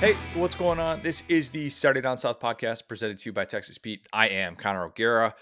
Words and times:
Hey, 0.00 0.14
what's 0.34 0.54
going 0.54 0.78
on? 0.78 1.02
This 1.02 1.24
is 1.28 1.50
the 1.50 1.68
Saturday 1.68 2.02
Down 2.02 2.16
South 2.16 2.38
podcast 2.38 2.86
presented 2.86 3.18
to 3.18 3.28
you 3.28 3.32
by 3.32 3.44
Texas 3.44 3.78
Pete. 3.78 4.06
I 4.12 4.28
am 4.28 4.54
Connor 4.54 4.84
O'Gara. 4.84 5.34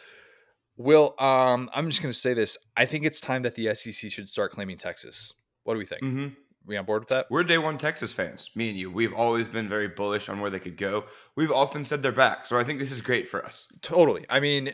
Will, 0.79 1.14
um, 1.19 1.69
I'm 1.75 1.91
just 1.91 2.01
going 2.01 2.11
to 2.11 2.19
say 2.19 2.32
this. 2.32 2.57
I 2.75 2.87
think 2.87 3.05
it's 3.05 3.21
time 3.21 3.43
that 3.43 3.55
the 3.55 3.75
SEC 3.75 4.11
should 4.11 4.30
start 4.30 4.53
claiming 4.53 4.79
Texas. 4.79 5.34
What 5.64 5.75
do 5.75 5.79
we 5.79 5.84
think? 5.84 6.00
Mm-hmm. 6.00 6.29
We 6.64 6.79
on 6.79 6.87
board 6.87 7.03
with 7.03 7.11
that? 7.11 7.27
We're 7.29 7.45
day 7.45 7.59
one 7.59 7.77
Texas 7.77 8.14
fans, 8.14 8.48
me 8.55 8.71
and 8.71 8.79
you. 8.79 8.91
We've 8.91 9.12
always 9.12 9.46
been 9.46 9.69
very 9.69 9.89
bullish 9.89 10.30
on 10.30 10.41
where 10.41 10.48
they 10.48 10.59
could 10.59 10.79
go. 10.79 11.04
We've 11.34 11.52
often 11.52 11.84
said 11.84 12.02
they're 12.02 12.11
back, 12.11 12.46
so 12.46 12.59
I 12.59 12.64
think 12.64 12.79
this 12.79 12.91
is 12.91 13.02
great 13.02 13.29
for 13.29 13.45
us. 13.45 13.66
Totally. 13.82 14.25
I 14.30 14.41
mean, 14.41 14.73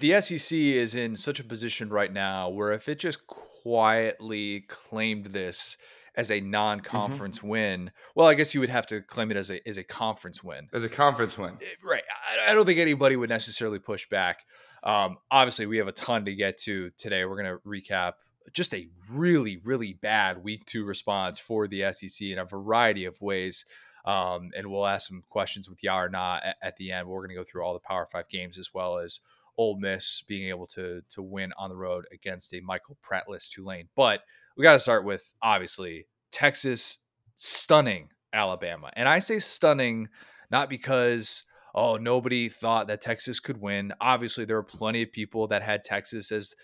the 0.00 0.22
SEC 0.22 0.56
is 0.56 0.94
in 0.94 1.16
such 1.16 1.38
a 1.38 1.44
position 1.44 1.90
right 1.90 2.10
now 2.10 2.48
where 2.48 2.72
if 2.72 2.88
it 2.88 2.98
just 2.98 3.26
quietly 3.26 4.64
claimed 4.68 5.26
this 5.26 5.76
as 6.14 6.30
a 6.30 6.40
non-conference 6.40 7.38
mm-hmm. 7.38 7.48
win, 7.48 7.90
well, 8.14 8.26
I 8.26 8.34
guess 8.34 8.54
you 8.54 8.60
would 8.60 8.68
have 8.68 8.86
to 8.88 9.00
claim 9.00 9.30
it 9.30 9.36
as 9.36 9.50
a 9.50 9.66
as 9.68 9.78
a 9.78 9.84
conference 9.84 10.42
win. 10.42 10.68
As 10.72 10.84
a 10.84 10.88
conference 10.88 11.38
win, 11.38 11.56
eh, 11.62 11.66
right? 11.84 12.02
I, 12.46 12.52
I 12.52 12.54
don't 12.54 12.66
think 12.66 12.78
anybody 12.78 13.16
would 13.16 13.30
necessarily 13.30 13.78
push 13.78 14.08
back. 14.08 14.44
Um, 14.82 15.18
obviously, 15.30 15.66
we 15.66 15.78
have 15.78 15.88
a 15.88 15.92
ton 15.92 16.24
to 16.24 16.34
get 16.34 16.58
to 16.58 16.90
today. 16.98 17.24
We're 17.24 17.42
going 17.42 17.56
to 17.56 17.68
recap 17.68 18.14
just 18.52 18.74
a 18.74 18.88
really, 19.10 19.58
really 19.58 19.92
bad 19.92 20.42
week 20.42 20.64
two 20.64 20.84
response 20.84 21.38
for 21.38 21.68
the 21.68 21.92
SEC 21.92 22.28
in 22.28 22.38
a 22.38 22.44
variety 22.44 23.04
of 23.04 23.20
ways. 23.20 23.64
Um, 24.04 24.50
and 24.56 24.66
we'll 24.66 24.86
ask 24.86 25.08
some 25.08 25.22
questions 25.28 25.68
with 25.68 25.82
Yah 25.82 26.00
or 26.00 26.08
Nah 26.08 26.40
at, 26.44 26.56
at 26.60 26.76
the 26.76 26.90
end. 26.90 27.06
We're 27.06 27.20
going 27.20 27.30
to 27.30 27.36
go 27.36 27.44
through 27.44 27.62
all 27.62 27.72
the 27.72 27.78
Power 27.78 28.06
Five 28.06 28.28
games 28.28 28.58
as 28.58 28.74
well 28.74 28.98
as 28.98 29.20
Ole 29.56 29.78
Miss 29.78 30.22
being 30.22 30.48
able 30.48 30.66
to 30.68 31.02
to 31.10 31.22
win 31.22 31.52
on 31.56 31.70
the 31.70 31.76
road 31.76 32.06
against 32.12 32.52
a 32.54 32.60
Michael 32.60 32.96
Prattless 33.00 33.48
Tulane. 33.48 33.88
But 33.94 34.22
we 34.56 34.62
got 34.62 34.74
to 34.74 34.80
start 34.80 35.04
with 35.04 35.32
obviously 35.42 36.06
Texas 36.30 36.98
stunning 37.34 38.08
Alabama, 38.32 38.90
and 38.94 39.08
I 39.08 39.18
say 39.18 39.38
stunning 39.38 40.08
not 40.50 40.68
because 40.68 41.44
oh 41.74 41.96
nobody 41.96 42.48
thought 42.48 42.88
that 42.88 43.00
Texas 43.00 43.40
could 43.40 43.60
win. 43.60 43.92
Obviously, 44.00 44.44
there 44.44 44.56
were 44.56 44.62
plenty 44.62 45.02
of 45.02 45.12
people 45.12 45.48
that 45.48 45.62
had 45.62 45.82
Texas 45.82 46.32
as 46.32 46.54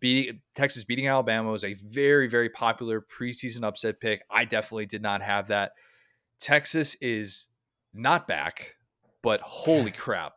beating 0.00 0.40
Texas 0.54 0.84
beating 0.84 1.08
Alabama 1.08 1.50
was 1.50 1.64
a 1.64 1.74
very 1.74 2.28
very 2.28 2.48
popular 2.48 3.00
preseason 3.00 3.64
upset 3.64 4.00
pick. 4.00 4.22
I 4.30 4.44
definitely 4.44 4.86
did 4.86 5.02
not 5.02 5.22
have 5.22 5.48
that. 5.48 5.72
Texas 6.38 6.96
is 7.00 7.48
not 7.94 8.26
back, 8.26 8.74
but 9.22 9.40
holy 9.40 9.90
crap. 9.92 10.32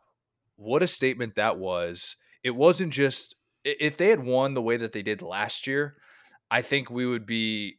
What 0.56 0.82
a 0.82 0.86
statement 0.86 1.36
that 1.36 1.58
was. 1.58 2.16
It 2.42 2.50
wasn't 2.50 2.92
just 2.92 3.36
if 3.64 3.96
they 3.96 4.08
had 4.08 4.24
won 4.24 4.54
the 4.54 4.62
way 4.62 4.76
that 4.76 4.92
they 4.92 5.02
did 5.02 5.22
last 5.22 5.66
year, 5.66 5.96
I 6.50 6.62
think 6.62 6.90
we 6.90 7.06
would 7.06 7.26
be 7.26 7.78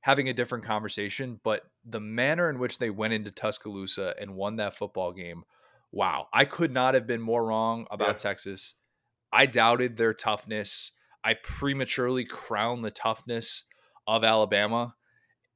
having 0.00 0.28
a 0.28 0.34
different 0.34 0.64
conversation, 0.64 1.40
but 1.42 1.62
the 1.84 2.00
manner 2.00 2.50
in 2.50 2.58
which 2.58 2.78
they 2.78 2.90
went 2.90 3.12
into 3.12 3.30
Tuscaloosa 3.30 4.14
and 4.20 4.34
won 4.34 4.56
that 4.56 4.74
football 4.74 5.12
game, 5.12 5.44
wow. 5.92 6.28
I 6.32 6.44
could 6.44 6.72
not 6.72 6.94
have 6.94 7.06
been 7.06 7.20
more 7.20 7.44
wrong 7.44 7.86
about 7.90 8.08
yeah. 8.08 8.30
Texas. 8.30 8.74
I 9.32 9.46
doubted 9.46 9.96
their 9.96 10.14
toughness. 10.14 10.92
I 11.22 11.34
prematurely 11.34 12.24
crowned 12.24 12.84
the 12.84 12.90
toughness 12.90 13.64
of 14.06 14.24
Alabama. 14.24 14.94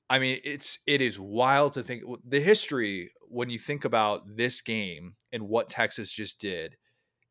I 0.09 0.19
mean, 0.19 0.41
it's 0.45 0.79
it 0.87 1.01
is 1.01 1.19
wild 1.19 1.73
to 1.75 1.83
think 1.83 2.03
the 2.27 2.41
history 2.41 3.11
when 3.29 3.49
you 3.49 3.59
think 3.59 3.85
about 3.85 4.37
this 4.37 4.61
game 4.61 5.15
and 5.33 5.49
what 5.49 5.69
Texas 5.69 6.13
just 6.13 6.41
did 6.41 6.77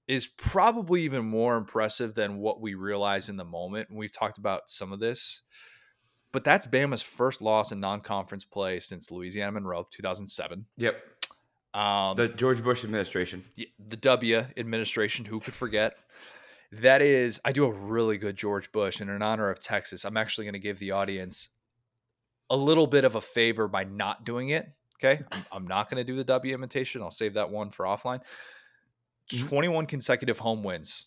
is 0.07 0.27
probably 0.27 1.03
even 1.03 1.25
more 1.25 1.55
impressive 1.55 2.13
than 2.15 2.37
what 2.37 2.61
we 2.61 2.73
realize 2.73 3.29
in 3.29 3.37
the 3.37 3.45
moment. 3.45 3.89
And 3.89 3.97
we've 3.97 4.11
talked 4.11 4.37
about 4.37 4.69
some 4.69 4.91
of 4.91 4.99
this, 4.99 5.43
but 6.31 6.43
that's 6.43 6.65
Bama's 6.65 7.01
first 7.01 7.41
loss 7.41 7.71
in 7.71 7.79
non-conference 7.79 8.43
play 8.43 8.79
since 8.79 9.11
Louisiana 9.11 9.53
Monroe, 9.53 9.87
2007. 9.89 10.65
Yep. 10.77 10.95
Um, 11.73 12.17
the 12.17 12.27
George 12.27 12.63
Bush 12.63 12.83
administration. 12.83 13.43
The 13.55 13.97
W 13.97 14.45
administration, 14.58 15.25
who 15.25 15.39
could 15.39 15.53
forget? 15.53 15.95
That 16.71 17.02
is, 17.02 17.39
I 17.45 17.52
do 17.52 17.65
a 17.65 17.71
really 17.71 18.17
good 18.17 18.36
George 18.36 18.71
Bush, 18.71 18.99
and 18.99 19.09
in 19.09 19.21
honor 19.21 19.49
of 19.49 19.59
Texas, 19.59 20.05
I'm 20.05 20.17
actually 20.17 20.45
going 20.45 20.53
to 20.53 20.59
give 20.59 20.80
the 20.80 20.92
audience 20.92 21.49
a 22.49 22.58
little 22.58 22.87
bit 22.87 23.05
of 23.05 23.15
a 23.15 23.21
favor 23.21 23.67
by 23.67 23.83
not 23.83 24.25
doing 24.25 24.49
it. 24.49 24.67
Okay. 25.03 25.23
I'm, 25.31 25.45
I'm 25.52 25.67
not 25.67 25.89
going 25.89 25.97
to 25.97 26.03
do 26.03 26.15
the 26.15 26.23
W 26.23 26.53
imitation. 26.53 27.02
I'll 27.02 27.11
save 27.11 27.33
that 27.36 27.49
one 27.49 27.71
for 27.71 27.86
offline. 27.86 28.21
Mm-hmm. 29.32 29.48
21 29.48 29.86
consecutive 29.86 30.39
home 30.39 30.64
wins. 30.64 31.06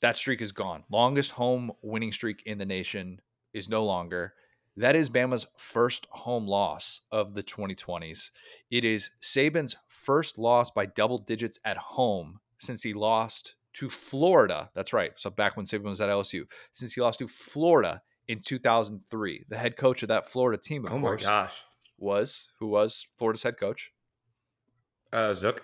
That 0.00 0.16
streak 0.16 0.40
is 0.42 0.52
gone. 0.52 0.84
Longest 0.90 1.32
home 1.32 1.72
winning 1.82 2.12
streak 2.12 2.42
in 2.46 2.58
the 2.58 2.66
nation 2.66 3.20
is 3.52 3.68
no 3.68 3.84
longer. 3.84 4.34
That 4.76 4.94
is 4.94 5.08
Bama's 5.08 5.46
first 5.56 6.06
home 6.10 6.46
loss 6.46 7.00
of 7.10 7.34
the 7.34 7.42
2020s. 7.42 8.30
It 8.70 8.84
is 8.84 9.10
Saban's 9.22 9.74
first 9.88 10.38
loss 10.38 10.70
by 10.70 10.84
double 10.86 11.18
digits 11.18 11.58
at 11.64 11.78
home 11.78 12.40
since 12.58 12.82
he 12.82 12.92
lost 12.92 13.54
to 13.74 13.88
Florida. 13.88 14.70
That's 14.74 14.92
right. 14.92 15.12
So 15.16 15.30
back 15.30 15.56
when 15.56 15.64
Saban 15.64 15.84
was 15.84 16.00
at 16.02 16.10
LSU, 16.10 16.42
since 16.72 16.92
he 16.92 17.00
lost 17.00 17.20
to 17.20 17.26
Florida 17.26 18.02
in 18.28 18.40
2003. 18.40 19.44
The 19.48 19.56
head 19.56 19.76
coach 19.76 20.02
of 20.02 20.08
that 20.08 20.26
Florida 20.26 20.60
team, 20.60 20.84
of 20.86 20.92
oh 20.92 21.00
course, 21.00 21.22
gosh, 21.22 21.62
was 21.98 22.50
who 22.58 22.66
was 22.68 23.06
Florida's 23.16 23.42
head 23.42 23.58
coach? 23.58 23.92
Uh, 25.12 25.34
Zook. 25.34 25.62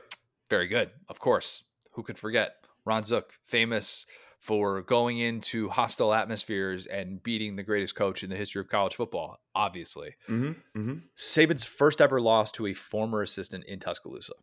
Very 0.52 0.66
good. 0.66 0.90
Of 1.08 1.18
course. 1.18 1.64
Who 1.92 2.02
could 2.02 2.18
forget? 2.18 2.56
Ron 2.84 3.04
Zook, 3.04 3.32
famous 3.46 4.04
for 4.38 4.82
going 4.82 5.18
into 5.18 5.70
hostile 5.70 6.12
atmospheres 6.12 6.84
and 6.84 7.22
beating 7.22 7.56
the 7.56 7.62
greatest 7.62 7.94
coach 7.94 8.22
in 8.22 8.28
the 8.28 8.36
history 8.36 8.60
of 8.60 8.68
college 8.68 8.94
football, 8.94 9.38
obviously. 9.54 10.14
Mm-hmm, 10.28 10.78
mm-hmm. 10.78 10.94
Saban's 11.16 11.64
first 11.64 12.02
ever 12.02 12.20
loss 12.20 12.52
to 12.52 12.66
a 12.66 12.74
former 12.74 13.22
assistant 13.22 13.64
in 13.64 13.80
Tuscaloosa. 13.80 14.34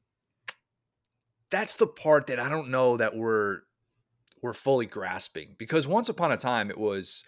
That's 1.52 1.76
the 1.76 1.86
part 1.86 2.26
that 2.26 2.40
I 2.40 2.50
don't 2.50 2.72
know 2.72 2.98
that 2.98 3.16
we're 3.16 3.60
we're 4.42 4.54
fully 4.54 4.88
grasping 4.88 5.58
because 5.60 5.86
once 5.86 6.10
upon 6.10 6.32
a 6.32 6.38
time 6.38 6.72
it 6.72 6.80
was 6.80 7.24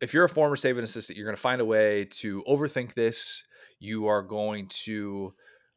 if 0.00 0.12
you're 0.12 0.24
a 0.24 0.28
former 0.28 0.56
Saban 0.56 0.82
assistant, 0.82 1.16
you're 1.16 1.26
going 1.26 1.36
to 1.36 1.40
find 1.40 1.60
a 1.60 1.64
way 1.64 2.06
to 2.06 2.42
overthink 2.48 2.94
this. 2.94 3.44
You 3.78 4.08
are 4.08 4.22
going 4.22 4.66
to 4.86 5.32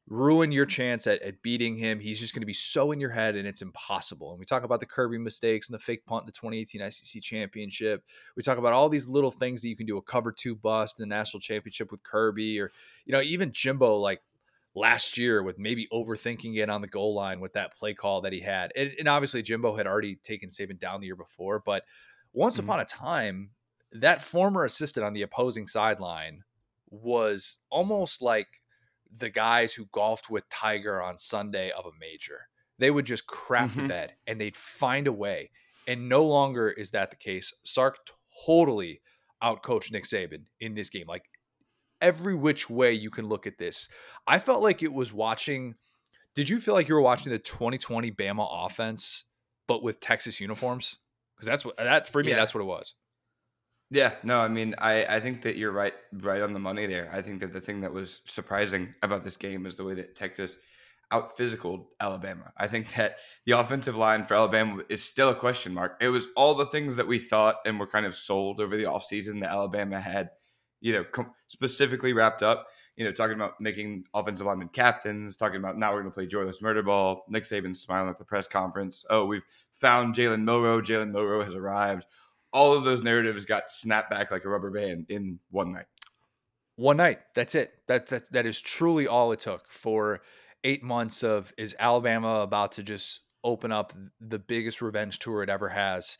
ruin 0.07 0.51
your 0.51 0.65
chance 0.65 1.07
at, 1.07 1.21
at 1.21 1.41
beating 1.41 1.77
him. 1.77 1.99
He's 1.99 2.19
just 2.19 2.33
going 2.33 2.41
to 2.41 2.47
be 2.47 2.53
so 2.53 2.91
in 2.91 2.99
your 2.99 3.09
head 3.09 3.35
and 3.35 3.47
it's 3.47 3.61
impossible. 3.61 4.31
And 4.31 4.39
we 4.39 4.45
talk 4.45 4.63
about 4.63 4.79
the 4.79 4.85
Kirby 4.85 5.17
mistakes 5.17 5.69
and 5.69 5.75
the 5.75 5.83
fake 5.83 6.05
punt 6.05 6.23
in 6.23 6.25
the 6.25 6.33
2018 6.33 6.91
SEC 6.91 7.21
championship. 7.21 8.03
We 8.35 8.43
talk 8.43 8.57
about 8.57 8.73
all 8.73 8.89
these 8.89 9.07
little 9.07 9.31
things 9.31 9.61
that 9.61 9.69
you 9.69 9.77
can 9.77 9.85
do 9.85 9.97
a 9.97 10.01
cover 10.01 10.31
two 10.31 10.55
bust 10.55 10.99
in 10.99 11.07
the 11.07 11.15
national 11.15 11.39
championship 11.39 11.89
with 11.91 12.03
Kirby 12.03 12.59
or, 12.59 12.71
you 13.05 13.13
know, 13.13 13.21
even 13.21 13.53
Jimbo 13.53 13.97
like 13.97 14.21
last 14.75 15.17
year 15.17 15.41
with 15.41 15.57
maybe 15.57 15.87
overthinking 15.93 16.57
it 16.57 16.69
on 16.69 16.81
the 16.81 16.87
goal 16.87 17.15
line 17.15 17.39
with 17.39 17.53
that 17.53 17.75
play 17.75 17.93
call 17.93 18.21
that 18.21 18.33
he 18.33 18.41
had. 18.41 18.73
And, 18.75 18.91
and 18.99 19.07
obviously 19.07 19.41
Jimbo 19.41 19.77
had 19.77 19.87
already 19.87 20.15
taken 20.15 20.49
Saban 20.49 20.79
down 20.79 20.99
the 20.99 21.07
year 21.07 21.15
before, 21.15 21.61
but 21.65 21.83
once 22.33 22.57
mm-hmm. 22.57 22.69
upon 22.69 22.79
a 22.81 22.85
time, 22.85 23.51
that 23.93 24.21
former 24.21 24.65
assistant 24.65 25.05
on 25.05 25.13
the 25.13 25.21
opposing 25.21 25.67
sideline 25.67 26.43
was 26.89 27.59
almost 27.69 28.21
like 28.21 28.62
the 29.15 29.29
guys 29.29 29.73
who 29.73 29.85
golfed 29.91 30.29
with 30.29 30.49
Tiger 30.49 31.01
on 31.01 31.17
Sunday 31.17 31.71
of 31.71 31.85
a 31.85 31.97
major. 31.99 32.47
They 32.79 32.91
would 32.91 33.05
just 33.05 33.27
crap 33.27 33.69
mm-hmm. 33.69 33.83
the 33.83 33.87
bed 33.87 34.13
and 34.27 34.39
they'd 34.39 34.55
find 34.55 35.07
a 35.07 35.11
way. 35.11 35.51
And 35.87 36.09
no 36.09 36.25
longer 36.25 36.69
is 36.69 36.91
that 36.91 37.11
the 37.11 37.17
case. 37.17 37.53
Sark 37.63 37.97
totally 38.45 39.01
outcoached 39.43 39.91
Nick 39.91 40.05
Saban 40.05 40.45
in 40.59 40.75
this 40.75 40.89
game. 40.89 41.07
Like 41.07 41.25
every 42.01 42.35
which 42.35 42.69
way 42.69 42.93
you 42.93 43.09
can 43.09 43.27
look 43.27 43.47
at 43.47 43.57
this. 43.57 43.87
I 44.27 44.39
felt 44.39 44.61
like 44.61 44.83
it 44.83 44.93
was 44.93 45.13
watching. 45.13 45.75
Did 46.35 46.49
you 46.49 46.59
feel 46.59 46.73
like 46.73 46.87
you 46.87 46.95
were 46.95 47.01
watching 47.01 47.31
the 47.31 47.39
2020 47.39 48.11
Bama 48.11 48.47
offense, 48.65 49.25
but 49.67 49.83
with 49.83 49.99
Texas 49.99 50.39
uniforms? 50.39 50.97
Because 51.35 51.47
that's 51.47 51.65
what 51.65 51.77
that 51.77 52.07
for 52.07 52.23
me. 52.23 52.31
Yeah. 52.31 52.37
That's 52.37 52.53
what 52.53 52.61
it 52.61 52.67
was. 52.67 52.95
Yeah, 53.89 54.15
no, 54.23 54.39
I 54.39 54.47
mean, 54.47 54.73
I, 54.79 55.05
I 55.05 55.19
think 55.19 55.43
that 55.43 55.55
you're 55.55 55.71
right, 55.71 55.93
right 56.13 56.41
on 56.41 56.53
the 56.53 56.59
money 56.59 56.87
there. 56.87 57.09
I 57.13 57.21
think 57.21 57.41
that 57.41 57.53
the 57.53 57.61
thing 57.61 57.81
that 57.81 57.93
was 57.93 58.21
surprising 58.25 58.95
about 59.03 59.23
this 59.23 59.37
game 59.37 59.65
is 59.65 59.75
the 59.75 59.83
way 59.83 59.93
that 59.95 60.15
Texas 60.15 60.57
out 61.11 61.37
physical 61.37 61.91
Alabama. 61.99 62.51
I 62.57 62.67
think 62.67 62.93
that 62.95 63.17
the 63.45 63.51
offensive 63.53 63.95
line 63.95 64.23
for 64.23 64.33
Alabama 64.33 64.83
is 64.89 65.03
still 65.03 65.29
a 65.29 65.35
question 65.35 65.73
mark. 65.73 65.97
It 66.01 66.09
was 66.09 66.27
all 66.35 66.55
the 66.55 66.65
things 66.65 66.95
that 66.95 67.07
we 67.07 67.19
thought 67.19 67.57
and 67.65 67.79
were 67.79 67.87
kind 67.87 68.05
of 68.07 68.15
sold 68.15 68.59
over 68.59 68.75
the 68.75 68.85
offseason 68.85 69.39
that 69.41 69.51
Alabama 69.51 70.01
had, 70.01 70.31
you 70.81 70.93
know, 70.93 71.03
com- 71.03 71.33
specifically 71.47 72.13
wrapped 72.13 72.41
up. 72.41 72.67
You 72.95 73.05
know, 73.05 73.11
talking 73.11 73.35
about 73.35 73.59
making 73.59 74.05
offensive 74.13 74.45
linemen 74.45 74.69
captains, 74.69 75.35
talking 75.35 75.57
about 75.57 75.79
now 75.79 75.91
we're 75.91 76.01
going 76.01 76.11
to 76.11 76.15
play 76.15 76.27
joyless 76.27 76.61
murder 76.61 76.83
ball. 76.83 77.25
Nick 77.27 77.43
Saban 77.43 77.75
smiling 77.75 78.09
at 78.09 78.19
the 78.19 78.25
press 78.25 78.47
conference. 78.47 79.03
Oh, 79.09 79.25
we've 79.25 79.41
found 79.73 80.13
Jalen 80.13 80.43
Milroe. 80.43 80.79
Jalen 80.79 81.11
Milroe 81.11 81.43
has 81.43 81.55
arrived 81.55 82.05
all 82.53 82.75
of 82.75 82.83
those 82.83 83.03
narratives 83.03 83.45
got 83.45 83.69
snapped 83.69 84.09
back 84.09 84.31
like 84.31 84.45
a 84.45 84.49
rubber 84.49 84.71
band 84.71 85.07
in 85.09 85.39
one 85.49 85.73
night. 85.73 85.85
One 86.75 86.97
night. 86.97 87.19
That's 87.35 87.55
it. 87.55 87.73
That 87.87 88.07
that 88.07 88.31
that 88.31 88.45
is 88.45 88.61
truly 88.61 89.07
all 89.07 89.31
it 89.31 89.39
took 89.39 89.69
for 89.69 90.21
eight 90.63 90.83
months 90.83 91.23
of 91.23 91.53
is 91.57 91.75
Alabama 91.79 92.39
about 92.41 92.73
to 92.73 92.83
just 92.83 93.21
open 93.43 93.71
up 93.71 93.93
the 94.21 94.39
biggest 94.39 94.81
revenge 94.81 95.19
tour 95.19 95.43
it 95.43 95.49
ever 95.49 95.67
has 95.67 96.17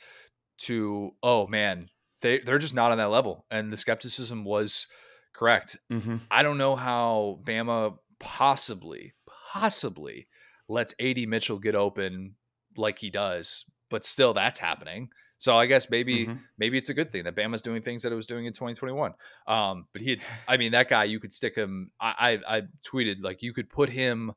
to 0.57 1.11
oh 1.23 1.47
man 1.47 1.89
they 2.21 2.39
they're 2.39 2.57
just 2.57 2.73
not 2.73 2.91
on 2.91 2.97
that 2.97 3.09
level 3.09 3.45
and 3.49 3.71
the 3.71 3.77
skepticism 3.77 4.43
was 4.43 4.87
Correct. 5.33 5.77
Mm-hmm. 5.91 6.17
I 6.29 6.43
don't 6.43 6.57
know 6.57 6.75
how 6.75 7.39
Bama 7.43 7.97
possibly, 8.19 9.13
possibly 9.51 10.27
lets 10.69 10.93
AD 10.99 11.27
Mitchell 11.27 11.59
get 11.59 11.75
open 11.75 12.35
like 12.77 12.99
he 12.99 13.09
does, 13.09 13.65
but 13.89 14.05
still 14.05 14.33
that's 14.33 14.59
happening. 14.59 15.09
So 15.43 15.57
I 15.57 15.65
guess 15.65 15.89
maybe 15.89 16.25
Mhm. 16.27 16.39
maybe 16.57 16.77
it's 16.77 16.87
a 16.87 16.93
good 16.93 17.11
thing 17.11 17.25
that 17.25 17.35
Bama's 17.35 17.61
doing 17.61 17.81
things 17.81 18.01
that 18.03 18.13
it 18.13 18.15
was 18.15 18.25
doing 18.27 18.45
in 18.45 18.53
2021. 18.53 19.13
Um, 19.45 19.87
but 19.91 20.01
he 20.01 20.11
had, 20.11 20.21
I 20.47 20.55
mean, 20.55 20.71
that 20.71 20.87
guy 20.87 21.03
you 21.03 21.19
could 21.19 21.33
stick 21.33 21.53
him. 21.57 21.91
I, 21.99 22.39
I 22.47 22.57
I 22.57 22.61
tweeted 22.89 23.17
like 23.21 23.41
you 23.41 23.51
could 23.53 23.69
put 23.69 23.89
him 23.89 24.31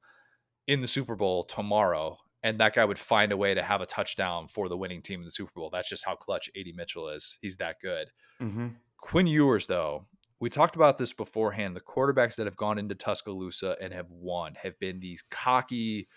in 0.66 0.80
the 0.80 0.88
Super 0.88 1.14
Bowl 1.14 1.44
tomorrow, 1.44 2.18
and 2.42 2.58
that 2.58 2.74
guy 2.74 2.84
would 2.84 2.98
find 2.98 3.30
a 3.30 3.36
way 3.36 3.54
to 3.54 3.62
have 3.62 3.80
a 3.80 3.86
touchdown 3.86 4.48
for 4.48 4.68
the 4.68 4.76
winning 4.76 5.00
team 5.00 5.20
in 5.20 5.24
the 5.24 5.30
Super 5.30 5.52
Bowl. 5.54 5.70
That's 5.70 5.88
just 5.88 6.04
how 6.04 6.16
clutch 6.16 6.50
AD 6.56 6.72
Mitchell 6.74 7.08
is. 7.10 7.38
He's 7.40 7.58
that 7.58 7.76
good. 7.80 8.10
Mm-hmm. 8.40 8.68
Quinn 8.96 9.28
Ewers, 9.28 9.68
though, 9.68 10.08
we 10.40 10.50
talked 10.50 10.74
about 10.74 10.98
this 10.98 11.12
beforehand. 11.12 11.76
The 11.76 11.80
quarterbacks 11.82 12.34
that 12.34 12.46
have 12.46 12.56
gone 12.56 12.78
into 12.80 12.96
Tuscaloosa 12.96 13.76
and 13.80 13.92
have 13.94 14.10
won 14.10 14.56
have 14.56 14.76
been 14.80 14.98
these 14.98 15.22
cocky, 15.22 16.08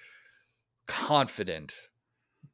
confident 0.88 1.76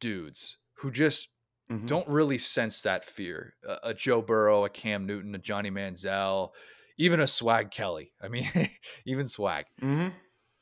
dudes 0.02 0.58
who 0.80 0.92
just 0.92 1.30
Mhm. 1.72 1.88
don't 1.88 2.08
really 2.08 2.38
sense 2.38 2.82
that 2.84 3.04
fear. 3.04 3.56
A, 3.68 3.90
a 3.90 3.94
Joe 3.94 4.22
Burrow, 4.22 4.66
a 4.66 4.70
Cam 4.70 5.06
Newton, 5.06 5.34
a 5.36 5.40
Johnny 5.40 5.72
Manziel, 5.72 6.52
even 6.98 7.20
a 7.20 7.28
Swag 7.28 7.72
Kelly. 7.72 8.12
I 8.22 8.28
mean, 8.28 8.48
even 9.06 9.28
Swag. 9.28 9.66
Mm-hmm. 9.82 10.10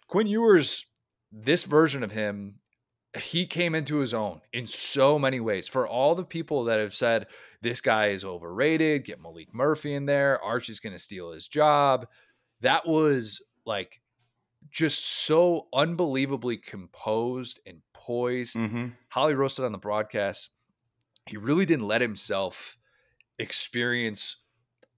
Quinn 0.08 0.28
Ewers, 0.28 0.86
this 1.32 1.64
version 1.66 2.04
of 2.04 2.12
him, 2.12 2.60
he 3.20 3.46
came 3.46 3.76
into 3.76 3.98
his 3.98 4.14
own 4.14 4.42
in 4.54 4.66
so 4.66 5.20
many 5.20 5.40
ways. 5.40 5.68
For 5.68 5.88
all 5.88 6.16
the 6.16 6.24
people 6.24 6.64
that 6.66 6.80
have 6.80 6.96
said 6.96 7.28
this 7.62 7.82
guy 7.82 8.08
is 8.08 8.24
overrated, 8.26 9.06
get 9.06 9.22
Maalik 9.22 9.54
Murphy 9.54 9.94
in 9.94 10.06
there, 10.06 10.42
Archie's 10.44 10.80
going 10.80 10.94
to 10.94 11.00
steal 11.00 11.32
his 11.32 11.48
job. 11.48 12.08
That 12.62 12.88
was 12.88 13.44
like 13.66 14.02
just 14.72 15.06
so 15.26 15.68
unbelievably 15.74 16.58
composed 16.58 17.60
and 17.66 17.82
poised. 17.94 18.56
Mm-hmm. 18.56 18.88
Holly 19.10 19.36
roasted 19.36 19.66
on 19.66 19.72
the 19.74 19.78
broadcast. 19.78 20.50
He 21.26 21.38
really 21.38 21.66
didn't 21.66 21.88
let 21.88 22.02
himself 22.02 22.78
experience 23.40 24.38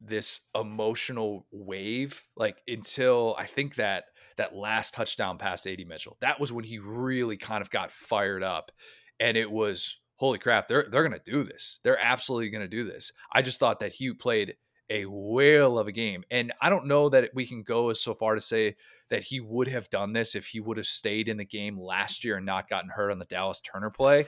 this 0.01 0.41
emotional 0.53 1.47
wave 1.51 2.23
like 2.35 2.57
until 2.67 3.35
I 3.37 3.45
think 3.45 3.75
that 3.75 4.05
that 4.37 4.55
last 4.55 4.93
touchdown 4.93 5.37
past 5.37 5.65
AD 5.65 5.79
Mitchell. 5.87 6.17
That 6.19 6.39
was 6.39 6.51
when 6.51 6.65
he 6.65 6.79
really 6.79 7.37
kind 7.37 7.61
of 7.61 7.69
got 7.69 7.91
fired 7.91 8.43
up 8.43 8.71
and 9.19 9.37
it 9.37 9.49
was 9.49 9.97
holy 10.17 10.39
crap, 10.39 10.67
they're 10.67 10.87
they're 10.89 11.03
to 11.13 11.31
do 11.31 11.43
this. 11.43 11.79
They're 11.83 11.99
absolutely 11.99 12.49
to 12.61 12.67
do 12.67 12.85
this. 12.85 13.11
I 13.31 13.41
just 13.41 13.59
thought 13.59 13.79
that 13.79 13.93
he 13.93 14.13
played 14.13 14.55
a 14.89 15.05
whale 15.05 15.79
of 15.79 15.87
a 15.87 15.91
game. 15.91 16.23
And 16.29 16.53
I 16.61 16.69
don't 16.69 16.87
know 16.87 17.09
that 17.09 17.31
we 17.33 17.45
can 17.45 17.63
go 17.63 17.89
as 17.89 17.99
so 17.99 18.13
far 18.13 18.35
to 18.35 18.41
say 18.41 18.75
that 19.09 19.23
he 19.23 19.39
would 19.39 19.67
have 19.67 19.89
done 19.89 20.13
this 20.13 20.35
if 20.35 20.45
he 20.47 20.59
would 20.59 20.77
have 20.77 20.85
stayed 20.85 21.27
in 21.27 21.37
the 21.37 21.45
game 21.45 21.79
last 21.79 22.23
year 22.23 22.37
and 22.37 22.45
not 22.45 22.69
gotten 22.69 22.89
hurt 22.89 23.11
on 23.11 23.19
the 23.19 23.25
Dallas 23.25 23.61
Turner 23.61 23.89
play. 23.89 24.27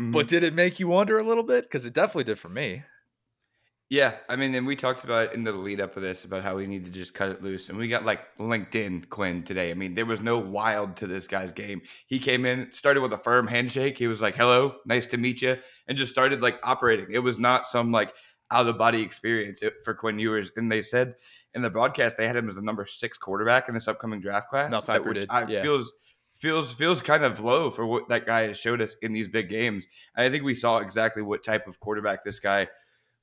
Mm-hmm. 0.00 0.10
But 0.10 0.28
did 0.28 0.44
it 0.44 0.54
make 0.54 0.78
you 0.78 0.88
wonder 0.88 1.18
a 1.18 1.22
little 1.22 1.44
bit? 1.44 1.64
Because 1.64 1.86
it 1.86 1.94
definitely 1.94 2.24
did 2.24 2.38
for 2.38 2.48
me. 2.48 2.82
Yeah, 3.88 4.14
I 4.28 4.34
mean, 4.34 4.52
and 4.56 4.66
we 4.66 4.74
talked 4.74 5.04
about 5.04 5.32
in 5.32 5.44
the 5.44 5.52
lead 5.52 5.80
up 5.80 5.96
of 5.96 6.02
this 6.02 6.24
about 6.24 6.42
how 6.42 6.56
we 6.56 6.66
need 6.66 6.84
to 6.86 6.90
just 6.90 7.14
cut 7.14 7.30
it 7.30 7.40
loose, 7.40 7.68
and 7.68 7.78
we 7.78 7.86
got 7.86 8.04
like 8.04 8.20
LinkedIn 8.36 9.08
Quinn 9.10 9.44
today. 9.44 9.70
I 9.70 9.74
mean, 9.74 9.94
there 9.94 10.04
was 10.04 10.20
no 10.20 10.38
wild 10.38 10.96
to 10.96 11.06
this 11.06 11.28
guy's 11.28 11.52
game. 11.52 11.82
He 12.08 12.18
came 12.18 12.44
in, 12.44 12.68
started 12.72 13.00
with 13.00 13.12
a 13.12 13.18
firm 13.18 13.46
handshake. 13.46 13.96
He 13.96 14.08
was 14.08 14.20
like, 14.20 14.34
"Hello, 14.34 14.74
nice 14.86 15.06
to 15.08 15.18
meet 15.18 15.40
you," 15.40 15.58
and 15.86 15.96
just 15.96 16.10
started 16.10 16.42
like 16.42 16.58
operating. 16.64 17.06
It 17.12 17.20
was 17.20 17.38
not 17.38 17.68
some 17.68 17.92
like 17.92 18.12
out 18.50 18.66
of 18.66 18.76
body 18.76 19.02
experience 19.02 19.62
for 19.84 19.94
Quinn 19.94 20.18
Ewers. 20.18 20.50
And 20.56 20.70
they 20.70 20.82
said 20.82 21.14
in 21.54 21.62
the 21.62 21.70
broadcast 21.70 22.16
they 22.16 22.26
had 22.26 22.36
him 22.36 22.48
as 22.48 22.56
the 22.56 22.62
number 22.62 22.86
six 22.86 23.18
quarterback 23.18 23.68
in 23.68 23.74
this 23.74 23.88
upcoming 23.88 24.20
draft 24.20 24.48
class. 24.48 24.70
Mel 24.70 24.80
that, 24.82 25.04
which 25.04 25.20
did, 25.20 25.30
I 25.30 25.46
yeah. 25.46 25.62
feels 25.62 25.92
feels 26.38 26.72
feels 26.72 27.02
kind 27.02 27.24
of 27.24 27.40
low 27.40 27.70
for 27.70 27.86
what 27.86 28.08
that 28.08 28.26
guy 28.26 28.42
has 28.42 28.58
showed 28.58 28.80
us 28.80 28.94
in 29.02 29.12
these 29.12 29.28
big 29.28 29.48
games. 29.48 29.86
And 30.16 30.26
I 30.26 30.30
think 30.30 30.44
we 30.44 30.54
saw 30.54 30.78
exactly 30.78 31.22
what 31.22 31.44
type 31.44 31.66
of 31.66 31.80
quarterback 31.80 32.24
this 32.24 32.40
guy 32.40 32.68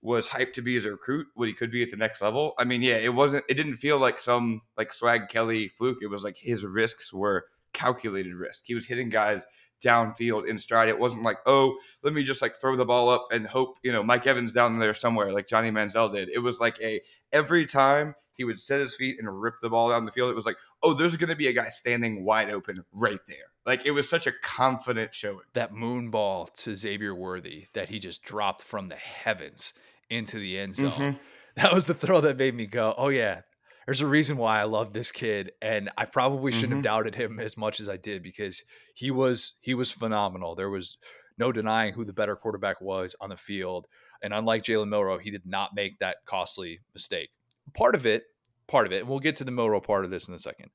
was 0.01 0.27
hyped 0.27 0.53
to 0.53 0.61
be 0.61 0.75
as 0.75 0.85
a 0.85 0.91
recruit, 0.91 1.27
what 1.33 1.47
he 1.47 1.53
could 1.53 1.71
be 1.71 1.81
at 1.81 1.89
the 1.89 1.97
next 1.97 2.21
level. 2.21 2.53
I 2.59 2.65
mean, 2.65 2.81
yeah, 2.81 2.97
it 2.97 3.13
wasn't 3.13 3.45
it 3.47 3.53
didn't 3.55 3.77
feel 3.77 3.97
like 3.97 4.19
some 4.19 4.61
like 4.77 4.93
swag 4.93 5.29
Kelly 5.29 5.69
fluke. 5.69 5.99
It 6.01 6.07
was 6.07 6.23
like 6.23 6.37
his 6.37 6.65
risks 6.65 7.13
were 7.13 7.45
calculated 7.71 8.35
risk. 8.35 8.63
He 8.65 8.75
was 8.75 8.85
hitting 8.85 9.09
guys 9.09 9.45
downfield 9.83 10.47
in 10.47 10.57
stride. 10.57 10.89
It 10.89 10.99
wasn't 10.99 11.23
like, 11.23 11.37
oh, 11.45 11.77
let 12.03 12.13
me 12.13 12.23
just 12.23 12.41
like 12.41 12.55
throw 12.55 12.75
the 12.75 12.85
ball 12.85 13.09
up 13.09 13.27
and 13.31 13.45
hope, 13.45 13.77
you 13.83 13.91
know, 13.91 14.03
Mike 14.03 14.25
Evans 14.25 14.53
down 14.53 14.79
there 14.79 14.93
somewhere 14.93 15.31
like 15.31 15.47
Johnny 15.47 15.71
Manziel 15.71 16.13
did. 16.13 16.29
It 16.29 16.39
was 16.39 16.59
like 16.59 16.79
a 16.81 17.01
every 17.31 17.65
time 17.65 18.15
he 18.35 18.43
would 18.43 18.59
set 18.59 18.79
his 18.79 18.95
feet 18.95 19.17
and 19.19 19.41
rip 19.41 19.55
the 19.61 19.69
ball 19.69 19.89
down 19.89 20.05
the 20.05 20.11
field, 20.11 20.29
it 20.31 20.35
was 20.35 20.45
like, 20.45 20.57
oh, 20.81 20.93
there's 20.93 21.15
gonna 21.17 21.35
be 21.35 21.47
a 21.47 21.53
guy 21.53 21.69
standing 21.69 22.23
wide 22.25 22.49
open 22.49 22.83
right 22.91 23.19
there. 23.27 23.37
Like 23.65 23.85
it 23.85 23.91
was 23.91 24.09
such 24.09 24.27
a 24.27 24.31
confident 24.41 25.13
showing. 25.15 25.45
That 25.53 25.73
moon 25.73 26.09
ball 26.09 26.47
to 26.47 26.75
Xavier 26.75 27.15
Worthy 27.15 27.67
that 27.73 27.89
he 27.89 27.99
just 27.99 28.23
dropped 28.23 28.61
from 28.61 28.87
the 28.87 28.95
heavens 28.95 29.73
into 30.09 30.37
the 30.39 30.57
end 30.59 30.75
zone. 30.75 30.91
Mhm. 30.91 31.19
That 31.55 31.71
was 31.71 31.85
the 31.85 31.93
throw 31.93 32.19
that 32.21 32.37
made 32.37 32.55
me 32.55 32.65
go, 32.65 32.95
oh, 32.97 33.09
yeah, 33.09 33.41
there's 33.85 34.01
a 34.01 34.07
reason 34.07 34.37
why 34.37 34.59
I 34.59 34.63
love 34.63 34.91
this 34.91 35.11
kid. 35.11 35.51
And 35.61 35.91
I 35.95 36.05
probably 36.05 36.51
shouldn't 36.51 36.71
Mhm. 36.71 36.75
have 36.77 36.83
doubted 36.83 37.13
him 37.15 37.39
as 37.39 37.57
much 37.57 37.79
as 37.79 37.87
I 37.87 37.97
did 37.97 38.23
because 38.23 38.63
he 38.95 39.11
was 39.11 39.53
he 39.61 39.75
was 39.75 39.91
phenomenal. 39.91 40.55
There 40.55 40.71
was 40.71 40.97
no 41.37 41.51
denying 41.51 41.93
who 41.93 42.05
the 42.05 42.13
better 42.13 42.35
quarterback 42.35 42.81
was 42.81 43.15
on 43.21 43.29
the 43.29 43.35
field. 43.37 43.85
And 44.23 44.33
unlike 44.33 44.63
Jalen 44.63 44.87
Milroe, 44.89 45.19
he 45.19 45.29
did 45.29 45.45
not 45.45 45.75
make 45.75 45.99
that 45.99 46.17
costly 46.25 46.79
mistake. 46.95 47.29
Part 47.73 47.95
of 47.95 48.05
it, 48.05 48.23
part 48.67 48.85
of 48.85 48.91
it, 48.93 48.99
and 49.01 49.09
we'll 49.09 49.19
get 49.19 49.35
to 49.37 49.43
the 49.43 49.51
Milroe 49.51 49.79
part 49.81 50.05
of 50.05 50.11
this 50.11 50.27
in 50.27 50.35
a 50.35 50.39
second. 50.39 50.69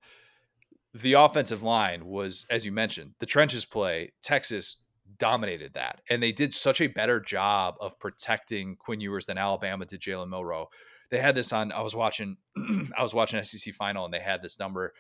The 0.95 1.13
offensive 1.15 1.63
line 1.63 2.07
was, 2.07 2.47
as 2.51 2.65
you 2.65 2.73
mentioned, 2.73 3.13
the 3.21 3.27
trenches 3.27 3.65
play. 3.65 4.13
Texas 4.23 4.77
dominated 5.19 5.75
that, 5.75 6.01
and 6.11 6.23
they 6.23 6.33
did 6.33 6.53
such 6.53 6.81
a 6.81 6.87
better 6.87 7.21
job 7.21 7.77
of 7.81 7.99
protecting 7.99 8.77
Quinn 8.77 9.01
Ewers 9.01 9.27
than 9.27 9.39
Alabama 9.39 9.85
did 9.85 10.01
Jalen 10.01 10.29
Milroe. 10.29 10.69
They 11.11 11.19
had 11.21 11.35
this 11.35 11.53
on. 11.53 11.73
I 11.73 11.83
was 11.83 11.95
watching. 11.95 12.37
I 12.97 13.03
was 13.03 13.15
watching 13.15 13.43
SEC 13.43 13.75
final, 13.75 14.05
and 14.05 14.13
they 14.13 14.19
had 14.21 14.43
this 14.43 14.59
number. 14.59 14.93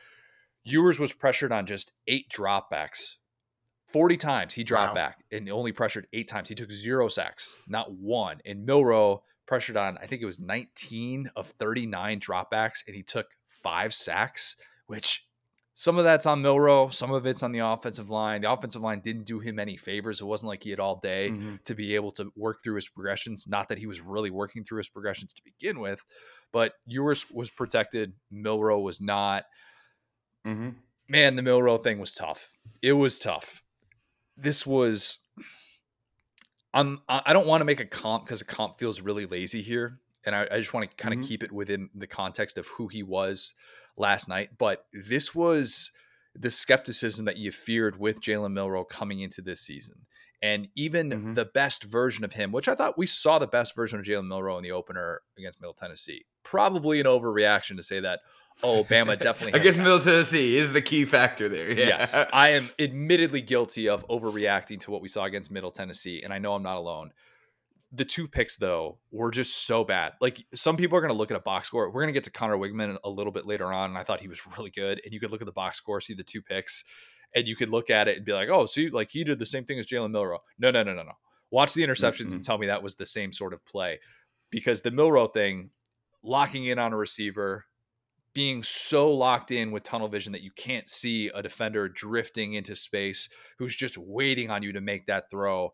Ewers 0.64 0.98
was 1.00 1.12
pressured 1.12 1.52
on 1.52 1.66
just 1.66 1.92
eight 2.06 2.28
dropbacks. 2.30 3.16
40 3.88 4.18
times 4.18 4.52
he 4.54 4.64
dropped 4.64 4.90
Wow. 4.90 4.94
back 4.94 5.24
and 5.32 5.48
only 5.48 5.72
pressured 5.72 6.06
eight 6.12 6.28
times. 6.28 6.50
He 6.50 6.54
took 6.54 6.70
zero 6.70 7.08
sacks, 7.08 7.56
not 7.66 7.90
one. 7.92 8.38
And 8.44 8.66
Milroe 8.66 9.22
pressured 9.48 9.76
on, 9.76 9.98
I 9.98 10.06
think 10.06 10.22
it 10.22 10.26
was 10.26 10.38
19 10.38 11.30
of 11.34 11.46
39 11.58 12.20
dropbacks, 12.20 12.86
and 12.86 12.94
he 12.94 13.02
took 13.02 13.26
five 13.48 13.92
sacks, 13.92 14.56
which 14.86 15.24
some 15.72 15.96
of 15.96 16.04
that's 16.04 16.26
on 16.26 16.42
Milroe, 16.42 16.88
some 16.88 17.12
of 17.12 17.24
it's 17.24 17.42
on 17.42 17.52
the 17.52 17.60
offensive 17.60 18.10
line. 18.10 18.42
The 18.42 18.52
offensive 18.52 18.82
line 18.82 19.00
didn't 19.00 19.24
do 19.24 19.38
him 19.38 19.58
any 19.58 19.76
favors. 19.76 20.20
It 20.20 20.24
wasn't 20.24 20.48
like 20.48 20.64
he 20.64 20.70
had 20.70 20.80
all 20.80 21.00
day 21.00 21.30
Mhm. 21.30 21.62
to 21.64 21.74
be 21.74 21.94
able 21.94 22.10
to 22.12 22.32
work 22.36 22.62
through 22.62 22.74
his 22.74 22.88
progressions. 22.88 23.46
Not 23.48 23.68
that 23.68 23.78
he 23.78 23.86
was 23.86 24.00
really 24.00 24.30
working 24.30 24.64
through 24.64 24.78
his 24.78 24.88
progressions 24.88 25.32
to 25.34 25.42
begin 25.44 25.78
with, 25.80 26.02
but 26.52 26.74
Ewers 26.86 27.30
was 27.30 27.48
protected. 27.48 28.12
Milroe 28.30 28.80
was 28.80 29.00
not. 29.00 29.44
Mhm. 30.44 30.76
Man, 31.08 31.36
the 31.36 31.42
Milroe 31.42 31.78
thing 31.78 31.98
was 31.98 32.12
tough. 32.12 32.52
It 32.82 32.92
was 32.94 33.18
tough. 33.18 33.62
This 34.36 34.66
was. 34.66 35.18
I'm. 36.78 37.00
I 37.08 37.32
don't 37.32 37.46
want 37.46 37.60
to 37.60 37.64
make 37.64 37.80
a 37.80 37.84
comp 37.86 38.24
because 38.24 38.40
a 38.40 38.44
comp 38.44 38.78
feels 38.78 39.00
really 39.00 39.26
lazy 39.26 39.62
here, 39.62 39.98
and 40.24 40.34
I, 40.34 40.46
I 40.50 40.58
just 40.58 40.72
want 40.72 40.88
to 40.90 40.96
kind 40.96 41.14
of 41.14 41.20
Mhm. 41.20 41.28
keep 41.28 41.42
it 41.42 41.52
within 41.52 41.90
the 41.94 42.06
context 42.06 42.58
of 42.58 42.66
who 42.68 42.88
he 42.88 43.02
was 43.02 43.54
last 43.96 44.28
night. 44.28 44.50
But 44.58 44.86
this 44.92 45.34
was 45.34 45.90
the 46.34 46.50
skepticism 46.50 47.24
that 47.24 47.36
you 47.36 47.50
feared 47.50 47.98
with 47.98 48.20
Jalen 48.20 48.52
Milroe 48.52 48.84
coming 48.84 49.20
into 49.20 49.42
this 49.42 49.60
season. 49.60 50.06
And 50.40 50.68
even 50.76 51.10
Mhm. 51.10 51.34
the 51.34 51.46
best 51.46 51.82
version 51.82 52.24
of 52.24 52.32
him, 52.32 52.52
which 52.52 52.68
I 52.68 52.76
thought 52.76 52.96
we 52.96 53.06
saw 53.06 53.40
the 53.40 53.46
best 53.48 53.74
version 53.74 53.98
of 53.98 54.04
Jalen 54.06 54.28
Milroe 54.28 54.56
in 54.56 54.62
the 54.62 54.70
opener 54.70 55.22
against 55.36 55.60
Middle 55.60 55.74
Tennessee. 55.74 56.26
Probably 56.44 57.00
an 57.00 57.06
overreaction 57.06 57.76
to 57.76 57.82
say 57.82 57.98
that, 58.00 58.20
oh, 58.62 58.84
Bama 58.84 59.18
definitely 59.18 59.58
Against. 59.60 59.80
Middle 59.80 59.98
Tennessee 60.00 60.56
is 60.56 60.72
the 60.72 60.80
key 60.80 61.04
factor 61.04 61.48
there. 61.48 61.72
Yeah. 61.72 61.86
Yes, 61.86 62.14
I 62.32 62.50
am 62.50 62.68
admittedly 62.78 63.40
guilty 63.40 63.88
of 63.88 64.06
overreacting 64.06 64.78
to 64.80 64.92
what 64.92 65.02
we 65.02 65.08
saw 65.08 65.24
against 65.24 65.50
Middle 65.50 65.72
Tennessee, 65.72 66.22
and 66.22 66.32
I 66.32 66.38
know 66.38 66.54
I'm 66.54 66.62
not 66.62 66.76
alone. 66.76 67.12
The 67.90 68.04
two 68.04 68.28
picks, 68.28 68.58
though, 68.58 68.98
were 69.10 69.30
just 69.32 69.66
so 69.66 69.82
bad. 69.82 70.12
Like 70.20 70.44
some 70.54 70.76
people 70.76 70.96
are 70.98 71.00
going 71.00 71.12
to 71.12 71.16
look 71.18 71.30
at 71.32 71.36
a 71.36 71.40
box 71.40 71.66
score. 71.68 71.86
We're 71.88 72.02
going 72.02 72.08
to 72.08 72.12
get 72.12 72.24
to 72.24 72.30
Conner 72.30 72.56
Weigman 72.56 72.96
a 73.02 73.08
little 73.10 73.32
bit 73.32 73.44
later 73.46 73.72
on, 73.72 73.90
and 73.90 73.98
I 73.98 74.04
thought 74.04 74.20
he 74.20 74.28
was 74.28 74.40
really 74.56 74.70
good. 74.70 75.00
And 75.04 75.12
you 75.12 75.18
could 75.18 75.32
look 75.32 75.40
at 75.42 75.46
the 75.46 75.52
box 75.52 75.78
score, 75.78 76.00
see 76.00 76.14
the 76.14 76.22
two 76.22 76.42
picks, 76.42 76.84
and 77.34 77.46
you 77.46 77.56
could 77.56 77.70
look 77.70 77.90
at 77.90 78.08
it 78.08 78.16
and 78.16 78.26
be 78.26 78.32
like, 78.32 78.48
"Oh, 78.48 78.66
see, 78.66 78.90
like 78.90 79.10
he 79.10 79.24
did 79.24 79.38
the 79.38 79.46
same 79.46 79.64
thing 79.64 79.78
as 79.78 79.86
Jalen 79.86 80.10
Milroe." 80.10 80.42
No, 80.58 80.70
no, 80.70 80.82
no, 80.82 80.94
no, 80.94 81.02
no. 81.02 81.12
Watch 81.50 81.74
the 81.74 81.82
interceptions 81.82 82.32
and 82.32 82.42
Mm-mm. 82.42 82.46
tell 82.46 82.58
me 82.58 82.66
that 82.66 82.82
was 82.82 82.96
the 82.96 83.06
same 83.06 83.32
sort 83.32 83.52
of 83.54 83.64
play, 83.64 84.00
because 84.50 84.82
the 84.82 84.90
Milroe 84.90 85.28
thing, 85.28 85.70
locking 86.22 86.66
in 86.66 86.78
on 86.78 86.92
a 86.92 86.96
receiver, 86.96 87.64
being 88.34 88.62
so 88.62 89.12
locked 89.12 89.50
in 89.50 89.70
with 89.70 89.82
tunnel 89.82 90.08
vision 90.08 90.32
that 90.32 90.42
you 90.42 90.50
can't 90.52 90.88
see 90.88 91.28
a 91.34 91.42
defender 91.42 91.88
drifting 91.88 92.54
into 92.54 92.76
space 92.76 93.28
who's 93.58 93.74
just 93.74 93.98
waiting 93.98 94.50
on 94.50 94.62
you 94.62 94.72
to 94.72 94.80
make 94.80 95.06
that 95.06 95.30
throw. 95.30 95.72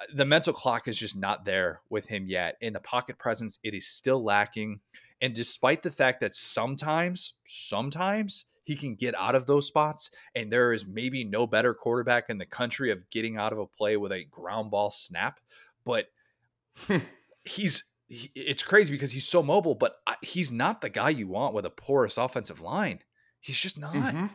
Uh, 0.00 0.04
the 0.14 0.24
mental 0.24 0.52
clock 0.52 0.88
is 0.88 0.98
just 0.98 1.16
not 1.16 1.44
there 1.44 1.80
with 1.90 2.06
him 2.06 2.26
yet. 2.26 2.56
In 2.60 2.72
the 2.72 2.80
pocket 2.80 3.18
presence, 3.18 3.58
it 3.62 3.74
is 3.74 3.86
still 3.86 4.24
lacking. 4.24 4.80
And 5.20 5.34
despite 5.34 5.82
the 5.82 5.90
fact 5.90 6.20
that 6.20 6.34
sometimes, 6.34 7.34
sometimes 7.44 8.46
he 8.64 8.76
can 8.76 8.94
get 8.94 9.14
out 9.14 9.34
of 9.34 9.46
those 9.46 9.66
spots, 9.66 10.10
and 10.34 10.52
there 10.52 10.72
is 10.72 10.86
maybe 10.86 11.24
no 11.24 11.46
better 11.46 11.74
quarterback 11.74 12.30
in 12.30 12.38
the 12.38 12.46
country 12.46 12.90
of 12.90 13.08
getting 13.10 13.36
out 13.36 13.52
of 13.52 13.58
a 13.58 13.66
play 13.66 13.96
with 13.96 14.12
a 14.12 14.24
ground 14.24 14.70
ball 14.70 14.90
snap, 14.90 15.40
but 15.84 16.06
he's 17.44 17.84
he, 18.06 18.30
it's 18.34 18.62
crazy 18.62 18.92
because 18.92 19.10
he's 19.10 19.26
so 19.26 19.42
mobile, 19.42 19.74
but 19.74 19.96
I, 20.06 20.16
he's 20.20 20.52
not 20.52 20.80
the 20.80 20.90
guy 20.90 21.10
you 21.10 21.28
want 21.28 21.54
with 21.54 21.64
a 21.64 21.70
porous 21.70 22.18
offensive 22.18 22.60
line. 22.60 23.00
He's 23.40 23.58
just 23.58 23.78
not. 23.78 23.94
Mm-hmm. 23.94 24.26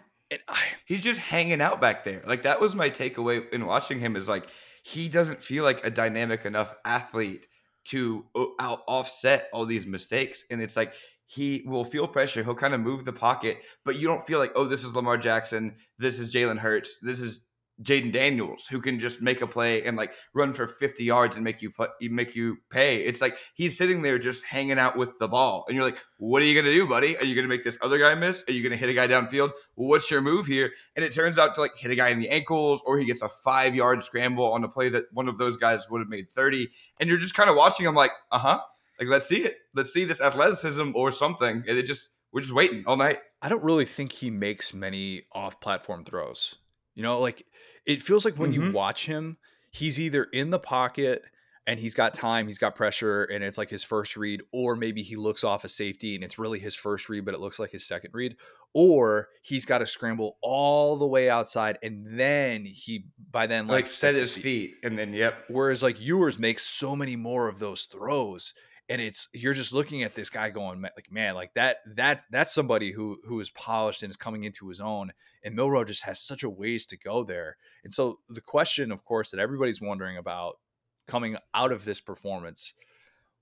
I, 0.48 0.62
he's 0.86 1.02
just 1.02 1.20
hanging 1.20 1.62
out 1.62 1.80
back 1.80 2.04
there. 2.04 2.22
Like 2.26 2.44
that 2.44 2.60
was 2.60 2.76
my 2.76 2.90
takeaway 2.90 3.50
in 3.52 3.66
watching 3.66 4.00
him 4.00 4.16
is 4.16 4.28
like 4.28 4.48
he 4.84 5.08
doesn't 5.08 5.44
feel 5.44 5.64
like 5.64 5.86
a 5.86 5.90
dynamic 5.90 6.46
enough 6.46 6.76
athlete 6.84 7.48
to 7.86 8.26
out 8.60 8.84
offset 8.88 9.48
all 9.54 9.66
these 9.66 9.86
mistakes. 9.86 10.44
And 10.52 10.62
it's 10.62 10.76
like 10.76 10.94
he 11.28 11.64
will 11.66 11.86
feel 11.86 12.08
pressure. 12.08 12.44
He'll 12.44 12.56
kind 12.56 12.74
of 12.74 12.80
move 12.80 13.06
the 13.06 13.14
pocket, 13.14 13.60
but 13.86 14.00
you 14.00 14.08
don't 14.08 14.26
feel 14.26 14.40
like, 14.40 14.54
oh, 14.56 14.66
this 14.66 14.84
is 14.84 14.96
Lamar 14.96 15.18
Jackson, 15.18 15.76
this 16.00 16.20
is 16.20 16.34
Jalen 16.34 16.58
Hurts, 16.58 16.98
this 17.02 17.20
is 17.22 17.42
Jayden 17.82 18.12
Daniels 18.12 18.66
who 18.66 18.82
can 18.82 19.00
just 19.00 19.22
make 19.22 19.42
a 19.42 19.48
play 19.48 19.84
and 19.84 19.96
like 19.96 20.14
run 20.34 20.52
for 20.54 20.66
50 20.66 21.04
yards 21.04 21.36
and 21.36 21.46
make 21.46 21.62
you 21.62 21.70
put 21.70 21.92
make 22.02 22.36
you 22.36 22.58
pay. 22.72 23.04
It's 23.04 23.22
like 23.22 23.38
he's 23.54 23.78
sitting 23.78 24.02
there 24.02 24.18
just 24.18 24.44
hanging 24.44 24.80
out 24.80 24.98
with 24.98 25.18
the 25.20 25.28
ball. 25.28 25.64
And 25.68 25.76
you're 25.76 25.86
like, 25.86 26.00
what 26.18 26.42
are 26.42 26.46
you 26.46 26.60
gonna 26.60 26.74
do, 26.74 26.88
buddy? 26.88 27.16
Are 27.18 27.24
you 27.24 27.36
gonna 27.36 27.48
make 27.48 27.64
this 27.64 27.78
other 27.82 28.00
guy 28.00 28.16
miss? 28.16 28.44
Are 28.48 28.52
you 28.52 28.64
gonna 28.64 28.78
hit 28.78 28.90
a 28.90 28.94
guy 28.94 29.08
downfield? 29.08 29.52
What's 29.76 30.10
your 30.10 30.22
move 30.22 30.48
here? 30.48 30.72
And 30.96 31.06
it 31.06 31.14
turns 31.14 31.38
out 31.38 31.54
to 31.56 31.62
like 31.62 31.78
hit 31.78 31.92
a 31.92 31.96
guy 31.96 32.10
in 32.10 32.20
the 32.20 32.30
ankles 32.30 32.82
or 32.84 32.98
he 32.98 33.06
gets 33.06 33.22
a 33.22 33.30
five 33.30 33.76
yard 33.76 34.02
scramble 34.02 34.52
on 34.52 34.64
a 34.64 34.68
play 34.68 34.90
that 34.90 35.06
one 35.12 35.28
of 35.28 35.38
those 35.38 35.58
guys 35.58 35.88
would 35.90 36.00
have 36.00 36.10
made 36.10 36.32
30. 36.32 36.70
And 37.00 37.08
you're 37.08 37.20
just 37.20 37.36
kind 37.36 37.50
of 37.50 37.56
watching 37.56 37.86
him 37.86 37.94
like, 37.94 38.12
uh-huh. 38.32 38.60
Like 39.00 39.10
let's 39.10 39.28
see 39.28 39.44
it. 39.44 39.58
Let's 39.76 39.94
see 39.94 40.06
this 40.06 40.22
athleticism 40.22 40.92
or 40.96 41.12
something. 41.12 41.64
And 41.68 41.78
it 41.78 41.84
just 41.84 42.10
we're 42.32 42.42
just 42.42 42.54
waiting 42.54 42.84
all 42.86 42.98
night. 42.98 43.20
I 43.42 43.50
don't 43.50 43.64
really 43.64 43.86
think 43.86 44.12
he 44.12 44.30
makes 44.30 44.74
many 44.74 45.24
off 45.32 45.62
platform 45.62 46.04
throws. 46.04 46.56
You 46.96 47.04
know, 47.04 47.20
like 47.20 47.46
it 47.86 48.02
feels 48.02 48.26
like 48.26 48.36
when 48.36 48.52
mm-hmm. 48.52 48.68
you 48.68 48.72
watch 48.72 49.06
him, 49.06 49.38
he's 49.72 50.00
either 50.00 50.24
in 50.24 50.50
the 50.50 50.60
pocket 50.60 51.24
and 51.68 51.80
he's 51.80 51.94
got 51.94 52.14
time, 52.14 52.48
he's 52.48 52.58
got 52.58 52.76
pressure, 52.76 53.26
and 53.26 53.44
it's 53.44 53.58
like 53.58 53.70
his 53.70 53.84
first 53.84 54.16
read, 54.16 54.42
or 54.54 54.76
maybe 54.76 55.04
he 55.04 55.18
looks 55.18 55.44
off 55.44 55.66
a 55.66 55.70
safety 55.70 56.16
and 56.16 56.24
it's 56.24 56.40
really 56.40 56.60
his 56.60 56.76
first 56.76 57.10
read, 57.10 57.26
but 57.26 57.34
it 57.34 57.42
looks 57.42 57.60
like 57.60 57.72
his 57.72 57.86
second 57.86 58.12
read, 58.14 58.38
or 58.74 59.28
he's 59.42 59.66
got 59.66 59.80
to 59.80 59.86
scramble 59.86 60.38
all 60.42 60.96
the 60.96 61.06
way 61.06 61.30
outside 61.30 61.78
and 61.84 62.18
then 62.18 62.66
he 62.66 63.06
by 63.32 63.46
then 63.48 63.68
like, 63.68 63.84
like 63.84 63.88
set 63.88 64.16
his 64.16 64.34
feet. 64.34 64.44
feet 64.44 64.76
and 64.84 64.98
then 64.98 65.14
yep. 65.14 65.44
Whereas 65.50 65.84
like 65.84 66.00
Ewers 66.00 66.40
makes 66.40 66.64
so 66.64 66.96
many 66.96 67.16
more 67.16 67.48
of 67.48 67.60
those 67.60 67.84
throws 67.84 68.54
and 68.90 69.02
it's 69.02 69.28
you're 69.34 69.54
just 69.54 69.74
looking 69.74 70.04
at 70.04 70.16
this 70.16 70.30
guy 70.30 70.50
going 70.50 70.82
like 70.82 71.12
man 71.12 71.36
like 71.36 71.54
that 71.54 71.78
that 71.96 72.24
that's 72.32 72.54
somebody 72.54 72.92
who 72.92 73.20
who 73.26 73.40
is 73.40 73.50
polished 73.50 74.04
and 74.04 74.10
is 74.10 74.18
coming 74.18 74.44
into 74.44 74.68
his 74.68 74.80
own 74.80 75.12
and 75.44 75.56
milroe 75.56 75.84
just 75.84 76.04
has 76.04 76.20
such 76.20 76.44
a 76.44 76.50
ways 76.50 76.86
to 76.86 76.98
go 76.98 77.24
there. 77.24 77.58
And 77.84 77.94
so 77.94 78.20
the 78.30 78.42
question 78.42 78.92
of 78.92 79.04
course 79.04 79.32
that 79.32 79.40
everybody's 79.40 79.82
wondering 79.82 80.18
about 80.18 80.60
coming 81.08 81.38
out 81.54 81.72
of 81.72 81.86
this 81.86 82.02
performance 82.02 82.74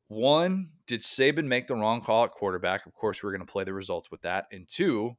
one 0.07 0.69
did 0.85 1.01
saban 1.01 1.45
make 1.45 1.67
the 1.67 1.75
wrong 1.75 2.01
call 2.01 2.25
at 2.25 2.31
quarterback? 2.31 2.85
Of 2.85 2.93
course 2.93 3.23
we're 3.23 3.31
going 3.31 3.45
to 3.45 3.51
play 3.51 3.63
the 3.63 3.73
results 3.73 4.11
with 4.11 4.21
that. 4.21 4.45
And 4.51 4.67
two 4.67 5.15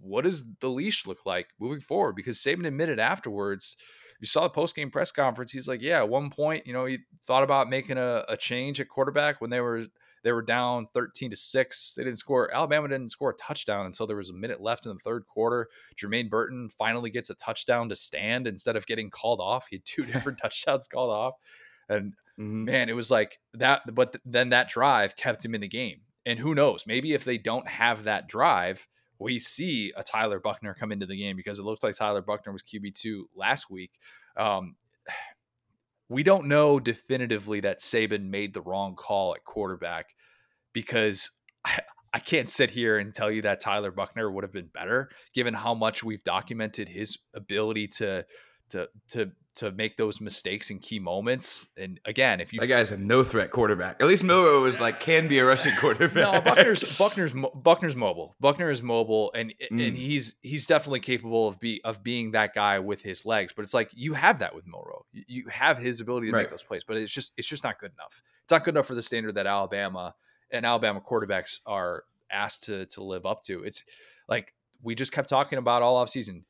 what 0.00 0.24
does 0.24 0.44
the 0.60 0.68
leash 0.68 1.06
look 1.06 1.24
like 1.24 1.48
moving 1.58 1.80
forward? 1.80 2.14
Because 2.14 2.38
saban 2.38 2.66
admitted 2.66 2.98
afterwards 2.98 3.76
you 4.20 4.26
saw 4.26 4.42
the 4.42 4.50
post 4.50 4.74
game 4.74 4.90
press 4.90 5.10
conference. 5.10 5.52
He's 5.52 5.68
like, 5.68 5.82
yeah, 5.82 5.98
at 5.98 6.08
one 6.08 6.30
point, 6.30 6.66
you 6.66 6.72
know, 6.72 6.84
he 6.86 6.98
thought 7.22 7.42
about 7.42 7.68
making 7.68 7.98
a, 7.98 8.24
a 8.28 8.36
change 8.36 8.80
at 8.80 8.88
quarterback 8.88 9.40
when 9.40 9.50
they 9.50 9.60
were 9.60 9.86
they 10.26 10.32
were 10.32 10.42
down 10.42 10.86
13 10.86 11.30
to 11.30 11.36
6. 11.36 11.94
They 11.94 12.02
didn't 12.02 12.18
score. 12.18 12.52
Alabama 12.52 12.88
didn't 12.88 13.12
score 13.12 13.30
a 13.30 13.34
touchdown 13.34 13.86
until 13.86 14.08
there 14.08 14.16
was 14.16 14.30
a 14.30 14.34
minute 14.34 14.60
left 14.60 14.84
in 14.84 14.92
the 14.92 14.98
third 14.98 15.24
quarter. 15.24 15.68
Jermaine 15.96 16.28
Burton 16.28 16.68
finally 16.68 17.10
gets 17.10 17.30
a 17.30 17.34
touchdown 17.34 17.88
to 17.90 17.94
stand 17.94 18.48
instead 18.48 18.74
of 18.74 18.86
getting 18.86 19.08
called 19.08 19.40
off. 19.40 19.68
He 19.70 19.76
had 19.76 19.84
two 19.84 20.02
different 20.02 20.38
touchdowns 20.42 20.88
called 20.88 21.10
off. 21.10 21.34
And 21.88 22.14
mm-hmm. 22.40 22.64
man, 22.64 22.88
it 22.88 22.96
was 22.96 23.08
like 23.08 23.38
that. 23.54 23.82
But 23.94 24.16
then 24.24 24.48
that 24.48 24.68
drive 24.68 25.14
kept 25.14 25.44
him 25.44 25.54
in 25.54 25.60
the 25.60 25.68
game. 25.68 26.00
And 26.24 26.40
who 26.40 26.56
knows? 26.56 26.84
Maybe 26.88 27.12
if 27.12 27.22
they 27.22 27.38
don't 27.38 27.68
have 27.68 28.02
that 28.02 28.28
drive, 28.28 28.88
we 29.18 29.38
see 29.38 29.92
a 29.96 30.02
Tyler 30.02 30.40
Buchner 30.40 30.74
come 30.74 30.92
into 30.92 31.06
the 31.06 31.16
game 31.16 31.36
because 31.36 31.58
it 31.58 31.64
looks 31.64 31.82
like 31.82 31.96
Tyler 31.96 32.22
Buchner 32.22 32.52
was 32.52 32.62
QB2 32.62 33.22
last 33.34 33.70
week. 33.70 33.92
Um, 34.36 34.76
we 36.08 36.22
don't 36.22 36.46
know 36.46 36.78
definitively 36.78 37.60
that 37.60 37.80
Saban 37.80 38.28
made 38.30 38.54
the 38.54 38.60
wrong 38.60 38.94
call 38.94 39.34
at 39.34 39.44
quarterback 39.44 40.14
because 40.72 41.30
I, 41.64 41.80
I 42.14 42.18
can't 42.18 42.48
sit 42.48 42.70
here 42.70 42.96
and 42.96 43.14
tell 43.14 43.30
you 43.30 43.42
that 43.42 43.60
Tyler 43.60 43.90
Buchner 43.90 44.30
would 44.30 44.42
have 44.42 44.52
been 44.52 44.70
better 44.72 45.10
given 45.34 45.52
how 45.52 45.74
much 45.74 46.02
we've 46.02 46.24
documented 46.24 46.88
his 46.88 47.18
ability 47.34 47.88
to 47.88 48.24
to 48.70 48.88
to 49.08 49.32
to 49.56 49.72
make 49.72 49.96
those 49.96 50.20
mistakes 50.20 50.70
in 50.70 50.78
key 50.78 50.98
moments. 50.98 51.68
And 51.78 51.98
again, 52.04 52.40
if 52.40 52.52
you 52.52 52.60
that 52.60 52.66
guy's 52.66 52.92
a 52.92 52.96
no 52.96 53.24
threat 53.24 53.50
quarterback. 53.50 54.02
At 54.02 54.06
least 54.06 54.22
Milroe 54.22 54.66
is 54.66 54.80
like 54.80 55.00
can 55.00 55.28
be 55.28 55.38
a 55.38 55.44
rushing 55.44 55.74
quarterback. 55.78 56.14
no, 56.14 56.40
Buchner's 56.40 56.96
Buchner's 56.98 57.32
Buchner's 57.54 57.96
mobile. 57.96 58.36
Buchner 58.38 58.70
is 58.70 58.82
mobile, 58.82 59.32
and 59.34 59.54
mm. 59.72 59.88
and 59.88 59.96
he's 59.96 60.36
he's 60.42 60.66
definitely 60.66 61.00
capable 61.00 61.48
of 61.48 61.58
be 61.58 61.80
of 61.84 62.02
being 62.02 62.32
that 62.32 62.54
guy 62.54 62.78
with 62.78 63.00
his 63.00 63.24
legs. 63.24 63.52
But 63.54 63.62
it's 63.62 63.74
like 63.74 63.90
you 63.94 64.14
have 64.14 64.38
that 64.40 64.54
with 64.54 64.66
Milroe. 64.66 65.06
You 65.12 65.48
have 65.48 65.78
his 65.78 66.00
ability 66.00 66.28
to 66.28 66.32
right. 66.34 66.42
make 66.42 66.50
those 66.50 66.62
plays, 66.62 66.84
but 66.84 66.98
it's 66.98 67.12
just 67.12 67.32
it's 67.36 67.48
just 67.48 67.64
not 67.64 67.80
good 67.80 67.92
enough. 67.92 68.22
It's 68.44 68.52
not 68.52 68.62
good 68.62 68.74
enough 68.74 68.86
for 68.86 68.94
the 68.94 69.02
standard 69.02 69.36
that 69.36 69.46
Alabama 69.46 70.14
and 70.50 70.66
Alabama 70.66 71.00
quarterbacks 71.00 71.60
are 71.66 72.04
asked 72.30 72.64
to 72.64 72.84
to 72.86 73.02
live 73.02 73.24
up 73.24 73.42
to. 73.44 73.64
It's 73.64 73.84
like 74.28 74.52
we 74.82 74.94
just 74.94 75.12
kept 75.12 75.30
talking 75.30 75.58
about 75.58 75.80
all 75.80 75.96
off 75.96 76.10
season 76.10 76.44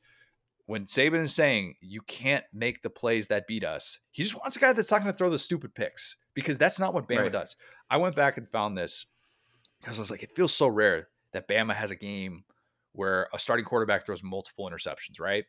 when 0.67 0.83
Saban 0.83 1.21
is 1.21 1.33
saying 1.33 1.75
you 1.81 2.01
can't 2.01 2.43
make 2.53 2.81
the 2.81 2.89
plays 2.89 3.27
that 3.29 3.47
beat 3.47 3.63
us, 3.63 3.99
he 4.11 4.21
just 4.21 4.35
wants 4.35 4.57
a 4.57 4.59
guy 4.59 4.73
that's 4.73 4.91
not 4.91 5.01
going 5.01 5.11
to 5.11 5.17
throw 5.17 5.29
the 5.29 5.39
stupid 5.39 5.73
picks 5.73 6.17
because 6.33 6.57
that's 6.57 6.77
not 6.79 6.93
what 6.93 7.07
Bama 7.07 7.21
right. 7.23 7.31
does. 7.31 7.55
I 7.89 7.97
went 7.97 8.15
back 8.15 8.37
and 8.37 8.47
found 8.47 8.77
this 8.77 9.07
because 9.79 9.97
I 9.97 10.01
was 10.01 10.11
like, 10.11 10.23
it 10.23 10.33
feels 10.35 10.53
so 10.53 10.67
rare 10.67 11.07
that 11.31 11.47
Bama 11.47 11.73
has 11.73 11.89
a 11.91 11.95
game 11.95 12.43
where 12.91 13.29
a 13.33 13.39
starting 13.39 13.65
quarterback 13.65 14.05
throws 14.05 14.23
multiple 14.23 14.69
interceptions, 14.69 15.21
right? 15.21 15.45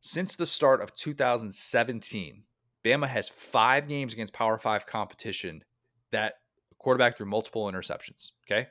Since 0.00 0.36
the 0.36 0.46
start 0.46 0.82
of 0.82 0.94
2017, 0.96 2.42
Bama 2.84 3.06
has 3.06 3.28
five 3.28 3.86
games 3.86 4.12
against 4.12 4.34
Power 4.34 4.58
Five 4.58 4.86
competition 4.86 5.62
that 6.10 6.34
quarterback 6.78 7.16
threw 7.16 7.26
multiple 7.26 7.70
interceptions. 7.70 8.32
Okay. 8.46 8.66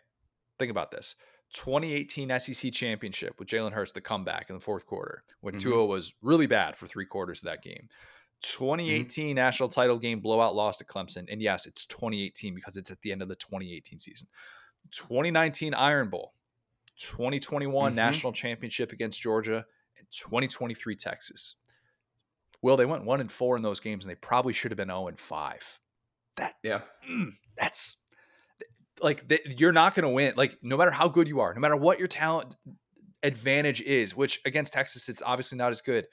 Think 0.60 0.70
about 0.70 0.92
this. 0.92 1.16
2018 1.54 2.40
SEC 2.40 2.72
championship 2.72 3.40
with 3.40 3.48
Jalen 3.48 3.72
Hurts, 3.72 3.92
the 3.92 4.02
comeback 4.02 4.50
in 4.50 4.56
the 4.56 4.62
fourth 4.62 4.86
quarter 4.86 5.24
when 5.42 5.56
mm-hmm. 5.56 5.70
Tua 5.70 5.86
was 5.86 6.14
really 6.22 6.48
bad 6.48 6.76
for 6.76 6.88
three 6.88 7.06
quarters 7.06 7.42
of 7.42 7.46
that 7.46 7.64
game. 7.64 7.90
2018 8.42 9.28
mm-hmm. 9.28 9.36
national 9.36 9.70
title 9.70 9.98
game 9.98 10.20
blowout 10.20 10.56
loss 10.56 10.78
to 10.78 10.86
Clemson. 10.86 11.32
And 11.32 11.42
yes, 11.42 11.66
it's 11.66 11.86
2018 11.86 12.54
because 12.54 12.76
it's 12.76 12.92
at 12.92 13.02
the 13.02 13.12
end 13.12 13.22
of 13.22 13.30
the 13.30 13.36
2018 13.36 14.00
season. 14.00 14.28
2019 14.92 15.74
Iron 15.74 16.10
Bowl, 16.10 16.34
2021 16.98 17.92
mm-hmm. 17.92 17.96
national 17.96 18.34
championship 18.34 18.92
against 18.92 19.22
Georgia, 19.22 19.66
and 19.98 20.08
2023 20.12 20.96
Texas. 20.96 21.56
Well, 22.62 22.78
they 22.78 22.86
went 22.86 23.06
one 23.06 23.22
and 23.22 23.32
four 23.32 23.58
in 23.58 23.64
those 23.64 23.80
games, 23.80 24.06
and 24.06 24.12
they 24.12 24.16
probably 24.16 24.54
should 24.54 24.72
have 24.72 24.78
been 24.78 24.88
0 24.88 25.08
and 25.08 25.20
five. 25.20 25.80
That 26.38 26.56
yeah, 26.64 26.82
mm, 27.10 27.34
that's 27.58 27.98
like 29.02 29.24
you're 29.58 29.72
not 29.72 29.96
going 29.96 30.04
to 30.04 30.10
win. 30.10 30.34
Like 30.36 30.58
no 30.62 30.78
matter 30.78 30.92
how 30.92 31.08
good 31.08 31.28
you 31.28 31.40
are, 31.40 31.54
no 31.54 31.60
matter 31.60 31.76
what 31.76 32.00
your 32.00 32.08
talent 32.08 32.56
advantage 33.22 33.82
is, 33.82 34.16
which 34.16 34.42
against 34.46 34.74
Texas 34.74 35.10
it's 35.10 35.22
obviously 35.26 35.58
not 35.58 35.72
as 35.72 35.82
good. 35.82 36.08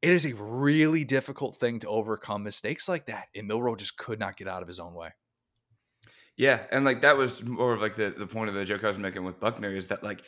It 0.00 0.12
is 0.12 0.24
a 0.24 0.34
really 0.34 1.04
difficult 1.04 1.56
thing 1.56 1.80
to 1.80 1.88
overcome 1.88 2.44
mistakes 2.44 2.88
like 2.88 3.06
that, 3.06 3.26
and 3.34 3.48
Milroe 3.48 3.74
just 3.74 3.98
could 3.98 4.20
not 4.20 4.36
get 4.36 4.46
out 4.46 4.62
of 4.62 4.68
his 4.68 4.78
own 4.78 4.94
way. 4.94 5.10
Yeah, 6.36 6.60
and 6.70 6.84
like 6.84 7.00
that 7.00 7.16
was 7.16 7.42
more 7.42 7.72
of 7.72 7.80
like 7.80 7.96
the 7.96 8.10
the 8.10 8.26
point 8.26 8.48
of 8.48 8.54
the 8.54 8.64
joke 8.64 8.84
I 8.84 8.88
was 8.88 8.98
making 8.98 9.24
with 9.24 9.40
Buchner 9.40 9.74
is 9.74 9.88
that 9.88 10.04
like 10.04 10.22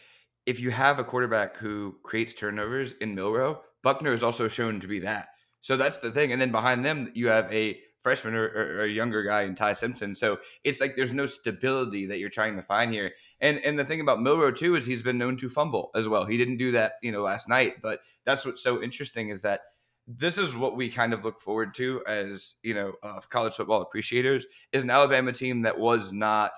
if 0.44 0.58
you 0.58 0.72
have 0.72 0.98
a 0.98 1.04
quarterback 1.04 1.56
who 1.56 1.96
creates 2.02 2.34
turnovers 2.34 2.94
in 3.00 3.14
Milroe, 3.14 3.60
Buchner 3.84 4.12
is 4.12 4.22
also 4.22 4.48
shown 4.48 4.80
to 4.80 4.88
be 4.88 4.98
that. 5.00 5.28
So 5.60 5.76
that's 5.76 5.98
the 5.98 6.10
thing. 6.10 6.32
And 6.32 6.40
then 6.40 6.50
behind 6.50 6.84
them, 6.84 7.12
you 7.14 7.28
have 7.28 7.52
a 7.52 7.80
freshman 8.00 8.34
or, 8.34 8.48
or, 8.48 8.84
a 8.84 8.88
younger 8.88 9.22
guy 9.22 9.42
in 9.42 9.54
Ty 9.54 9.74
Simpson. 9.74 10.14
So 10.14 10.38
it's 10.64 10.80
like 10.80 10.96
there's 10.96 11.12
no 11.12 11.26
stability 11.26 12.06
that 12.06 12.18
you're 12.18 12.30
trying 12.30 12.56
to 12.56 12.62
find 12.62 12.92
here. 12.92 13.12
And 13.40 13.58
and 13.64 13.78
the 13.78 13.84
thing 13.84 14.00
about 14.00 14.22
Milroe 14.22 14.52
too 14.52 14.76
is 14.76 14.86
he's 14.86 15.02
been 15.02 15.18
known 15.18 15.36
to 15.38 15.48
fumble 15.48 15.90
as 15.94 16.08
well. 16.08 16.24
He 16.24 16.36
didn't 16.36 16.58
do 16.58 16.72
that, 16.72 16.92
you 17.02 17.12
know, 17.12 17.22
last 17.22 17.48
night, 17.48 17.82
but 17.82 18.00
that's 18.24 18.44
what's 18.44 18.62
so 18.62 18.82
interesting 18.82 19.28
is 19.28 19.42
that 19.42 19.60
this 20.06 20.38
is 20.38 20.54
what 20.54 20.76
we 20.76 20.88
kind 20.88 21.12
of 21.12 21.24
look 21.24 21.40
forward 21.40 21.74
to 21.74 22.02
as 22.06 22.56
you 22.62 22.74
know 22.74 22.94
uh, 23.02 23.20
college 23.28 23.54
football 23.54 23.82
appreciators 23.82 24.46
is 24.72 24.82
an 24.82 24.90
Alabama 24.90 25.32
team 25.32 25.62
that 25.62 25.78
was 25.78 26.12
not 26.12 26.52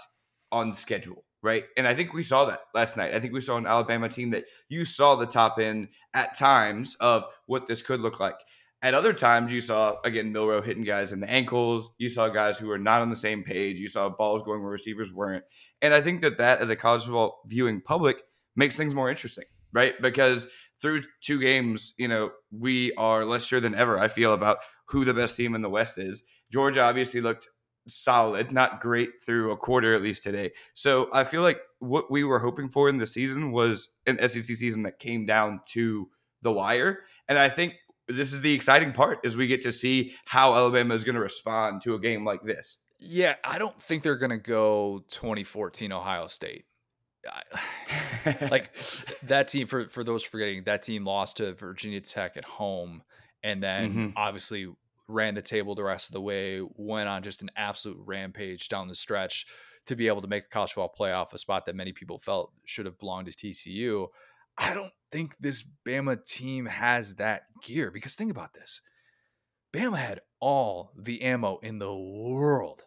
on 0.50 0.72
schedule 0.72 1.24
right? 1.42 1.64
And 1.76 1.86
I 1.86 1.94
think 1.94 2.12
we 2.12 2.22
saw 2.22 2.44
that 2.46 2.60
last 2.72 2.96
night. 2.96 3.14
I 3.14 3.20
think 3.20 3.32
we 3.32 3.40
saw 3.40 3.56
an 3.56 3.66
Alabama 3.66 4.08
team 4.08 4.30
that 4.30 4.44
you 4.68 4.84
saw 4.84 5.16
the 5.16 5.26
top 5.26 5.58
end 5.58 5.88
at 6.14 6.38
times 6.38 6.96
of 7.00 7.24
what 7.46 7.66
this 7.66 7.82
could 7.82 8.00
look 8.00 8.20
like. 8.20 8.38
At 8.82 8.94
other 8.94 9.12
times, 9.12 9.52
you 9.52 9.60
saw 9.60 9.96
again 10.04 10.32
Milroe 10.32 10.60
hitting 10.60 10.82
guys 10.82 11.12
in 11.12 11.20
the 11.20 11.30
ankles. 11.30 11.90
You 11.98 12.08
saw 12.08 12.28
guys 12.28 12.58
who 12.58 12.66
were 12.66 12.78
not 12.78 13.00
on 13.00 13.10
the 13.10 13.16
same 13.16 13.44
page. 13.44 13.78
You 13.78 13.88
saw 13.88 14.08
balls 14.08 14.42
going 14.42 14.60
where 14.60 14.72
receivers 14.72 15.12
weren't. 15.12 15.44
And 15.80 15.94
I 15.94 16.00
think 16.00 16.20
that 16.22 16.38
that, 16.38 16.60
as 16.60 16.68
a 16.68 16.76
college 16.76 17.04
football 17.04 17.42
viewing 17.46 17.80
public, 17.80 18.22
makes 18.56 18.76
things 18.76 18.94
more 18.94 19.08
interesting, 19.08 19.44
right? 19.72 19.94
Because 20.02 20.48
through 20.80 21.04
two 21.20 21.40
games, 21.40 21.94
you 21.96 22.08
know, 22.08 22.32
we 22.50 22.92
are 22.94 23.24
less 23.24 23.44
sure 23.44 23.60
than 23.60 23.74
ever. 23.74 23.98
I 23.98 24.08
feel 24.08 24.34
about 24.34 24.58
who 24.86 25.04
the 25.04 25.14
best 25.14 25.36
team 25.36 25.54
in 25.54 25.62
the 25.62 25.70
West 25.70 25.96
is. 25.96 26.24
Georgia 26.50 26.82
obviously 26.82 27.20
looked 27.20 27.48
solid, 27.88 28.52
not 28.52 28.80
great 28.80 29.10
through 29.24 29.52
a 29.52 29.56
quarter 29.56 29.94
at 29.94 30.02
least 30.02 30.22
today. 30.22 30.52
So 30.74 31.08
I 31.12 31.24
feel 31.24 31.42
like 31.42 31.60
what 31.78 32.10
we 32.10 32.24
were 32.24 32.40
hoping 32.40 32.68
for 32.68 32.88
in 32.88 32.98
the 32.98 33.06
season 33.06 33.52
was 33.52 33.88
an 34.06 34.18
SEC 34.28 34.44
season 34.44 34.82
that 34.82 34.98
came 34.98 35.24
down 35.24 35.60
to 35.68 36.08
the 36.42 36.52
wire. 36.52 37.00
And 37.28 37.38
I 37.38 37.48
think 37.48 37.76
this 38.08 38.32
is 38.32 38.40
the 38.40 38.52
exciting 38.52 38.92
part 38.92 39.20
is 39.24 39.36
we 39.36 39.46
get 39.46 39.62
to 39.62 39.72
see 39.72 40.14
how 40.24 40.54
Alabama 40.54 40.94
is 40.94 41.04
going 41.04 41.14
to 41.14 41.20
respond 41.20 41.82
to 41.82 41.94
a 41.94 41.98
game 41.98 42.24
like 42.24 42.42
this. 42.42 42.78
Yeah, 42.98 43.34
I 43.44 43.58
don't 43.58 43.80
think 43.80 44.02
they're 44.02 44.16
going 44.16 44.30
to 44.30 44.38
go 44.38 45.04
2014 45.10 45.92
Ohio 45.92 46.26
State. 46.28 46.66
like 48.50 48.70
that 49.24 49.48
team 49.48 49.66
for 49.66 49.88
for 49.88 50.02
those 50.02 50.22
forgetting 50.22 50.64
that 50.64 50.82
team 50.82 51.04
lost 51.04 51.36
to 51.36 51.52
Virginia 51.54 52.00
Tech 52.00 52.36
at 52.36 52.44
home 52.44 53.02
and 53.44 53.62
then 53.62 53.90
mm-hmm. 53.90 54.08
obviously 54.16 54.66
ran 55.08 55.34
the 55.34 55.42
table 55.42 55.74
the 55.74 55.84
rest 55.84 56.08
of 56.08 56.14
the 56.14 56.20
way 56.20 56.60
went 56.76 57.08
on 57.08 57.22
just 57.22 57.42
an 57.42 57.50
absolute 57.56 57.98
rampage 58.04 58.68
down 58.68 58.88
the 58.88 58.94
stretch 58.94 59.46
to 59.84 59.96
be 59.96 60.06
able 60.06 60.22
to 60.22 60.28
make 60.28 60.44
the 60.44 60.50
college 60.50 60.72
football 60.72 60.94
playoff 60.98 61.32
a 61.32 61.38
spot 61.38 61.66
that 61.66 61.74
many 61.74 61.92
people 61.92 62.18
felt 62.18 62.52
should 62.64 62.86
have 62.86 62.98
belonged 62.98 63.30
to 63.30 63.32
TCU 63.32 64.06
I 64.58 64.74
don't 64.74 64.92
think 65.10 65.36
this 65.40 65.64
Bama 65.86 66.24
team 66.24 66.66
has 66.66 67.16
that 67.16 67.42
gear 67.62 67.90
because 67.90 68.14
think 68.14 68.30
about 68.30 68.54
this. 68.54 68.80
Bama 69.72 69.98
had 69.98 70.20
all 70.40 70.92
the 70.96 71.22
ammo 71.22 71.58
in 71.62 71.78
the 71.78 71.94
world 71.94 72.84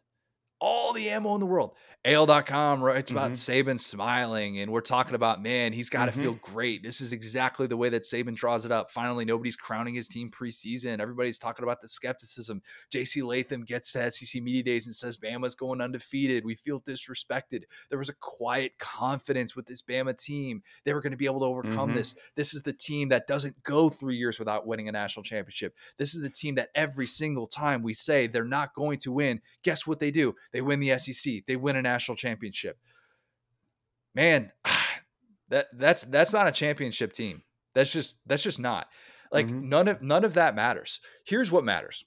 all 0.65 0.93
the 0.93 1.09
ammo 1.09 1.35
in 1.35 1.39
the 1.39 1.45
world. 1.45 1.75
AL.com 2.05 2.83
writes 2.83 3.09
about 3.09 3.31
mm-hmm. 3.31 3.69
Saban 3.69 3.79
smiling, 3.79 4.59
and 4.59 4.71
we're 4.71 4.81
talking 4.81 5.15
about, 5.15 5.41
man, 5.41 5.73
he's 5.73 5.89
got 5.89 6.05
to 6.05 6.11
mm-hmm. 6.11 6.21
feel 6.21 6.33
great. 6.33 6.83
This 6.83 7.01
is 7.01 7.11
exactly 7.13 7.65
the 7.65 7.77
way 7.77 7.89
that 7.89 8.03
Saban 8.03 8.35
draws 8.35 8.63
it 8.63 8.71
up. 8.71 8.91
Finally, 8.91 9.25
nobody's 9.25 9.55
crowning 9.55 9.95
his 9.95 10.07
team 10.07 10.29
preseason. 10.29 10.99
Everybody's 10.99 11.39
talking 11.39 11.63
about 11.63 11.81
the 11.81 11.87
skepticism. 11.87 12.61
JC 12.93 13.25
Latham 13.25 13.63
gets 13.63 13.91
to 13.93 14.11
SEC 14.11 14.39
Media 14.43 14.61
Days 14.61 14.85
and 14.85 14.93
says 14.93 15.17
Bama's 15.17 15.55
going 15.55 15.81
undefeated. 15.81 16.45
We 16.45 16.53
feel 16.53 16.79
disrespected. 16.79 17.63
There 17.89 17.97
was 17.97 18.09
a 18.09 18.15
quiet 18.19 18.73
confidence 18.77 19.55
with 19.55 19.65
this 19.65 19.81
Bama 19.81 20.15
team. 20.15 20.61
They 20.83 20.93
were 20.93 21.01
going 21.01 21.09
to 21.09 21.17
be 21.17 21.25
able 21.25 21.39
to 21.39 21.47
overcome 21.47 21.89
mm-hmm. 21.89 21.97
this. 21.97 22.15
This 22.35 22.53
is 22.53 22.61
the 22.61 22.73
team 22.73 23.09
that 23.09 23.25
doesn't 23.25 23.63
go 23.63 23.89
three 23.89 24.17
years 24.17 24.37
without 24.37 24.67
winning 24.67 24.87
a 24.89 24.91
national 24.91 25.23
championship. 25.23 25.75
This 25.97 26.13
is 26.13 26.21
the 26.21 26.29
team 26.29 26.53
that 26.55 26.69
every 26.75 27.07
single 27.07 27.47
time 27.47 27.81
we 27.81 27.95
say 27.95 28.27
they're 28.27 28.43
not 28.43 28.75
going 28.75 28.99
to 28.99 29.11
win, 29.11 29.41
guess 29.63 29.87
what 29.87 29.99
they 29.99 30.11
do? 30.11 30.35
They 30.53 30.61
win 30.61 30.79
the 30.79 30.95
SEC. 30.99 31.45
They 31.47 31.55
win 31.55 31.77
a 31.77 31.94
national 31.95 32.17
championship. 32.17 32.77
Man, 34.13 34.51
that 35.49 35.67
that's 35.73 36.03
that's 36.03 36.33
not 36.33 36.47
a 36.47 36.51
championship 36.51 37.13
team. 37.13 37.43
That's 37.73 37.91
just 37.91 38.19
that's 38.27 38.43
just 38.43 38.59
not. 38.59 38.87
Like 39.31 39.47
mm-hmm. 39.47 39.69
none 39.69 39.87
of 39.87 40.01
none 40.01 40.23
of 40.25 40.33
that 40.35 40.55
matters. 40.55 40.99
Here's 41.25 41.51
what 41.51 41.63
matters. 41.63 42.05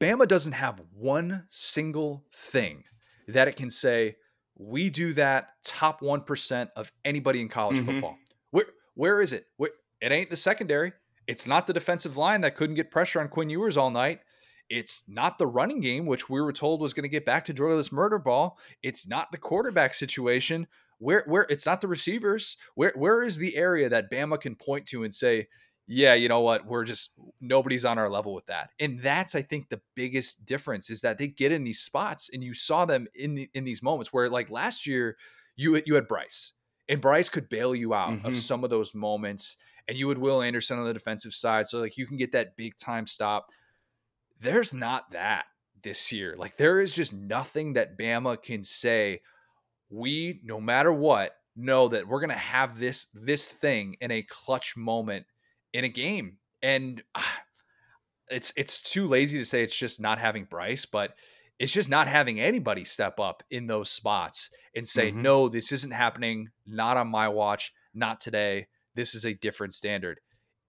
Bama 0.00 0.28
doesn't 0.28 0.52
have 0.52 0.80
one 0.92 1.46
single 1.48 2.24
thing 2.34 2.84
that 3.28 3.48
it 3.48 3.56
can 3.56 3.70
say 3.70 4.16
we 4.58 4.90
do 4.90 5.14
that 5.14 5.52
top 5.64 6.00
1% 6.00 6.68
of 6.76 6.92
anybody 7.04 7.40
in 7.40 7.48
college 7.48 7.78
mm-hmm. 7.78 7.86
football. 7.86 8.16
Where 8.50 8.66
where 8.94 9.20
is 9.20 9.32
it? 9.32 9.44
Where, 9.56 9.70
it 10.00 10.12
ain't 10.12 10.30
the 10.30 10.36
secondary. 10.36 10.92
It's 11.26 11.46
not 11.46 11.66
the 11.66 11.72
defensive 11.72 12.16
line 12.16 12.42
that 12.42 12.56
couldn't 12.56 12.76
get 12.76 12.90
pressure 12.90 13.20
on 13.20 13.28
Quinn 13.28 13.50
Ewers 13.50 13.76
all 13.76 13.90
night. 13.90 14.20
It's 14.68 15.04
not 15.08 15.38
the 15.38 15.46
running 15.46 15.80
game, 15.80 16.06
which 16.06 16.28
we 16.28 16.40
were 16.40 16.52
told 16.52 16.80
was 16.80 16.94
going 16.94 17.04
to 17.04 17.08
get 17.08 17.24
back 17.24 17.44
to 17.46 17.54
drilless 17.54 17.92
murder 17.92 18.18
ball. 18.18 18.58
It's 18.82 19.06
not 19.08 19.30
the 19.30 19.38
quarterback 19.38 19.94
situation. 19.94 20.66
Where 20.98 21.24
where 21.26 21.46
it's 21.48 21.66
not 21.66 21.80
the 21.80 21.88
receivers. 21.88 22.56
Where 22.74 22.92
where 22.96 23.22
is 23.22 23.36
the 23.36 23.56
area 23.56 23.88
that 23.88 24.10
Bama 24.10 24.40
can 24.40 24.56
point 24.56 24.86
to 24.86 25.04
and 25.04 25.12
say, 25.12 25.48
yeah, 25.88 26.14
you 26.14 26.28
know 26.28 26.40
what? 26.40 26.66
We're 26.66 26.84
just 26.84 27.12
nobody's 27.40 27.84
on 27.84 27.98
our 27.98 28.10
level 28.10 28.34
with 28.34 28.46
that. 28.46 28.70
And 28.80 29.00
that's 29.00 29.34
I 29.34 29.42
think 29.42 29.68
the 29.68 29.80
biggest 29.94 30.44
difference 30.44 30.90
is 30.90 31.00
that 31.02 31.18
they 31.18 31.28
get 31.28 31.52
in 31.52 31.64
these 31.64 31.80
spots 31.80 32.30
and 32.32 32.42
you 32.42 32.54
saw 32.54 32.84
them 32.84 33.06
in 33.14 33.34
the, 33.36 33.50
in 33.54 33.64
these 33.64 33.82
moments 33.82 34.12
where 34.12 34.28
like 34.28 34.50
last 34.50 34.86
year 34.86 35.16
you 35.54 35.80
you 35.86 35.94
had 35.94 36.08
Bryce 36.08 36.52
and 36.88 37.00
Bryce 37.00 37.28
could 37.28 37.48
bail 37.48 37.74
you 37.74 37.94
out 37.94 38.10
mm-hmm. 38.10 38.26
of 38.26 38.36
some 38.36 38.64
of 38.64 38.70
those 38.70 38.94
moments 38.94 39.58
and 39.86 39.96
you 39.96 40.08
would 40.08 40.18
Will 40.18 40.42
Anderson 40.42 40.78
on 40.78 40.86
the 40.86 40.94
defensive 40.94 41.34
side 41.34 41.68
so 41.68 41.78
like 41.78 41.96
you 41.96 42.06
can 42.06 42.16
get 42.16 42.32
that 42.32 42.56
big 42.56 42.76
time 42.76 43.06
stop 43.06 43.50
there's 44.40 44.74
not 44.74 45.10
that 45.10 45.44
this 45.82 46.12
year. 46.12 46.34
Like 46.36 46.56
there 46.56 46.80
is 46.80 46.92
just 46.92 47.12
nothing 47.12 47.74
that 47.74 47.98
Bama 47.98 48.42
can 48.42 48.64
say. 48.64 49.20
We, 49.88 50.40
no 50.42 50.60
matter 50.60 50.92
what, 50.92 51.32
know 51.54 51.88
that 51.88 52.08
we're 52.08 52.20
gonna 52.20 52.34
have 52.34 52.78
this 52.78 53.06
this 53.14 53.46
thing 53.46 53.96
in 54.00 54.10
a 54.10 54.22
clutch 54.22 54.76
moment 54.76 55.26
in 55.72 55.84
a 55.84 55.88
game, 55.88 56.38
and 56.62 57.02
uh, 57.14 57.22
it's 58.28 58.52
it's 58.56 58.82
too 58.82 59.06
lazy 59.06 59.38
to 59.38 59.44
say 59.44 59.62
it's 59.62 59.78
just 59.78 60.00
not 60.00 60.18
having 60.18 60.44
Bryce, 60.44 60.84
but 60.84 61.14
it's 61.58 61.72
just 61.72 61.88
not 61.88 62.08
having 62.08 62.40
anybody 62.40 62.84
step 62.84 63.18
up 63.18 63.42
in 63.50 63.66
those 63.66 63.88
spots 63.90 64.50
and 64.74 64.86
say, 64.86 65.10
mm-hmm. 65.10 65.22
no, 65.22 65.48
this 65.48 65.72
isn't 65.72 65.92
happening. 65.92 66.48
Not 66.66 66.96
on 66.96 67.08
my 67.08 67.28
watch. 67.28 67.72
Not 67.94 68.20
today. 68.20 68.66
This 68.94 69.14
is 69.14 69.24
a 69.24 69.34
different 69.34 69.72
standard. 69.72 70.20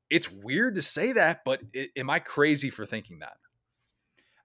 It's 0.10 0.32
weird 0.32 0.76
to 0.76 0.82
say 0.82 1.12
that, 1.12 1.42
but 1.44 1.62
it, 1.74 1.90
am 1.98 2.10
I 2.10 2.20
crazy 2.20 2.70
for 2.70 2.86
thinking 2.86 3.20
that? 3.20 3.34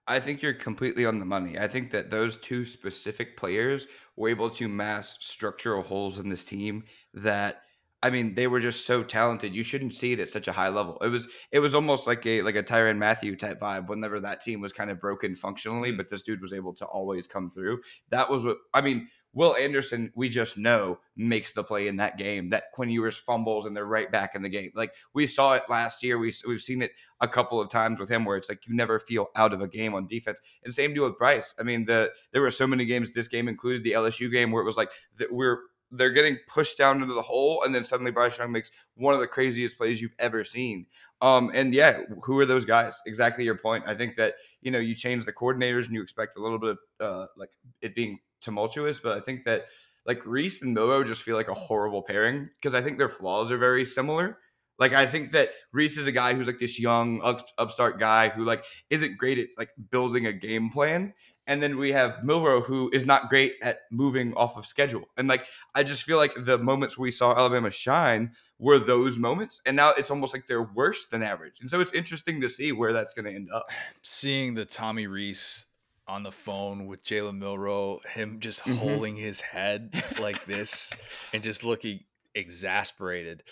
I 0.07 0.19
think 0.19 0.41
you're 0.41 0.53
completely 0.53 1.05
on 1.05 1.19
the 1.19 1.25
money. 1.25 1.57
I 1.57 1.67
think 1.67 1.91
that 1.91 2.11
those 2.11 2.37
two 2.37 2.65
specific 2.65 3.37
players 3.37 3.87
were 4.15 4.29
able 4.29 4.49
to 4.51 4.67
mask 4.67 5.17
structural 5.21 5.81
holes 5.81 6.19
in 6.19 6.29
this 6.29 6.43
team 6.43 6.83
that 7.13 7.61
I 8.03 8.09
mean, 8.09 8.33
they 8.33 8.47
were 8.47 8.59
just 8.59 8.85
so 8.85 9.01
talented. 9.01 9.55
You 9.55 9.63
shouldn't 9.63 9.93
see 9.93 10.11
it 10.11 10.19
at 10.19 10.27
such 10.27 10.49
a 10.49 10.51
high 10.51 10.67
level. 10.67 10.97
It 11.01 11.07
was 11.07 11.25
it 11.53 11.59
was 11.59 11.73
almost 11.73 12.05
like 12.05 12.25
a 12.25 12.41
like 12.41 12.57
a 12.57 12.61
Tyrann 12.61 12.97
Mathieu 12.97 13.37
type 13.37 13.61
vibe 13.61 13.87
whenever 13.87 14.19
that 14.19 14.43
team 14.43 14.59
was 14.59 14.73
kind 14.73 14.91
of 14.91 14.99
broken 14.99 15.35
functionally, 15.35 15.87
mm-hmm. 15.87 15.97
but 15.97 16.09
this 16.09 16.21
dude 16.21 16.41
was 16.41 16.51
able 16.51 16.73
to 16.75 16.85
always 16.85 17.27
come 17.27 17.49
through. 17.49 17.79
That 18.09 18.29
was 18.29 18.43
what 18.43 18.57
I 18.73 18.81
mean, 18.81 19.07
Will 19.33 19.55
Anderson, 19.55 20.11
we 20.15 20.29
just 20.29 20.57
know 20.57 20.99
makes 21.15 21.53
the 21.53 21.63
play 21.63 21.87
in 21.87 21.97
that 21.97 22.17
game. 22.17 22.49
That 22.51 22.71
Quinn 22.71 22.89
Ewers 22.89 23.17
fumbles 23.17 23.65
and 23.65 23.75
they're 23.75 23.85
right 23.85 24.11
back 24.11 24.35
in 24.35 24.43
the 24.43 24.49
game. 24.49 24.71
Like 24.75 24.93
we 25.13 25.25
saw 25.25 25.53
it 25.55 25.63
last 25.69 26.03
year. 26.03 26.19
We 26.19 26.33
we've 26.47 26.61
seen 26.61 26.81
it 26.81 26.91
a 27.19 27.27
couple 27.27 27.59
of 27.59 27.69
times 27.69 27.99
with 27.99 28.09
him 28.09 28.25
where 28.25 28.37
it's 28.37 28.49
like 28.49 28.67
you 28.67 28.75
never 28.75 28.99
feel 28.99 29.29
out 29.35 29.53
of 29.53 29.61
a 29.61 29.67
game 29.67 29.95
on 29.95 30.07
defense. 30.07 30.39
And 30.63 30.73
same 30.73 30.93
deal 30.93 31.05
with 31.05 31.17
Bryce. 31.17 31.55
I 31.59 31.63
mean, 31.63 31.85
the 31.85 32.11
there 32.31 32.41
were 32.41 32.51
so 32.51 32.67
many 32.67 32.85
games. 32.85 33.11
This 33.11 33.27
game 33.27 33.47
included 33.47 33.83
the 33.83 33.93
LSU 33.93 34.31
game 34.31 34.51
where 34.51 34.61
it 34.61 34.65
was 34.65 34.77
like 34.77 34.91
we're 35.31 35.59
they're 35.93 36.09
getting 36.09 36.37
pushed 36.47 36.77
down 36.77 37.01
into 37.01 37.13
the 37.13 37.21
hole, 37.21 37.61
and 37.63 37.73
then 37.73 37.83
suddenly 37.83 38.11
Bryce 38.11 38.37
Young 38.37 38.51
makes 38.51 38.71
one 38.95 39.13
of 39.13 39.19
the 39.19 39.27
craziest 39.27 39.77
plays 39.77 40.01
you've 40.01 40.15
ever 40.17 40.43
seen. 40.43 40.87
Um, 41.21 41.51
and 41.53 41.73
yeah, 41.73 42.01
who 42.23 42.37
are 42.39 42.45
those 42.45 42.65
guys? 42.65 42.99
Exactly 43.05 43.45
your 43.45 43.57
point. 43.57 43.83
I 43.87 43.93
think 43.93 44.17
that 44.17 44.35
you 44.61 44.71
know 44.71 44.79
you 44.79 44.95
change 44.95 45.25
the 45.25 45.33
coordinators 45.33 45.85
and 45.85 45.93
you 45.93 46.01
expect 46.01 46.37
a 46.37 46.41
little 46.41 46.59
bit 46.59 46.71
of 46.71 46.77
uh, 46.99 47.25
like 47.37 47.51
it 47.81 47.95
being 47.95 48.19
tumultuous, 48.43 48.99
but 48.99 49.17
I 49.17 49.21
think 49.21 49.43
that 49.45 49.65
like 50.05 50.25
Rees 50.25 50.61
and 50.61 50.73
Milroe 50.73 51.03
just 51.03 51.21
feel 51.21 51.35
like 51.35 51.47
a 51.47 51.53
horrible 51.53 52.01
pairing 52.01 52.49
because 52.59 52.73
I 52.73 52.81
think 52.81 52.97
their 52.97 53.09
flaws 53.09 53.51
are 53.51 53.57
very 53.57 53.85
similar. 53.85 54.37
Like 54.79 54.93
I 54.93 55.05
think 55.05 55.31
that 55.31 55.49
Rees 55.71 55.97
is 55.97 56.07
a 56.07 56.11
guy 56.11 56.33
who's 56.33 56.47
like 56.47 56.59
this 56.59 56.79
young 56.79 57.21
up, 57.21 57.47
upstart 57.57 57.99
guy 57.99 58.29
who 58.29 58.43
like 58.43 58.63
isn't 58.89 59.17
great 59.17 59.37
at 59.37 59.47
like 59.57 59.69
building 59.91 60.25
a 60.25 60.33
game 60.33 60.69
plan. 60.69 61.13
And 61.45 61.61
then 61.61 61.77
we 61.77 61.91
have 61.91 62.23
Milroe 62.23 62.61
who 62.61 62.89
is 62.93 63.05
not 63.05 63.29
great 63.29 63.55
at 63.61 63.79
moving 63.91 64.33
off 64.33 64.57
of 64.57 64.65
schedule. 64.65 65.03
And 65.17 65.27
like 65.27 65.45
I 65.75 65.83
just 65.83 66.03
feel 66.03 66.17
like 66.17 66.33
the 66.37 66.57
moments 66.57 66.97
we 66.97 67.11
saw 67.11 67.35
Alabama 67.35 67.69
shine 67.69 68.31
were 68.59 68.79
those 68.79 69.17
moments. 69.17 69.61
And 69.65 69.75
now 69.75 69.91
it's 69.91 70.09
almost 70.09 70.33
like 70.33 70.47
they're 70.47 70.63
worse 70.63 71.07
than 71.07 71.21
average. 71.21 71.59
And 71.59 71.69
so 71.69 71.79
it's 71.79 71.93
interesting 71.93 72.41
to 72.41 72.49
see 72.49 72.71
where 72.71 72.93
that's 72.93 73.13
going 73.13 73.25
to 73.25 73.33
end 73.33 73.49
up. 73.53 73.67
Seeing 74.01 74.55
the 74.55 74.65
Tommy 74.65 75.05
Rees 75.07 75.65
on 76.07 76.23
the 76.23 76.31
phone 76.31 76.85
with 76.85 77.05
Jalen 77.05 77.37
Milroe, 77.37 77.99
him 78.13 78.39
just 78.39 78.61
mm-hmm. 78.61 78.75
holding 78.75 79.15
his 79.15 79.41
head 79.41 80.03
like 80.19 80.45
this 80.47 80.93
and 81.33 81.43
just 81.43 81.63
looking 81.63 82.01
exasperated. 82.35 83.43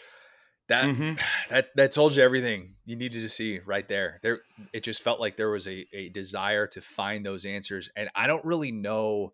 That 0.67 0.85
mm-hmm. 0.85 1.15
that 1.49 1.67
that 1.75 1.91
told 1.91 2.15
you 2.15 2.23
everything 2.23 2.75
you 2.85 2.95
needed 2.95 3.21
to 3.21 3.29
see 3.29 3.59
right 3.59 3.87
there. 3.87 4.19
There, 4.21 4.39
it 4.73 4.83
just 4.83 5.01
felt 5.01 5.19
like 5.19 5.37
there 5.37 5.51
was 5.51 5.67
a, 5.67 5.85
a 5.93 6.09
desire 6.09 6.67
to 6.67 6.81
find 6.81 7.25
those 7.25 7.45
answers, 7.45 7.89
and 7.95 8.09
I 8.15 8.27
don't 8.27 8.45
really 8.45 8.71
know. 8.71 9.33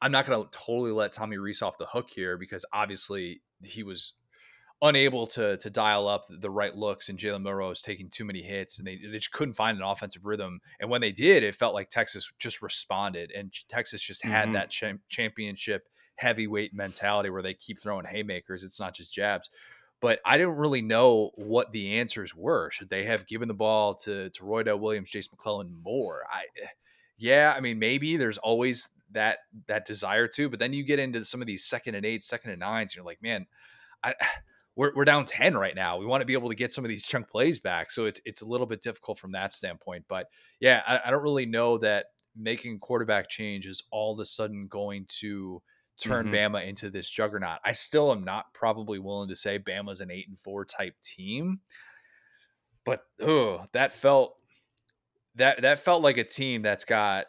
I'm 0.00 0.10
not 0.10 0.26
going 0.26 0.42
to 0.42 0.50
totally 0.50 0.90
let 0.90 1.12
Tommy 1.12 1.38
Rees 1.38 1.62
off 1.62 1.78
the 1.78 1.86
hook 1.86 2.10
here 2.10 2.36
because 2.36 2.64
obviously 2.72 3.40
he 3.62 3.84
was 3.84 4.14
unable 4.82 5.26
to 5.28 5.56
to 5.56 5.70
dial 5.70 6.08
up 6.08 6.24
the 6.28 6.50
right 6.50 6.74
looks, 6.74 7.08
and 7.08 7.18
Jalen 7.18 7.42
Milroe 7.42 7.68
was 7.68 7.82
taking 7.82 8.10
too 8.10 8.24
many 8.24 8.42
hits, 8.42 8.78
and 8.78 8.86
they, 8.86 8.96
they 8.96 9.16
just 9.16 9.32
couldn't 9.32 9.54
find 9.54 9.78
an 9.78 9.84
offensive 9.84 10.26
rhythm. 10.26 10.60
And 10.80 10.90
when 10.90 11.00
they 11.00 11.12
did, 11.12 11.44
it 11.44 11.54
felt 11.54 11.74
like 11.74 11.88
Texas 11.88 12.32
just 12.38 12.60
responded, 12.60 13.30
and 13.30 13.52
Texas 13.68 14.02
just 14.02 14.24
had 14.24 14.44
mm-hmm. 14.46 14.54
that 14.54 14.70
cha- 14.70 14.98
championship 15.08 15.88
heavyweight 16.16 16.74
mentality 16.74 17.30
where 17.30 17.42
they 17.42 17.54
keep 17.54 17.80
throwing 17.80 18.04
haymakers. 18.04 18.64
It's 18.64 18.78
not 18.80 18.94
just 18.94 19.14
jabs. 19.14 19.48
but 20.02 20.18
I 20.26 20.36
didn't 20.36 20.56
really 20.56 20.82
know 20.82 21.30
what 21.36 21.70
the 21.72 21.98
answers 21.98 22.34
were. 22.34 22.70
Should 22.70 22.90
they 22.90 23.04
have 23.04 23.26
given 23.26 23.48
the 23.48 23.54
ball 23.54 23.94
to 23.96 24.28
to 24.30 24.42
Roydell 24.42 24.80
Williams, 24.80 25.10
Jase 25.10 25.30
McClellan 25.30 25.72
more? 25.82 26.24
I 26.28 26.42
yeah, 27.16 27.54
I 27.56 27.60
mean 27.60 27.78
maybe 27.78 28.16
there's 28.16 28.38
always 28.38 28.88
that 29.12 29.38
that 29.68 29.86
desire 29.86 30.26
to, 30.26 30.50
but 30.50 30.58
then 30.58 30.72
you 30.72 30.82
get 30.82 30.98
into 30.98 31.24
some 31.24 31.40
of 31.40 31.46
these 31.46 31.64
second 31.64 31.94
and 31.94 32.04
eight, 32.04 32.24
second 32.24 32.50
and 32.50 32.60
nines, 32.60 32.92
and 32.92 32.96
you're 32.96 33.06
like, 33.06 33.22
man, 33.22 33.46
I 34.02 34.14
we're, 34.76 34.92
we're 34.94 35.04
down 35.04 35.24
10 35.24 35.54
right 35.54 35.74
now. 35.74 35.98
We 35.98 36.06
want 36.06 36.22
to 36.22 36.26
be 36.26 36.32
able 36.32 36.48
to 36.48 36.54
get 36.54 36.72
some 36.72 36.84
of 36.84 36.88
these 36.88 37.06
chunk 37.06 37.28
plays 37.28 37.58
back. 37.58 37.90
So 37.90 38.06
it's 38.06 38.20
it's 38.24 38.42
a 38.42 38.46
little 38.46 38.66
bit 38.66 38.80
difficult 38.80 39.18
from 39.18 39.32
that 39.32 39.52
standpoint. 39.52 40.04
But 40.08 40.28
yeah, 40.60 40.82
I, 40.86 41.00
I 41.06 41.10
don't 41.10 41.22
really 41.22 41.46
know 41.46 41.78
that 41.78 42.06
making 42.36 42.78
quarterback 42.78 43.28
change 43.28 43.66
is 43.66 43.82
all 43.90 44.14
of 44.14 44.20
a 44.20 44.24
sudden 44.24 44.66
going 44.68 45.06
to 45.20 45.62
turn 46.00 46.26
mm-hmm. 46.26 46.56
Bama 46.56 46.66
into 46.66 46.90
this 46.90 47.08
juggernaut. 47.08 47.58
I 47.64 47.72
still 47.72 48.10
am 48.12 48.24
not 48.24 48.54
probably 48.54 48.98
willing 48.98 49.28
to 49.28 49.36
say 49.36 49.58
Bama's 49.58 50.00
an 50.00 50.10
eight 50.10 50.28
and 50.28 50.38
four 50.38 50.64
type 50.64 50.94
team. 51.02 51.60
But 52.84 53.00
oh, 53.20 53.66
that 53.72 53.92
felt 53.92 54.36
that 55.36 55.62
that 55.62 55.78
felt 55.78 56.02
like 56.02 56.16
a 56.16 56.24
team 56.24 56.62
that's 56.62 56.84
got 56.84 57.26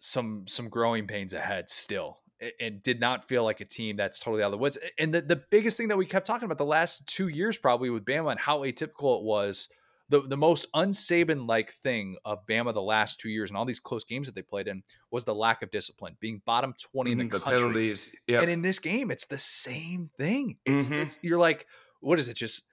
some 0.00 0.46
some 0.46 0.68
growing 0.68 1.06
pains 1.06 1.32
ahead 1.32 1.70
still 1.70 2.18
and 2.60 2.82
did 2.82 3.00
not 3.00 3.26
feel 3.26 3.44
like 3.44 3.60
a 3.60 3.64
team 3.64 3.96
that's 3.96 4.18
totally 4.18 4.42
out 4.42 4.46
of 4.46 4.52
the 4.52 4.58
woods. 4.58 4.78
And 4.98 5.12
the, 5.12 5.22
the 5.22 5.42
biggest 5.50 5.76
thing 5.76 5.88
that 5.88 5.96
we 5.96 6.06
kept 6.06 6.26
talking 6.26 6.44
about 6.44 6.58
the 6.58 6.64
last 6.64 7.06
two 7.06 7.28
years, 7.28 7.56
probably 7.56 7.90
with 7.90 8.04
Bama 8.04 8.32
and 8.32 8.40
how 8.40 8.60
atypical 8.60 9.18
it 9.18 9.24
was, 9.24 9.68
the, 10.08 10.20
the 10.20 10.36
most 10.36 10.70
unsaban 10.72 11.48
like 11.48 11.72
thing 11.72 12.16
of 12.24 12.46
Bama 12.46 12.72
the 12.72 12.82
last 12.82 13.18
two 13.18 13.28
years 13.28 13.50
and 13.50 13.56
all 13.56 13.64
these 13.64 13.80
close 13.80 14.04
games 14.04 14.26
that 14.26 14.34
they 14.34 14.42
played 14.42 14.68
in 14.68 14.82
was 15.10 15.24
the 15.24 15.34
lack 15.34 15.62
of 15.62 15.70
discipline, 15.70 16.16
being 16.20 16.42
bottom 16.46 16.74
20 16.92 17.10
mm-hmm, 17.10 17.20
in 17.20 17.28
the, 17.28 17.36
mm-hmm, 17.36 17.38
the 17.38 17.44
country. 17.44 17.58
Penalties. 17.58 18.10
Yep. 18.28 18.42
And 18.42 18.50
in 18.50 18.62
this 18.62 18.78
game, 18.78 19.10
it's 19.10 19.26
the 19.26 19.38
same 19.38 20.10
thing. 20.16 20.58
It's, 20.64 20.84
mm-hmm. 20.84 21.02
it's 21.02 21.18
you're 21.22 21.38
like, 21.38 21.66
what 22.00 22.18
is 22.18 22.28
it? 22.28 22.34
Just 22.34 22.68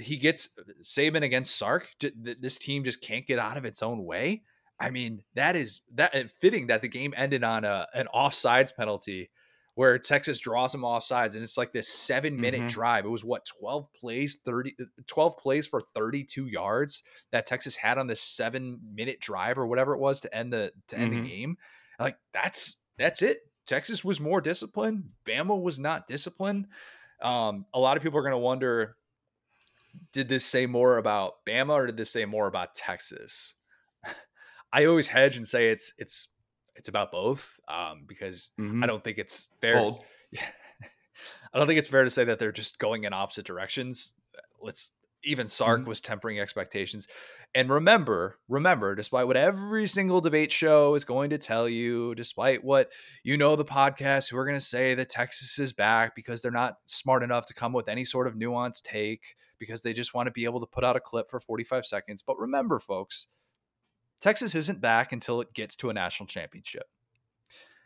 he 0.00 0.16
gets 0.16 0.50
Saban 0.82 1.22
against 1.22 1.56
Sark. 1.56 1.88
This 2.00 2.58
team 2.58 2.84
just 2.84 3.00
can't 3.00 3.26
get 3.26 3.38
out 3.38 3.56
of 3.56 3.64
its 3.64 3.82
own 3.82 4.04
way. 4.04 4.42
I 4.80 4.90
mean, 4.90 5.22
that 5.34 5.56
is 5.56 5.82
that 5.94 6.14
uh, 6.14 6.24
fitting 6.40 6.68
that 6.68 6.82
the 6.82 6.88
game 6.88 7.14
ended 7.16 7.44
on 7.44 7.64
a 7.64 7.86
an 7.94 8.08
offsides 8.14 8.74
penalty 8.74 9.30
where 9.74 9.98
Texas 9.98 10.38
draws 10.38 10.70
them 10.72 10.82
offsides 10.82 11.34
and 11.34 11.42
it's 11.42 11.58
like 11.58 11.72
this 11.72 11.88
7 11.88 12.40
minute 12.40 12.60
mm-hmm. 12.60 12.68
drive. 12.68 13.04
It 13.04 13.08
was 13.08 13.24
what 13.24 13.44
12 13.60 13.88
plays, 13.92 14.40
30 14.44 14.74
uh, 14.80 14.84
12 15.06 15.36
plays 15.36 15.66
for 15.66 15.80
32 15.94 16.46
yards 16.46 17.02
that 17.32 17.46
Texas 17.46 17.76
had 17.76 17.98
on 17.98 18.06
this 18.06 18.20
7 18.20 18.78
minute 18.94 19.20
drive 19.20 19.58
or 19.58 19.66
whatever 19.66 19.94
it 19.94 20.00
was 20.00 20.20
to 20.20 20.36
end 20.36 20.52
the 20.52 20.72
to 20.88 20.98
end 20.98 21.12
mm-hmm. 21.12 21.24
the 21.24 21.28
game. 21.28 21.56
Like 21.98 22.16
that's 22.32 22.80
that's 22.98 23.22
it. 23.22 23.38
Texas 23.66 24.04
was 24.04 24.20
more 24.20 24.40
disciplined. 24.40 25.04
Bama 25.24 25.60
was 25.60 25.78
not 25.78 26.06
disciplined. 26.06 26.66
Um, 27.22 27.64
a 27.72 27.80
lot 27.80 27.96
of 27.96 28.02
people 28.02 28.18
are 28.18 28.22
going 28.22 28.32
to 28.32 28.38
wonder 28.38 28.96
did 30.12 30.28
this 30.28 30.44
say 30.44 30.66
more 30.66 30.98
about 30.98 31.34
Bama 31.48 31.72
or 31.72 31.86
did 31.86 31.96
this 31.96 32.10
say 32.10 32.24
more 32.24 32.46
about 32.46 32.74
Texas? 32.74 33.54
I 34.74 34.86
always 34.86 35.06
hedge 35.06 35.36
and 35.36 35.46
say 35.46 35.68
it's 35.68 35.94
it's 35.98 36.28
it's 36.74 36.88
about 36.88 37.12
both 37.12 37.60
um, 37.68 38.02
because 38.08 38.50
mm-hmm. 38.58 38.82
I 38.82 38.88
don't 38.88 39.04
think 39.04 39.18
it's 39.18 39.50
fair. 39.60 39.92
Yeah, 40.32 40.42
I 41.54 41.58
don't 41.58 41.68
think 41.68 41.78
it's 41.78 41.88
fair 41.88 42.02
to 42.02 42.10
say 42.10 42.24
that 42.24 42.40
they're 42.40 42.50
just 42.50 42.80
going 42.80 43.04
in 43.04 43.12
opposite 43.12 43.46
directions. 43.46 44.14
Let's 44.60 44.90
even 45.22 45.46
Sark 45.46 45.80
mm-hmm. 45.80 45.88
was 45.88 46.00
tempering 46.00 46.40
expectations. 46.40 47.06
And 47.54 47.70
remember, 47.70 48.40
remember, 48.48 48.96
despite 48.96 49.28
what 49.28 49.36
every 49.36 49.86
single 49.86 50.20
debate 50.20 50.50
show 50.50 50.96
is 50.96 51.04
going 51.04 51.30
to 51.30 51.38
tell 51.38 51.68
you, 51.68 52.16
despite 52.16 52.64
what 52.64 52.90
you 53.22 53.36
know 53.36 53.54
the 53.54 53.64
podcast 53.64 54.28
who 54.28 54.36
are 54.36 54.44
going 54.44 54.56
to 54.56 54.60
say 54.60 54.96
that 54.96 55.08
Texas 55.08 55.56
is 55.60 55.72
back 55.72 56.16
because 56.16 56.42
they're 56.42 56.50
not 56.50 56.78
smart 56.86 57.22
enough 57.22 57.46
to 57.46 57.54
come 57.54 57.72
with 57.72 57.88
any 57.88 58.04
sort 58.04 58.26
of 58.26 58.34
nuanced 58.34 58.82
take 58.82 59.36
because 59.60 59.82
they 59.82 59.92
just 59.92 60.14
want 60.14 60.26
to 60.26 60.32
be 60.32 60.44
able 60.44 60.58
to 60.58 60.66
put 60.66 60.82
out 60.82 60.96
a 60.96 61.00
clip 61.00 61.30
for 61.30 61.38
45 61.38 61.86
seconds. 61.86 62.22
But 62.22 62.40
remember, 62.40 62.80
folks, 62.80 63.28
Texas 64.20 64.54
isn't 64.54 64.80
back 64.80 65.12
until 65.12 65.40
it 65.40 65.52
gets 65.52 65.76
to 65.76 65.90
a 65.90 65.94
national 65.94 66.26
championship. 66.26 66.84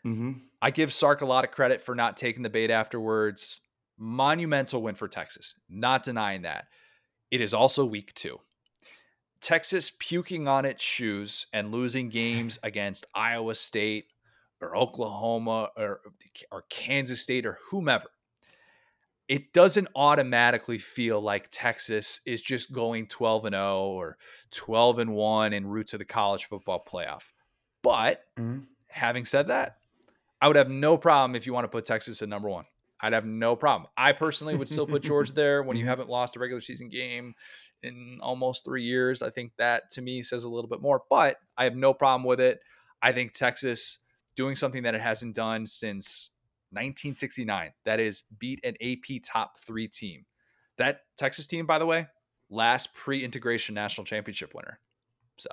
Mm-hmm. 0.07 0.33
I 0.63 0.71
give 0.71 0.93
Sark 0.93 1.21
a 1.23 1.27
lot 1.27 1.45
of 1.45 1.51
credit 1.51 1.81
for 1.81 1.95
not 1.95 2.17
taking 2.17 2.43
the 2.43 2.51
bait 2.51 2.71
afterwards. 2.71 3.61
Monumental 3.99 4.83
win 4.83 4.95
for 4.95 5.09
Texas. 5.09 5.59
Not 5.69 6.05
denying 6.05 6.43
that. 6.43 6.67
It 7.31 7.41
is 7.41 7.53
also 7.53 7.85
week 7.85 8.15
two. 8.15 8.39
Texas 9.41 9.93
puking 9.99 10.49
on 10.49 10.65
its 10.65 10.83
shoes 10.83 11.47
and 11.53 11.73
losing 11.73 12.09
games 12.09 12.59
against 12.63 13.07
Iowa 13.15 13.55
State 13.55 14.07
or 14.61 14.77
Oklahoma 14.77 15.71
or, 15.77 16.01
or 16.51 16.65
Kansas 16.69 17.23
State 17.23 17.47
or 17.47 17.59
whomever 17.71 18.09
it 19.29 19.53
doesn't 19.53 19.89
automatically 19.95 20.79
feel 20.79 21.21
like 21.21 21.49
Texas 21.51 22.21
is 22.25 22.41
just 22.41 22.73
going 22.73 23.07
12 23.07 23.45
and 23.45 23.55
0 23.55 23.89
or 23.89 24.17
12 24.51 24.99
and 25.01 25.15
1 25.15 25.53
en 25.53 25.67
route 25.67 25.89
to 25.89 25.99
the 25.99 26.05
college 26.05 26.47
football 26.47 26.83
playoff. 26.87 27.33
But 27.83 28.25
mm-hmm. 28.39 28.61
having 28.89 29.27
said 29.27 29.49
that, 29.49 29.77
I 30.41 30.47
would 30.47 30.57
have 30.57 30.71
no 30.71 30.97
problem 30.97 31.37
if 31.37 31.47
you 31.47 31.53
want 31.53 31.65
to 31.65 31.69
put 31.69 31.85
Texas 31.85 32.23
at 32.23 32.29
number 32.29 32.49
one. 32.49 32.65
I'd 33.01 33.13
have 33.13 33.27
no 33.27 33.55
problem. 33.55 33.91
I 33.97 34.13
personally 34.13 34.57
would 34.57 34.69
still 34.69 34.87
put 34.87 35.03
George 35.03 35.33
there 35.35 35.63
when 35.63 35.77
you 35.77 35.83
mm-hmm. 35.83 35.91
haven't 35.91 36.09
lost 36.09 36.37
a 36.37 36.41
regular 36.41 36.61
season 36.61 36.89
game 36.89 37.35
in 37.83 38.19
almost 38.23 38.65
three 38.65 38.83
years. 38.83 39.23
I 39.23 39.31
think 39.31 39.53
that 39.59 39.91
to 39.91 40.03
me 40.03 40.23
says 40.23 40.45
a 40.45 40.49
little 40.49 40.69
bit 40.69 40.81
more, 40.81 41.03
but 41.11 41.37
I 41.57 41.65
have 41.65 41.77
no 41.77 41.93
problem 41.93 42.25
with 42.25 42.41
it. 42.41 42.61
I 43.03 43.13
think 43.13 43.35
Texas 43.35 44.01
doing 44.35 44.57
something 44.57 44.83
that 44.85 44.95
it 44.95 45.01
hasn't 45.01 45.37
done 45.37 45.67
since 45.67 46.31
1969. 46.71 47.73
That 47.85 48.01
is 48.01 48.25
beat 48.39 48.61
an 48.65 48.75
AP 48.81 49.23
top 49.23 49.59
three 49.59 49.89
team. 49.89 50.27
That 50.77 51.03
Texas 51.17 51.47
team, 51.47 51.67
by 51.67 51.79
the 51.79 51.87
way, 51.87 52.07
last 52.51 52.95
pre-integration 52.95 53.75
national 53.75 54.05
championship 54.05 54.55
winner. 54.55 54.79
So 55.37 55.49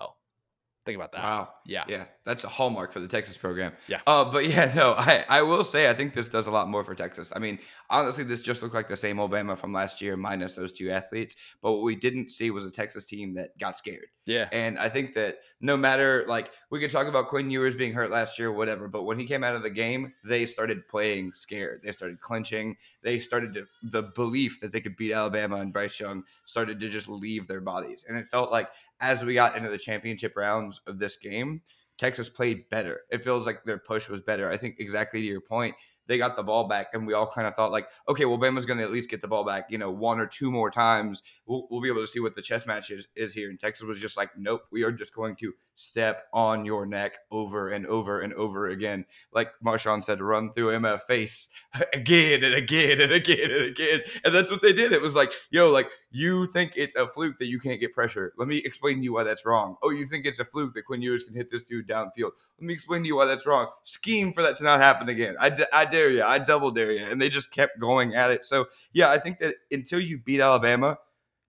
Think 0.85 0.97
about 0.97 1.13
that. 1.13 1.23
Wow. 1.23 1.49
Yeah. 1.65 1.83
Yeah. 1.87 2.05
That's 2.25 2.43
a 2.43 2.47
hallmark 2.47 2.93
for 2.93 2.99
the 2.99 3.07
Texas 3.07 3.37
program. 3.37 3.73
Yeah. 3.87 4.01
Uh, 4.05 4.23
but 4.25 4.47
yeah, 4.47 4.71
no, 4.75 4.91
I, 4.91 5.25
I 5.27 5.41
will 5.41 5.63
say 5.63 5.89
I 5.89 5.95
think 5.95 6.13
this 6.13 6.29
does 6.29 6.45
a 6.45 6.51
lot 6.51 6.69
more 6.69 6.83
for 6.83 6.93
Texas. 6.93 7.33
I 7.35 7.39
mean, 7.39 7.57
honestly, 7.89 8.23
this 8.23 8.41
just 8.41 8.61
looked 8.61 8.75
like 8.75 8.87
the 8.87 8.95
same 8.95 9.17
Alabama 9.17 9.55
from 9.55 9.73
last 9.73 9.99
year, 9.99 10.15
minus 10.15 10.53
those 10.53 10.71
two 10.71 10.91
athletes. 10.91 11.35
But 11.63 11.71
what 11.73 11.81
we 11.81 11.95
didn't 11.95 12.31
see 12.31 12.51
was 12.51 12.65
a 12.65 12.71
Texas 12.71 13.05
team 13.05 13.33
that 13.33 13.57
got 13.57 13.77
scared. 13.77 14.07
Yeah. 14.27 14.47
And 14.51 14.77
I 14.77 14.89
think 14.89 15.15
that 15.15 15.39
no 15.59 15.75
matter 15.75 16.23
like 16.27 16.51
we 16.69 16.79
could 16.79 16.91
talk 16.91 17.07
about 17.07 17.29
Quinn 17.29 17.49
Ewers 17.49 17.75
being 17.75 17.93
hurt 17.93 18.11
last 18.11 18.37
year, 18.37 18.51
whatever, 18.51 18.87
but 18.87 19.03
when 19.03 19.17
he 19.17 19.25
came 19.25 19.43
out 19.43 19.55
of 19.55 19.63
the 19.63 19.69
game, 19.71 20.13
they 20.23 20.45
started 20.45 20.87
playing 20.87 21.33
scared. 21.33 21.81
They 21.83 21.91
started 21.91 22.21
clinching. 22.21 22.77
They 23.01 23.19
started 23.19 23.55
to 23.55 23.65
the 23.81 24.03
belief 24.03 24.59
that 24.61 24.71
they 24.71 24.81
could 24.81 24.95
beat 24.95 25.13
Alabama 25.13 25.57
and 25.57 25.73
Bryce 25.73 25.99
Young 25.99 26.23
started 26.45 26.79
to 26.79 26.89
just 26.89 27.07
leave 27.07 27.47
their 27.47 27.61
bodies. 27.61 28.05
And 28.07 28.17
it 28.17 28.27
felt 28.29 28.51
like 28.51 28.69
as 28.99 29.23
we 29.23 29.33
got 29.33 29.55
into 29.55 29.69
the 29.69 29.77
championship 29.77 30.35
rounds 30.35 30.81
of 30.87 30.99
this 30.99 31.17
game, 31.17 31.61
Texas 31.97 32.29
played 32.29 32.69
better. 32.69 33.01
It 33.09 33.23
feels 33.23 33.45
like 33.45 33.63
their 33.63 33.77
push 33.77 34.09
was 34.09 34.21
better. 34.21 34.49
I 34.49 34.57
think 34.57 34.75
exactly 34.79 35.21
to 35.21 35.27
your 35.27 35.41
point, 35.41 35.75
they 36.07 36.17
got 36.17 36.35
the 36.35 36.43
ball 36.43 36.67
back, 36.67 36.87
and 36.93 37.07
we 37.07 37.13
all 37.13 37.27
kind 37.27 37.47
of 37.47 37.55
thought 37.55 37.71
like, 37.71 37.87
okay, 38.07 38.25
well, 38.25 38.37
Bama's 38.37 38.65
going 38.65 38.77
to 38.77 38.83
at 38.83 38.91
least 38.91 39.09
get 39.09 39.21
the 39.21 39.27
ball 39.27 39.43
back, 39.43 39.65
you 39.69 39.77
know, 39.77 39.89
one 39.89 40.19
or 40.19 40.27
two 40.27 40.51
more 40.51 40.69
times. 40.69 41.23
We'll, 41.45 41.67
we'll 41.69 41.81
be 41.81 41.89
able 41.89 42.01
to 42.01 42.07
see 42.07 42.19
what 42.19 42.35
the 42.35 42.41
chess 42.41 42.67
match 42.67 42.91
is, 42.91 43.07
is 43.15 43.33
here. 43.33 43.49
And 43.49 43.59
Texas 43.59 43.85
was 43.85 43.99
just 43.99 44.17
like, 44.17 44.29
nope, 44.37 44.61
we 44.71 44.83
are 44.83 44.91
just 44.91 45.15
going 45.15 45.35
to 45.37 45.53
step 45.73 46.25
on 46.31 46.65
your 46.65 46.85
neck 46.85 47.17
over 47.31 47.69
and 47.69 47.85
over 47.87 48.21
and 48.21 48.33
over 48.33 48.67
again. 48.67 49.05
Like 49.33 49.51
Marshawn 49.65 50.03
said, 50.03 50.21
run 50.21 50.53
through 50.53 50.79
MF 50.79 51.01
face 51.01 51.47
again 51.93 52.43
and 52.43 52.53
again 52.53 53.01
and 53.01 53.11
again 53.11 53.51
and 53.51 53.65
again. 53.65 54.01
And 54.23 54.33
that's 54.33 54.51
what 54.51 54.61
they 54.61 54.73
did. 54.73 54.93
It 54.93 55.01
was 55.01 55.15
like, 55.15 55.31
yo, 55.49 55.71
like 55.71 55.89
you 56.15 56.47
think 56.47 56.71
it's 56.77 56.95
a 56.95 57.05
fluke 57.05 57.39
that 57.39 57.47
you 57.47 57.59
can't 57.59 57.77
get 57.77 57.93
pressure. 57.93 58.31
Let 58.37 58.47
me 58.47 58.57
explain 58.59 58.99
to 58.99 59.03
you 59.03 59.11
why 59.11 59.23
that's 59.23 59.45
wrong. 59.45 59.75
Oh, 59.83 59.89
you 59.89 60.05
think 60.05 60.25
it's 60.25 60.39
a 60.39 60.45
fluke 60.45 60.73
that 60.75 60.85
Quinn 60.85 61.01
Ewers 61.01 61.23
can 61.23 61.35
hit 61.35 61.51
this 61.51 61.63
dude 61.63 61.89
downfield. 61.89 62.31
Let 62.57 62.67
me 62.67 62.73
explain 62.73 63.01
to 63.01 63.07
you 63.07 63.17
why 63.17 63.25
that's 63.25 63.45
wrong. 63.45 63.67
Scheme 63.83 64.31
for 64.31 64.41
that 64.41 64.55
to 64.57 64.63
not 64.63 64.79
happen 64.79 65.09
again. 65.09 65.35
I, 65.37 65.49
d- 65.49 65.65
I 65.73 65.83
dare 65.83 66.09
you. 66.09 66.23
I 66.23 66.37
double 66.37 66.71
dare 66.71 66.93
you. 66.93 67.03
And 67.03 67.21
they 67.21 67.27
just 67.27 67.51
kept 67.51 67.81
going 67.81 68.15
at 68.15 68.31
it. 68.31 68.45
So, 68.45 68.67
yeah, 68.93 69.09
I 69.09 69.17
think 69.17 69.39
that 69.39 69.55
until 69.69 69.99
you 69.99 70.17
beat 70.17 70.39
Alabama, 70.39 70.99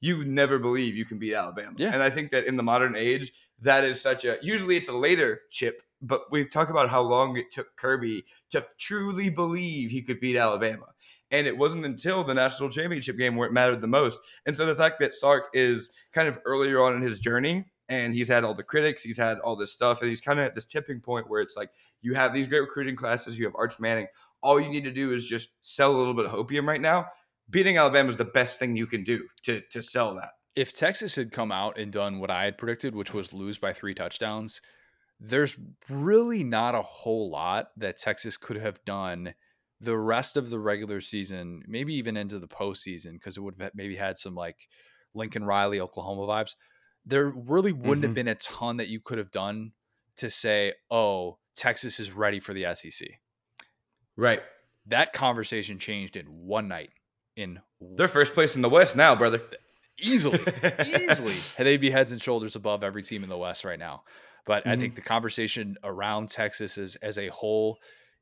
you 0.01 0.25
never 0.25 0.59
believe 0.59 0.97
you 0.97 1.05
can 1.05 1.21
beat 1.21 1.35
Alabama. 1.35 1.75
Yeah. 1.77 1.93
And 1.93 2.03
I 2.03 2.11
think 2.11 2.33
that 2.33 2.47
in 2.47 2.57
the 2.57 2.65
modern 2.65 2.97
age, 2.97 3.33
that 3.63 3.85
is 3.85 4.01
such 4.01 4.25
a 4.25 4.37
usually 4.43 4.77
it's 4.77 4.89
a 4.89 4.93
later 4.93 5.43
chip, 5.51 5.81
but 6.03 6.23
we 6.33 6.45
talk 6.45 6.71
about 6.71 6.91
how 6.91 7.03
long 7.03 7.37
it 7.37 7.53
took 7.53 7.77
Kirby 7.77 8.25
to 8.51 8.67
truly 8.79 9.31
believe 9.31 9.93
he 9.93 10.03
could 10.03 10.19
beat 10.19 10.37
Alabama. 10.37 10.87
And 11.31 11.47
it 11.47 11.59
wasn't 11.59 11.85
until 11.85 12.23
the 12.23 12.35
national 12.35 12.71
championship 12.71 13.17
game 13.17 13.37
where 13.37 13.49
it 13.49 13.53
mattered 13.53 13.81
the 13.81 13.89
most. 13.89 14.21
And 14.47 14.55
so 14.55 14.65
the 14.65 14.77
fact 14.77 15.01
that 15.01 15.13
Sark 15.13 15.49
is 15.53 15.91
kind 16.13 16.29
of 16.29 16.39
earlier 16.45 16.83
on 16.83 16.95
in 16.95 17.03
his 17.03 17.19
journey 17.19 17.65
and 17.89 18.15
he's 18.15 18.29
had 18.29 18.45
all 18.45 18.55
the 18.55 18.63
critics, 18.63 19.03
he's 19.03 19.17
had 19.17 19.39
all 19.41 19.57
this 19.57 19.73
stuff, 19.73 20.01
and 20.01 20.11
he's 20.11 20.21
kind 20.21 20.39
of 20.39 20.47
at 20.47 20.55
this 20.55 20.67
tipping 20.67 21.01
point 21.01 21.29
where 21.29 21.41
it's 21.41 21.57
like 21.57 21.71
you 22.01 22.15
have 22.15 22.33
these 22.33 22.49
great 22.49 22.61
recruiting 22.61 22.97
classes, 22.97 23.39
you 23.39 23.45
have 23.45 23.55
Arch 23.57 23.79
Manning. 23.81 24.07
All 24.43 24.61
you 24.61 24.69
need 24.69 24.85
to 24.85 24.93
do 24.93 25.13
is 25.13 25.27
just 25.27 25.49
sell 25.63 25.95
a 25.95 25.99
little 25.99 26.15
bit 26.15 26.27
of 26.27 26.33
hopium 26.33 26.67
right 26.67 26.81
now. 26.81 27.07
Beating 27.49 27.79
Alabama 27.79 28.11
is 28.11 28.17
the 28.17 28.25
best 28.25 28.59
thing 28.59 28.77
you 28.77 28.87
can 28.87 29.05
do 29.05 29.27
to 29.45 29.63
to 29.71 29.83
sell 29.83 30.15
that 30.17 30.31
if 30.57 30.73
Texas 30.73 31.15
had 31.15 31.31
come 31.31 31.53
out 31.53 31.79
and 31.79 31.93
done 31.93 32.19
what 32.19 32.31
I 32.31 32.47
had 32.47 32.59
predicted, 32.59 32.95
which 32.95 33.13
was 33.13 33.35
lose 33.35 33.59
by 33.59 33.75
three 33.75 33.95
touchdowns, 33.95 34.63
there's 35.21 35.57
really 35.91 36.43
not 36.43 36.75
a 36.75 36.83
whole 36.83 37.31
lot 37.31 37.69
that 37.77 37.99
Texas 37.99 38.39
could 38.39 38.57
have 38.57 38.83
done 38.87 39.35
the 39.81 39.97
rest 39.97 40.37
of 40.37 40.51
the 40.51 40.59
regular 40.59 41.01
season, 41.01 41.63
maybe 41.67 41.95
even 41.95 42.17
into 42.17 42.39
the 42.39 42.49
postseason, 42.49 43.13
because 43.15 43.37
it 43.37 43.41
would 43.41 43.55
have 43.61 43.73
maybe 43.75 43.97
had 43.97 44.19
some 44.19 44.35
like 44.35 44.69
Lincoln 45.15 45.45
Riley, 45.45 45.81
Oklahoma 45.81 46.23
vibes. 46.23 46.55
There 47.05 47.29
really 47.29 47.73
wouldn't 47.73 47.99
mm-hmm. 47.99 48.03
have 48.05 48.15
been 48.15 48.29
a 48.29 48.35
ton 48.37 48.79
that 48.79 48.89
you 48.89 49.01
could 49.01 49.19
have 49.19 49.31
done 49.31 49.73
to 50.17 50.31
say, 50.31 50.75
oh, 50.91 51.39
Texas 51.55 52.01
is 52.01 52.13
ready 52.13 52.41
for 52.41 52.53
the 52.53 52.67
SEC. 52.75 53.09
Right. 54.17 54.41
That 54.87 55.13
conversation 55.13 55.79
changed 55.79 56.17
in 56.17 56.27
one 56.27 56.69
night. 56.69 56.91
In 57.37 57.61
their 57.81 58.09
first 58.09 58.33
place 58.33 58.57
in 58.57 58.63
the 58.63 58.69
West 58.69 58.97
now, 58.97 59.15
brother. 59.15 59.43
Easily, 59.99 60.41
easily, 60.87 61.37
they'd 61.59 61.81
be 61.81 61.91
heads 61.91 62.13
and 62.13 62.23
shoulders 62.23 62.57
above 62.57 62.83
every 62.83 63.03
team 63.03 63.23
in 63.23 63.29
the 63.29 63.37
West 63.37 63.65
right 63.65 63.79
now. 63.79 64.05
But 64.47 64.63
mm-hmm. 64.63 64.71
I 64.71 64.77
think 64.77 64.95
the 64.95 65.03
conversation 65.03 65.77
around 65.85 66.31
Texas 66.31 66.79
as, 66.79 66.97
as 66.97 67.19
a 67.19 67.29
whole 67.29 67.79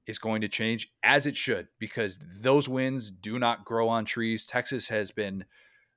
is 0.06 0.18
going 0.18 0.40
to 0.42 0.48
change 0.48 0.90
as 1.02 1.26
it 1.26 1.36
should 1.36 1.68
because 1.78 2.18
those 2.40 2.68
wins 2.68 3.10
do 3.10 3.38
not 3.38 3.64
grow 3.64 3.88
on 3.88 4.04
trees. 4.04 4.46
Texas 4.46 4.88
has 4.88 5.10
been 5.10 5.44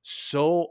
so 0.01 0.69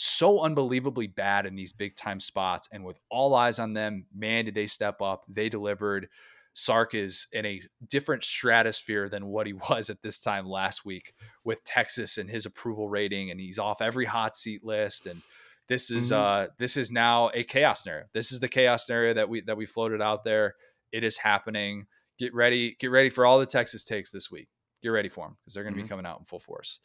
so 0.00 0.40
unbelievably 0.40 1.08
bad 1.08 1.44
in 1.44 1.56
these 1.56 1.72
big 1.72 1.96
time 1.96 2.20
spots 2.20 2.68
and 2.72 2.84
with 2.84 3.00
all 3.10 3.34
eyes 3.34 3.58
on 3.58 3.72
them, 3.72 4.06
man 4.14 4.44
did 4.44 4.54
they 4.54 4.66
step 4.66 5.02
up. 5.02 5.24
They 5.28 5.48
delivered. 5.48 6.08
Sark 6.54 6.94
is 6.94 7.26
in 7.32 7.44
a 7.44 7.60
different 7.88 8.24
stratosphere 8.24 9.08
than 9.08 9.26
what 9.26 9.46
he 9.46 9.52
was 9.70 9.90
at 9.90 10.02
this 10.02 10.20
time 10.20 10.46
last 10.46 10.84
week 10.84 11.12
with 11.44 11.64
Texas 11.64 12.16
and 12.16 12.30
his 12.30 12.46
approval 12.46 12.88
rating 12.88 13.30
and 13.30 13.40
he's 13.40 13.58
off 13.58 13.82
every 13.82 14.04
hot 14.04 14.36
seat 14.36 14.64
list 14.64 15.06
and 15.06 15.20
this 15.68 15.90
is 15.90 16.10
mm-hmm. 16.10 16.22
uh 16.22 16.46
this 16.58 16.76
is 16.76 16.90
now 16.90 17.30
a 17.34 17.44
chaos 17.44 17.82
scenario. 17.82 18.06
This 18.14 18.32
is 18.32 18.40
the 18.40 18.48
chaos 18.48 18.86
scenario 18.86 19.14
that 19.14 19.28
we 19.28 19.42
that 19.42 19.56
we 19.56 19.66
floated 19.66 20.00
out 20.00 20.24
there. 20.24 20.54
It 20.92 21.04
is 21.04 21.18
happening 21.18 21.86
get 22.18 22.34
ready, 22.34 22.76
get 22.78 22.90
ready 22.90 23.10
for 23.10 23.24
all 23.24 23.38
the 23.38 23.46
Texas 23.46 23.84
takes 23.84 24.10
this 24.10 24.30
week. 24.30 24.48
Get 24.82 24.90
ready 24.90 25.08
for 25.08 25.26
them 25.26 25.36
because 25.40 25.54
they're 25.54 25.62
going 25.62 25.74
to 25.74 25.78
mm-hmm. 25.78 25.86
be 25.86 25.88
coming 25.88 26.06
out 26.06 26.18
in 26.20 26.24
full 26.24 26.38
force. 26.38 26.80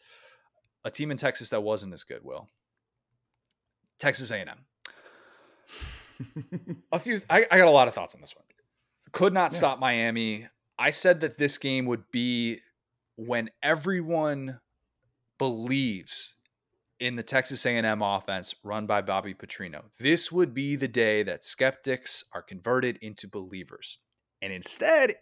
A 0.86 0.91
team 0.91 1.12
in 1.12 1.17
Texas 1.17 1.50
that 1.52 1.62
wasn't 1.62 1.93
as 1.93 2.04
good, 2.04 2.24
Will. 2.24 2.48
Texas 4.00 4.32
A&M. 4.32 4.48
a 6.91 7.00
few. 7.00 7.22
I, 7.30 7.46
I, 7.50 7.58
got 7.58 7.67
a 7.67 7.72
lot 7.72 7.88
of 7.88 7.93
thoughts 7.93 8.15
on 8.15 8.22
this 8.22 8.36
one. 8.36 8.46
Could 9.12 9.34
not 9.34 9.52
yeah. 9.52 9.58
stop 9.58 9.80
Miami. 9.80 10.48
I 10.78 10.89
said 10.89 11.22
that 11.22 11.38
this 11.38 11.58
game 11.58 11.86
would 11.86 12.10
be 12.12 12.60
when 13.15 13.50
everyone 13.62 14.60
believes 15.38 16.36
in 17.00 17.15
the 17.15 17.24
Texas 17.24 17.65
A&M 17.65 18.02
offense 18.02 18.56
run 18.63 18.86
by 18.86 19.02
Bobby 19.02 19.34
Petrino. 19.34 19.84
This 20.00 20.32
would 20.32 20.54
be 20.54 20.76
the 20.76 20.88
day 20.88 21.24
that 21.24 21.43
skeptics 21.43 22.26
are 22.34 22.41
converted 22.41 22.98
into 23.02 23.28
believers. 23.28 24.00
And 24.43 24.51
instead, 24.51 25.15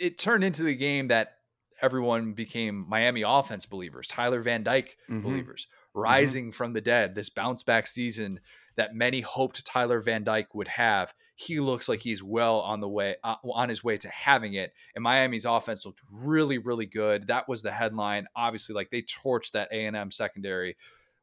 it 0.00 0.18
turned 0.18 0.42
into 0.42 0.64
the 0.64 0.74
game 0.74 1.08
that 1.08 1.36
everyone 1.80 2.32
became 2.32 2.84
Miami 2.88 3.22
offense 3.22 3.66
believers, 3.66 4.08
Tyler 4.08 4.40
Van 4.40 4.64
Dyke 4.64 4.96
mm-hmm. 5.08 5.22
believers, 5.22 5.68
mm-hmm. 5.68 6.00
rising 6.00 6.44
mm-hmm. 6.46 6.50
from 6.50 6.72
the 6.72 6.80
dead. 6.80 7.14
This 7.14 7.28
bounce 7.28 7.62
back 7.62 7.86
season 7.86 8.40
that 8.74 8.96
many 8.96 9.20
hoped 9.20 9.64
Tyler 9.64 10.00
Van 10.00 10.24
Dyke 10.24 10.56
would 10.56 10.66
have. 10.66 11.14
He 11.36 11.60
looks 11.60 11.88
like 11.88 12.00
he's 12.00 12.20
well 12.20 12.58
on 12.60 12.80
the 12.80 12.88
way 12.88 13.14
uh, 13.22 13.36
on 13.44 13.68
his 13.68 13.84
way 13.84 13.96
to 13.98 14.08
having 14.08 14.54
it. 14.54 14.72
And 14.96 15.04
Miami's 15.04 15.44
offense 15.44 15.86
looked 15.86 16.02
really, 16.24 16.58
really 16.58 16.86
good. 16.86 17.28
That 17.28 17.48
was 17.48 17.62
the 17.62 17.70
headline. 17.70 18.26
Obviously, 18.34 18.74
like 18.74 18.90
they 18.90 19.02
torched 19.02 19.52
that 19.52 19.68
A 19.70 19.86
and 19.86 19.96
M 19.96 20.10
secondary 20.10 20.76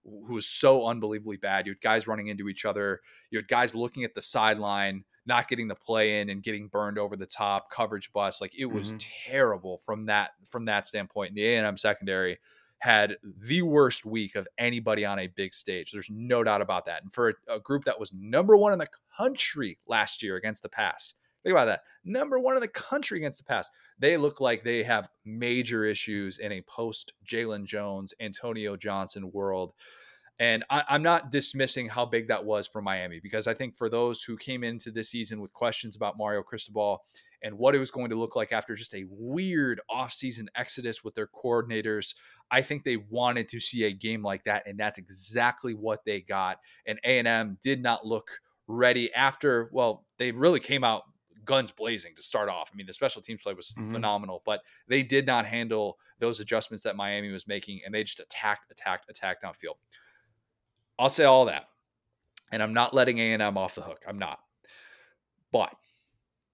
who 0.03 0.33
was 0.33 0.45
so 0.45 0.87
unbelievably 0.87 1.37
bad. 1.37 1.67
You 1.67 1.73
had 1.73 1.81
guys 1.81 2.07
running 2.07 2.27
into 2.27 2.47
each 2.47 2.63
other. 2.63 3.01
You 3.29 3.39
had 3.39 3.47
guys 3.49 3.75
looking 3.75 4.05
at 4.05 4.15
the 4.15 4.21
sideline 4.21 5.03
not 5.25 5.47
getting 5.47 5.67
the 5.67 5.75
play 5.75 6.21
in 6.21 6.29
and 6.29 6.43
getting 6.43 6.67
burned 6.67 6.97
over 6.97 7.15
the 7.15 7.25
top, 7.25 7.69
coverage 7.71 8.11
bust. 8.13 8.41
Like 8.41 8.57
it 8.57 8.65
was 8.65 8.89
mm-hmm. 8.89 9.31
terrible 9.31 9.77
from 9.77 10.05
that 10.07 10.31
from 10.45 10.65
that 10.65 10.87
standpoint. 10.87 11.29
And 11.29 11.37
the 11.37 11.45
A&M 11.45 11.77
secondary 11.77 12.37
had 12.79 13.17
the 13.41 13.61
worst 13.61 14.05
week 14.05 14.35
of 14.35 14.47
anybody 14.57 15.05
on 15.05 15.19
a 15.19 15.27
big 15.27 15.53
stage. 15.53 15.91
There's 15.91 16.09
no 16.09 16.43
doubt 16.43 16.61
about 16.61 16.85
that. 16.85 17.03
And 17.03 17.13
for 17.13 17.29
a, 17.29 17.55
a 17.55 17.59
group 17.59 17.83
that 17.85 17.99
was 17.99 18.13
number 18.13 18.55
one 18.55 18.73
in 18.73 18.79
the 18.79 18.87
country 19.17 19.77
last 19.87 20.23
year 20.23 20.37
against 20.37 20.63
the 20.63 20.69
pass, 20.69 21.15
think 21.43 21.51
about 21.51 21.65
that. 21.65 21.81
Number 22.05 22.39
one 22.39 22.55
in 22.55 22.61
the 22.61 22.69
country 22.69 23.17
against 23.19 23.39
the 23.39 23.45
pass. 23.45 23.69
They 23.99 24.15
look 24.15 24.39
like 24.39 24.63
they 24.63 24.83
have 24.83 25.09
major 25.25 25.83
issues 25.83 26.39
in 26.39 26.53
a 26.53 26.61
post 26.61 27.13
Jalen 27.25 27.65
Jones, 27.65 28.13
Antonio 28.21 28.77
Johnson 28.77 29.31
world. 29.33 29.73
And 30.39 30.63
I, 30.69 30.83
am 30.89 31.03
not 31.03 31.31
dismissing 31.31 31.89
how 31.89 32.05
big 32.05 32.29
that 32.29 32.45
was 32.45 32.65
for 32.65 32.81
Miami 32.81 33.19
because 33.21 33.45
I 33.45 33.53
think 33.53 33.75
for 33.75 33.89
those 33.89 34.23
who 34.23 34.37
came 34.37 34.63
into 34.63 34.89
this 34.89 35.09
season 35.09 35.41
with 35.41 35.51
questions 35.51 35.97
about 35.97 36.17
Mario 36.17 36.41
Cristobal 36.41 37.03
and 37.43 37.57
what 37.57 37.75
it 37.75 37.79
was 37.79 37.91
going 37.91 38.09
to 38.09 38.15
look 38.15 38.35
like 38.35 38.51
after 38.51 38.73
just 38.73 38.95
a 38.95 39.05
weird 39.09 39.81
offseason 39.91 40.47
exodus 40.55 41.03
with 41.03 41.15
their 41.15 41.27
coordinators, 41.27 42.15
I 42.51 42.61
think 42.61 42.83
they 42.83 42.97
wanted 42.97 43.47
to 43.49 43.59
see 43.59 43.83
a 43.83 43.91
game 43.91 44.23
like 44.23 44.43
that, 44.45 44.63
and 44.65 44.77
that's 44.77 44.97
exactly 44.97 45.73
what 45.73 46.03
they 46.05 46.21
got. 46.21 46.57
And 46.85 46.99
A&M 47.03 47.57
did 47.61 47.81
not 47.81 48.05
look 48.05 48.31
ready 48.67 49.13
after. 49.13 49.69
Well, 49.71 50.05
they 50.17 50.31
really 50.31 50.59
came 50.59 50.83
out 50.83 51.03
guns 51.45 51.71
blazing 51.71 52.13
to 52.15 52.21
start 52.21 52.49
off. 52.49 52.69
I 52.73 52.75
mean, 52.75 52.87
the 52.87 52.93
special 52.93 53.21
teams 53.21 53.41
play 53.41 53.53
was 53.53 53.73
mm-hmm. 53.77 53.91
phenomenal, 53.91 54.41
but 54.45 54.61
they 54.87 55.03
did 55.03 55.25
not 55.25 55.45
handle 55.45 55.97
those 56.19 56.39
adjustments 56.39 56.83
that 56.83 56.95
Miami 56.95 57.29
was 57.29 57.47
making, 57.47 57.81
and 57.85 57.93
they 57.93 58.03
just 58.03 58.19
attacked, 58.19 58.69
attacked, 58.71 59.09
attacked 59.09 59.43
downfield. 59.43 59.75
I'll 60.99 61.09
say 61.09 61.23
all 61.23 61.45
that. 61.45 61.65
And 62.51 62.61
I'm 62.61 62.73
not 62.73 62.93
letting 62.93 63.19
A&M 63.19 63.57
off 63.57 63.75
the 63.75 63.81
hook. 63.81 64.01
I'm 64.07 64.19
not. 64.19 64.39
But, 65.51 65.73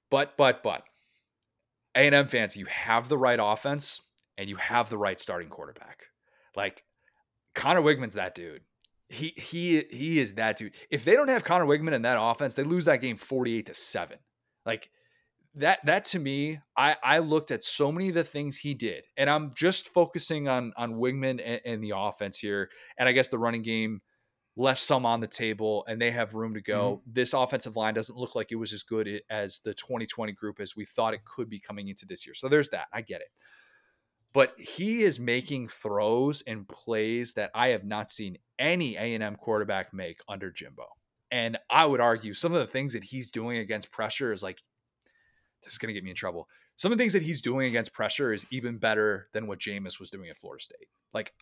but, 0.09 0.37
but, 0.37 0.61
but, 0.61 0.83
A&M 1.95 2.27
fans, 2.27 2.55
you 2.55 2.65
have 2.65 3.09
the 3.09 3.17
right 3.17 3.39
offense 3.41 4.01
and 4.37 4.47
you 4.49 4.55
have 4.57 4.89
the 4.89 4.97
right 4.97 5.19
starting 5.19 5.49
quarterback. 5.49 6.03
Like 6.55 6.83
Conner 7.55 7.81
Weigman's 7.81 8.13
that 8.13 8.35
dude. 8.35 8.61
He 9.07 9.33
he 9.37 9.83
he 9.91 10.19
is 10.19 10.33
that 10.33 10.57
dude. 10.57 10.73
If 10.89 11.03
they 11.05 11.15
don't 11.15 11.27
have 11.27 11.43
Conner 11.43 11.65
Weigman 11.65 11.93
in 11.93 12.01
that 12.03 12.17
offense, 12.19 12.55
they 12.55 12.63
lose 12.63 12.85
that 12.85 13.01
game 13.01 13.17
48 13.17 13.67
to 13.67 13.73
7. 13.73 14.17
Like 14.65 14.89
that 15.55 15.85
that 15.85 16.05
to 16.05 16.19
me, 16.19 16.59
I 16.75 16.95
I 17.03 17.19
looked 17.19 17.51
at 17.51 17.63
so 17.63 17.91
many 17.91 18.09
of 18.09 18.15
the 18.15 18.23
things 18.23 18.57
he 18.57 18.73
did, 18.73 19.05
and 19.15 19.29
I'm 19.29 19.53
just 19.53 19.93
focusing 19.93 20.47
on 20.47 20.73
on 20.75 20.95
Weigman 20.95 21.41
and, 21.43 21.61
and 21.65 21.83
the 21.83 21.93
offense 21.95 22.39
here, 22.39 22.69
and 22.97 23.07
I 23.07 23.11
guess 23.11 23.29
the 23.29 23.37
running 23.37 23.61
game 23.61 24.01
left 24.57 24.81
some 24.81 25.05
on 25.05 25.19
the 25.19 25.27
table 25.27 25.83
and 25.87 26.01
they 26.01 26.11
have 26.11 26.33
room 26.33 26.53
to 26.53 26.61
go. 26.61 26.97
Mm-hmm. 26.97 27.11
This 27.13 27.33
offensive 27.33 27.75
line 27.75 27.93
doesn't 27.93 28.17
look 28.17 28.35
like 28.35 28.51
it 28.51 28.55
was 28.55 28.73
as 28.73 28.83
good 28.83 29.21
as 29.29 29.59
the 29.59 29.73
2020 29.73 30.31
group 30.33 30.59
as 30.59 30.75
we 30.75 30.85
thought 30.85 31.13
it 31.13 31.25
could 31.25 31.49
be 31.49 31.59
coming 31.59 31.89
into 31.89 32.05
this 32.05 32.25
year. 32.25 32.33
So 32.33 32.47
there's 32.47 32.69
that. 32.69 32.87
I 32.93 33.01
get 33.01 33.21
it. 33.21 33.27
But 34.33 34.53
he 34.59 35.03
is 35.03 35.19
making 35.19 35.69
throws 35.69 36.41
and 36.41 36.67
plays 36.67 37.33
that 37.35 37.51
I 37.55 37.69
have 37.69 37.85
not 37.85 38.09
seen 38.09 38.37
any 38.59 38.95
A&M 38.95 39.35
quarterback 39.37 39.93
make 39.93 40.19
under 40.27 40.51
Jimbo. 40.51 40.87
And 41.31 41.57
I 41.69 41.85
would 41.85 42.01
argue 42.01 42.33
some 42.33 42.53
of 42.53 42.59
the 42.59 42.67
things 42.67 42.93
that 42.93 43.03
he's 43.03 43.31
doing 43.31 43.57
against 43.57 43.91
pressure 43.91 44.31
is 44.31 44.43
like 44.43 44.61
this 45.63 45.73
is 45.73 45.77
going 45.79 45.87
to 45.87 45.93
get 45.93 46.03
me 46.03 46.11
in 46.11 46.15
trouble. 46.15 46.47
Some 46.75 46.91
of 46.91 46.97
the 46.97 47.01
things 47.01 47.13
that 47.13 47.23
he's 47.23 47.41
doing 47.41 47.67
against 47.67 47.93
pressure 47.93 48.31
is 48.31 48.45
even 48.51 48.77
better 48.77 49.27
than 49.33 49.47
what 49.47 49.59
Jameis 49.59 49.99
was 49.99 50.11
doing 50.11 50.29
at 50.29 50.37
Florida 50.37 50.63
State. 50.63 50.87
Like 51.13 51.33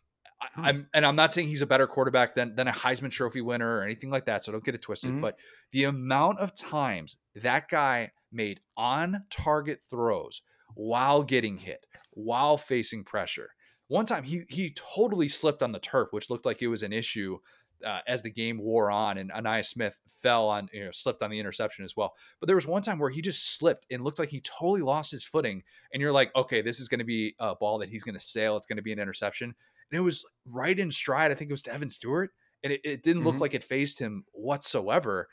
Hmm. 0.54 0.66
I'm 0.66 0.88
and 0.94 1.06
I'm 1.06 1.16
not 1.16 1.34
saying 1.34 1.48
he's 1.48 1.62
a 1.62 1.68
better 1.68 1.88
quarterback 1.88 2.36
than 2.36 2.56
than 2.56 2.68
a 2.68 2.72
Heisman 2.72 3.12
Trophy 3.12 3.42
winner 3.42 3.78
or 3.78 3.84
anything 3.84 4.10
like 4.10 4.26
that. 4.26 4.44
So 4.44 4.52
don't 4.52 4.64
get 4.64 4.76
it 4.76 4.82
twisted. 4.82 5.12
Mm-hmm. 5.12 5.22
But 5.22 5.38
the 5.72 5.86
amount 5.86 6.40
of 6.40 6.56
times 6.56 7.18
that 7.36 7.70
guy 7.70 8.12
made 8.32 8.60
on 8.76 9.26
target 9.30 9.82
throws 9.82 10.42
while 10.76 11.24
getting 11.24 11.58
hit, 11.58 11.86
while 12.12 12.58
facing 12.58 13.04
pressure. 13.04 13.50
One 13.88 14.06
time 14.06 14.24
he 14.24 14.44
he 14.50 14.76
totally 14.96 15.28
slipped 15.28 15.62
on 15.62 15.72
the 15.72 15.80
turf, 15.80 16.10
which 16.12 16.30
looked 16.30 16.46
like 16.46 16.62
it 16.62 16.68
was 16.68 16.84
an 16.84 16.94
issue 16.94 17.40
uh, 17.86 18.00
as 18.08 18.22
the 18.22 18.30
game 18.30 18.58
wore 18.58 18.90
on, 18.90 19.18
and 19.18 19.32
Ainias 19.32 19.66
Smith 19.66 20.00
fell 20.22 20.48
on, 20.48 20.70
you 20.72 20.86
know, 20.86 20.92
slipped 20.92 21.22
on 21.22 21.30
the 21.30 21.40
interception 21.40 21.84
as 21.84 21.96
well. 21.98 22.14
But 22.40 22.48
there 22.48 22.56
was 22.56 22.66
one 22.66 22.82
time 22.82 22.98
where 22.98 23.10
he 23.10 23.22
just 23.22 23.58
slipped 23.58 23.86
and 23.92 24.04
looked 24.04 24.20
like 24.20 24.30
he 24.30 24.40
totally 24.40 24.82
lost 24.82 25.12
his 25.12 25.24
footing. 25.24 25.64
And 25.92 26.02
you're 26.02 26.14
like, 26.14 26.34
okay, 26.36 26.62
this 26.62 26.80
is 26.80 26.88
going 26.88 27.00
to 27.00 27.06
be 27.06 27.36
a 27.40 27.56
ball 27.56 27.80
that 27.80 27.90
he's 27.90 28.04
going 28.04 28.16
to 28.16 28.24
sail. 28.24 28.56
It's 28.56 28.66
going 28.66 28.78
to 28.78 28.84
be 28.84 28.94
an 28.94 29.00
interception 29.00 29.54
and 29.92 29.98
it 29.98 30.02
was 30.02 30.26
right 30.54 30.78
in 30.78 30.92
stride. 30.92 31.32
I 31.32 31.36
think 31.36 31.50
it 31.50 31.54
was 31.54 31.62
to 31.64 31.74
Evan 31.74 31.90
Stewart, 31.90 32.32
and 32.64 32.74
it, 32.74 32.82
it 32.84 33.04
didn't 33.04 33.24
look 33.24 33.36
mm-hmm. 33.36 33.42
like 33.42 33.54
it 33.54 33.64
phased 33.64 34.00
him 34.00 34.24
whatsoever. 34.32 35.28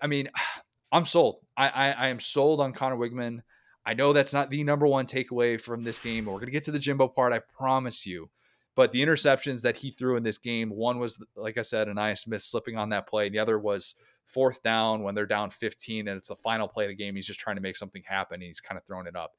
I 0.00 0.06
mean, 0.06 0.28
I'm 0.92 1.06
sold. 1.06 1.38
I, 1.56 1.68
I, 1.68 1.90
I 1.90 2.08
am 2.08 2.20
sold 2.20 2.60
on 2.60 2.74
Conner 2.74 2.96
Weigman. 2.96 3.40
I 3.86 3.94
know 3.94 4.12
that's 4.12 4.34
not 4.34 4.50
the 4.50 4.62
number 4.62 4.86
one 4.86 5.06
takeaway 5.06 5.58
from 5.58 5.82
this 5.82 5.98
game. 5.98 6.26
We're 6.26 6.38
gonna 6.38 6.50
get 6.50 6.64
to 6.64 6.70
the 6.70 6.78
Jimbo 6.78 7.08
part, 7.08 7.32
I 7.32 7.40
promise 7.56 8.06
you. 8.06 8.28
But 8.74 8.92
the 8.92 9.02
interceptions 9.02 9.62
that 9.62 9.76
he 9.76 9.90
threw 9.90 10.16
in 10.16 10.22
this 10.22 10.38
game, 10.38 10.70
one 10.70 10.98
was 10.98 11.22
like 11.34 11.58
I 11.58 11.62
said, 11.62 11.88
Ainias 11.88 12.20
Smith 12.20 12.42
slipping 12.42 12.76
on 12.76 12.90
that 12.90 13.06
play, 13.06 13.26
and 13.26 13.34
the 13.34 13.38
other 13.38 13.58
was 13.58 13.94
fourth 14.26 14.62
down 14.62 15.02
when 15.02 15.14
they're 15.14 15.26
down 15.26 15.50
15 15.50 16.08
and 16.08 16.16
it's 16.16 16.28
the 16.28 16.36
final 16.36 16.68
play 16.68 16.84
of 16.84 16.90
the 16.90 16.94
game. 16.94 17.16
He's 17.16 17.26
just 17.26 17.40
trying 17.40 17.56
to 17.56 17.62
make 17.62 17.76
something 17.76 18.02
happen. 18.06 18.40
he's 18.40 18.60
kind 18.60 18.78
of 18.78 18.84
throwing 18.84 19.06
it 19.06 19.16
up. 19.16 19.32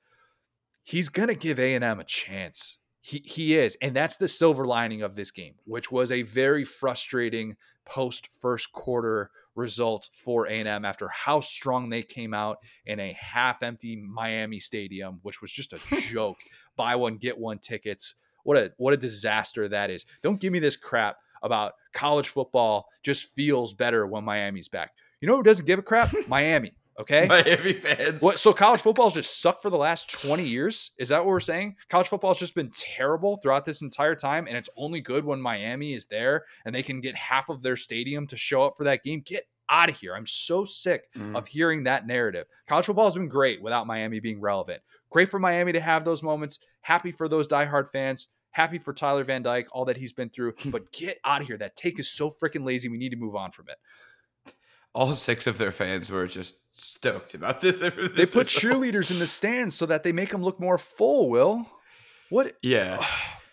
He's 0.83 1.09
gonna 1.09 1.35
give 1.35 1.59
A 1.59 1.75
and 1.75 1.83
M 1.83 1.99
a 1.99 2.03
chance 2.03 2.79
He 3.05 3.21
he 3.25 3.57
is, 3.57 3.75
and 3.81 3.93
that's 3.93 4.15
the 4.15 4.29
silver 4.29 4.63
lining 4.63 5.01
of 5.01 5.13
this 5.17 5.29
game, 5.29 5.55
which 5.65 5.91
was 5.91 6.09
a 6.09 6.21
very 6.21 6.63
frustrating 6.63 7.57
post 7.83 8.29
first 8.39 8.71
quarter 8.71 9.29
result 9.55 10.07
for 10.13 10.47
A&M 10.47 10.85
after 10.85 11.09
how 11.09 11.41
strong 11.41 11.89
they 11.89 12.01
came 12.01 12.33
out 12.33 12.59
in 12.85 13.01
a 13.01 13.11
half 13.11 13.61
empty 13.61 13.97
Miami 13.97 14.57
stadium, 14.57 15.19
which 15.21 15.41
was 15.41 15.51
just 15.51 15.73
a 15.73 15.79
joke. 16.09 16.37
Buy 16.77 16.95
one 16.95 17.17
get 17.17 17.37
one 17.37 17.59
tickets. 17.59 18.15
What 18.45 18.55
a 18.55 18.71
what 18.77 18.93
a 18.93 18.97
disaster 18.97 19.67
that 19.67 19.89
is. 19.89 20.05
Don't 20.21 20.39
give 20.39 20.53
me 20.53 20.59
this 20.59 20.77
crap 20.77 21.17
about 21.41 21.73
college 21.91 22.29
football 22.29 22.87
just 23.03 23.35
feels 23.35 23.73
better 23.73 24.07
when 24.07 24.23
Miami's 24.23 24.69
back. 24.69 24.91
You 25.19 25.27
know 25.27 25.35
who 25.35 25.43
doesn't 25.43 25.65
give 25.65 25.79
a 25.79 25.83
crap? 25.83 26.13
Miami. 26.29 26.71
Okay. 26.99 27.25
Miami 27.29 27.73
fans. 27.73 28.21
What? 28.21 28.39
So 28.39 28.53
college 28.53 28.81
football 28.81 29.07
has 29.07 29.13
just 29.13 29.41
sucked 29.41 29.61
for 29.61 29.69
the 29.69 29.77
last 29.77 30.11
20 30.11 30.43
years? 30.43 30.91
Is 30.97 31.09
that 31.09 31.19
what 31.19 31.27
we're 31.27 31.39
saying? 31.39 31.75
College 31.89 32.07
football 32.07 32.31
has 32.31 32.39
just 32.39 32.55
been 32.55 32.71
terrible 32.71 33.37
throughout 33.37 33.65
this 33.65 33.81
entire 33.81 34.15
time, 34.15 34.47
and 34.47 34.55
it's 34.55 34.69
only 34.77 35.01
good 35.01 35.25
when 35.25 35.41
Miami 35.41 35.93
is 35.93 36.05
there 36.07 36.45
and 36.65 36.73
they 36.73 36.83
can 36.83 37.01
get 37.01 37.15
half 37.15 37.49
of 37.49 37.61
their 37.61 37.75
stadium 37.75 38.27
to 38.27 38.37
show 38.37 38.63
up 38.63 38.77
for 38.77 38.83
that 38.83 39.03
game. 39.03 39.21
Get 39.25 39.47
out 39.69 39.89
of 39.89 39.97
here. 39.97 40.13
I'm 40.15 40.25
so 40.25 40.65
sick 40.65 41.05
mm. 41.17 41.35
of 41.35 41.47
hearing 41.47 41.83
that 41.83 42.05
narrative. 42.05 42.45
College 42.67 42.85
football 42.85 43.05
has 43.05 43.15
been 43.15 43.27
great 43.27 43.61
without 43.61 43.87
Miami 43.87 44.19
being 44.19 44.39
relevant. 44.39 44.81
Great 45.09 45.29
for 45.29 45.39
Miami 45.39 45.71
to 45.71 45.79
have 45.79 46.05
those 46.05 46.21
moments. 46.21 46.59
Happy 46.81 47.11
for 47.11 47.27
those 47.27 47.47
diehard 47.47 47.87
fans. 47.87 48.27
Happy 48.51 48.77
for 48.77 48.93
Tyler 48.93 49.23
Van 49.23 49.41
Dyke, 49.41 49.67
all 49.71 49.85
that 49.85 49.97
he's 49.97 50.13
been 50.13 50.29
through. 50.29 50.53
But 50.65 50.91
get 50.91 51.17
out 51.25 51.41
of 51.41 51.47
here. 51.47 51.57
That 51.57 51.75
take 51.75 51.99
is 51.99 52.11
so 52.11 52.29
freaking 52.29 52.63
lazy. 52.63 52.87
We 52.87 52.97
need 52.97 53.09
to 53.09 53.15
move 53.15 53.35
on 53.35 53.51
from 53.51 53.69
it 53.69 53.77
all 54.93 55.13
six 55.13 55.47
of 55.47 55.57
their 55.57 55.71
fans 55.71 56.09
were 56.11 56.27
just 56.27 56.55
stoked 56.73 57.33
about 57.33 57.61
this. 57.61 57.79
this 57.79 57.91
they 58.15 58.25
put 58.25 58.47
cheerleaders 58.47 59.11
in 59.11 59.19
the 59.19 59.27
stands 59.27 59.75
so 59.75 59.85
that 59.85 60.03
they 60.03 60.11
make 60.11 60.29
them 60.29 60.43
look 60.43 60.59
more 60.59 60.77
full. 60.77 61.29
Will 61.29 61.67
what? 62.29 62.53
Yeah. 62.61 63.05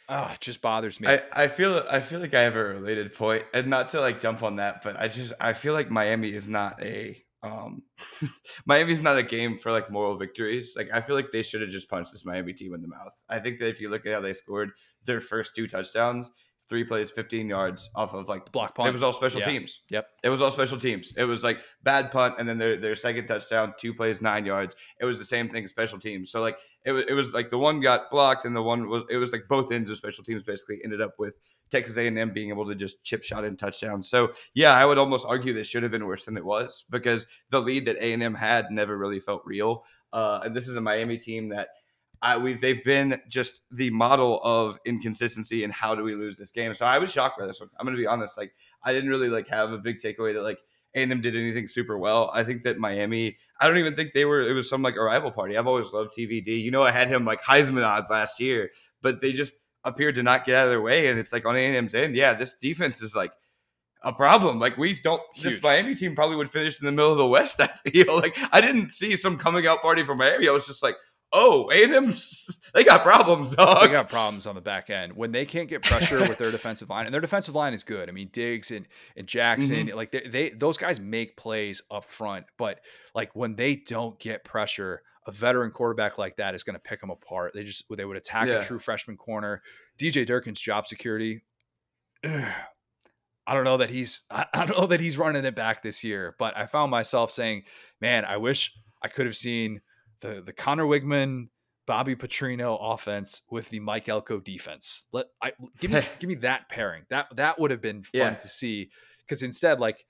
Oh, 0.09 0.31
it 0.35 0.41
just 0.41 0.61
bothers 0.61 1.01
me. 1.01 1.09
I, 1.09 1.23
I 1.33 1.49
feel 1.49 1.85
I 1.91 2.01
feel 2.01 2.21
like 2.21 2.35
I 2.35 2.43
have 2.43 2.57
a 2.57 2.65
related 2.65 3.15
point, 3.15 3.45
and 3.55 3.69
not 3.69 3.91
to 3.91 4.01
like 4.01 4.21
jump 4.21 4.43
on 4.43 4.57
that, 4.57 4.83
but 4.83 4.99
I 4.99 5.09
just 5.09 5.33
I 5.41 5.53
feel 5.53 5.73
like 5.73 5.91
Miami 5.91 6.33
is 6.33 6.49
not 6.49 6.83
a 6.83 7.23
um 7.43 7.83
Miami's 8.67 9.03
not 9.03 9.17
a 9.17 9.23
game 9.23 9.59
for 9.59 9.73
like 9.73 9.91
moral 9.91 10.17
victories. 10.17 10.75
Like 10.77 10.91
I 10.93 11.01
feel 11.01 11.17
like 11.17 11.33
they 11.33 11.43
should 11.43 11.61
have 11.61 11.71
just 11.71 11.89
punched 11.89 12.13
this 12.13 12.25
Miami 12.25 12.53
team 12.53 12.75
in 12.75 12.83
the 12.83 12.89
mouth. 12.89 13.15
I 13.29 13.39
think 13.39 13.61
that 13.61 13.69
if 13.69 13.81
you 13.81 13.89
look 13.89 14.07
at 14.07 14.13
how 14.13 14.21
they 14.21 14.35
scored 14.35 14.73
their 15.05 15.21
first 15.21 15.55
two 15.55 15.67
touchdowns, 15.67 16.31
three 16.71 16.85
plays, 16.85 17.11
15 17.11 17.49
yards 17.49 17.91
off 17.97 18.15
of 18.15 18.29
like 18.29 18.51
block 18.53 18.77
punt. 18.77 18.89
It 18.89 18.93
was 18.93 19.03
all 19.03 19.13
special 19.13 19.41
yeah. 19.41 19.49
teams. 19.49 19.81
Yep. 19.91 20.07
It 20.23 20.29
was 20.31 20.41
all 20.41 20.53
special 20.53 20.79
teams. 20.79 21.13
It 21.17 21.25
was 21.25 21.43
like 21.43 21.59
bad 21.83 22.13
punt 22.13 22.37
and 22.39 22.49
then 22.49 22.59
their 22.59 22.77
their 22.77 22.97
second 22.97 23.27
touchdown, 23.27 23.75
two 23.77 23.93
plays, 23.93 24.23
nine 24.23 24.47
yards. 24.47 24.77
It 25.01 25.05
was 25.05 25.19
the 25.19 25.25
same 25.25 25.49
thing, 25.49 25.67
special 25.67 25.99
teams. 25.99 26.31
So 26.31 26.41
like 26.41 26.57
it 26.87 26.93
was, 26.93 27.05
it 27.07 27.13
was 27.13 27.33
like 27.33 27.51
the 27.51 27.59
one 27.59 27.81
got 27.81 28.09
blocked 28.11 28.45
and 28.45 28.55
the 28.55 28.63
one 28.63 28.89
was 28.89 29.03
it 29.11 29.17
was 29.17 29.33
like 29.33 29.49
both 29.49 29.73
ends 29.73 29.91
of 29.91 29.97
special 29.97 30.23
teams 30.23 30.45
basically 30.45 30.79
ended 30.85 31.03
up 31.03 31.15
with 31.19 31.35
Texas 31.71 31.97
A&M 31.97 32.31
being 32.31 32.51
able 32.51 32.67
to 32.69 32.75
just 32.77 33.03
chip 33.03 33.25
shot 33.25 33.45
in 33.45 33.57
touchdowns. 33.57 34.09
So 34.09 34.33
yeah, 34.55 34.73
I 34.73 34.87
would 34.87 34.97
almost 34.97 35.27
argue 35.27 35.53
this 35.53 35.69
should 35.69 35.83
have 35.83 35.93
been 35.93 36.07
worse 36.07 36.25
than 36.25 36.37
it 36.37 36.45
was 36.45 36.85
because 36.89 37.27
the 37.51 37.61
lead 37.61 37.87
that 37.87 37.97
A&M 37.97 38.35
had 38.35 38.71
never 38.71 38.97
really 38.97 39.21
felt 39.21 39.43
real. 39.45 39.85
Uh, 40.13 40.41
and 40.45 40.55
this 40.55 40.69
is 40.69 40.77
a 40.77 40.81
Miami 40.81 41.19
team 41.19 41.49
that 41.49 41.69
I, 42.23 42.37
we 42.37 42.53
they've 42.55 42.85
been 42.85 43.21
just 43.29 43.63
the 43.71 43.91
model 43.91 44.41
of 44.43 44.79
inconsistency 44.85 45.65
and 45.65 45.73
how 45.73 45.95
do 45.95 46.03
we 46.03 46.15
lose 46.15 46.37
this 46.37 46.51
game. 46.51 46.75
So 46.75 46.85
I 46.85 46.99
was 46.99 47.11
shocked 47.11 47.39
by 47.39 47.47
this 47.47 47.61
one. 47.61 47.71
I'm 47.79 47.87
going 47.87 47.97
to 47.97 48.01
be 48.01 48.07
honest. 48.07 48.37
Like 48.37 48.53
I 48.85 48.93
didn't 48.93 49.11
really 49.11 49.29
like 49.29 49.49
have 49.49 49.73
a 49.73 49.79
big 49.79 49.97
takeaway 49.99 50.35
that 50.35 50.43
like 50.43 50.59
A&M 50.95 51.21
did 51.21 51.35
anything 51.35 51.67
super 51.67 51.97
well. 51.97 52.31
I 52.35 52.45
think 52.45 52.65
that 52.65 52.79
Miami. 52.79 53.39
I 53.61 53.69
don't 53.69 53.79
even 53.79 53.95
think 53.95 54.13
they 54.13 54.27
were. 54.27 54.43
It 54.43 54.53
was 54.53 54.69
some 54.69 54.83
like 54.83 54.97
arrival 54.97 55.31
party. 55.31 55.57
I've 55.57 55.67
always 55.67 55.93
loved 55.93 56.13
TVD. 56.17 56.63
You 56.63 56.71
know, 56.71 56.83
I 56.83 56.91
had 56.91 57.09
him 57.09 57.25
like 57.25 57.43
Heisman 57.43 57.87
odds 57.87 58.11
last 58.11 58.39
year, 58.39 58.71
but 59.01 59.23
they 59.23 59.33
just 59.33 59.55
appeared 59.85 60.17
to 60.17 60.23
not 60.23 60.45
get 60.45 60.57
out 60.57 60.65
of 60.65 60.71
their 60.71 60.83
way. 60.83 61.07
And 61.09 61.19
it's 61.19 61.33
like 61.33 61.47
on 61.47 61.57
A&M's 61.57 61.95
end, 61.95 62.17
yeah, 62.17 62.35
this 62.35 62.53
defense 62.55 63.01
is 63.01 63.17
like 63.17 63.33
a 64.03 64.13
problem. 64.13 64.59
Like 64.59 64.77
we 64.77 65.01
don't. 65.01 65.23
Huge. 65.35 65.55
This 65.55 65.63
Miami 65.63 65.95
team 65.95 66.15
probably 66.15 66.37
would 66.37 66.51
finish 66.51 66.81
in 66.81 66.87
the 66.87 66.93
middle 66.93 67.13
of 67.13 67.19
the 67.19 67.27
West. 67.27 67.61
I 67.61 67.69
feel 67.69 68.15
like 68.17 68.37
I 68.53 68.61
didn't 68.61 68.91
see 68.91 69.17
some 69.17 69.37
coming 69.37 69.67
out 69.67 69.83
party 69.83 70.05
from 70.05 70.19
Miami. 70.19 70.49
I 70.49 70.53
was 70.53 70.67
just 70.67 70.83
like 70.83 70.97
oh, 71.33 71.71
A&M's 71.71 72.59
they 72.75 72.85
got 72.85 73.03
problems, 73.03 73.55
dog. 73.55 73.83
They 73.83 73.93
got 73.93 74.09
problems 74.09 74.47
on 74.47 74.55
the 74.55 74.61
back 74.61 74.91
end 74.91 75.15
when 75.15 75.33
they 75.33 75.45
can't 75.45 75.69
get 75.69 75.83
pressure 75.83 76.19
with 76.19 76.39
their 76.39 76.51
defensive 76.51 76.91
line, 76.91 77.07
and 77.07 77.15
their 77.15 77.21
defensive 77.21 77.55
line 77.55 77.75
is 77.75 77.83
good. 77.83 78.09
I 78.09 78.13
mean, 78.13 78.29
Diggs 78.33 78.71
and, 78.71 78.87
and 79.17 79.27
Jackson, 79.27 79.87
mm-hmm. 79.87 79.97
like 79.97 80.11
they, 80.11 80.23
they 80.23 80.51
those 80.51 80.77
guys 80.77 81.01
make 81.01 81.37
plays 81.37 81.83
up 81.91 82.05
front, 82.05 82.47
but 82.57 82.81
like 83.15 83.35
when 83.35 83.57
they 83.57 83.77
don't 83.77 84.19
get 84.19 84.45
pressure, 84.45 85.03
a 85.27 85.33
veteran 85.33 85.71
quarterback 85.71 86.19
like 86.19 86.37
that 86.37 86.55
is 86.55 86.65
going 86.65 86.75
to 86.75 86.81
pick 86.81 87.01
them 87.01 87.11
apart. 87.11 87.53
They 87.55 87.65
just 87.65 87.85
they 87.95 88.05
would 88.05 88.17
attack 88.17 88.49
yeah. 88.49 88.55
a 88.55 88.63
true 88.63 88.79
freshman 88.79 89.17
corner. 89.17 89.63
DJ 89.99 90.27
Durkin's 90.27 90.61
job 90.61 90.87
security. 90.87 91.43
I 92.25 93.55
don't 93.55 93.65
know 93.65 93.79
that 93.79 93.91
he's 93.91 94.23
I 94.31 94.47
don't 94.67 94.79
know 94.79 94.87
that 94.87 95.01
he's 95.01 95.19
running 95.19 95.45
it 95.45 95.55
back 95.55 95.83
this 95.83 96.05
year, 96.05 96.35
but 96.39 96.57
I 96.57 96.67
found 96.67 96.91
myself 96.91 97.31
saying, 97.31 97.65
"Man, 98.01 98.25
I 98.25 98.37
wish 98.37 98.77
I 99.03 99.09
could 99.09 99.27
have 99.27 99.37
seen 99.37 99.81
the 100.21 100.43
the 100.45 100.53
Conner 100.53 100.85
Weigman, 100.85 101.49
Bobby 101.87 102.15
Petrino 102.15 102.79
offense 102.81 103.43
with 103.51 103.69
the 103.71 103.81
Mike 103.81 104.09
Elko 104.09 104.41
defense. 104.41 105.07
Let 105.13 105.27
I 105.43 105.53
give 105.79 105.91
me 105.91 106.03
give 106.19 106.29
me 106.29 106.37
that 106.37 106.69
pairing. 106.69 107.05
That 107.09 107.35
that 107.37 107.59
would 107.59 107.71
have 107.71 107.81
been 107.81 108.03
fun 108.03 108.21
yeah. 108.21 108.35
to 108.35 108.49
see 108.49 108.91
because 109.21 109.43
instead, 109.43 109.81
like 109.81 110.05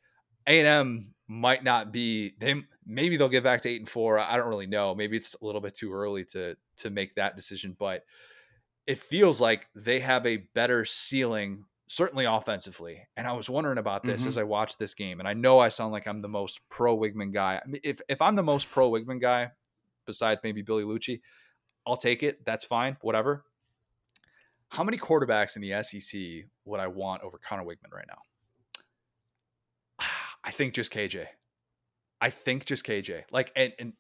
A 0.47 0.59
and 0.59 0.69
M 0.69 1.15
might 1.29 1.63
not 1.63 1.93
be 1.93 2.35
they 2.39 2.57
maybe 2.85 3.17
they'll 3.17 3.29
get 3.29 3.45
back 3.45 3.61
to 3.63 3.69
eight 3.69 3.81
and 3.81 3.89
four. 3.89 4.19
I 4.19 4.37
don't 4.37 4.49
really 4.49 4.67
know. 4.67 4.95
Maybe 4.95 5.17
it's 5.17 5.35
a 5.41 5.45
little 5.45 5.61
bit 5.61 5.75
too 5.75 5.93
early 5.93 6.25
to 6.27 6.57
to 6.79 6.91
make 6.91 7.15
that 7.15 7.37
decision, 7.37 7.77
but 7.79 8.05
it 8.87 8.99
feels 8.99 9.41
like 9.41 9.69
they 9.75 10.01
have 10.01 10.27
a 10.27 10.39
better 10.55 10.85
ceiling 10.85 11.65
certainly 11.87 12.25
offensively. 12.25 13.07
And 13.17 13.27
I 13.27 13.33
was 13.33 13.51
wondering 13.51 13.79
about 13.79 14.03
this 14.03 14.23
mm-hmm. 14.23 14.29
as 14.29 14.39
I 14.39 14.45
watched 14.45 14.79
this 14.79 14.95
game. 14.95 15.19
And 15.19 15.29
I 15.29 15.35
know 15.35 15.59
I 15.59 15.69
sound 15.69 15.93
like 15.93 16.07
I'm 16.07 16.23
the 16.23 16.29
most 16.29 16.61
pro 16.69 16.97
Weigman 16.97 17.33
guy. 17.33 17.61
I 17.63 17.69
mean, 17.69 17.81
if 17.85 18.01
if 18.09 18.23
I'm 18.23 18.37
the 18.37 18.43
most 18.43 18.71
pro 18.71 18.91
Weigman 18.91 19.21
guy, 19.21 19.51
besides 20.07 20.41
maybe 20.43 20.63
Billy 20.63 20.85
Liucci. 20.85 21.21
I'll 21.87 21.97
take 21.97 22.23
it. 22.23 22.45
That's 22.45 22.65
fine. 22.65 22.97
Whatever. 23.01 23.45
How 24.69 24.85
many 24.85 24.99
quarterbacks 24.99 25.57
in 25.57 25.63
the 25.63 25.83
SEC 25.83 26.49
would 26.65 26.81
I 26.81 26.87
want 26.87 27.23
over 27.23 27.39
Conner 27.39 27.65
Weigman 27.65 27.93
right 27.93 28.07
now? 28.09 28.23
I 30.45 30.53
think 30.53 30.75
just 30.75 30.93
KJ. 30.93 31.27
I 32.21 32.31
think 32.31 32.67
just 32.67 32.87
KJ. 32.87 33.25
Like, 33.33 33.53
and, 33.57 33.73
and 33.79 33.93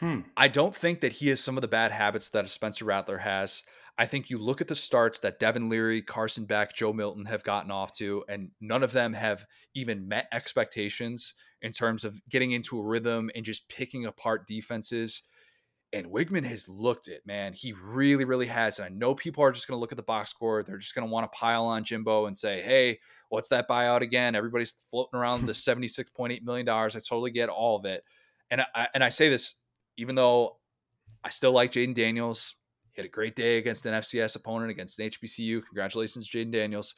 hmm. 0.00 0.20
I 0.36 0.48
don't 0.48 0.74
think 0.74 1.00
that 1.00 1.12
he 1.12 1.28
has 1.28 1.40
some 1.40 1.56
of 1.56 1.62
the 1.62 1.68
bad 1.68 1.92
habits 1.92 2.28
that 2.30 2.44
a 2.44 2.48
Spencer 2.48 2.84
Rattler 2.84 3.18
has. 3.18 3.62
I 3.96 4.06
think 4.06 4.30
you 4.30 4.38
look 4.38 4.60
at 4.60 4.68
the 4.68 4.74
starts 4.74 5.18
that 5.20 5.38
Devin 5.38 5.68
Leary, 5.68 6.02
Carson 6.02 6.46
Beck, 6.46 6.74
Joe 6.74 6.92
Milton 6.92 7.26
have 7.26 7.44
gotten 7.44 7.70
off 7.70 7.92
to, 7.98 8.24
and 8.28 8.50
none 8.60 8.82
of 8.82 8.92
them 8.92 9.12
have 9.12 9.44
even 9.74 10.08
met 10.08 10.26
expectations 10.32 11.34
in 11.62 11.72
terms 11.72 12.04
of 12.04 12.20
getting 12.28 12.52
into 12.52 12.78
a 12.78 12.82
rhythm 12.82 13.30
and 13.34 13.44
just 13.44 13.68
picking 13.68 14.06
apart 14.06 14.46
defenses. 14.46 15.24
And 15.92 16.06
Weigman 16.06 16.44
has 16.44 16.68
looked 16.68 17.08
it, 17.08 17.26
man. 17.26 17.52
He 17.52 17.72
really, 17.72 18.24
really 18.24 18.46
has. 18.46 18.78
And 18.78 18.86
I 18.86 18.96
know 18.96 19.14
people 19.14 19.42
are 19.42 19.50
just 19.50 19.66
going 19.66 19.76
to 19.76 19.80
look 19.80 19.92
at 19.92 19.96
the 19.96 20.02
box 20.02 20.30
score. 20.30 20.62
They're 20.62 20.78
just 20.78 20.94
going 20.94 21.06
to 21.06 21.12
want 21.12 21.30
to 21.30 21.36
pile 21.36 21.64
on 21.64 21.82
Jimbo 21.82 22.26
and 22.26 22.36
say, 22.36 22.62
hey, 22.62 23.00
what's 23.28 23.48
that 23.48 23.68
buyout 23.68 24.00
again? 24.00 24.36
Everybody's 24.36 24.74
floating 24.88 25.18
around 25.18 25.46
the 25.46 25.52
$76.8 25.52 26.42
million. 26.42 26.68
I 26.68 26.88
totally 26.88 27.32
get 27.32 27.48
all 27.48 27.76
of 27.76 27.84
it. 27.86 28.04
And 28.52 28.64
I, 28.74 28.88
and 28.94 29.02
I 29.02 29.08
say 29.08 29.28
this, 29.28 29.60
even 29.96 30.14
though 30.14 30.58
I 31.24 31.28
still 31.30 31.52
like 31.52 31.72
Jayden 31.72 31.94
Daniels. 31.94 32.54
He 32.92 33.00
had 33.00 33.06
a 33.06 33.10
great 33.10 33.36
day 33.36 33.58
against 33.58 33.86
an 33.86 33.94
FCS 33.94 34.36
opponent, 34.36 34.70
against 34.70 34.98
an 34.98 35.08
HBCU. 35.08 35.64
Congratulations, 35.66 36.28
Jayden 36.28 36.52
Daniels. 36.52 36.94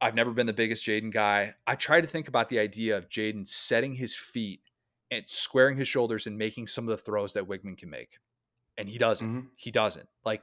I've 0.00 0.14
never 0.14 0.32
been 0.32 0.46
the 0.46 0.52
biggest 0.52 0.86
Jayden 0.86 1.12
guy. 1.12 1.54
I 1.66 1.76
try 1.76 2.00
to 2.00 2.06
think 2.06 2.28
about 2.28 2.48
the 2.48 2.58
idea 2.58 2.96
of 2.96 3.08
Jayden 3.08 3.46
setting 3.46 3.94
his 3.94 4.14
feet 4.14 4.60
and 5.10 5.28
squaring 5.28 5.76
his 5.76 5.88
shoulders 5.88 6.26
and 6.26 6.38
making 6.38 6.66
some 6.66 6.88
of 6.88 6.96
the 6.96 7.02
throws 7.02 7.34
that 7.34 7.44
Weigman 7.44 7.78
can 7.78 7.90
make. 7.90 8.18
And 8.76 8.88
he 8.88 8.98
doesn't. 8.98 9.26
Mm-hmm. 9.26 9.46
He 9.56 9.70
doesn't. 9.70 10.08
Like, 10.24 10.42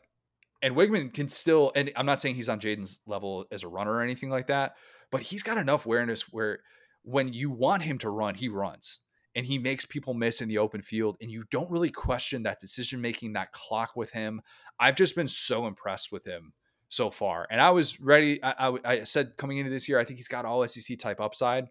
and 0.61 0.75
Weigman 0.75 1.13
can 1.13 1.27
still, 1.27 1.71
and 1.75 1.91
I'm 1.95 2.05
not 2.05 2.19
saying 2.19 2.35
he's 2.35 2.49
on 2.49 2.59
Jayden's 2.59 2.99
level 3.05 3.45
as 3.51 3.63
a 3.63 3.67
runner 3.67 3.91
or 3.91 4.01
anything 4.01 4.29
like 4.29 4.47
that, 4.47 4.75
but 5.11 5.21
he's 5.21 5.43
got 5.43 5.57
enough 5.57 5.85
awareness 5.85 6.31
where 6.31 6.59
when 7.03 7.33
you 7.33 7.49
want 7.49 7.83
him 7.83 7.97
to 7.99 8.09
run, 8.09 8.35
he 8.35 8.47
runs 8.47 8.99
and 9.35 9.45
he 9.45 9.57
makes 9.57 9.85
people 9.85 10.13
miss 10.13 10.41
in 10.41 10.47
the 10.47 10.59
open 10.59 10.81
field. 10.81 11.17
And 11.21 11.31
you 11.31 11.43
don't 11.49 11.71
really 11.71 11.89
question 11.89 12.43
that 12.43 12.59
decision 12.59 13.01
making, 13.01 13.33
that 13.33 13.51
clock 13.53 13.95
with 13.95 14.11
him. 14.11 14.41
I've 14.79 14.95
just 14.95 15.15
been 15.15 15.27
so 15.27 15.67
impressed 15.67 16.11
with 16.11 16.25
him 16.25 16.53
so 16.89 17.09
far. 17.09 17.47
And 17.49 17.61
I 17.61 17.71
was 17.71 17.99
ready. 17.99 18.43
I, 18.43 18.53
I, 18.57 18.77
I 18.85 19.03
said 19.03 19.37
coming 19.37 19.57
into 19.57 19.71
this 19.71 19.87
year, 19.87 19.99
I 19.99 20.03
think 20.03 20.17
he's 20.19 20.27
got 20.27 20.45
all 20.45 20.67
SEC 20.67 20.99
type 20.99 21.21
upside. 21.21 21.67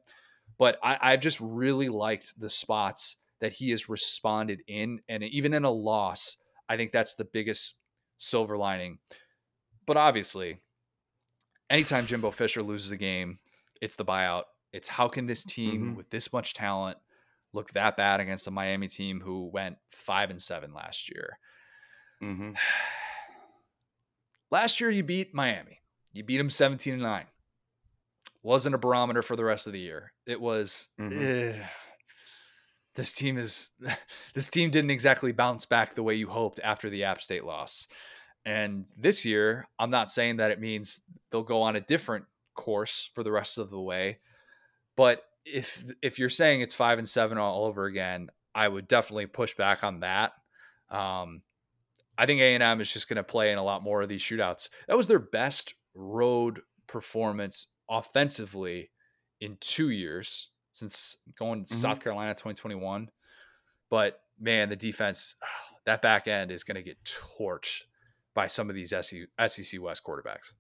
But 0.59 0.78
I, 0.82 0.98
I've 1.01 1.20
just 1.20 1.40
really 1.40 1.88
liked 1.88 2.38
the 2.38 2.51
spots 2.51 3.16
that 3.40 3.53
he 3.53 3.70
has 3.70 3.88
responded 3.88 4.62
in. 4.66 5.01
And 5.09 5.22
even 5.24 5.55
in 5.55 5.64
a 5.64 5.70
loss, 5.70 6.36
I 6.68 6.76
think 6.76 6.92
that's 6.92 7.14
the 7.14 7.24
biggest 7.24 7.78
silver 8.18 8.57
lining. 8.57 8.98
But 9.86 9.96
obviously, 9.96 10.61
anytime 11.68 12.07
Jimbo 12.07 12.30
Fisher 12.30 12.62
loses 12.62 12.92
a 12.92 12.96
game, 12.96 13.38
it's 13.80 13.96
the 13.96 14.05
buyout. 14.05 14.44
It's 14.72 14.88
how 14.88 15.09
can 15.09 15.26
this 15.26 15.42
team 15.42 15.82
mm-hmm. 15.82 15.94
with 15.96 16.11
this 16.11 16.32
much 16.32 16.55
talent 16.55 16.98
look 17.53 17.72
that 17.72 17.96
bad 17.96 18.20
against 18.20 18.46
a 18.46 18.51
Miami 18.53 18.86
team 18.86 19.20
who 19.20 19.51
went 19.53 19.78
five 19.88 20.30
and 20.30 20.40
seven 20.40 20.72
last 20.74 21.11
year? 21.11 21.38
Mm-hmm. 22.22 22.53
last 24.51 24.80
year 24.80 24.90
you 24.90 25.03
beat 25.03 25.34
Miami. 25.34 25.80
You 26.12 26.24
beat 26.24 26.38
them 26.38 26.51
17 26.51 26.94
and 26.94 27.03
9. 27.03 27.24
Wasn't 28.43 28.74
a 28.74 28.78
barometer 28.78 29.22
for 29.22 29.36
the 29.36 29.45
rest 29.45 29.66
of 29.66 29.72
the 29.72 29.80
year. 29.80 30.12
It 30.26 30.41
was 30.41 30.88
mm-hmm. 30.99 31.61
this 32.95 33.12
team 33.12 33.38
is 33.38 33.70
this 34.34 34.49
team 34.49 34.70
didn't 34.70 34.91
exactly 34.91 35.32
bounce 35.32 35.66
back 35.66 35.95
the 35.95 36.03
way 36.03 36.14
you 36.14 36.28
hoped 36.28 36.61
after 36.62 36.88
the 36.91 37.05
App 37.05 37.20
State 37.20 37.45
loss. 37.45 37.88
And 38.47 38.86
this 38.97 39.26
year, 39.26 39.68
I'm 39.78 39.91
not 39.91 40.11
saying 40.11 40.38
that 40.38 40.51
it 40.51 40.61
means 40.61 41.03
they'll 41.30 41.43
go 41.43 41.61
on 41.62 41.76
a 41.76 41.80
different 41.80 42.24
course 42.55 43.11
for 43.14 43.22
the 43.22 43.30
rest 43.30 43.59
of 43.59 43.70
the 43.70 43.80
way, 43.80 44.18
but 44.97 45.22
if 45.45 45.84
if 46.03 46.18
you're 46.18 46.28
saying 46.28 46.61
it's 46.61 46.74
5 46.74 46.99
and 46.99 47.09
7 47.09 47.38
all 47.38 47.64
over 47.66 47.84
again, 47.84 48.28
I 48.55 48.68
would 48.68 48.88
definitely 48.88 49.26
push 49.26 49.55
back 49.55 49.84
on 49.84 50.01
that. 50.01 50.32
Um, 50.91 51.43
I 52.18 52.26
think 52.26 52.41
A&M 52.41 52.80
is 52.80 52.93
just 52.93 53.09
going 53.09 53.16
to 53.16 53.24
play 53.24 53.53
in 53.53 53.59
a 53.59 53.62
lot 53.62 53.82
more 53.82 54.03
of 54.03 54.09
these 54.09 54.20
shootouts. 54.20 54.68
That 54.88 54.97
was 54.97 55.09
their 55.09 55.18
best 55.18 55.74
road 55.95 56.61
performance 56.86 57.68
offensively 57.91 58.91
in 59.41 59.57
2 59.61 59.91
years 59.91 60.51
since 60.70 61.18
going 61.38 61.64
to 61.64 61.70
mm-hmm. 61.70 61.80
South 61.80 62.01
Carolina 62.01 62.32
2021. 62.32 63.11
But 63.91 64.20
man, 64.38 64.68
the 64.68 64.76
defense 64.76 65.34
that 65.86 66.03
back 66.03 66.28
end 66.28 66.51
is 66.51 66.64
going 66.64 66.76
to 66.76 66.82
get 66.82 66.99
torched 67.05 67.82
by 68.34 68.47
some 68.47 68.68
of 68.68 68.76
these 68.76 68.91
SEC 68.91 69.80
West 69.80 70.05
quarterbacks. 70.05 70.53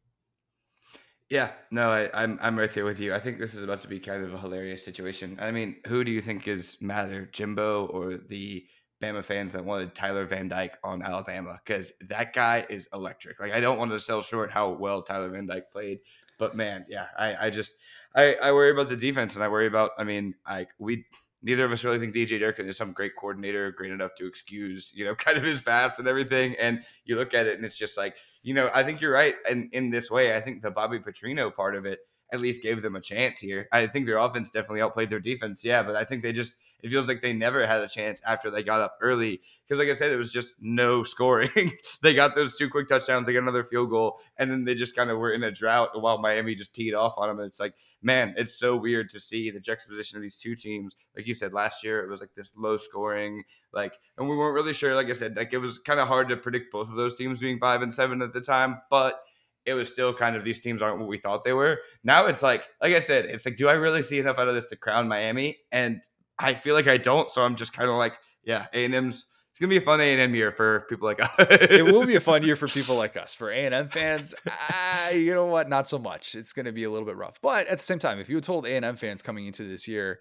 Yeah, 1.28 1.52
no, 1.70 1.90
I, 1.90 2.10
I'm 2.12 2.40
I'm 2.42 2.58
right 2.58 2.72
there 2.72 2.84
with 2.84 2.98
you. 2.98 3.14
I 3.14 3.20
think 3.20 3.38
this 3.38 3.54
is 3.54 3.62
about 3.62 3.82
to 3.82 3.88
be 3.88 4.00
kind 4.00 4.24
of 4.24 4.34
a 4.34 4.38
hilarious 4.38 4.84
situation. 4.84 5.38
I 5.40 5.52
mean, 5.52 5.76
who 5.86 6.02
do 6.02 6.10
you 6.10 6.20
think 6.20 6.48
is 6.48 6.76
madder, 6.80 7.26
Jimbo 7.26 7.86
or 7.86 8.16
the 8.16 8.66
Bama 9.00 9.24
fans 9.24 9.52
that 9.52 9.64
wanted 9.64 9.94
Tyler 9.94 10.24
Van 10.24 10.48
Dyke 10.48 10.76
on 10.82 11.02
Alabama? 11.02 11.60
Because 11.64 11.92
that 12.08 12.32
guy 12.32 12.66
is 12.68 12.88
electric. 12.92 13.38
Like, 13.38 13.52
I 13.52 13.60
don't 13.60 13.78
want 13.78 13.92
to 13.92 14.00
sell 14.00 14.22
short 14.22 14.50
how 14.50 14.70
well 14.70 15.02
Tyler 15.02 15.28
Van 15.28 15.46
Dyke 15.46 15.70
played, 15.70 16.00
but 16.40 16.56
man, 16.56 16.86
yeah, 16.88 17.06
I 17.16 17.46
I 17.46 17.50
just 17.50 17.74
I 18.16 18.34
I 18.42 18.50
worry 18.50 18.72
about 18.72 18.88
the 18.88 18.96
defense 18.96 19.36
and 19.36 19.44
I 19.44 19.48
worry 19.48 19.68
about. 19.68 19.92
I 19.96 20.02
mean, 20.02 20.34
like 20.48 20.70
we 20.80 21.04
neither 21.42 21.64
of 21.64 21.72
us 21.72 21.84
really 21.84 21.98
think 21.98 22.14
DJ 22.14 22.40
Durkin 22.40 22.66
is 22.66 22.76
some 22.76 22.92
great 22.92 23.14
coordinator, 23.16 23.70
great 23.70 23.92
enough 23.92 24.14
to 24.16 24.26
excuse, 24.26 24.92
you 24.94 25.04
know, 25.04 25.14
kind 25.26 25.36
of 25.36 25.44
his 25.44 25.60
past 25.60 25.98
and 25.98 26.08
everything. 26.08 26.56
And 26.58 26.82
you 27.04 27.14
look 27.16 27.34
at 27.34 27.46
it 27.46 27.56
and 27.56 27.64
it's 27.64 27.76
just 27.76 27.96
like, 27.96 28.16
you 28.42 28.54
know, 28.54 28.70
I 28.74 28.82
think 28.82 29.00
you're 29.00 29.12
right. 29.12 29.36
And 29.48 29.68
in 29.72 29.90
this 29.90 30.10
way, 30.10 30.34
I 30.34 30.40
think 30.40 30.62
the 30.62 30.70
Bobby 30.70 30.98
Petrino 30.98 31.54
part 31.54 31.76
of 31.76 31.86
it 31.86 32.00
at 32.32 32.40
least 32.40 32.62
gave 32.62 32.82
them 32.82 32.96
a 32.96 33.00
chance 33.00 33.40
here. 33.40 33.68
I 33.72 33.86
think 33.86 34.06
their 34.06 34.18
offense 34.18 34.50
definitely 34.50 34.82
outplayed 34.82 35.10
their 35.10 35.20
defense. 35.20 35.64
Yeah, 35.64 35.82
but 35.82 35.96
I 35.96 36.04
think 36.04 36.22
they 36.22 36.32
just 36.32 36.54
it 36.82 36.90
feels 36.90 37.08
like 37.08 37.20
they 37.20 37.32
never 37.32 37.66
had 37.66 37.82
a 37.82 37.88
chance 37.88 38.20
after 38.26 38.50
they 38.50 38.62
got 38.62 38.80
up 38.80 38.96
early 39.00 39.40
because, 39.66 39.78
like 39.78 39.88
I 39.88 39.94
said, 39.94 40.10
it 40.10 40.16
was 40.16 40.32
just 40.32 40.54
no 40.60 41.02
scoring. 41.04 41.72
they 42.02 42.14
got 42.14 42.34
those 42.34 42.56
two 42.56 42.68
quick 42.68 42.88
touchdowns, 42.88 43.26
they 43.26 43.32
got 43.32 43.42
another 43.42 43.64
field 43.64 43.90
goal, 43.90 44.18
and 44.36 44.50
then 44.50 44.64
they 44.64 44.74
just 44.74 44.96
kind 44.96 45.10
of 45.10 45.18
were 45.18 45.32
in 45.32 45.42
a 45.42 45.50
drought 45.50 46.00
while 46.00 46.18
Miami 46.18 46.54
just 46.54 46.74
teed 46.74 46.94
off 46.94 47.14
on 47.16 47.28
them. 47.28 47.38
And 47.38 47.46
it's 47.46 47.60
like, 47.60 47.74
man, 48.02 48.34
it's 48.36 48.58
so 48.58 48.76
weird 48.76 49.10
to 49.10 49.20
see 49.20 49.50
the 49.50 49.60
juxtaposition 49.60 50.16
of 50.16 50.22
these 50.22 50.36
two 50.36 50.54
teams. 50.54 50.96
Like 51.16 51.26
you 51.26 51.34
said, 51.34 51.52
last 51.52 51.84
year 51.84 52.02
it 52.02 52.10
was 52.10 52.20
like 52.20 52.34
this 52.34 52.50
low 52.56 52.76
scoring, 52.76 53.44
like, 53.72 53.98
and 54.16 54.28
we 54.28 54.36
weren't 54.36 54.54
really 54.54 54.72
sure. 54.72 54.94
Like 54.94 55.10
I 55.10 55.14
said, 55.14 55.36
like 55.36 55.52
it 55.52 55.58
was 55.58 55.78
kind 55.78 56.00
of 56.00 56.08
hard 56.08 56.28
to 56.28 56.36
predict 56.36 56.72
both 56.72 56.88
of 56.88 56.96
those 56.96 57.16
teams 57.16 57.40
being 57.40 57.58
five 57.58 57.82
and 57.82 57.92
seven 57.92 58.22
at 58.22 58.32
the 58.32 58.40
time, 58.40 58.80
but 58.90 59.22
it 59.70 59.74
was 59.74 59.90
still 59.90 60.12
kind 60.12 60.36
of 60.36 60.44
these 60.44 60.60
teams 60.60 60.82
aren't 60.82 60.98
what 60.98 61.08
we 61.08 61.16
thought 61.16 61.44
they 61.44 61.52
were. 61.52 61.78
Now 62.04 62.26
it's 62.26 62.42
like, 62.42 62.68
like 62.82 62.94
I 62.94 63.00
said, 63.00 63.26
it's 63.26 63.46
like, 63.46 63.56
do 63.56 63.68
I 63.68 63.74
really 63.74 64.02
see 64.02 64.18
enough 64.18 64.38
out 64.38 64.48
of 64.48 64.54
this 64.54 64.68
to 64.70 64.76
crown 64.76 65.08
Miami? 65.08 65.58
And 65.72 66.00
I 66.38 66.54
feel 66.54 66.74
like 66.74 66.88
I 66.88 66.96
don't. 66.96 67.30
So 67.30 67.42
I'm 67.42 67.56
just 67.56 67.72
kind 67.72 67.88
of 67.88 67.96
like, 67.96 68.14
yeah, 68.42 68.66
A 68.72 68.84
and 68.84 68.94
M's. 68.94 69.26
It's 69.50 69.58
gonna 69.58 69.70
be 69.70 69.78
a 69.78 69.80
fun 69.80 70.00
A 70.00 70.04
and 70.04 70.20
M 70.20 70.34
year 70.34 70.52
for 70.52 70.86
people 70.88 71.06
like 71.06 71.20
us. 71.20 71.30
it 71.38 71.84
will 71.84 72.06
be 72.06 72.14
a 72.14 72.20
fun 72.20 72.44
year 72.44 72.54
for 72.56 72.68
people 72.68 72.96
like 72.96 73.16
us. 73.16 73.34
For 73.34 73.50
A 73.50 73.66
and 73.66 73.74
M 73.74 73.88
fans, 73.88 74.34
ah, 74.48 75.10
you 75.10 75.34
know 75.34 75.46
what? 75.46 75.68
Not 75.68 75.88
so 75.88 75.98
much. 75.98 76.34
It's 76.34 76.52
gonna 76.52 76.72
be 76.72 76.84
a 76.84 76.90
little 76.90 77.06
bit 77.06 77.16
rough. 77.16 77.40
But 77.42 77.66
at 77.66 77.78
the 77.78 77.84
same 77.84 77.98
time, 77.98 78.20
if 78.20 78.28
you 78.28 78.40
told 78.40 78.64
A 78.66 78.76
and 78.76 78.84
M 78.84 78.96
fans 78.96 79.22
coming 79.22 79.46
into 79.46 79.68
this 79.68 79.88
year, 79.88 80.20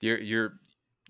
your 0.00 0.18
your 0.18 0.52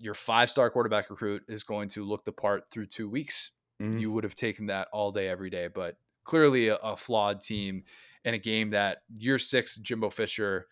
your 0.01 0.13
five 0.13 0.49
star 0.49 0.69
quarterback 0.69 1.09
recruit 1.09 1.43
is 1.47 1.63
going 1.63 1.89
to 1.89 2.03
look 2.03 2.25
the 2.25 2.31
part 2.31 2.69
through 2.69 2.87
two 2.87 3.09
weeks, 3.09 3.51
mm-hmm. 3.81 3.97
you 3.97 4.11
would 4.11 4.23
have 4.23 4.35
taken 4.35 4.67
that 4.67 4.87
all 4.91 5.11
day 5.11 5.27
every 5.27 5.49
day. 5.49 5.67
But 5.67 5.95
clearly 6.27 6.67
a, 6.67 6.75
a 6.75 6.95
flawed 6.95 7.41
team 7.41 7.83
in 8.23 8.35
a 8.35 8.37
game 8.37 8.69
that 8.71 8.99
year 9.17 9.39
six 9.39 9.77
Jimbo 9.77 10.11
Fisher 10.11 10.67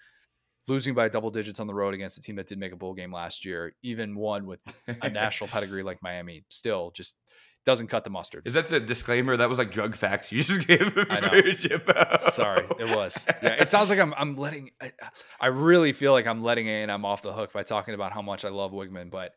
losing 0.68 0.94
by 0.94 1.10
double 1.10 1.32
digits 1.32 1.60
on 1.60 1.68
the 1.68 1.74
road 1.74 1.94
against 1.94 2.18
a 2.18 2.22
team 2.22 2.36
that 2.36 2.48
did 2.48 2.60
make 2.60 2.72
a 2.72 2.76
bowl 2.76 2.94
game 2.94 3.14
last 3.14 3.46
year, 3.46 3.74
even 3.82 4.16
one 4.16 4.46
with 4.46 4.60
a 5.02 5.10
national 5.12 5.48
pedigree 5.48 5.84
like 5.84 6.02
Miami, 6.02 6.44
still 6.50 6.92
just 6.92 7.18
doesn't 7.66 7.88
cut 7.88 8.04
the 8.04 8.10
mustard. 8.10 8.44
Is 8.46 8.54
that 8.54 8.70
the 8.70 8.80
disclaimer? 8.80 9.38
That 9.38 9.50
was 9.50 9.58
like 9.58 9.72
drug 9.72 9.96
facts 9.96 10.32
you 10.32 10.44
just 10.44 10.68
gave. 10.68 10.94
I 11.10 11.20
know. 11.20 12.20
Sorry, 12.32 12.66
it 12.80 12.96
was. 12.96 13.26
Yeah, 13.42 13.50
it 13.50 13.70
sounds 13.70 13.90
like 13.90 14.00
I'm. 14.00 14.14
I'm 14.16 14.36
letting. 14.36 14.72
I, 14.82 14.92
I 15.40 15.48
really 15.48 15.94
feel 15.94 16.12
like 16.12 16.28
I'm 16.28 16.44
letting 16.44 16.68
A 16.68 16.84
and 16.84 16.92
M 16.92 17.06
off 17.06 17.22
the 17.22 17.34
hook 17.34 17.54
by 17.54 17.64
talking 17.64 17.94
about 17.94 18.12
how 18.12 18.22
much 18.22 18.46
I 18.46 18.50
love 18.50 18.72
Weigman, 18.72 19.10
but 19.10 19.34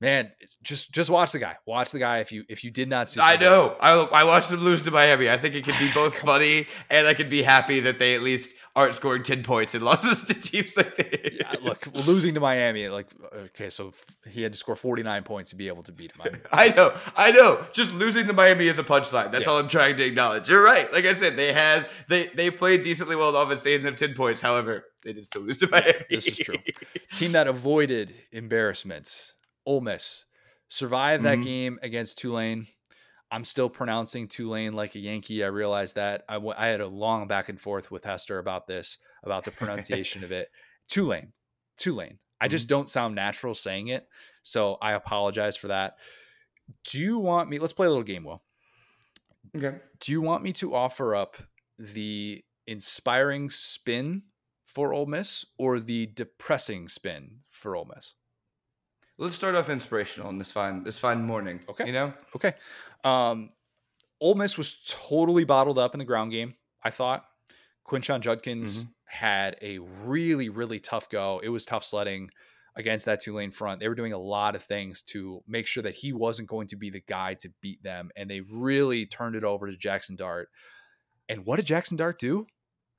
man, 0.00 0.32
just 0.62 0.92
just 0.92 1.10
watch 1.10 1.32
the 1.32 1.38
guy. 1.38 1.56
Watch 1.66 1.92
the 1.92 1.98
guy. 1.98 2.18
If 2.18 2.32
you 2.32 2.44
if 2.48 2.64
you 2.64 2.70
did 2.70 2.88
not 2.88 3.08
see, 3.08 3.20
I 3.20 3.36
know. 3.36 3.76
I 3.80 3.92
I 3.92 4.24
watched 4.24 4.50
them 4.50 4.60
lose 4.60 4.82
to 4.82 4.90
Miami. 4.90 5.30
I 5.30 5.36
think 5.36 5.54
it 5.54 5.64
could 5.64 5.78
be 5.78 5.90
both 5.92 6.16
funny 6.18 6.66
and 6.90 7.06
I 7.06 7.14
could 7.14 7.30
be 7.30 7.42
happy 7.42 7.80
that 7.80 7.98
they 7.98 8.14
at 8.14 8.22
least 8.22 8.54
aren't 8.76 8.94
scoring 8.94 9.22
10 9.22 9.44
points 9.44 9.74
and 9.74 9.84
losses 9.84 10.24
to 10.24 10.34
teams 10.34 10.76
like 10.76 10.96
this. 10.96 11.38
Yeah, 11.40 11.54
look, 11.62 12.06
losing 12.06 12.34
to 12.34 12.40
Miami, 12.40 12.88
like, 12.88 13.06
okay, 13.32 13.70
so 13.70 13.92
he 14.28 14.42
had 14.42 14.52
to 14.52 14.58
score 14.58 14.76
49 14.76 15.22
points 15.22 15.50
to 15.50 15.56
be 15.56 15.68
able 15.68 15.82
to 15.84 15.92
beat 15.92 16.12
him. 16.12 16.40
I 16.52 16.70
know, 16.70 16.92
I 17.16 17.30
know. 17.30 17.64
Just 17.72 17.94
losing 17.94 18.26
to 18.26 18.32
Miami 18.32 18.66
is 18.66 18.78
a 18.78 18.84
punchline. 18.84 19.30
That's 19.30 19.46
yeah. 19.46 19.52
all 19.52 19.58
I'm 19.58 19.68
trying 19.68 19.96
to 19.96 20.04
acknowledge. 20.04 20.48
You're 20.48 20.62
right. 20.62 20.92
Like 20.92 21.04
I 21.04 21.14
said, 21.14 21.36
they 21.36 21.52
had, 21.52 21.86
they 22.08 22.26
they 22.28 22.50
played 22.50 22.82
decently 22.82 23.16
well 23.16 23.34
on 23.34 23.46
offense. 23.46 23.60
They 23.62 23.74
ended 23.74 23.92
up 23.92 23.98
10 23.98 24.14
points. 24.14 24.40
However, 24.40 24.84
they 25.04 25.12
did 25.12 25.26
still 25.26 25.42
lose 25.42 25.58
to 25.58 25.68
Miami. 25.68 25.92
This 26.10 26.26
is 26.26 26.38
true. 26.38 26.56
Team 27.12 27.32
that 27.32 27.46
avoided 27.46 28.14
embarrassments, 28.32 29.36
Ole 29.66 29.80
Miss, 29.80 30.26
survived 30.68 31.24
that 31.24 31.38
mm-hmm. 31.38 31.44
game 31.44 31.78
against 31.82 32.18
Tulane 32.18 32.66
I'm 33.34 33.42
still 33.42 33.68
pronouncing 33.68 34.28
Tulane 34.28 34.74
like 34.74 34.94
a 34.94 35.00
Yankee. 35.00 35.42
I 35.42 35.48
realize 35.48 35.94
that. 35.94 36.24
I, 36.28 36.34
w- 36.34 36.54
I 36.56 36.68
had 36.68 36.80
a 36.80 36.86
long 36.86 37.26
back 37.26 37.48
and 37.48 37.60
forth 37.60 37.90
with 37.90 38.04
Hester 38.04 38.38
about 38.38 38.68
this, 38.68 38.98
about 39.24 39.44
the 39.44 39.50
pronunciation 39.50 40.22
of 40.22 40.30
it. 40.30 40.50
Tulane, 40.88 41.32
Tulane. 41.76 42.18
I 42.40 42.46
just 42.46 42.66
mm-hmm. 42.66 42.76
don't 42.76 42.88
sound 42.88 43.16
natural 43.16 43.54
saying 43.54 43.88
it. 43.88 44.06
So 44.42 44.76
I 44.80 44.92
apologize 44.92 45.56
for 45.56 45.66
that. 45.66 45.96
Do 46.84 47.00
you 47.00 47.18
want 47.18 47.50
me? 47.50 47.58
Let's 47.58 47.72
play 47.72 47.88
a 47.88 47.90
little 47.90 48.04
game, 48.04 48.22
Will. 48.22 48.42
Okay. 49.56 49.78
Do 49.98 50.12
you 50.12 50.20
want 50.20 50.44
me 50.44 50.52
to 50.54 50.72
offer 50.72 51.16
up 51.16 51.36
the 51.76 52.44
inspiring 52.68 53.50
spin 53.50 54.22
for 54.64 54.92
Ole 54.92 55.06
Miss 55.06 55.44
or 55.58 55.80
the 55.80 56.06
depressing 56.06 56.86
spin 56.88 57.40
for 57.50 57.74
Ole 57.74 57.90
Miss? 57.94 58.14
Let's 59.16 59.36
start 59.36 59.54
off 59.54 59.68
inspirational 59.68 60.28
on 60.28 60.38
this 60.38 60.50
fine 60.50 60.82
this 60.82 60.98
fine 60.98 61.22
morning. 61.22 61.60
Okay. 61.68 61.86
You 61.86 61.92
know? 61.92 62.12
Okay. 62.34 62.54
Um 63.04 63.50
Ole 64.20 64.34
Miss 64.34 64.56
was 64.56 64.80
totally 64.88 65.44
bottled 65.44 65.78
up 65.78 65.94
in 65.94 65.98
the 65.98 66.04
ground 66.04 66.32
game, 66.32 66.54
I 66.82 66.90
thought. 66.90 67.24
Quinshon 67.86 68.20
Judkins 68.20 68.84
mm-hmm. 68.84 68.90
had 69.04 69.56
a 69.60 69.78
really, 69.78 70.48
really 70.48 70.80
tough 70.80 71.10
go. 71.10 71.40
It 71.42 71.50
was 71.50 71.66
tough 71.66 71.84
sledding 71.84 72.30
against 72.76 73.06
that 73.06 73.20
Tulane 73.20 73.50
front. 73.50 73.80
They 73.80 73.88
were 73.88 73.94
doing 73.94 74.12
a 74.12 74.18
lot 74.18 74.54
of 74.54 74.62
things 74.62 75.02
to 75.02 75.42
make 75.46 75.66
sure 75.66 75.82
that 75.82 75.94
he 75.94 76.12
wasn't 76.12 76.48
going 76.48 76.68
to 76.68 76.76
be 76.76 76.90
the 76.90 77.02
guy 77.02 77.34
to 77.34 77.50
beat 77.60 77.82
them. 77.82 78.10
And 78.16 78.28
they 78.28 78.40
really 78.40 79.06
turned 79.06 79.36
it 79.36 79.44
over 79.44 79.70
to 79.70 79.76
Jaxson 79.76 80.16
Dart. 80.16 80.48
And 81.28 81.44
what 81.44 81.56
did 81.56 81.66
Jaxson 81.66 81.96
Dart 81.96 82.18
do? 82.18 82.46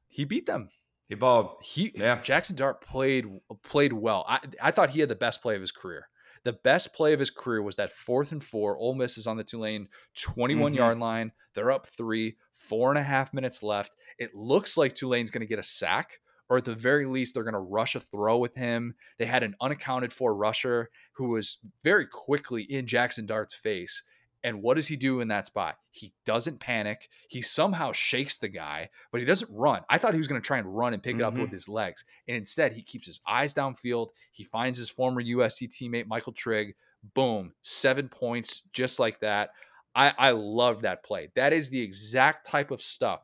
He 0.08 0.24
beat 0.26 0.46
them. 0.46 0.70
He 1.08 1.16
balled. 1.16 1.58
He 1.62 1.92
yeah. 1.96 2.20
Jaxson 2.20 2.56
Dart 2.56 2.82
played 2.82 3.26
played 3.64 3.94
well. 3.94 4.26
I 4.28 4.40
I 4.62 4.72
thought 4.72 4.90
he 4.90 5.00
had 5.00 5.10
the 5.10 5.16
best 5.16 5.42
play 5.42 5.56
of 5.56 5.62
his 5.62 5.72
career. 5.72 6.08
The 6.44 6.54
best 6.54 6.94
play 6.94 7.14
of 7.14 7.20
his 7.20 7.32
career 7.32 7.64
was 7.64 7.76
that 7.78 7.92
fourth 7.92 8.32
and 8.32 8.44
four. 8.44 8.78
Ole 8.78 8.94
Miss 8.94 9.18
is 9.18 9.26
on 9.26 9.36
the 9.36 9.44
Tulane 9.44 9.88
21 10.16 10.72
mm-hmm. 10.72 10.78
yard 10.78 11.00
line. 11.00 11.32
They're 11.54 11.72
up 11.72 11.88
three, 11.88 12.38
four 12.54 12.90
and 12.92 13.00
a 13.00 13.04
half 13.04 13.34
minutes 13.34 13.64
left. 13.64 13.96
It 14.20 14.36
looks 14.36 14.78
like 14.78 14.94
Tulane's 14.94 15.32
going 15.32 15.42
to 15.42 15.48
get 15.48 15.58
a 15.58 15.64
sack, 15.64 16.20
or 16.48 16.58
at 16.58 16.66
the 16.66 16.76
very 16.76 17.08
least, 17.08 17.34
they're 17.34 17.44
going 17.44 17.54
to 17.54 17.60
rush 17.60 17.96
a 17.96 18.00
throw 18.00 18.38
with 18.38 18.54
him. 18.54 18.94
They 19.18 19.26
had 19.26 19.42
an 19.42 19.56
unaccounted 19.60 20.14
for 20.14 20.36
rusher 20.36 20.92
who 21.14 21.30
was 21.30 21.58
very 21.84 22.06
quickly 22.06 22.62
in 22.64 22.86
Jaxson 22.86 23.26
Dart's 23.26 23.56
face 23.56 24.04
and 24.46 24.62
what 24.62 24.76
does 24.76 24.88
he 24.88 24.96
do 24.96 25.22
in 25.22 25.30
that 25.30 25.48
spot? 25.48 25.80
He 25.90 26.14
doesn't 26.24 26.60
panic. 26.60 27.10
He 27.30 27.42
somehow 27.42 27.92
shakes 27.92 28.38
the 28.38 28.48
guy, 28.48 28.92
but 29.12 29.20
he 29.20 29.26
doesn't 29.26 29.50
run. 29.52 29.82
I 29.90 29.98
thought 29.98 30.14
he 30.14 30.20
was 30.20 30.28
going 30.28 30.40
to 30.40 30.46
try 30.46 30.60
and 30.60 30.78
run 30.78 30.94
and 30.94 31.02
pick 31.02 31.14
mm-hmm. 31.16 31.22
it 31.22 31.26
up 31.26 31.34
with 31.34 31.46
mm-hmm. 31.46 31.54
his 31.54 31.68
legs. 31.68 32.06
And 32.28 32.38
instead, 32.38 32.74
he 32.74 32.84
keeps 32.84 33.08
his 33.08 33.22
eyes 33.28 33.56
downfield. 33.56 34.10
He 34.32 34.44
finds 34.44 34.78
his 34.78 34.92
former 34.92 35.24
USC 35.24 35.68
teammate, 35.68 36.06
Michael 36.06 36.32
Trigg. 36.32 36.76
Boom, 37.16 37.54
seven 37.64 38.08
points, 38.08 38.62
just 38.72 39.00
like 39.00 39.20
that. 39.22 39.50
I, 39.96 40.14
I 40.16 40.32
love 40.32 40.84
that 40.84 41.04
play. 41.04 41.32
That 41.36 41.52
is 41.52 41.72
the 41.72 41.82
exact 41.82 42.46
type 42.46 42.70
of 42.70 42.84
stuff 42.84 43.22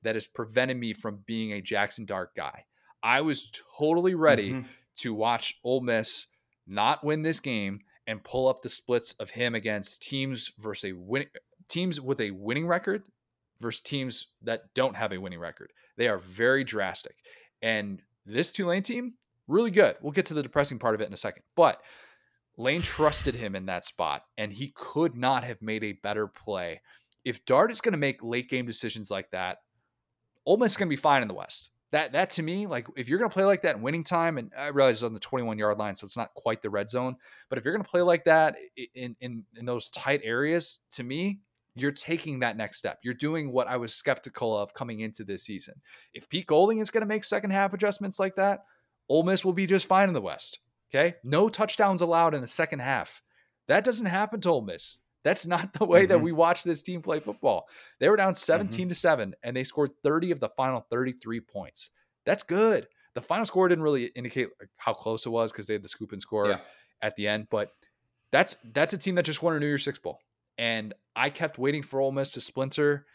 that 0.00 0.16
has 0.16 0.26
prevented 0.26 0.78
me 0.78 0.94
from 0.94 1.22
being 1.26 1.52
a 1.52 1.60
Jaxson 1.60 2.06
Dart 2.06 2.30
guy. 2.34 2.64
I 3.02 3.20
was 3.20 3.52
totally 3.78 4.14
ready 4.14 4.52
mm-hmm. 4.52 4.68
to 5.00 5.12
watch 5.12 5.60
Ole 5.64 5.82
Miss 5.82 6.28
not 6.66 7.04
win 7.04 7.20
this 7.20 7.40
game 7.40 7.80
and 8.12 8.22
pull 8.22 8.46
up 8.46 8.60
the 8.60 8.68
splits 8.68 9.14
of 9.14 9.30
him 9.30 9.54
against 9.54 10.02
teams 10.02 10.52
versus 10.58 10.90
a 10.90 10.92
win 10.92 11.24
teams 11.68 11.98
with 11.98 12.20
a 12.20 12.30
winning 12.30 12.66
record 12.66 13.02
versus 13.58 13.80
teams 13.80 14.28
that 14.42 14.74
don't 14.74 14.94
have 14.94 15.12
a 15.12 15.18
winning 15.18 15.38
record. 15.38 15.72
They 15.96 16.08
are 16.08 16.18
very 16.18 16.62
drastic. 16.62 17.16
And 17.62 18.02
this 18.26 18.50
Tulane 18.50 18.82
team, 18.82 19.14
really 19.48 19.70
good. 19.70 19.96
We'll 20.02 20.12
get 20.12 20.26
to 20.26 20.34
the 20.34 20.42
depressing 20.42 20.78
part 20.78 20.94
of 20.94 21.00
it 21.00 21.06
in 21.06 21.14
a 21.14 21.16
second. 21.16 21.42
But 21.56 21.80
Lane 22.58 22.82
trusted 22.82 23.34
him 23.34 23.56
in 23.56 23.64
that 23.66 23.86
spot, 23.86 24.24
and 24.36 24.52
he 24.52 24.74
could 24.76 25.16
not 25.16 25.42
have 25.44 25.62
made 25.62 25.82
a 25.82 25.92
better 26.02 26.26
play. 26.26 26.82
If 27.24 27.46
Dart 27.46 27.70
is 27.70 27.80
going 27.80 27.92
to 27.92 27.98
make 27.98 28.22
late 28.22 28.50
game 28.50 28.66
decisions 28.66 29.10
like 29.10 29.30
that, 29.30 29.58
Ole 30.44 30.58
Miss 30.58 30.72
is 30.72 30.76
going 30.76 30.88
to 30.88 30.94
be 30.94 30.96
fine 30.96 31.22
in 31.22 31.28
the 31.28 31.34
West. 31.34 31.70
That 31.92 32.12
that 32.12 32.30
to 32.30 32.42
me, 32.42 32.66
like 32.66 32.86
if 32.96 33.08
you're 33.08 33.18
going 33.18 33.30
to 33.30 33.34
play 33.34 33.44
like 33.44 33.62
that 33.62 33.76
in 33.76 33.82
winning 33.82 34.02
time, 34.02 34.38
and 34.38 34.50
I 34.58 34.68
realize 34.68 34.96
it's 34.96 35.02
on 35.02 35.12
the 35.12 35.20
21 35.20 35.58
yard 35.58 35.78
line, 35.78 35.94
so 35.94 36.06
it's 36.06 36.16
not 36.16 36.34
quite 36.34 36.62
the 36.62 36.70
red 36.70 36.88
zone. 36.88 37.16
But 37.48 37.58
if 37.58 37.64
you're 37.64 37.74
going 37.74 37.84
to 37.84 37.90
play 37.90 38.00
like 38.00 38.24
that 38.24 38.56
in 38.94 39.14
in 39.20 39.44
in 39.56 39.66
those 39.66 39.88
tight 39.90 40.22
areas, 40.24 40.80
to 40.92 41.02
me, 41.02 41.40
you're 41.74 41.92
taking 41.92 42.40
that 42.40 42.56
next 42.56 42.78
step. 42.78 42.98
You're 43.02 43.14
doing 43.14 43.52
what 43.52 43.68
I 43.68 43.76
was 43.76 43.94
skeptical 43.94 44.56
of 44.56 44.72
coming 44.72 45.00
into 45.00 45.22
this 45.22 45.44
season. 45.44 45.74
If 46.14 46.28
Pete 46.28 46.46
Golding 46.46 46.78
is 46.78 46.90
going 46.90 47.02
to 47.02 47.06
make 47.06 47.24
second 47.24 47.50
half 47.50 47.74
adjustments 47.74 48.18
like 48.18 48.36
that, 48.36 48.64
Ole 49.08 49.22
Miss 49.22 49.44
will 49.44 49.52
be 49.52 49.66
just 49.66 49.86
fine 49.86 50.08
in 50.08 50.14
the 50.14 50.20
West. 50.20 50.60
Okay, 50.94 51.16
no 51.22 51.48
touchdowns 51.48 52.00
allowed 52.00 52.34
in 52.34 52.40
the 52.40 52.46
second 52.46 52.80
half. 52.80 53.22
That 53.68 53.84
doesn't 53.84 54.06
happen 54.06 54.40
to 54.42 54.50
Ole 54.50 54.62
Miss. 54.62 55.00
That's 55.24 55.46
not 55.46 55.72
the 55.72 55.84
way 55.84 56.02
mm-hmm. 56.02 56.08
that 56.10 56.20
we 56.20 56.32
watch 56.32 56.64
this 56.64 56.82
team 56.82 57.02
play 57.02 57.20
football. 57.20 57.68
They 58.00 58.08
were 58.08 58.16
down 58.16 58.34
17 58.34 58.80
mm-hmm. 58.80 58.88
to 58.88 58.94
7 58.94 59.34
and 59.42 59.56
they 59.56 59.64
scored 59.64 59.90
30 60.02 60.30
of 60.32 60.40
the 60.40 60.48
final 60.50 60.86
33 60.90 61.40
points. 61.40 61.90
That's 62.24 62.42
good. 62.42 62.88
The 63.14 63.20
final 63.20 63.44
score 63.44 63.68
didn't 63.68 63.84
really 63.84 64.06
indicate 64.06 64.48
how 64.78 64.94
close 64.94 65.26
it 65.26 65.30
was 65.30 65.52
because 65.52 65.66
they 65.66 65.74
had 65.74 65.82
the 65.82 65.88
scoop 65.88 66.12
and 66.12 66.20
score 66.20 66.48
yeah. 66.48 66.60
at 67.02 67.14
the 67.16 67.28
end, 67.28 67.48
but 67.50 67.72
that's 68.30 68.56
that's 68.72 68.94
a 68.94 68.98
team 68.98 69.16
that 69.16 69.24
just 69.24 69.42
won 69.42 69.54
a 69.54 69.60
New 69.60 69.66
Year's 69.66 69.84
Six 69.84 69.98
Bowl. 69.98 70.18
And 70.56 70.94
I 71.14 71.28
kept 71.28 71.58
waiting 71.58 71.82
for 71.82 72.00
Ole 72.00 72.12
Miss 72.12 72.32
to 72.32 72.40
splinter. 72.40 73.06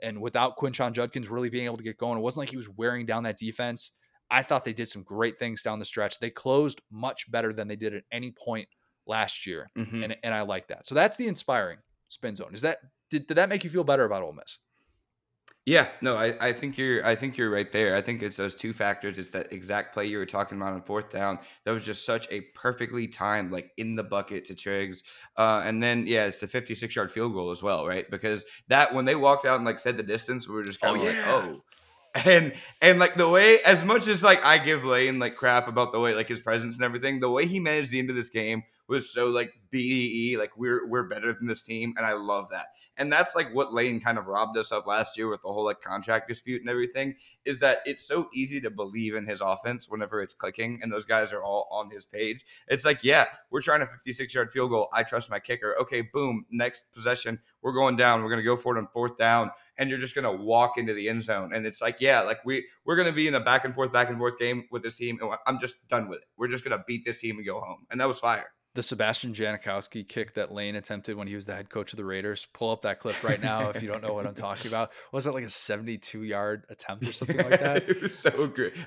And 0.00 0.20
without 0.20 0.56
Quinshon 0.56 0.92
Judkins 0.92 1.28
really 1.28 1.50
being 1.50 1.64
able 1.64 1.76
to 1.76 1.82
get 1.82 1.98
going, 1.98 2.18
it 2.18 2.22
wasn't 2.22 2.42
like 2.42 2.50
he 2.50 2.56
was 2.56 2.68
wearing 2.68 3.06
down 3.06 3.24
that 3.24 3.38
defense. 3.38 3.92
I 4.30 4.42
thought 4.42 4.64
they 4.64 4.72
did 4.72 4.88
some 4.88 5.02
great 5.02 5.38
things 5.38 5.62
down 5.62 5.78
the 5.78 5.84
stretch. 5.84 6.18
They 6.18 6.30
closed 6.30 6.80
much 6.90 7.30
better 7.30 7.52
than 7.52 7.68
they 7.68 7.76
did 7.76 7.94
at 7.94 8.04
any 8.10 8.30
point 8.32 8.68
last 9.06 9.46
year, 9.46 9.70
mm-hmm. 9.76 10.02
and 10.02 10.16
and 10.22 10.34
I 10.34 10.42
like 10.42 10.68
that. 10.68 10.86
So 10.86 10.94
that's 10.94 11.16
the 11.16 11.28
inspiring 11.28 11.78
spin 12.08 12.36
zone. 12.36 12.54
Is 12.54 12.62
that 12.62 12.78
did, 13.10 13.26
did 13.26 13.36
that 13.36 13.48
make 13.48 13.64
you 13.64 13.70
feel 13.70 13.84
better 13.84 14.04
about 14.04 14.22
Ole 14.22 14.32
Miss? 14.32 14.58
Yeah, 15.64 15.88
no, 16.00 16.16
I, 16.16 16.48
I 16.48 16.52
think 16.52 16.76
you're 16.76 17.06
I 17.06 17.14
think 17.14 17.36
you're 17.36 17.50
right 17.50 17.70
there. 17.70 17.94
I 17.94 18.00
think 18.00 18.20
it's 18.20 18.36
those 18.36 18.56
two 18.56 18.72
factors. 18.72 19.16
It's 19.16 19.30
that 19.30 19.52
exact 19.52 19.94
play 19.94 20.06
you 20.06 20.18
were 20.18 20.26
talking 20.26 20.58
about 20.58 20.72
on 20.72 20.82
fourth 20.82 21.08
down. 21.08 21.38
That 21.64 21.70
was 21.70 21.84
just 21.84 22.04
such 22.04 22.26
a 22.32 22.40
perfectly 22.56 23.06
timed, 23.06 23.52
like 23.52 23.70
in 23.76 23.94
the 23.94 24.02
bucket 24.02 24.46
to 24.46 24.56
Triggs. 24.56 25.04
Uh, 25.36 25.62
and 25.64 25.80
then 25.80 26.04
yeah, 26.08 26.26
it's 26.26 26.40
the 26.40 26.48
56 26.48 26.96
yard 26.96 27.12
field 27.12 27.32
goal 27.32 27.52
as 27.52 27.62
well, 27.62 27.86
right? 27.86 28.10
Because 28.10 28.44
that 28.68 28.92
when 28.92 29.04
they 29.04 29.14
walked 29.14 29.46
out 29.46 29.56
and 29.56 29.64
like 29.64 29.78
said 29.78 29.96
the 29.96 30.02
distance, 30.02 30.48
we 30.48 30.54
were 30.54 30.64
just 30.64 30.80
kind 30.80 30.96
of 30.96 31.02
oh, 31.02 31.06
like, 31.06 31.14
yeah. 31.14 31.24
oh, 31.28 31.62
and 32.24 32.52
and 32.80 32.98
like 32.98 33.14
the 33.14 33.28
way 33.28 33.60
as 33.60 33.84
much 33.84 34.08
as 34.08 34.20
like 34.20 34.44
I 34.44 34.58
give 34.58 34.84
Lane 34.84 35.20
like 35.20 35.36
crap 35.36 35.68
about 35.68 35.92
the 35.92 36.00
way 36.00 36.12
like 36.12 36.28
his 36.28 36.40
presence 36.40 36.76
and 36.76 36.84
everything, 36.84 37.20
the 37.20 37.30
way 37.30 37.46
he 37.46 37.60
managed 37.60 37.92
the 37.92 38.00
end 38.00 38.10
of 38.10 38.16
this 38.16 38.30
game 38.30 38.64
was 38.92 39.10
so 39.10 39.28
like 39.28 39.54
BDE, 39.72 40.36
like 40.36 40.54
we're 40.56 40.86
we're 40.86 41.04
better 41.04 41.32
than 41.32 41.46
this 41.46 41.62
team, 41.62 41.94
and 41.96 42.04
I 42.04 42.12
love 42.12 42.50
that. 42.50 42.66
And 42.98 43.10
that's 43.10 43.34
like 43.34 43.52
what 43.54 43.72
Lane 43.72 44.00
kind 44.00 44.18
of 44.18 44.26
robbed 44.26 44.56
us 44.58 44.70
of 44.70 44.86
last 44.86 45.16
year 45.16 45.28
with 45.30 45.40
the 45.40 45.48
whole 45.48 45.64
like 45.64 45.80
contract 45.80 46.28
dispute 46.28 46.60
and 46.60 46.68
everything. 46.68 47.14
Is 47.46 47.58
that 47.60 47.78
it's 47.86 48.06
so 48.06 48.28
easy 48.34 48.60
to 48.60 48.70
believe 48.70 49.14
in 49.14 49.26
his 49.26 49.40
offense 49.40 49.88
whenever 49.88 50.20
it's 50.20 50.34
clicking 50.34 50.78
and 50.82 50.92
those 50.92 51.06
guys 51.06 51.32
are 51.32 51.42
all 51.42 51.68
on 51.72 51.90
his 51.90 52.04
page. 52.04 52.44
It's 52.68 52.84
like, 52.84 53.02
yeah, 53.02 53.26
we're 53.50 53.62
trying 53.62 53.80
a 53.80 53.86
56 53.86 54.34
yard 54.34 54.52
field 54.52 54.70
goal. 54.70 54.90
I 54.92 55.04
trust 55.04 55.30
my 55.30 55.40
kicker. 55.40 55.74
Okay, 55.80 56.02
boom, 56.02 56.44
next 56.50 56.92
possession, 56.92 57.40
we're 57.62 57.72
going 57.72 57.96
down. 57.96 58.22
We're 58.22 58.30
gonna 58.30 58.42
go 58.42 58.58
for 58.58 58.76
it 58.76 58.78
on 58.78 58.88
fourth 58.88 59.16
down, 59.16 59.50
and 59.78 59.88
you're 59.88 59.98
just 59.98 60.14
gonna 60.14 60.36
walk 60.36 60.76
into 60.76 60.92
the 60.92 61.08
end 61.08 61.22
zone. 61.22 61.54
And 61.54 61.64
it's 61.66 61.80
like, 61.80 61.96
yeah, 61.98 62.20
like 62.20 62.44
we 62.44 62.66
we're 62.84 62.96
gonna 62.96 63.10
be 63.10 63.26
in 63.26 63.34
a 63.34 63.40
back 63.40 63.64
and 63.64 63.74
forth, 63.74 63.90
back 63.90 64.10
and 64.10 64.18
forth 64.18 64.38
game 64.38 64.64
with 64.70 64.82
this 64.82 64.96
team, 64.96 65.18
and 65.22 65.32
I'm 65.46 65.58
just 65.58 65.88
done 65.88 66.10
with 66.10 66.18
it. 66.18 66.26
We're 66.36 66.48
just 66.48 66.62
gonna 66.62 66.84
beat 66.86 67.06
this 67.06 67.20
team 67.20 67.38
and 67.38 67.46
go 67.46 67.58
home. 67.58 67.86
And 67.90 67.98
that 67.98 68.06
was 68.06 68.18
fire 68.18 68.52
the 68.74 68.82
Sebastian 68.82 69.34
Janikowski 69.34 70.08
kick 70.08 70.34
that 70.34 70.50
Lane 70.50 70.76
attempted 70.76 71.16
when 71.16 71.28
he 71.28 71.34
was 71.34 71.44
the 71.44 71.54
head 71.54 71.68
coach 71.68 71.92
of 71.92 71.98
the 71.98 72.04
Raiders. 72.04 72.46
Pull 72.54 72.70
up 72.70 72.82
that 72.82 73.00
clip 73.00 73.22
right 73.22 73.40
now 73.40 73.68
if 73.68 73.82
you 73.82 73.88
don't 73.88 74.02
know 74.02 74.14
what 74.14 74.26
I'm 74.26 74.34
talking 74.34 74.70
about. 74.70 74.92
Was 75.12 75.26
it 75.26 75.34
like 75.34 75.44
a 75.44 75.50
72 75.50 76.22
yard 76.22 76.64
attempt 76.70 77.06
or 77.06 77.12
something 77.12 77.36
like 77.36 77.60
that? 77.60 77.76
it 77.88 78.00
was 78.00 78.18
so 78.18 78.30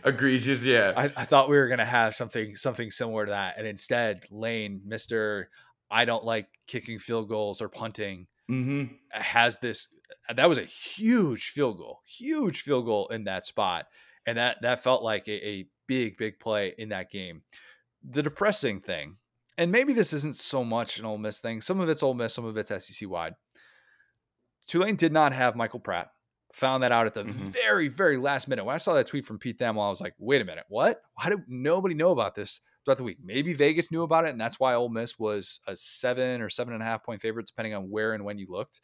egregious. 0.03 0.63
Yeah, 0.63 0.93
I, 0.97 1.03
I, 1.15 1.25
thought 1.25 1.49
we 1.49 1.57
were 1.57 1.67
gonna 1.67 1.85
have 1.85 2.15
something 2.15 2.55
something 2.55 2.89
similar 2.89 3.25
to 3.25 3.31
that, 3.31 3.57
and 3.57 3.67
instead 3.67 4.25
Lane, 4.31 4.81
Mister, 4.85 5.49
I 5.91 6.05
don't 6.05 6.23
like 6.23 6.47
kicking 6.67 6.97
field 6.97 7.29
goals 7.29 7.61
or 7.61 7.69
punting, 7.69 8.27
mm-hmm. 8.49 8.85
has 9.11 9.59
this. 9.59 9.87
That 10.35 10.49
was 10.49 10.57
a 10.57 10.63
huge 10.63 11.51
field 11.51 11.77
goal, 11.77 12.01
huge 12.05 12.61
field 12.61 12.85
goal 12.85 13.07
in 13.09 13.25
that 13.25 13.45
spot, 13.45 13.85
and 14.25 14.39
that 14.39 14.57
that 14.63 14.81
felt 14.81 15.03
like 15.03 15.27
a, 15.27 15.47
a 15.47 15.67
big 15.87 16.17
big 16.17 16.39
play 16.39 16.73
in 16.75 16.89
that 16.89 17.11
game. 17.11 17.43
The 18.03 18.23
depressing 18.23 18.81
thing 18.81 19.17
and 19.57 19.71
maybe 19.71 19.93
this 19.93 20.13
isn't 20.13 20.35
so 20.35 20.63
much 20.63 20.99
an 20.99 21.05
Ole 21.05 21.17
Miss 21.17 21.39
thing. 21.39 21.61
Some 21.61 21.79
of 21.79 21.89
it's 21.89 22.03
Ole 22.03 22.13
Miss, 22.13 22.33
some 22.33 22.45
of 22.45 22.57
it's 22.57 22.69
SEC 22.69 23.09
wide. 23.09 23.35
Tulane 24.67 24.95
did 24.95 25.13
not 25.13 25.33
have 25.33 25.55
Michael 25.55 25.79
Pratt. 25.79 26.09
Found 26.53 26.83
that 26.83 26.91
out 26.91 27.05
at 27.05 27.13
the 27.13 27.23
mm-hmm. 27.23 27.47
very, 27.49 27.87
very 27.87 28.17
last 28.17 28.47
minute. 28.47 28.63
When 28.65 28.75
I 28.75 28.79
saw 28.79 28.93
that 28.93 29.07
tweet 29.07 29.25
from 29.25 29.39
Pete 29.39 29.59
Thamel, 29.59 29.85
I 29.85 29.89
was 29.89 30.01
like, 30.01 30.13
wait 30.17 30.41
a 30.41 30.45
minute, 30.45 30.65
what? 30.69 31.01
Why 31.15 31.29
did 31.29 31.43
nobody 31.47 31.95
know 31.95 32.11
about 32.11 32.33
this 32.33 32.61
throughout 32.83 32.97
the 32.97 33.03
week? 33.03 33.17
Maybe 33.21 33.53
Vegas 33.53 33.91
knew 33.91 34.03
about 34.03 34.25
it, 34.25 34.29
and 34.29 34.39
that's 34.39 34.59
why 34.59 34.73
Ole 34.73 34.89
Miss 34.89 35.19
was 35.19 35.59
a 35.67 35.75
seven 35.75 36.41
or 36.41 36.49
seven 36.49 36.73
and 36.73 36.81
a 36.81 36.85
half 36.85 37.03
point 37.03 37.21
favorite, 37.21 37.47
depending 37.47 37.73
on 37.73 37.89
where 37.89 38.13
and 38.13 38.23
when 38.23 38.37
you 38.37 38.47
looked. 38.49 38.79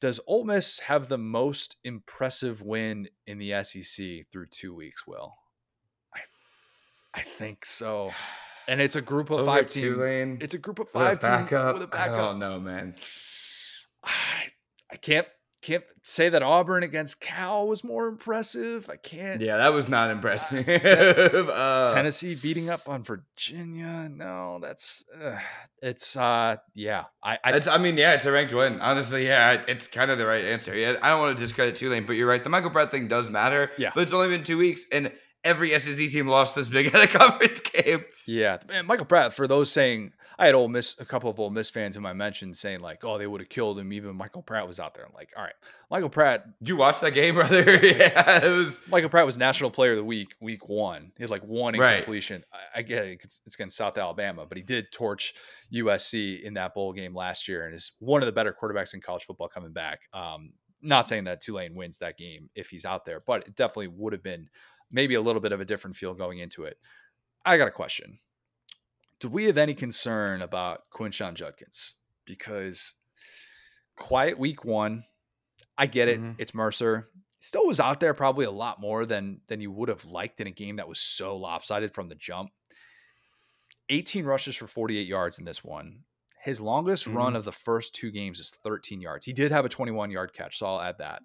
Does 0.00 0.18
Ole 0.26 0.44
Miss 0.44 0.80
have 0.80 1.08
the 1.08 1.18
most 1.18 1.76
impressive 1.84 2.60
win 2.60 3.08
in 3.28 3.38
the 3.38 3.62
SEC 3.62 4.26
through 4.32 4.46
two 4.50 4.74
weeks, 4.74 5.06
Will? 5.06 5.36
I, 6.12 7.20
I 7.20 7.22
think 7.22 7.64
so. 7.64 8.10
And 8.68 8.80
it's 8.80 8.96
a 8.96 9.02
group 9.02 9.30
of 9.30 9.40
Over 9.40 9.46
five 9.46 9.66
team. 9.68 9.94
Tulane, 9.94 10.38
it's 10.40 10.54
a 10.54 10.58
group 10.58 10.78
of 10.78 10.88
five 10.88 11.20
with 11.20 11.22
team 11.22 11.42
with 11.72 11.82
a 11.82 11.86
backup. 11.86 12.14
I 12.14 12.16
don't 12.16 12.38
know, 12.38 12.60
man. 12.60 12.94
I, 14.04 14.48
I 14.90 14.96
can't 14.96 15.26
can't 15.62 15.84
say 16.02 16.28
that 16.28 16.42
Auburn 16.42 16.82
against 16.82 17.20
Cal 17.20 17.68
was 17.68 17.84
more 17.84 18.08
impressive. 18.08 18.90
I 18.90 18.96
can't. 18.96 19.40
Yeah, 19.40 19.58
that 19.58 19.72
was 19.72 19.88
not 19.88 20.10
impressive. 20.10 20.68
uh, 21.48 21.94
Tennessee 21.94 22.34
beating 22.34 22.68
up 22.68 22.88
on 22.88 23.04
Virginia. 23.04 24.10
No, 24.12 24.58
that's 24.60 25.04
uh, 25.22 25.38
it's 25.80 26.16
uh 26.16 26.56
yeah. 26.74 27.04
I 27.22 27.38
I, 27.44 27.60
I, 27.70 27.78
mean 27.78 27.96
yeah, 27.96 28.14
it's 28.14 28.26
a 28.26 28.32
ranked 28.32 28.52
win. 28.52 28.80
Honestly, 28.80 29.24
yeah, 29.24 29.62
it's 29.68 29.86
kind 29.86 30.10
of 30.10 30.18
the 30.18 30.26
right 30.26 30.44
answer. 30.44 30.76
Yeah, 30.76 30.96
I 31.00 31.10
don't 31.10 31.20
want 31.20 31.38
to 31.38 31.42
discredit 31.42 31.76
Tulane, 31.76 32.04
but 32.04 32.14
you're 32.14 32.28
right. 32.28 32.42
The 32.42 32.50
Michael 32.50 32.70
Pratt 32.70 32.90
thing 32.90 33.06
does 33.06 33.30
matter. 33.30 33.70
Yeah, 33.78 33.92
but 33.94 34.02
it's 34.02 34.12
only 34.12 34.28
been 34.28 34.44
two 34.44 34.58
weeks, 34.58 34.84
and 34.90 35.12
every 35.44 35.78
SEC 35.78 36.08
team 36.08 36.26
lost 36.26 36.54
this 36.54 36.68
big 36.68 36.86
at 36.94 37.02
a 37.02 37.06
conference 37.06 37.60
game. 37.60 38.02
Yeah, 38.26 38.58
and 38.70 38.86
Michael 38.86 39.06
Pratt. 39.06 39.34
For 39.34 39.46
those 39.46 39.70
saying, 39.70 40.12
I 40.38 40.46
had 40.46 40.54
Ole 40.54 40.68
Miss, 40.68 40.96
a 40.98 41.04
couple 41.04 41.30
of 41.30 41.38
Ole 41.38 41.50
Miss 41.50 41.70
fans 41.70 41.96
in 41.96 42.02
my 42.02 42.12
mentions 42.12 42.58
saying 42.58 42.80
like, 42.80 43.04
"Oh, 43.04 43.18
they 43.18 43.26
would 43.26 43.40
have 43.40 43.48
killed 43.48 43.78
him." 43.78 43.92
Even 43.92 44.16
Michael 44.16 44.42
Pratt 44.42 44.66
was 44.66 44.80
out 44.80 44.94
there. 44.94 45.04
I'm 45.04 45.12
like, 45.12 45.30
all 45.36 45.42
right, 45.42 45.54
Michael 45.90 46.08
Pratt. 46.08 46.44
Did 46.60 46.70
you 46.70 46.76
watch 46.76 47.00
that 47.00 47.12
game, 47.12 47.34
brother? 47.36 47.62
yeah, 47.84 48.44
it 48.44 48.50
was. 48.50 48.80
Michael 48.88 49.10
Pratt 49.10 49.26
was 49.26 49.36
National 49.36 49.70
Player 49.70 49.92
of 49.92 49.98
the 49.98 50.04
Week, 50.04 50.34
week 50.40 50.68
one. 50.68 51.12
He 51.16 51.22
had 51.22 51.30
like 51.30 51.42
one 51.42 51.74
incompletion. 51.74 52.44
Right. 52.52 52.60
I, 52.74 52.78
I 52.80 52.82
get 52.82 53.04
it; 53.04 53.20
it's, 53.22 53.42
it's 53.46 53.54
against 53.54 53.76
South 53.76 53.98
Alabama, 53.98 54.46
but 54.46 54.56
he 54.56 54.62
did 54.62 54.92
torch 54.92 55.34
USC 55.72 56.42
in 56.42 56.54
that 56.54 56.74
bowl 56.74 56.92
game 56.92 57.14
last 57.14 57.48
year, 57.48 57.66
and 57.66 57.74
is 57.74 57.92
one 57.98 58.22
of 58.22 58.26
the 58.26 58.32
better 58.32 58.54
quarterbacks 58.60 58.94
in 58.94 59.00
college 59.00 59.24
football 59.24 59.48
coming 59.48 59.72
back. 59.72 60.00
Um, 60.12 60.52
not 60.82 61.06
saying 61.06 61.24
that 61.24 61.40
Tulane 61.40 61.74
wins 61.74 61.98
that 61.98 62.18
game 62.18 62.50
if 62.54 62.68
he's 62.68 62.84
out 62.84 63.04
there, 63.04 63.22
but 63.24 63.46
it 63.46 63.54
definitely 63.54 63.88
would 63.88 64.12
have 64.12 64.22
been 64.22 64.48
maybe 64.92 65.14
a 65.14 65.20
little 65.20 65.40
bit 65.40 65.52
of 65.52 65.60
a 65.60 65.64
different 65.64 65.96
feel 65.96 66.14
going 66.14 66.38
into 66.38 66.64
it. 66.64 66.78
I 67.44 67.56
got 67.56 67.68
a 67.68 67.72
question. 67.72 68.18
Do 69.18 69.28
we 69.28 69.44
have 69.44 69.58
any 69.58 69.74
concern 69.74 70.42
about 70.42 70.82
Quinshon 70.92 71.34
Judkins? 71.34 71.96
Because 72.24 72.94
quiet 73.96 74.38
week 74.38 74.64
one, 74.64 75.04
I 75.78 75.86
get 75.86 76.08
it. 76.08 76.20
Mm-hmm. 76.20 76.32
It's 76.38 76.54
Mercer. 76.54 77.08
Still 77.40 77.66
was 77.66 77.80
out 77.80 77.98
there 77.98 78.14
probably 78.14 78.44
a 78.44 78.50
lot 78.50 78.80
more 78.80 79.04
than 79.04 79.40
than 79.48 79.60
you 79.60 79.72
would 79.72 79.88
have 79.88 80.04
liked 80.04 80.40
in 80.40 80.46
a 80.46 80.52
game 80.52 80.76
that 80.76 80.88
was 80.88 81.00
so 81.00 81.36
lopsided 81.36 81.92
from 81.92 82.08
the 82.08 82.14
jump. 82.14 82.50
18 83.88 84.24
rushes 84.24 84.54
for 84.54 84.68
48 84.68 85.06
yards 85.06 85.38
in 85.38 85.44
this 85.44 85.64
one. 85.64 86.04
His 86.44 86.60
longest 86.60 87.06
mm-hmm. 87.06 87.16
run 87.16 87.36
of 87.36 87.44
the 87.44 87.52
first 87.52 87.94
two 87.94 88.10
games 88.10 88.38
is 88.38 88.50
13 88.50 89.00
yards. 89.00 89.26
He 89.26 89.32
did 89.32 89.50
have 89.50 89.64
a 89.64 89.68
21 89.68 90.10
yard 90.10 90.32
catch, 90.32 90.58
so 90.58 90.66
I'll 90.66 90.80
add 90.80 90.98
that 90.98 91.22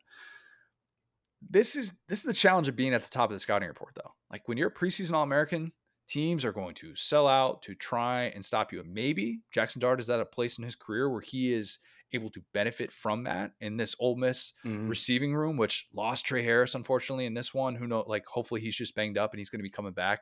this 1.42 1.76
is 1.76 2.00
this 2.08 2.20
is 2.20 2.26
the 2.26 2.34
challenge 2.34 2.68
of 2.68 2.76
being 2.76 2.94
at 2.94 3.04
the 3.04 3.10
top 3.10 3.30
of 3.30 3.36
the 3.36 3.40
scouting 3.40 3.68
report 3.68 3.94
though. 3.96 4.12
Like 4.32 4.48
when 4.48 4.58
you're 4.58 4.70
a 4.70 4.74
preseason 4.74 5.14
All 5.14 5.24
American, 5.24 5.72
teams 6.08 6.46
are 6.46 6.52
going 6.52 6.76
to 6.76 6.96
sell 6.96 7.28
out 7.28 7.62
to 7.64 7.76
try 7.76 8.26
and 8.26 8.44
stop 8.44 8.72
you. 8.72 8.80
And 8.80 8.94
maybe 8.94 9.42
Jaxson 9.56 9.80
Dart 9.80 10.00
is 10.00 10.10
at 10.10 10.20
a 10.20 10.26
place 10.26 10.58
in 10.58 10.64
his 10.64 10.76
career 10.76 11.10
where 11.10 11.22
he 11.22 11.54
is 11.54 11.80
able 12.14 12.30
to 12.32 12.42
benefit 12.54 12.92
from 12.92 13.26
that 13.26 13.52
in 13.60 13.76
this 13.76 13.96
Ole 14.00 14.16
Miss 14.16 14.54
mm-hmm. 14.66 14.88
receiving 14.88 15.36
room, 15.36 15.58
which 15.58 15.88
lost 15.94 16.26
Tre 16.26 16.42
Harris 16.42 16.76
unfortunately 16.76 17.26
in 17.26 17.34
this 17.34 17.54
one. 17.54 17.76
Who 17.76 17.88
know? 17.88 18.04
Like 18.08 18.26
hopefully 18.26 18.62
he's 18.62 18.76
just 18.76 18.96
banged 18.96 19.18
up 19.18 19.32
and 19.34 19.40
he's 19.40 19.50
going 19.50 19.60
to 19.60 19.64
be 19.64 19.70
coming 19.70 19.94
back. 19.94 20.22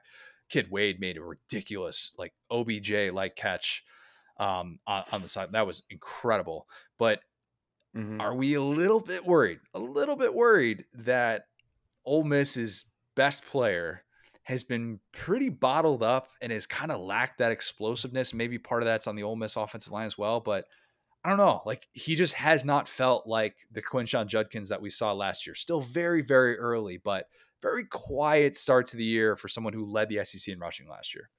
Kid 0.50 0.70
Wade 0.70 1.00
made 1.00 1.18
a 1.18 1.24
ridiculous 1.24 2.14
like 2.18 2.34
OBJ 2.52 3.12
like 3.12 3.36
catch 3.36 3.84
um, 4.40 4.80
on, 4.88 5.04
on 5.12 5.22
the 5.22 5.28
side. 5.28 5.50
That 5.52 5.68
was 5.68 5.84
incredible. 5.90 6.68
But 6.98 7.20
mm-hmm. 7.96 8.22
are 8.22 8.36
we 8.36 8.56
a 8.56 8.62
little 8.62 9.00
bit 9.00 9.26
worried? 9.26 9.60
A 9.74 9.80
little 9.80 10.16
bit 10.16 10.34
worried 10.34 10.86
that 10.94 11.48
Ole 12.06 12.24
Miss's 12.24 12.86
best 13.16 13.46
player 13.46 14.04
has 14.44 14.64
been 14.64 15.00
pretty 15.12 15.50
bottled 15.50 16.04
up 16.04 16.30
and 16.42 16.52
has 16.52 16.68
kind 16.68 16.92
of 16.92 17.02
lacked 17.02 17.40
that 17.40 17.52
explosiveness. 17.52 18.34
Maybe 18.34 18.60
part 18.60 18.84
of 18.84 18.86
that's 18.86 19.08
on 19.08 19.16
the 19.16 19.24
Ole 19.24 19.36
Miss 19.36 19.56
offensive 19.56 19.92
line 19.92 20.06
as 20.06 20.18
well, 20.18 20.40
but 20.40 20.66
I 21.24 21.30
don't 21.30 21.40
know. 21.40 21.64
Like 21.66 21.88
he 21.94 22.16
just 22.16 22.36
has 22.36 22.64
not 22.64 22.88
felt 22.88 23.26
like 23.26 23.56
the 23.72 23.82
Quinshon 23.82 24.28
Judkins 24.28 24.70
that 24.70 24.82
we 24.82 24.92
saw 24.92 25.14
last 25.14 25.48
year. 25.48 25.56
Still 25.56 25.82
very, 25.82 26.22
very 26.22 26.58
early, 26.58 26.98
but 27.04 27.26
very 27.64 27.86
quiet 27.86 28.56
start 28.56 28.86
to 28.88 28.98
the 28.98 29.04
year 29.04 29.36
for 29.36 29.48
someone 29.48 29.74
who 29.74 29.86
led 29.86 30.10
the 30.10 30.24
SEC 30.24 30.54
in 30.54 30.60
rushing 30.60 30.88
last 30.88 31.16
year. 31.16 31.32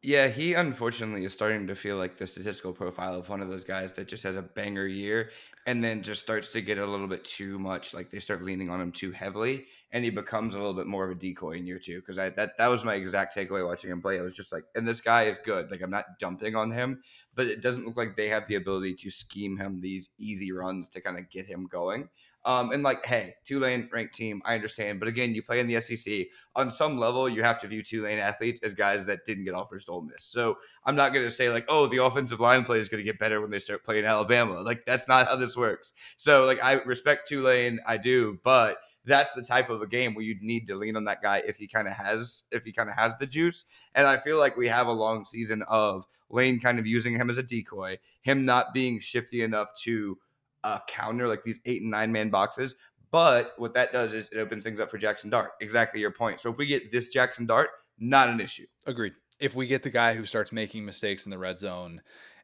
Yeah, 0.00 0.28
he 0.28 0.52
unfortunately 0.52 1.24
is 1.24 1.32
starting 1.32 1.66
to 1.66 1.74
feel 1.74 1.96
like 1.96 2.18
the 2.18 2.26
statistical 2.28 2.72
profile 2.72 3.18
of 3.18 3.28
one 3.28 3.40
of 3.40 3.48
those 3.48 3.64
guys 3.64 3.90
that 3.92 4.06
just 4.06 4.22
has 4.22 4.36
a 4.36 4.42
banger 4.42 4.86
year 4.86 5.30
and 5.66 5.82
then 5.82 6.02
just 6.02 6.20
starts 6.20 6.52
to 6.52 6.60
get 6.60 6.78
a 6.78 6.86
little 6.86 7.06
bit 7.06 7.24
too 7.24 7.58
much. 7.58 7.94
Like 7.94 8.10
they 8.10 8.18
start 8.18 8.42
leaning 8.42 8.68
on 8.70 8.80
him 8.80 8.92
too 8.92 9.12
heavily, 9.12 9.64
and 9.92 10.04
he 10.04 10.10
becomes 10.10 10.54
a 10.54 10.58
little 10.58 10.74
bit 10.74 10.86
more 10.86 11.04
of 11.04 11.10
a 11.10 11.18
decoy 11.18 11.52
in 11.52 11.66
year 11.66 11.78
two. 11.78 12.00
Because 12.00 12.18
I 12.18 12.30
that 12.30 12.58
that 12.58 12.68
was 12.68 12.84
my 12.84 12.94
exact 12.94 13.36
takeaway 13.36 13.66
watching 13.66 13.90
him 13.90 14.02
play. 14.02 14.18
I 14.18 14.22
was 14.22 14.36
just 14.36 14.52
like, 14.52 14.64
and 14.74 14.86
this 14.86 15.00
guy 15.00 15.24
is 15.24 15.38
good. 15.38 15.70
Like 15.70 15.80
I'm 15.80 15.90
not 15.90 16.18
dumping 16.20 16.54
on 16.54 16.70
him, 16.70 17.02
but 17.34 17.46
it 17.46 17.62
doesn't 17.62 17.86
look 17.86 17.96
like 17.96 18.16
they 18.16 18.28
have 18.28 18.46
the 18.46 18.56
ability 18.56 18.94
to 18.96 19.10
scheme 19.10 19.56
him 19.56 19.80
these 19.80 20.10
easy 20.18 20.52
runs 20.52 20.88
to 20.90 21.00
kind 21.00 21.18
of 21.18 21.30
get 21.30 21.46
him 21.46 21.66
going. 21.66 22.08
Um, 22.44 22.72
and 22.72 22.82
like, 22.82 23.04
hey, 23.06 23.34
Tulane 23.44 23.88
ranked 23.90 24.14
team, 24.14 24.42
I 24.44 24.54
understand, 24.54 24.98
but 24.98 25.08
again, 25.08 25.34
you 25.34 25.42
play 25.42 25.60
in 25.60 25.66
the 25.66 25.80
SEC. 25.80 26.26
On 26.54 26.70
some 26.70 26.98
level, 26.98 27.28
you 27.28 27.42
have 27.42 27.58
to 27.60 27.66
view 27.66 27.82
Tulane 27.82 28.18
athletes 28.18 28.60
as 28.62 28.74
guys 28.74 29.06
that 29.06 29.24
didn't 29.24 29.44
get 29.44 29.54
offers 29.54 29.86
to 29.86 29.92
Ole 29.92 30.02
Miss. 30.02 30.24
So 30.24 30.58
I'm 30.84 30.94
not 30.94 31.14
going 31.14 31.24
to 31.24 31.30
say 31.30 31.48
like, 31.50 31.64
oh, 31.68 31.86
the 31.86 32.04
offensive 32.04 32.40
line 32.40 32.64
play 32.64 32.80
is 32.80 32.88
going 32.90 32.98
to 32.98 33.04
get 33.04 33.18
better 33.18 33.40
when 33.40 33.50
they 33.50 33.58
start 33.58 33.82
playing 33.82 34.04
Alabama. 34.04 34.60
Like 34.60 34.84
that's 34.84 35.08
not 35.08 35.28
how 35.28 35.36
this 35.36 35.56
works. 35.56 35.94
So 36.16 36.44
like, 36.44 36.62
I 36.62 36.74
respect 36.82 37.28
Tulane, 37.28 37.80
I 37.86 37.96
do, 37.96 38.38
but 38.44 38.78
that's 39.06 39.32
the 39.32 39.42
type 39.42 39.70
of 39.70 39.82
a 39.82 39.86
game 39.86 40.14
where 40.14 40.24
you'd 40.24 40.42
need 40.42 40.66
to 40.66 40.76
lean 40.76 40.96
on 40.96 41.04
that 41.04 41.22
guy 41.22 41.42
if 41.46 41.56
he 41.56 41.66
kind 41.66 41.86
of 41.88 41.94
has 41.94 42.44
if 42.50 42.64
he 42.64 42.72
kind 42.72 42.88
of 42.88 42.96
has 42.96 43.16
the 43.18 43.26
juice. 43.26 43.64
And 43.94 44.06
I 44.06 44.18
feel 44.18 44.38
like 44.38 44.56
we 44.56 44.68
have 44.68 44.86
a 44.86 44.92
long 44.92 45.24
season 45.24 45.62
of 45.62 46.04
Lane 46.30 46.58
kind 46.58 46.78
of 46.78 46.86
using 46.86 47.14
him 47.14 47.30
as 47.30 47.38
a 47.38 47.42
decoy, 47.42 47.98
him 48.22 48.44
not 48.44 48.74
being 48.74 48.98
shifty 48.98 49.42
enough 49.42 49.68
to 49.82 50.18
uh, 50.64 50.80
counter 50.88 51.28
like 51.28 51.44
these 51.44 51.60
eight 51.66 51.82
and 51.82 51.90
nine 51.90 52.10
man 52.10 52.30
boxes. 52.30 52.74
But 53.10 53.52
what 53.58 53.74
that 53.74 53.92
does 53.92 54.12
is 54.12 54.28
it 54.30 54.38
opens 54.38 54.64
things 54.64 54.80
up 54.80 54.90
for 54.90 54.98
Jaxson 54.98 55.30
Dart. 55.30 55.52
Exactly 55.60 56.00
your 56.00 56.10
point. 56.10 56.40
So 56.40 56.50
if 56.50 56.56
we 56.56 56.66
get 56.66 56.90
this 56.90 57.14
Jaxson 57.14 57.46
Dart, 57.46 57.70
not 57.98 58.28
an 58.28 58.40
issue. 58.40 58.66
Agreed. 58.86 59.12
If 59.38 59.54
we 59.54 59.68
get 59.68 59.84
the 59.84 59.90
guy 59.90 60.14
who 60.14 60.26
starts 60.26 60.50
making 60.50 60.84
mistakes 60.84 61.24
in 61.24 61.30
the 61.30 61.38
red 61.38 61.60
zone 61.60 62.00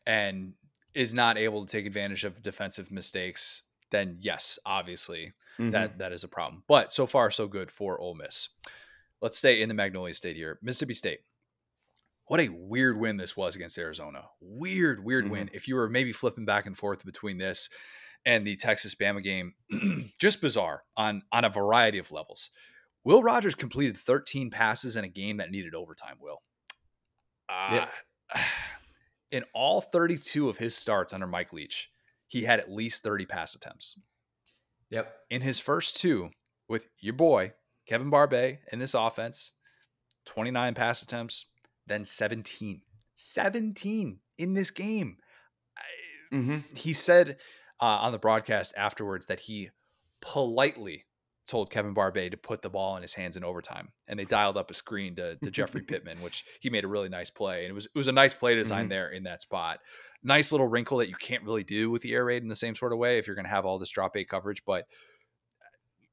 and 0.07 0.53
is 0.95 1.13
not 1.13 1.39
able 1.39 1.65
to 1.65 1.71
take 1.71 1.87
advantage 1.87 2.25
of 2.25 2.43
defensive 2.43 2.93
mistakes, 2.93 3.65
then 3.91 4.19
yes, 4.21 4.59
obviously 4.65 5.33
mm-hmm. 5.59 5.71
that 5.71 5.99
that 5.99 6.13
is 6.13 6.23
a 6.23 6.29
problem. 6.29 6.63
But 6.69 6.93
so 6.93 7.07
far 7.07 7.31
so 7.31 7.49
good 7.49 7.71
for 7.71 8.01
Ole 8.01 8.15
Miss. 8.15 8.51
Let's 9.21 9.39
stay 9.39 9.63
in 9.63 9.69
the 9.69 9.75
Magnolia 9.75 10.15
State 10.15 10.37
here. 10.37 10.59
Mississippi 10.63 10.95
State. 10.95 11.21
What 12.27 12.41
a 12.41 12.49
weird 12.49 12.99
win 12.99 13.17
this 13.17 13.37
was 13.37 13.57
against 13.57 13.77
Arizona. 13.77 14.27
Weird, 14.41 15.05
weird 15.05 15.25
mm-hmm. 15.25 15.33
win. 15.33 15.51
If 15.53 15.67
you 15.67 15.75
were 15.75 15.89
maybe 15.89 16.13
flipping 16.13 16.45
back 16.45 16.67
and 16.67 16.79
forth 16.79 17.05
between 17.05 17.39
this 17.39 17.69
and 18.27 18.47
the 18.47 18.57
Texas 18.57 18.95
Bama 18.95 19.23
game, 19.23 19.55
just 20.19 20.41
bizarre 20.41 20.83
on 20.97 21.23
on 21.33 21.45
a 21.45 21.51
variety 21.51 21.99
of 21.99 22.13
levels. 22.13 22.51
Will 23.05 23.23
Rogers 23.23 23.55
completed 23.55 23.97
13 23.97 24.51
passes 24.51 24.97
in 24.97 25.05
a 25.05 25.09
game 25.09 25.39
that 25.39 25.51
needed 25.51 25.75
overtime. 25.75 26.17
Will, 26.21 26.43
uh, 27.49 27.87
yeah. 28.35 28.43
in 29.31 29.45
all 29.55 29.81
32 29.81 30.49
of 30.49 30.59
his 30.59 30.77
starts 30.77 31.13
under 31.13 31.27
Mike 31.27 31.53
Leach, 31.53 31.91
he 32.29 32.43
had 32.43 32.61
at 32.61 32.71
least 32.71 33.03
30 33.03 33.27
pass 33.27 33.55
attempts. 33.55 34.01
Yep. 34.91 35.15
In 35.31 35.41
his 35.41 35.61
first 35.61 35.97
two 35.97 36.31
with 36.69 36.89
your 37.01 37.15
boy 37.15 37.53
Kevin 37.87 38.11
Barbay 38.11 38.61
in 38.73 38.79
this 38.79 38.95
offense, 38.95 39.55
29 40.27 40.75
pass 40.75 41.03
attempts, 41.03 41.47
then 41.87 42.05
17. 42.05 42.83
17 43.15 44.19
in 44.39 44.55
this 44.55 44.71
game. 44.71 45.17
Mm-hmm. 46.33 46.59
He 46.75 46.93
said 46.93 47.39
uh, 47.81 47.85
on 47.85 48.13
the 48.13 48.19
broadcast 48.19 48.75
afterwards 48.77 49.27
that 49.27 49.41
he 49.41 49.71
politely 50.21 51.07
told 51.47 51.71
Kevin 51.71 51.95
Barbay 51.95 52.29
to 52.29 52.37
put 52.37 52.63
the 52.63 52.71
ball 52.71 52.97
in 52.97 53.03
his 53.03 53.15
hands 53.15 53.37
in 53.37 53.43
overtime, 53.43 53.89
and 54.07 54.19
they 54.19 54.25
dialed 54.25 54.57
up 54.57 54.71
a 54.71 54.75
screen 54.75 55.17
to, 55.17 55.37
to 55.37 55.51
Jeffrey 55.51 55.83
Pittman, 55.87 56.23
which 56.23 56.45
he 56.61 56.71
made 56.71 56.85
a 56.85 56.89
really 56.89 57.09
nice 57.09 57.31
play, 57.31 57.65
and 57.65 57.71
it 57.71 57.75
was 57.75 57.87
it 57.87 57.97
was 57.97 58.07
a 58.07 58.13
nice 58.13 58.35
play 58.35 58.55
design 58.55 58.83
mm-hmm. 58.83 58.91
there 58.91 59.09
in 59.11 59.25
that 59.25 59.43
spot. 59.43 59.81
Nice 60.23 60.53
little 60.53 60.69
wrinkle 60.69 60.99
that 60.99 61.09
you 61.09 61.17
can't 61.17 61.43
really 61.43 61.65
do 61.65 61.91
with 61.91 62.03
the 62.03 62.13
air 62.13 62.25
raid 62.25 62.43
in 62.43 62.49
the 62.49 62.57
same 62.57 62.77
sort 62.77 62.93
of 62.93 62.99
way 62.99 63.19
if 63.19 63.27
you're 63.27 63.37
going 63.37 63.47
to 63.47 63.51
have 63.51 63.67
all 63.67 63.79
this 63.79 63.91
drop 63.91 64.17
eight 64.17 64.29
coverage, 64.29 64.63
but. 64.65 64.87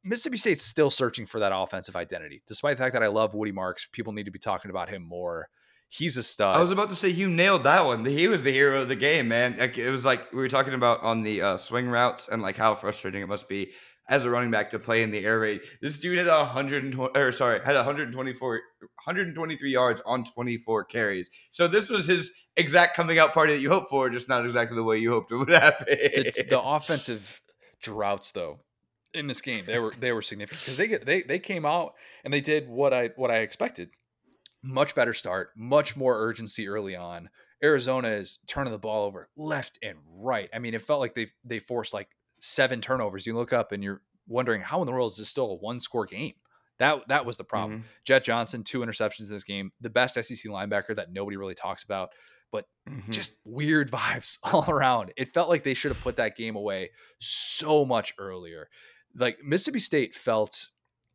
Mississippi 0.03 0.37
State's 0.37 0.63
still 0.63 0.89
searching 0.89 1.25
for 1.25 1.39
that 1.39 1.51
offensive 1.53 1.97
identity, 1.97 2.41
despite 2.47 2.77
the 2.77 2.83
fact 2.83 2.93
that 2.93 3.03
I 3.03 3.07
love 3.07 3.33
Woody 3.33 3.51
Marks. 3.51 3.87
People 3.91 4.13
need 4.13 4.23
to 4.23 4.31
be 4.31 4.39
talking 4.39 4.71
about 4.71 4.87
him 4.87 5.01
more 5.01 5.49
he's 5.89 6.17
a 6.17 6.23
stud. 6.23 6.55
I 6.55 6.59
was 6.59 6.71
about 6.71 6.89
to 6.89 6.95
say 6.95 7.09
you 7.09 7.29
nailed 7.29 7.63
that 7.63 7.85
one. 7.85 8.05
He 8.05 8.27
was 8.27 8.43
the 8.43 8.51
hero 8.51 8.81
of 8.81 8.87
the 8.87 8.95
game, 8.95 9.27
man. 9.27 9.57
Like, 9.57 9.77
it 9.77 9.89
was 9.89 10.05
like 10.05 10.31
we 10.31 10.39
were 10.39 10.49
talking 10.49 10.73
about 10.73 11.01
on 11.03 11.23
the 11.23 11.41
uh, 11.41 11.57
swing 11.57 11.87
routes 11.87 12.27
and 12.27 12.41
like 12.41 12.55
how 12.55 12.75
frustrating 12.75 13.21
it 13.21 13.27
must 13.27 13.47
be 13.47 13.71
as 14.09 14.23
a 14.23 14.29
running 14.29 14.51
back 14.51 14.69
to 14.71 14.79
play 14.79 15.03
in 15.03 15.11
the 15.11 15.25
air 15.25 15.39
raid. 15.39 15.61
This 15.81 15.99
dude 15.99 16.17
had 16.17 16.27
120 16.27 17.19
or 17.19 17.31
sorry, 17.31 17.59
had 17.63 17.75
124 17.75 18.51
123 19.05 19.71
yards 19.71 20.01
on 20.05 20.23
24 20.23 20.85
carries. 20.85 21.29
So 21.51 21.67
this 21.67 21.89
was 21.89 22.05
his 22.05 22.31
exact 22.55 22.95
coming 22.95 23.19
out 23.19 23.33
party 23.33 23.53
that 23.53 23.59
you 23.59 23.69
hoped 23.69 23.89
for, 23.89 24.09
just 24.09 24.29
not 24.29 24.45
exactly 24.45 24.75
the 24.75 24.83
way 24.83 24.97
you 24.97 25.11
hoped 25.11 25.31
it 25.31 25.37
would 25.37 25.49
happen. 25.49 25.85
the, 25.89 26.45
the 26.49 26.61
offensive 26.61 27.41
droughts 27.81 28.31
though 28.31 28.59
in 29.13 29.27
this 29.27 29.41
game, 29.41 29.65
they 29.65 29.79
were 29.79 29.93
they 29.99 30.11
were 30.11 30.21
significant 30.21 30.61
because 30.61 30.77
they 30.77 30.87
get 30.87 31.05
they 31.05 31.21
they 31.23 31.39
came 31.39 31.65
out 31.65 31.93
and 32.23 32.33
they 32.33 32.41
did 32.41 32.67
what 32.69 32.93
I 32.93 33.09
what 33.15 33.31
I 33.31 33.37
expected 33.37 33.89
much 34.63 34.95
better 34.95 35.13
start, 35.13 35.49
much 35.55 35.95
more 35.95 36.19
urgency 36.19 36.67
early 36.67 36.95
on. 36.95 37.29
Arizona 37.63 38.09
is 38.09 38.39
turning 38.47 38.71
the 38.71 38.77
ball 38.77 39.05
over 39.05 39.29
left 39.35 39.79
and 39.81 39.97
right. 40.07 40.49
I 40.53 40.59
mean, 40.59 40.73
it 40.73 40.81
felt 40.81 40.99
like 40.99 41.15
they 41.15 41.27
they 41.43 41.59
forced 41.59 41.93
like 41.93 42.09
seven 42.39 42.81
turnovers. 42.81 43.25
You 43.25 43.35
look 43.35 43.53
up 43.53 43.71
and 43.71 43.83
you're 43.83 44.01
wondering 44.27 44.61
how 44.61 44.81
in 44.81 44.85
the 44.85 44.91
world 44.91 45.11
is 45.11 45.17
this 45.17 45.29
still 45.29 45.51
a 45.51 45.55
one 45.55 45.79
score 45.79 46.05
game? 46.05 46.33
That 46.79 47.07
that 47.07 47.25
was 47.25 47.37
the 47.37 47.43
problem. 47.43 47.79
Mm-hmm. 47.79 47.87
Jett 48.03 48.23
Johnson, 48.23 48.63
two 48.63 48.79
interceptions 48.79 49.27
in 49.27 49.29
this 49.29 49.43
game, 49.43 49.71
the 49.81 49.89
best 49.89 50.15
SEC 50.15 50.51
linebacker 50.51 50.95
that 50.95 51.11
nobody 51.11 51.37
really 51.37 51.55
talks 51.55 51.83
about, 51.83 52.09
but 52.51 52.65
mm-hmm. 52.87 53.11
just 53.11 53.37
weird 53.45 53.91
vibes 53.91 54.37
all 54.43 54.69
around. 54.69 55.11
It 55.17 55.33
felt 55.33 55.49
like 55.49 55.63
they 55.63 55.73
should 55.73 55.91
have 55.91 56.01
put 56.01 56.17
that 56.17 56.37
game 56.37 56.55
away 56.55 56.91
so 57.19 57.85
much 57.85 58.13
earlier. 58.19 58.69
Like 59.15 59.39
Mississippi 59.43 59.79
State 59.79 60.13
felt 60.13 60.67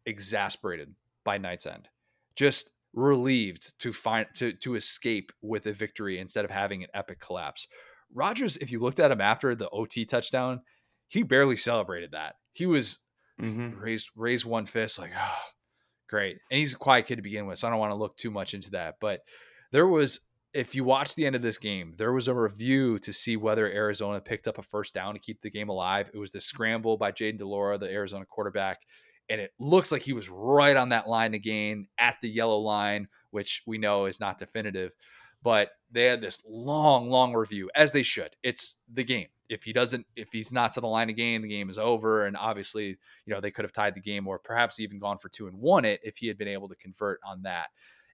exasperated 0.06 0.94
by 1.24 1.38
night's 1.38 1.66
End. 1.66 1.88
Just 2.34 2.70
relieved 2.94 3.78
to 3.80 3.92
find 3.92 4.26
to 4.34 4.52
to 4.52 4.74
escape 4.74 5.32
with 5.40 5.66
a 5.66 5.72
victory 5.72 6.18
instead 6.18 6.44
of 6.44 6.50
having 6.50 6.82
an 6.82 6.90
epic 6.94 7.20
collapse. 7.20 7.66
Rogers, 8.14 8.56
if 8.58 8.70
you 8.70 8.80
looked 8.80 9.00
at 9.00 9.10
him 9.10 9.20
after 9.20 9.54
the 9.54 9.70
OT 9.70 10.04
touchdown, 10.04 10.60
he 11.08 11.22
barely 11.22 11.56
celebrated 11.56 12.12
that. 12.12 12.34
He 12.52 12.66
was 12.66 13.00
mm-hmm. 13.40 13.78
raised 13.78 14.10
raised 14.16 14.44
one 14.44 14.66
fist 14.66 14.98
like, 14.98 15.12
oh, 15.16 15.38
great. 16.08 16.38
And 16.50 16.58
he's 16.58 16.74
a 16.74 16.78
quiet 16.78 17.06
kid 17.06 17.16
to 17.16 17.22
begin 17.22 17.46
with, 17.46 17.58
so 17.58 17.66
I 17.66 17.70
don't 17.70 17.80
want 17.80 17.92
to 17.92 17.98
look 17.98 18.16
too 18.16 18.30
much 18.30 18.54
into 18.54 18.70
that. 18.72 18.96
But 19.00 19.20
there 19.72 19.86
was, 19.86 20.28
if 20.52 20.74
you 20.74 20.84
watch 20.84 21.14
the 21.14 21.24
end 21.24 21.34
of 21.34 21.40
this 21.40 21.56
game, 21.56 21.94
there 21.96 22.12
was 22.12 22.28
a 22.28 22.34
review 22.34 22.98
to 23.00 23.12
see 23.12 23.38
whether 23.38 23.66
Arizona 23.66 24.20
picked 24.20 24.46
up 24.46 24.58
a 24.58 24.62
first 24.62 24.92
down 24.92 25.14
to 25.14 25.20
keep 25.20 25.40
the 25.40 25.50
game 25.50 25.70
alive. 25.70 26.10
It 26.12 26.18
was 26.18 26.30
the 26.30 26.40
scramble 26.40 26.98
by 26.98 27.12
Jayden 27.12 27.38
de 27.38 27.46
Laura, 27.46 27.78
the 27.78 27.90
Arizona 27.90 28.26
quarterback 28.26 28.80
and 29.28 29.40
it 29.40 29.52
looks 29.58 29.92
like 29.92 30.02
he 30.02 30.12
was 30.12 30.28
right 30.28 30.76
on 30.76 30.90
that 30.90 31.08
line 31.08 31.34
again 31.34 31.86
at 31.98 32.16
the 32.22 32.28
yellow 32.28 32.58
line, 32.58 33.08
which 33.30 33.62
we 33.66 33.78
know 33.78 34.06
is 34.06 34.20
not 34.20 34.38
definitive. 34.38 34.92
But 35.42 35.70
they 35.90 36.04
had 36.04 36.20
this 36.20 36.44
long, 36.48 37.10
long 37.10 37.34
review, 37.34 37.70
as 37.74 37.92
they 37.92 38.02
should. 38.02 38.30
It's 38.42 38.82
the 38.92 39.04
game. 39.04 39.28
If 39.48 39.64
he 39.64 39.72
doesn't, 39.72 40.06
if 40.16 40.28
he's 40.32 40.52
not 40.52 40.72
to 40.74 40.80
the 40.80 40.86
line 40.86 41.10
again, 41.10 41.42
the 41.42 41.48
game 41.48 41.68
is 41.68 41.78
over. 41.78 42.26
And 42.26 42.36
obviously, 42.36 42.86
you 42.86 43.34
know, 43.34 43.40
they 43.40 43.50
could 43.50 43.64
have 43.64 43.72
tied 43.72 43.94
the 43.94 44.00
game 44.00 44.26
or 44.26 44.38
perhaps 44.38 44.80
even 44.80 44.98
gone 44.98 45.18
for 45.18 45.28
two 45.28 45.48
and 45.48 45.58
won 45.58 45.84
it 45.84 46.00
if 46.02 46.16
he 46.16 46.28
had 46.28 46.38
been 46.38 46.48
able 46.48 46.68
to 46.68 46.76
convert 46.76 47.20
on 47.26 47.42
that. 47.42 47.68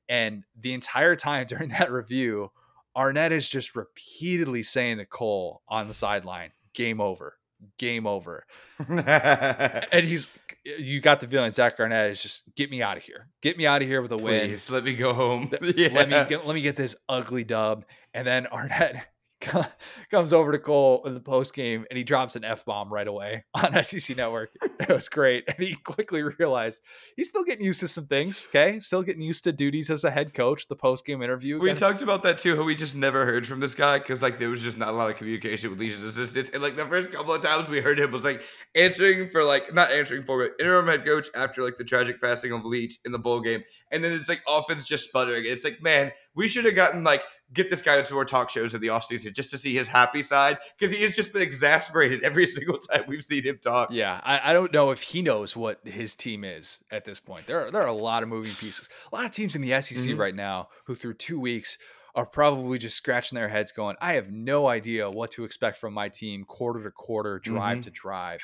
And 0.08 0.44
the 0.58 0.72
entire 0.72 1.16
time 1.16 1.46
during 1.48 1.68
that 1.70 1.92
review, 1.92 2.50
Arnett 2.96 3.32
is 3.32 3.48
just 3.48 3.76
repeatedly 3.76 4.62
saying 4.62 4.98
to 4.98 5.06
Cole 5.06 5.62
on 5.68 5.86
the 5.86 5.94
sideline, 5.94 6.50
game 6.74 7.00
over, 7.00 7.37
game 7.78 8.06
over. 8.06 8.44
and 8.88 10.04
he's 10.04 10.28
you 10.64 11.00
got 11.00 11.20
the 11.20 11.26
feeling 11.26 11.50
Zach 11.50 11.78
Arnett 11.78 12.10
is 12.10 12.22
just 12.22 12.54
get 12.54 12.70
me 12.70 12.82
out 12.82 12.96
of 12.96 13.02
here. 13.02 13.28
Get 13.42 13.56
me 13.56 13.66
out 13.66 13.82
of 13.82 13.88
here 13.88 14.02
with 14.02 14.12
a 14.12 14.16
win. 14.16 14.48
Please 14.48 14.70
let 14.70 14.84
me 14.84 14.94
go 14.94 15.12
home. 15.12 15.50
yeah. 15.76 15.88
Let 15.92 16.08
me 16.08 16.24
get 16.28 16.46
let 16.46 16.54
me 16.54 16.60
get 16.62 16.76
this 16.76 16.96
ugly 17.08 17.44
dub. 17.44 17.84
And 18.14 18.26
then 18.26 18.46
Arnett 18.46 19.06
comes 19.40 20.32
over 20.32 20.52
to 20.52 20.58
Cole 20.58 21.02
in 21.06 21.14
the 21.14 21.20
post 21.20 21.54
game 21.54 21.84
and 21.90 21.96
he 21.96 22.04
drops 22.04 22.36
an 22.36 22.44
F 22.44 22.64
bomb 22.64 22.92
right 22.92 23.06
away 23.06 23.44
on 23.54 23.84
SEC 23.84 24.16
Network. 24.16 24.50
it 24.80 24.88
was 24.88 25.08
great. 25.08 25.44
And 25.48 25.56
he 25.58 25.74
quickly 25.74 26.22
realized 26.22 26.82
he's 27.16 27.28
still 27.28 27.44
getting 27.44 27.64
used 27.64 27.80
to 27.80 27.88
some 27.88 28.06
things. 28.06 28.48
Okay. 28.50 28.80
Still 28.80 29.02
getting 29.02 29.22
used 29.22 29.44
to 29.44 29.52
duties 29.52 29.90
as 29.90 30.04
a 30.04 30.10
head 30.10 30.34
coach, 30.34 30.68
the 30.68 30.76
post 30.76 31.06
game 31.06 31.22
interview. 31.22 31.58
We 31.58 31.72
talked 31.74 32.02
about 32.02 32.22
that 32.24 32.38
too, 32.38 32.56
how 32.56 32.64
we 32.64 32.74
just 32.74 32.96
never 32.96 33.24
heard 33.24 33.46
from 33.46 33.60
this 33.60 33.74
guy 33.74 33.98
because 33.98 34.22
like 34.22 34.38
there 34.38 34.50
was 34.50 34.62
just 34.62 34.76
not 34.76 34.88
a 34.88 34.92
lot 34.92 35.10
of 35.10 35.16
communication 35.16 35.70
with 35.70 35.78
Leach's 35.78 36.02
assistants. 36.02 36.50
And 36.50 36.62
like 36.62 36.76
the 36.76 36.86
first 36.86 37.10
couple 37.10 37.32
of 37.32 37.42
times 37.42 37.68
we 37.68 37.80
heard 37.80 37.98
him 37.98 38.10
was 38.10 38.24
like 38.24 38.42
answering 38.74 39.30
for 39.30 39.44
like 39.44 39.72
not 39.72 39.90
answering 39.90 40.24
for 40.24 40.44
it, 40.44 40.52
interim 40.58 40.86
head 40.86 41.04
coach 41.04 41.28
after 41.34 41.62
like 41.62 41.76
the 41.76 41.84
tragic 41.84 42.20
passing 42.20 42.52
of 42.52 42.64
Leach 42.64 42.98
in 43.04 43.12
the 43.12 43.18
bowl 43.18 43.40
game. 43.40 43.62
And 43.90 44.02
then 44.02 44.12
it's 44.12 44.28
like 44.28 44.42
offense 44.48 44.84
just 44.84 45.08
sputtering. 45.08 45.44
It's 45.46 45.64
like, 45.64 45.82
man, 45.82 46.12
we 46.34 46.48
should 46.48 46.64
have 46.64 46.74
gotten 46.74 47.04
like 47.04 47.22
get 47.52 47.70
this 47.70 47.82
guy 47.82 47.98
into 47.98 48.14
more 48.14 48.24
talk 48.24 48.50
shows 48.50 48.74
in 48.74 48.80
the 48.80 48.88
offseason 48.88 49.34
just 49.34 49.50
to 49.50 49.58
see 49.58 49.74
his 49.74 49.88
happy 49.88 50.22
side 50.22 50.58
because 50.78 50.94
he 50.94 51.02
has 51.02 51.14
just 51.14 51.32
been 51.32 51.42
exasperated 51.42 52.22
every 52.22 52.46
single 52.48 52.78
time 52.78 53.04
we've 53.08 53.24
seen 53.24 53.42
him 53.42 53.58
talk. 53.62 53.90
Yeah, 53.90 54.20
I, 54.22 54.50
I, 54.50 54.52
don't 54.52 54.72
know 54.72 54.90
if 54.90 55.00
he 55.02 55.22
knows 55.22 55.56
what 55.56 55.80
his 55.86 56.14
team 56.14 56.44
is 56.44 56.82
at 56.90 57.04
this 57.04 57.20
point. 57.20 57.46
There 57.46 57.66
are, 57.66 57.70
there 57.70 57.82
are 57.82 57.88
a 57.88 57.92
lot 57.92 58.22
of 58.22 58.28
moving 58.28 58.52
pieces. 58.52 58.88
A 59.12 59.16
lot 59.16 59.24
of 59.24 59.32
teams 59.32 59.56
in 59.56 59.62
the 59.62 59.80
SEC 59.80 59.96
mm-hmm. 59.96 60.20
right 60.20 60.34
now 60.34 60.68
who 60.84 60.94
through 60.94 61.14
two 61.14 61.40
weeks 61.40 61.78
are 62.14 62.26
probably 62.26 62.78
just 62.78 62.96
scratching 62.96 63.36
their 63.36 63.48
heads 63.48 63.72
going, 63.72 63.96
I 64.00 64.14
have 64.14 64.30
no 64.30 64.66
idea 64.66 65.08
what 65.08 65.30
to 65.32 65.44
expect 65.44 65.76
from 65.76 65.94
my 65.94 66.08
team 66.08 66.44
quarter 66.44 66.82
to 66.82 66.90
quarter, 66.90 67.38
drive 67.38 67.78
mm-hmm. 67.78 67.82
to 67.82 67.90
drive. 67.90 68.40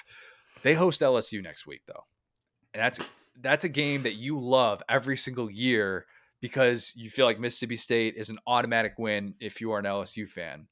They 0.63 0.75
host 0.75 1.01
LSU 1.01 1.43
next 1.43 1.67
week 1.67 1.83
though. 1.87 2.05
And 2.73 2.83
that's 2.83 3.01
that's 3.41 3.65
a 3.65 3.69
game 3.69 4.03
that 4.03 4.15
you 4.15 4.39
love 4.39 4.83
every 4.89 5.17
single 5.17 5.51
year 5.51 6.07
because 6.41 6.93
you 6.97 7.09
feel 7.09 7.27
like 7.27 7.41
Mississippi 7.41 7.77
State 7.77 8.15
is 8.17 8.31
an 8.31 8.39
automatic 8.47 8.95
win 8.99 9.35
if 9.41 9.61
you 9.61 9.73
are 9.73 9.79
an 9.79 9.85
LSU 9.85 10.29
fan. 10.29 10.67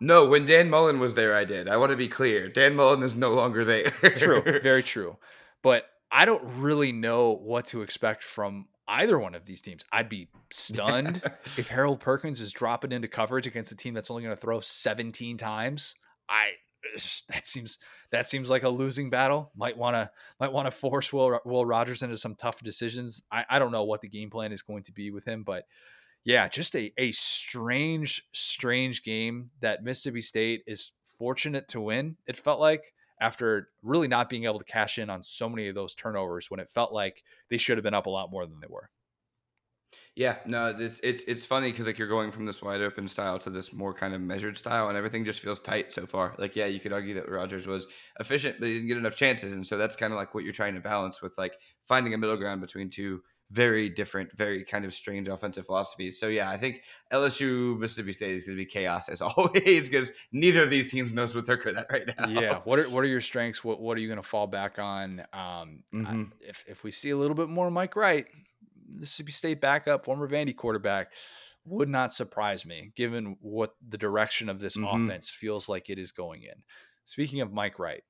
No, 0.00 0.26
when 0.28 0.46
Dan 0.46 0.70
Mullen 0.70 0.98
was 0.98 1.14
there, 1.14 1.34
I 1.34 1.44
did. 1.44 1.68
I 1.68 1.76
want 1.76 1.90
to 1.90 1.96
be 1.96 2.08
clear. 2.08 2.48
Dan 2.48 2.74
Mullen 2.74 3.02
is 3.02 3.16
no 3.16 3.34
longer 3.34 3.64
there. 3.64 3.90
true, 4.16 4.42
very 4.62 4.82
true. 4.94 5.18
But 5.62 5.84
I 6.10 6.24
don't 6.24 6.42
really 6.56 6.90
know 6.90 7.36
what 7.36 7.66
to 7.66 7.82
expect 7.82 8.24
from 8.24 8.66
either 8.88 9.18
one 9.18 9.34
of 9.34 9.44
these 9.44 9.60
teams. 9.60 9.84
I'd 9.92 10.08
be 10.08 10.28
stunned 10.50 11.22
if 11.56 11.68
Harold 11.68 12.00
Perkins 12.00 12.40
is 12.40 12.50
dropping 12.50 12.92
into 12.92 13.08
coverage 13.08 13.46
against 13.46 13.72
a 13.72 13.76
team 13.76 13.94
that's 13.94 14.10
only 14.10 14.22
going 14.22 14.34
to 14.34 14.40
throw 14.40 14.60
17 14.60 15.36
times. 15.36 15.96
I 16.28 16.52
that 17.28 17.46
seems 17.46 17.78
that 18.10 18.28
seems 18.28 18.50
like 18.50 18.62
a 18.62 18.68
losing 18.68 19.10
battle. 19.10 19.50
Might 19.56 19.76
want 19.76 19.94
to 19.94 20.10
might 20.38 20.52
want 20.52 20.66
to 20.66 20.70
force 20.70 21.12
Will 21.12 21.40
Will 21.44 21.66
Rogers 21.66 22.02
into 22.02 22.16
some 22.16 22.34
tough 22.34 22.62
decisions. 22.62 23.22
I, 23.30 23.44
I 23.48 23.58
don't 23.58 23.72
know 23.72 23.84
what 23.84 24.00
the 24.00 24.08
game 24.08 24.30
plan 24.30 24.52
is 24.52 24.62
going 24.62 24.82
to 24.84 24.92
be 24.92 25.10
with 25.10 25.24
him, 25.24 25.42
but 25.42 25.64
yeah, 26.24 26.48
just 26.48 26.74
a 26.76 26.92
a 26.98 27.12
strange 27.12 28.26
strange 28.32 29.02
game 29.02 29.50
that 29.60 29.84
Mississippi 29.84 30.20
State 30.20 30.62
is 30.66 30.92
fortunate 31.18 31.68
to 31.68 31.80
win. 31.80 32.16
It 32.26 32.36
felt 32.36 32.60
like 32.60 32.94
after 33.20 33.68
really 33.82 34.08
not 34.08 34.30
being 34.30 34.44
able 34.44 34.58
to 34.58 34.64
cash 34.64 34.98
in 34.98 35.10
on 35.10 35.22
so 35.22 35.48
many 35.48 35.68
of 35.68 35.74
those 35.74 35.94
turnovers 35.94 36.50
when 36.50 36.60
it 36.60 36.70
felt 36.70 36.92
like 36.92 37.22
they 37.50 37.58
should 37.58 37.76
have 37.76 37.84
been 37.84 37.94
up 37.94 38.06
a 38.06 38.10
lot 38.10 38.30
more 38.30 38.46
than 38.46 38.60
they 38.60 38.66
were. 38.68 38.90
Yeah, 40.16 40.36
no, 40.44 40.74
it's 40.76 41.00
it's 41.00 41.22
it's 41.24 41.46
funny 41.46 41.70
because 41.70 41.86
like 41.86 41.96
you're 41.96 42.08
going 42.08 42.32
from 42.32 42.44
this 42.44 42.60
wide 42.60 42.80
open 42.80 43.06
style 43.06 43.38
to 43.40 43.50
this 43.50 43.72
more 43.72 43.94
kind 43.94 44.12
of 44.12 44.20
measured 44.20 44.56
style, 44.56 44.88
and 44.88 44.98
everything 44.98 45.24
just 45.24 45.40
feels 45.40 45.60
tight 45.60 45.92
so 45.92 46.04
far. 46.04 46.34
Like, 46.36 46.56
yeah, 46.56 46.66
you 46.66 46.80
could 46.80 46.92
argue 46.92 47.14
that 47.14 47.30
Rogers 47.30 47.66
was 47.66 47.86
efficient, 48.18 48.56
but 48.58 48.66
he 48.66 48.74
didn't 48.74 48.88
get 48.88 48.96
enough 48.96 49.16
chances, 49.16 49.52
and 49.52 49.66
so 49.66 49.78
that's 49.78 49.96
kind 49.96 50.12
of 50.12 50.18
like 50.18 50.34
what 50.34 50.44
you're 50.44 50.52
trying 50.52 50.74
to 50.74 50.80
balance 50.80 51.22
with 51.22 51.38
like 51.38 51.56
finding 51.86 52.12
a 52.12 52.18
middle 52.18 52.36
ground 52.36 52.60
between 52.60 52.90
two 52.90 53.22
very 53.50 53.88
different, 53.88 54.36
very 54.36 54.64
kind 54.64 54.84
of 54.84 54.94
strange 54.94 55.26
offensive 55.28 55.66
philosophies. 55.66 56.18
So 56.20 56.28
yeah, 56.28 56.50
I 56.50 56.56
think 56.56 56.82
LSU 57.12 57.78
Mississippi 57.78 58.12
State 58.12 58.36
is 58.36 58.44
going 58.44 58.56
to 58.56 58.62
be 58.62 58.66
chaos 58.66 59.08
as 59.08 59.20
always 59.22 59.88
because 59.88 60.12
neither 60.32 60.62
of 60.62 60.70
these 60.70 60.90
teams 60.90 61.12
knows 61.12 61.34
what 61.34 61.46
they're 61.46 61.56
good 61.56 61.76
at 61.76 61.90
right 61.90 62.08
now. 62.18 62.28
Yeah. 62.28 62.60
What 62.64 62.78
are 62.78 62.88
what 62.88 63.04
are 63.04 63.08
your 63.08 63.20
strengths? 63.20 63.64
What 63.64 63.80
what 63.80 63.96
are 63.96 64.00
you 64.00 64.08
going 64.08 64.22
to 64.22 64.28
fall 64.28 64.46
back 64.46 64.78
on? 64.78 65.20
Um, 65.32 65.82
mm-hmm. 65.92 66.24
if 66.40 66.64
if 66.68 66.84
we 66.84 66.90
see 66.90 67.10
a 67.10 67.16
little 67.16 67.34
bit 67.34 67.48
more 67.48 67.70
Mike 67.70 67.96
Wright, 67.96 68.26
Mississippi 68.90 69.32
State 69.32 69.60
backup, 69.60 70.04
former 70.04 70.28
Vandy 70.28 70.54
quarterback, 70.54 71.12
would 71.64 71.88
not 71.88 72.12
surprise 72.12 72.64
me 72.64 72.92
given 72.96 73.36
what 73.40 73.74
the 73.86 73.98
direction 73.98 74.48
of 74.48 74.60
this 74.60 74.76
mm-hmm. 74.76 75.04
offense 75.04 75.28
feels 75.28 75.68
like 75.68 75.90
it 75.90 75.98
is 75.98 76.12
going 76.12 76.42
in. 76.42 76.62
Speaking 77.04 77.40
of 77.40 77.52
Mike 77.52 77.78
Wright, 77.78 78.02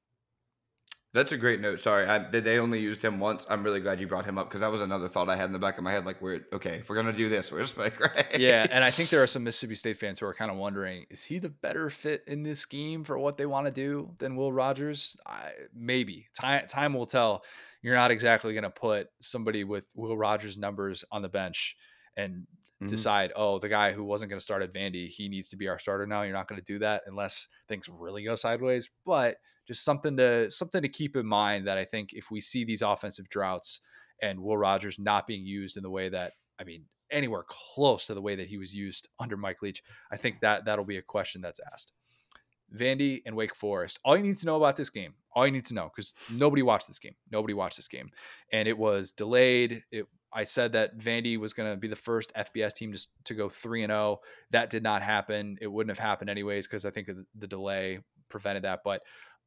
that's 1.13 1.33
a 1.33 1.37
great 1.37 1.61
note. 1.61 1.81
Sorry, 1.81 2.07
I, 2.07 2.19
they 2.19 2.59
only 2.59 2.81
used 2.81 3.03
him 3.03 3.19
once. 3.19 3.45
I'm 3.51 3.65
really 3.65 3.81
glad 3.81 4.01
you 4.01 4.07
brought 4.07 4.25
him 4.25 4.39
up 4.39 4.49
because 4.49 4.61
that 4.61 4.71
was 4.71 4.81
another 4.81 5.09
thought 5.09 5.29
I 5.29 5.37
had 5.37 5.47
in 5.47 5.53
the 5.53 5.59
back 5.59 5.77
of 5.77 5.85
my 5.85 5.91
head. 5.91 6.07
Like, 6.07 6.23
we're 6.23 6.41
okay 6.53 6.77
if 6.77 6.89
we're 6.89 6.97
gonna 6.97 7.13
do 7.13 7.29
this, 7.29 7.51
where's 7.51 7.77
Mike 7.77 7.99
Wright? 8.01 8.27
Yeah, 8.39 8.67
and 8.71 8.85
I 8.85 8.91
think 8.91 9.11
there 9.11 9.23
are 9.23 9.27
some 9.27 9.45
Mississippi 9.45 9.75
State 9.75 9.99
fans 9.99 10.21
who 10.21 10.27
are 10.27 10.35
kind 10.35 10.51
of 10.51 10.57
wondering: 10.57 11.07
is 11.11 11.25
he 11.25 11.39
the 11.39 11.49
better 11.49 11.91
fit 11.91 12.23
in 12.27 12.43
this 12.43 12.61
scheme 12.61 13.05
for 13.05 13.19
what 13.19 13.37
they 13.37 13.47
want 13.47 13.67
to 13.67 13.73
do 13.73 14.11
than 14.19 14.37
Will 14.37 14.53
Rogers? 14.53 15.17
I, 15.27 15.51
maybe 15.75 16.29
time 16.35 16.67
time 16.69 16.95
will 16.95 17.07
tell 17.07 17.43
you're 17.83 17.95
not 17.95 18.11
exactly 18.11 18.55
to 18.61 18.71
put 18.71 19.09
somebody 19.21 19.65
with 19.65 19.85
Will 19.95 20.17
Rogers 20.17 20.59
numbers 20.59 21.05
on 21.11 21.23
the 21.23 21.29
bench 21.29 21.77
and 22.17 22.47
mm-hmm. 22.81 22.87
decide, 22.87 23.33
oh, 23.37 23.59
the 23.59 23.69
guy 23.69 23.93
who 23.93 24.05
wasn't 24.05 24.31
going 24.31 24.39
to 24.39 24.45
start 24.45 24.63
at 24.63 24.73
Vandy, 24.73 25.09
he 25.09 25.29
needs 25.29 25.49
to 25.49 25.57
be 25.57 25.69
our 25.69 25.79
starter 25.79 26.07
now. 26.07 26.23
You're 26.23 26.33
not 26.33 26.49
going 26.49 26.61
to 26.61 26.73
do 26.73 26.79
that 26.81 27.03
unless 27.07 27.49
things 27.69 27.89
really 27.89 28.25
go 28.25 28.35
sideways. 28.35 28.91
But 29.05 29.37
just 29.67 29.85
something 29.85 30.17
to 30.17 30.51
something 30.51 30.83
to 30.83 30.89
keep 30.89 31.17
in 31.17 31.27
mind 31.27 31.67
that 31.67 31.79
I 31.79 31.85
think 31.85 32.13
if 32.13 32.31
we 32.31 32.41
see 32.41 32.65
these 32.65 32.83
offensive 32.83 33.29
droughts 33.29 33.81
and 34.23 34.41
Will 34.41 34.57
Rogers 34.57 34.99
not 34.99 35.27
being 35.27 35.45
used 35.45 35.77
in 35.77 35.83
the 35.83 35.91
way 35.91 36.09
that 36.09 36.33
I 36.59 36.65
mean 36.65 36.85
anywhere 37.11 37.45
close 37.49 38.05
to 38.07 38.15
the 38.15 38.23
way 38.23 38.37
that 38.37 38.47
he 38.47 38.59
was 38.59 38.75
used 38.75 39.09
under 39.19 39.37
Mike 39.37 39.63
Leach, 39.63 39.83
I 40.11 40.17
think 40.17 40.41
that 40.41 40.65
that'll 40.65 40.85
be 40.85 40.99
a 40.99 41.03
question 41.03 41.41
that's 41.41 41.61
asked. 41.73 41.93
Vandy 42.77 43.23
and 43.27 43.35
Wake 43.35 43.55
Forest. 43.55 43.99
All 44.05 44.17
you 44.17 44.23
need 44.23 44.37
to 44.39 44.47
know 44.47 44.57
about 44.57 44.77
this 44.77 44.91
game, 44.91 45.15
all 45.35 45.47
you 45.47 45.53
need 45.53 45.67
to 45.67 45.75
know, 45.75 45.91
because 45.95 46.15
nobody 46.31 46.63
watched 46.63 46.87
this 46.87 46.99
game. 46.99 47.15
Nobody 47.31 47.55
watched 47.55 47.77
this 47.77 47.89
game. 47.89 48.11
And 48.53 48.69
it 48.69 48.79
was 48.79 49.11
delayed. 49.11 49.83
It, 49.91 50.07
I 50.33 50.45
said 50.45 50.73
that 50.73 50.97
Vandy 50.97 51.39
was 51.39 51.53
going 51.53 51.71
to 51.71 51.77
be 51.77 51.89
the 51.89 51.97
first 51.97 52.33
FBS 52.35 52.73
team 52.73 52.93
to, 52.93 53.07
to 53.25 53.35
go 53.35 53.49
3 53.49 53.85
and 53.85 53.91
0. 53.91 54.21
That 54.51 54.71
did 54.71 54.83
not 54.83 55.03
happen. 55.03 55.59
It 55.61 55.67
wouldn't 55.67 55.97
have 55.97 56.05
happened 56.05 56.31
anyways 56.31 56.67
because 56.67 56.87
I 56.87 56.91
think 56.91 57.09
the, 57.09 57.25
the 57.37 57.47
delay 57.49 58.01
prevented 58.29 58.65
that. 58.65 58.81
But 58.85 59.03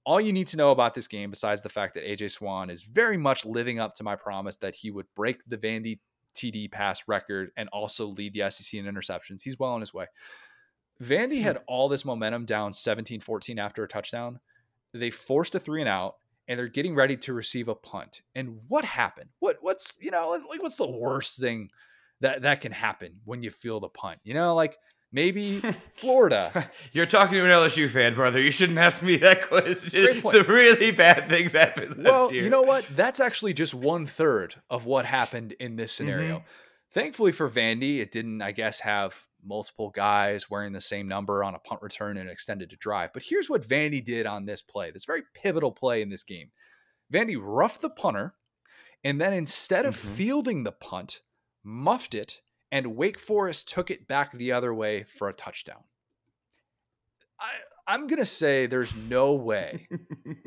all 0.05 0.19
you 0.19 0.33
need 0.33 0.47
to 0.47 0.57
know 0.57 0.71
about 0.71 0.93
this 0.93 1.07
game, 1.07 1.29
besides 1.29 1.61
the 1.61 1.69
fact 1.69 1.93
that 1.93 2.05
AJ 2.05 2.31
Swann 2.31 2.69
is 2.69 2.83
very 2.83 3.17
much 3.17 3.45
living 3.45 3.79
up 3.79 3.93
to 3.95 4.03
my 4.03 4.15
promise 4.15 4.57
that 4.57 4.75
he 4.75 4.91
would 4.91 5.05
break 5.15 5.39
the 5.47 5.57
Vandy 5.57 5.99
TD 6.35 6.71
pass 6.71 7.07
record 7.07 7.51
and 7.55 7.69
also 7.69 8.07
lead 8.07 8.33
the 8.33 8.49
SEC 8.49 8.79
in 8.79 8.85
interceptions, 8.85 9.41
he's 9.41 9.57
well 9.57 9.71
on 9.71 9.81
his 9.81 9.93
way. 9.93 10.07
Vandy 11.01 11.41
had 11.41 11.57
hmm. 11.57 11.63
all 11.67 11.89
this 11.89 12.05
momentum 12.05 12.45
down 12.45 12.73
17 12.73 13.21
14 13.21 13.59
after 13.59 13.83
a 13.83 13.87
touchdown. 13.87 14.39
They 14.93 15.09
forced 15.09 15.55
a 15.55 15.59
three 15.59 15.81
and 15.81 15.89
out, 15.89 16.15
and 16.47 16.59
they're 16.59 16.67
getting 16.67 16.95
ready 16.95 17.17
to 17.17 17.33
receive 17.33 17.67
a 17.67 17.75
punt. 17.75 18.21
And 18.35 18.59
what 18.67 18.85
happened? 18.85 19.29
What 19.39 19.57
what's 19.61 19.97
you 20.01 20.11
know 20.11 20.29
like 20.49 20.61
what's 20.61 20.77
the 20.77 20.89
worst 20.89 21.39
thing 21.39 21.69
that 22.21 22.41
that 22.43 22.61
can 22.61 22.71
happen 22.71 23.19
when 23.25 23.43
you 23.43 23.49
feel 23.49 23.79
the 23.79 23.89
punt? 23.89 24.19
You 24.23 24.33
know, 24.33 24.55
like 24.55 24.77
maybe 25.11 25.61
Florida. 25.95 26.69
You're 26.91 27.05
talking 27.05 27.35
to 27.37 27.45
an 27.45 27.51
LSU 27.51 27.89
fan, 27.89 28.15
brother. 28.15 28.41
You 28.41 28.51
shouldn't 28.51 28.79
ask 28.79 29.01
me 29.01 29.17
that 29.17 29.41
question. 29.47 30.21
Some 30.25 30.47
really 30.47 30.91
bad 30.91 31.29
things 31.29 31.53
happened. 31.53 32.03
well, 32.03 32.33
year. 32.33 32.43
you 32.43 32.49
know 32.49 32.63
what? 32.63 32.85
That's 32.87 33.19
actually 33.19 33.53
just 33.53 33.73
one 33.73 34.05
third 34.05 34.55
of 34.69 34.85
what 34.85 35.05
happened 35.05 35.53
in 35.59 35.77
this 35.77 35.93
scenario. 35.93 36.37
Mm-hmm. 36.37 36.47
Thankfully 36.91 37.31
for 37.31 37.49
Vandy, 37.49 37.99
it 37.99 38.11
didn't, 38.11 38.41
I 38.41 38.51
guess, 38.51 38.81
have 38.81 39.27
multiple 39.45 39.89
guys 39.89 40.49
wearing 40.49 40.73
the 40.73 40.81
same 40.81 41.07
number 41.07 41.43
on 41.43 41.55
a 41.55 41.59
punt 41.59 41.81
return 41.81 42.17
and 42.17 42.29
extended 42.29 42.69
to 42.69 42.75
drive. 42.75 43.11
But 43.13 43.23
here's 43.23 43.49
what 43.49 43.67
Vandy 43.67 44.03
did 44.03 44.25
on 44.25 44.45
this 44.45 44.61
play 44.61 44.91
this 44.91 45.05
very 45.05 45.23
pivotal 45.33 45.71
play 45.71 46.01
in 46.01 46.09
this 46.09 46.23
game. 46.23 46.51
Vandy 47.11 47.37
roughed 47.39 47.81
the 47.81 47.89
punter, 47.89 48.35
and 49.03 49.19
then 49.19 49.33
instead 49.33 49.85
of 49.85 49.95
mm-hmm. 49.95 50.13
fielding 50.13 50.63
the 50.63 50.71
punt, 50.71 51.21
muffed 51.63 52.15
it, 52.15 52.41
and 52.71 52.95
Wake 52.95 53.19
Forest 53.19 53.69
took 53.69 53.91
it 53.91 54.07
back 54.07 54.31
the 54.31 54.51
other 54.51 54.73
way 54.73 55.03
for 55.03 55.29
a 55.29 55.33
touchdown. 55.33 55.83
I, 57.39 57.49
I'm 57.87 58.07
going 58.07 58.19
to 58.19 58.25
say 58.25 58.65
there's 58.65 58.95
no 58.95 59.33
way. 59.33 59.87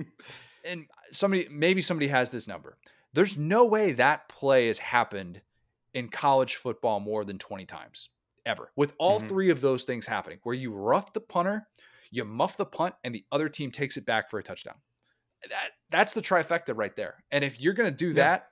and 0.64 0.86
somebody, 1.12 1.46
maybe 1.50 1.82
somebody 1.82 2.08
has 2.08 2.30
this 2.30 2.48
number. 2.48 2.78
There's 3.12 3.36
no 3.36 3.64
way 3.64 3.92
that 3.92 4.28
play 4.28 4.66
has 4.66 4.78
happened 4.78 5.40
in 5.94 6.08
college 6.08 6.56
football 6.56 7.00
more 7.00 7.24
than 7.24 7.38
20 7.38 7.64
times 7.64 8.10
ever, 8.46 8.72
with 8.76 8.94
all 8.98 9.18
mm-hmm. 9.18 9.28
three 9.28 9.50
of 9.50 9.60
those 9.60 9.84
things 9.84 10.06
happening, 10.06 10.38
where 10.44 10.54
you 10.54 10.72
rough 10.72 11.12
the 11.12 11.20
punter, 11.20 11.66
you 12.10 12.24
muff 12.24 12.56
the 12.56 12.64
punt, 12.64 12.94
and 13.04 13.14
the 13.14 13.24
other 13.32 13.48
team 13.48 13.70
takes 13.70 13.96
it 13.96 14.06
back 14.06 14.30
for 14.30 14.38
a 14.38 14.42
touchdown. 14.42 14.76
That 15.50 15.70
that's 15.90 16.14
the 16.14 16.22
trifecta 16.22 16.74
right 16.74 16.94
there. 16.96 17.22
And 17.30 17.44
if 17.44 17.60
you're 17.60 17.74
gonna 17.74 17.90
do 17.90 18.08
yeah. 18.08 18.14
that, 18.14 18.48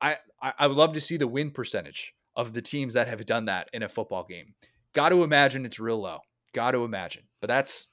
I, 0.00 0.16
I 0.42 0.52
I 0.58 0.66
would 0.66 0.76
love 0.76 0.92
to 0.92 1.00
see 1.00 1.16
the 1.16 1.26
win 1.26 1.50
percentage 1.50 2.14
of 2.36 2.52
the 2.52 2.62
teams 2.62 2.94
that 2.94 3.08
have 3.08 3.24
done 3.26 3.46
that 3.46 3.68
in 3.72 3.82
a 3.82 3.88
football 3.88 4.24
game. 4.24 4.54
Got 4.94 5.10
to 5.10 5.24
imagine 5.24 5.66
it's 5.66 5.80
real 5.80 6.00
low. 6.00 6.20
Got 6.54 6.70
to 6.72 6.84
imagine. 6.84 7.24
But 7.40 7.48
that's 7.48 7.88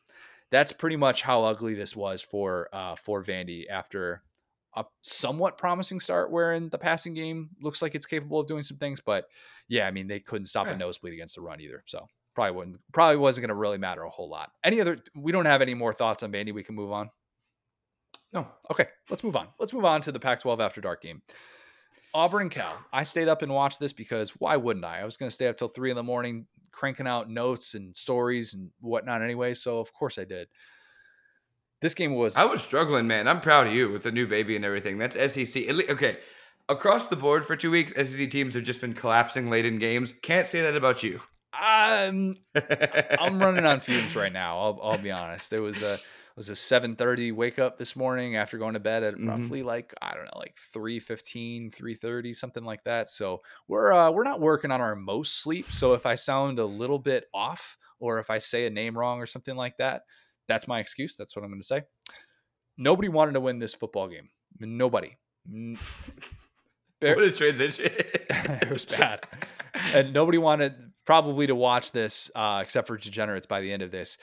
that's 0.52 0.72
pretty 0.72 0.96
much 0.96 1.22
how 1.22 1.44
ugly 1.44 1.74
this 1.74 1.96
was 1.96 2.22
for 2.22 2.70
uh, 2.72 2.96
for 2.96 3.24
Vandy 3.24 3.66
after 3.70 4.22
a 4.76 4.86
somewhat 5.02 5.58
promising 5.58 6.00
start 6.00 6.32
wherein 6.32 6.70
the 6.70 6.78
passing 6.78 7.14
game 7.14 7.50
looks 7.62 7.82
like 7.82 7.96
it's 7.96 8.06
capable 8.06 8.40
of 8.40 8.48
doing 8.48 8.64
some 8.64 8.78
things. 8.78 9.02
But 9.02 9.26
yeah, 9.68 9.88
I 9.88 9.92
mean, 9.92 10.08
they 10.08 10.20
couldn't 10.20 10.46
stop 10.46 10.68
yeah. 10.68 10.74
a 10.74 10.78
nosebleed 10.78 11.14
against 11.14 11.36
the 11.36 11.42
run 11.42 11.62
either. 11.62 11.84
So 11.86 12.06
probably 12.34 12.56
wouldn't. 12.56 12.78
Probably 12.94 13.18
wasn't 13.18 13.44
going 13.44 13.56
to 13.56 13.56
really 13.56 13.78
matter 13.78 14.04
a 14.04 14.10
whole 14.10 14.30
lot. 14.30 14.52
Any 14.64 14.82
other? 14.82 14.98
We 15.16 15.32
don't 15.32 15.46
have 15.46 15.62
any 15.62 15.74
more 15.74 15.94
thoughts 15.94 16.24
on 16.24 16.32
Vandy. 16.32 16.54
We 16.54 16.64
can 16.64 16.76
move 16.76 16.92
on. 16.92 17.10
No. 18.34 18.48
Okay, 18.70 18.88
let's 19.10 19.24
move 19.24 19.36
on. 19.36 19.48
Let's 19.60 19.74
move 19.74 19.86
on 19.86 20.02
to 20.02 20.12
the 20.12 20.20
Pac-12 20.20 20.60
after 20.60 20.82
dark 20.82 21.02
game. 21.02 21.22
Auburn 22.14 22.44
and 22.44 22.52
Cal. 22.52 22.78
I 22.94 23.04
stayed 23.04 23.28
up 23.28 23.42
and 23.42 23.54
watched 23.54 23.80
this 23.80 23.94
because 23.94 24.32
why 24.32 24.56
wouldn't 24.56 24.86
I? 24.86 25.02
I 25.02 25.06
was 25.06 25.18
going 25.18 25.30
to 25.30 25.34
stay 25.34 25.48
up 25.48 25.58
till 25.58 25.68
three 25.68 25.90
in 25.90 25.96
the 25.96 26.04
morning 26.04 26.48
cranking 26.76 27.08
out 27.08 27.30
notes 27.30 27.74
and 27.74 27.96
stories 27.96 28.54
and 28.54 28.70
whatnot 28.82 29.22
anyway. 29.22 29.54
So 29.54 29.80
of 29.80 29.92
course 29.94 30.20
I 30.20 30.26
did. 30.26 30.48
This 31.82 31.94
game 31.94 32.16
was. 32.16 32.36
I 32.36 32.46
was 32.46 32.62
struggling, 32.62 33.08
man. 33.08 33.28
I'm 33.28 33.42
proud 33.42 33.68
of 33.68 33.74
you 33.74 33.92
with 33.92 34.04
the 34.04 34.12
new 34.12 34.28
baby 34.28 34.56
and 34.56 34.66
everything. 34.66 34.98
That's 34.98 35.16
SEC. 35.34 35.70
Okay, 35.90 36.18
across 36.70 37.08
the 37.08 37.16
board 37.16 37.46
for 37.46 37.56
two 37.56 37.72
weeks, 37.72 37.94
SEC 37.94 38.30
teams 38.32 38.54
have 38.56 38.64
just 38.64 38.82
been 38.82 38.94
collapsing 38.94 39.50
late 39.50 39.66
in 39.66 39.78
games. 39.78 40.14
Can't 40.22 40.48
say 40.48 40.62
that 40.62 40.76
about 40.76 41.04
you. 41.04 41.20
I'm 41.54 42.36
I'm 43.20 43.40
running 43.40 43.66
on 43.66 43.80
fumes 43.80 44.16
right 44.16 44.34
now. 44.34 44.60
I'll 44.60 44.80
I'll 44.82 44.98
be 44.98 45.12
honest. 45.12 45.50
There 45.50 45.62
was 45.62 45.82
a 45.82 46.00
was 46.36 46.50
a 46.50 46.54
7:30 46.54 47.34
wake 47.34 47.60
up 47.60 47.78
this 47.78 47.96
morning 47.96 48.36
after 48.36 48.58
going 48.58 48.74
to 48.74 48.80
bed 48.80 49.04
at 49.04 49.16
mm-hmm. 49.16 49.30
roughly 49.30 49.64
like 49.64 49.94
I 50.02 50.14
don't 50.14 50.26
know 50.26 50.38
like 50.38 50.58
3:15 50.76 51.74
3:30 51.74 52.36
something 52.36 52.64
like 52.64 52.84
that. 52.84 53.10
So 53.10 53.42
we're 53.68 53.94
uh, 53.94 54.12
we're 54.12 54.24
not 54.24 54.42
working 54.42 54.72
on 54.72 54.82
our 54.82 54.96
most 54.96 55.42
sleep. 55.42 55.72
So 55.72 55.94
if 55.94 56.06
I 56.06 56.16
sound 56.16 56.60
a 56.60 56.66
little 56.66 57.00
bit 57.00 57.26
off 57.34 57.78
or 58.00 58.20
if 58.20 58.30
I 58.30 58.40
say 58.40 58.66
a 58.66 58.70
name 58.70 58.98
wrong 58.98 59.22
or 59.22 59.26
something 59.26 59.56
like 59.56 59.78
that, 59.78 60.04
that's 60.48 60.68
my 60.68 60.80
excuse. 60.80 61.16
That's 61.16 61.36
what 61.36 61.44
I'm 61.44 61.52
going 61.52 61.62
to 61.62 61.68
say. 61.68 61.84
Nobody 62.78 63.10
wanted 63.10 63.34
to 63.34 63.40
win 63.40 63.60
this 63.60 63.74
football 63.74 64.08
game. 64.08 64.30
Nobody. 64.60 65.18
What 67.02 67.24
a 67.24 67.32
transition. 67.32 67.86
it 68.30 68.70
was 68.70 68.86
bad. 68.86 69.28
And 69.94 70.12
nobody 70.12 70.40
wanted 70.40 70.74
probably 71.06 71.46
to 71.46 71.54
watch 71.54 71.92
this 71.92 72.32
uh, 72.34 72.62
except 72.64 72.88
for 72.88 72.98
degenerates 72.98 73.46
by 73.46 73.62
the 73.62 73.72
end 73.72 73.84
of 73.84 73.92
this 73.92 74.18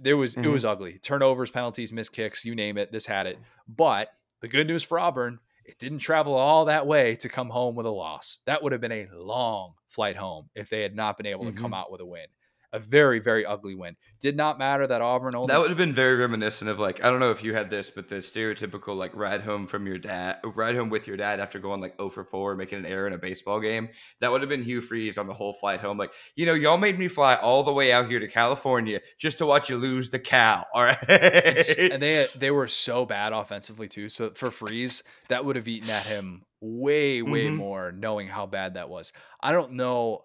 there 0.00 0.16
was 0.16 0.34
mm-hmm. 0.34 0.44
it 0.44 0.48
was 0.48 0.64
ugly. 0.64 0.98
Turnovers, 0.98 1.50
penalties, 1.50 1.92
missed 1.92 2.12
kicks, 2.12 2.44
you 2.44 2.54
name 2.54 2.78
it. 2.78 2.92
This 2.92 3.06
had 3.06 3.26
it. 3.26 3.38
But 3.68 4.08
the 4.40 4.48
good 4.48 4.66
news 4.66 4.82
for 4.82 4.98
Auburn, 4.98 5.38
it 5.64 5.78
didn't 5.78 5.98
travel 5.98 6.34
all 6.34 6.66
that 6.66 6.86
way 6.86 7.16
to 7.16 7.28
come 7.28 7.50
home 7.50 7.74
with 7.74 7.86
a 7.86 7.90
loss. 7.90 8.38
That 8.46 8.62
would 8.62 8.72
have 8.72 8.80
been 8.80 8.92
a 8.92 9.08
long 9.12 9.74
flight 9.88 10.16
home 10.16 10.48
if 10.54 10.68
they 10.68 10.82
had 10.82 10.94
not 10.94 11.16
been 11.16 11.26
able 11.26 11.44
to 11.44 11.52
mm-hmm. 11.52 11.60
come 11.60 11.74
out 11.74 11.90
with 11.90 12.00
a 12.00 12.06
win 12.06 12.26
a 12.72 12.78
very 12.78 13.18
very 13.18 13.44
ugly 13.44 13.74
win. 13.74 13.96
Did 14.20 14.36
not 14.36 14.58
matter 14.58 14.86
that 14.86 15.00
Auburn 15.00 15.34
only. 15.34 15.52
That 15.52 15.60
would 15.60 15.68
have 15.68 15.78
been 15.78 15.94
very 15.94 16.16
reminiscent 16.16 16.70
of 16.70 16.78
like 16.78 17.04
I 17.04 17.10
don't 17.10 17.20
know 17.20 17.30
if 17.30 17.42
you 17.42 17.54
had 17.54 17.70
this, 17.70 17.90
but 17.90 18.08
the 18.08 18.16
stereotypical 18.16 18.96
like 18.96 19.14
ride 19.14 19.42
home 19.42 19.66
from 19.66 19.86
your 19.86 19.98
dad, 19.98 20.38
ride 20.44 20.74
home 20.74 20.90
with 20.90 21.06
your 21.06 21.16
dad 21.16 21.40
after 21.40 21.58
going 21.58 21.80
like 21.80 21.96
0 21.96 22.10
for 22.10 22.24
4, 22.24 22.56
making 22.56 22.78
an 22.78 22.86
error 22.86 23.06
in 23.06 23.12
a 23.12 23.18
baseball 23.18 23.60
game. 23.60 23.88
That 24.20 24.30
would 24.30 24.40
have 24.40 24.50
been 24.50 24.62
Hugh 24.62 24.80
Freeze 24.80 25.18
on 25.18 25.26
the 25.26 25.34
whole 25.34 25.54
flight 25.54 25.80
home. 25.80 25.98
Like 25.98 26.12
you 26.34 26.46
know, 26.46 26.54
y'all 26.54 26.78
made 26.78 26.98
me 26.98 27.08
fly 27.08 27.36
all 27.36 27.62
the 27.62 27.72
way 27.72 27.92
out 27.92 28.08
here 28.10 28.20
to 28.20 28.28
California 28.28 29.00
just 29.18 29.38
to 29.38 29.46
watch 29.46 29.68
you 29.68 29.76
lose 29.76 30.10
the 30.10 30.18
cow. 30.18 30.64
All 30.74 30.82
right, 30.82 30.98
and 31.08 32.02
they 32.02 32.26
they 32.36 32.50
were 32.50 32.68
so 32.68 33.04
bad 33.04 33.32
offensively 33.32 33.88
too. 33.88 34.08
So 34.08 34.30
for 34.30 34.50
Freeze, 34.50 35.02
that 35.28 35.44
would 35.44 35.56
have 35.56 35.68
eaten 35.68 35.90
at 35.90 36.04
him 36.04 36.42
way 36.60 37.22
way 37.22 37.46
mm-hmm. 37.46 37.56
more, 37.56 37.92
knowing 37.92 38.28
how 38.28 38.46
bad 38.46 38.74
that 38.74 38.88
was. 38.88 39.12
I 39.40 39.52
don't 39.52 39.72
know 39.72 40.24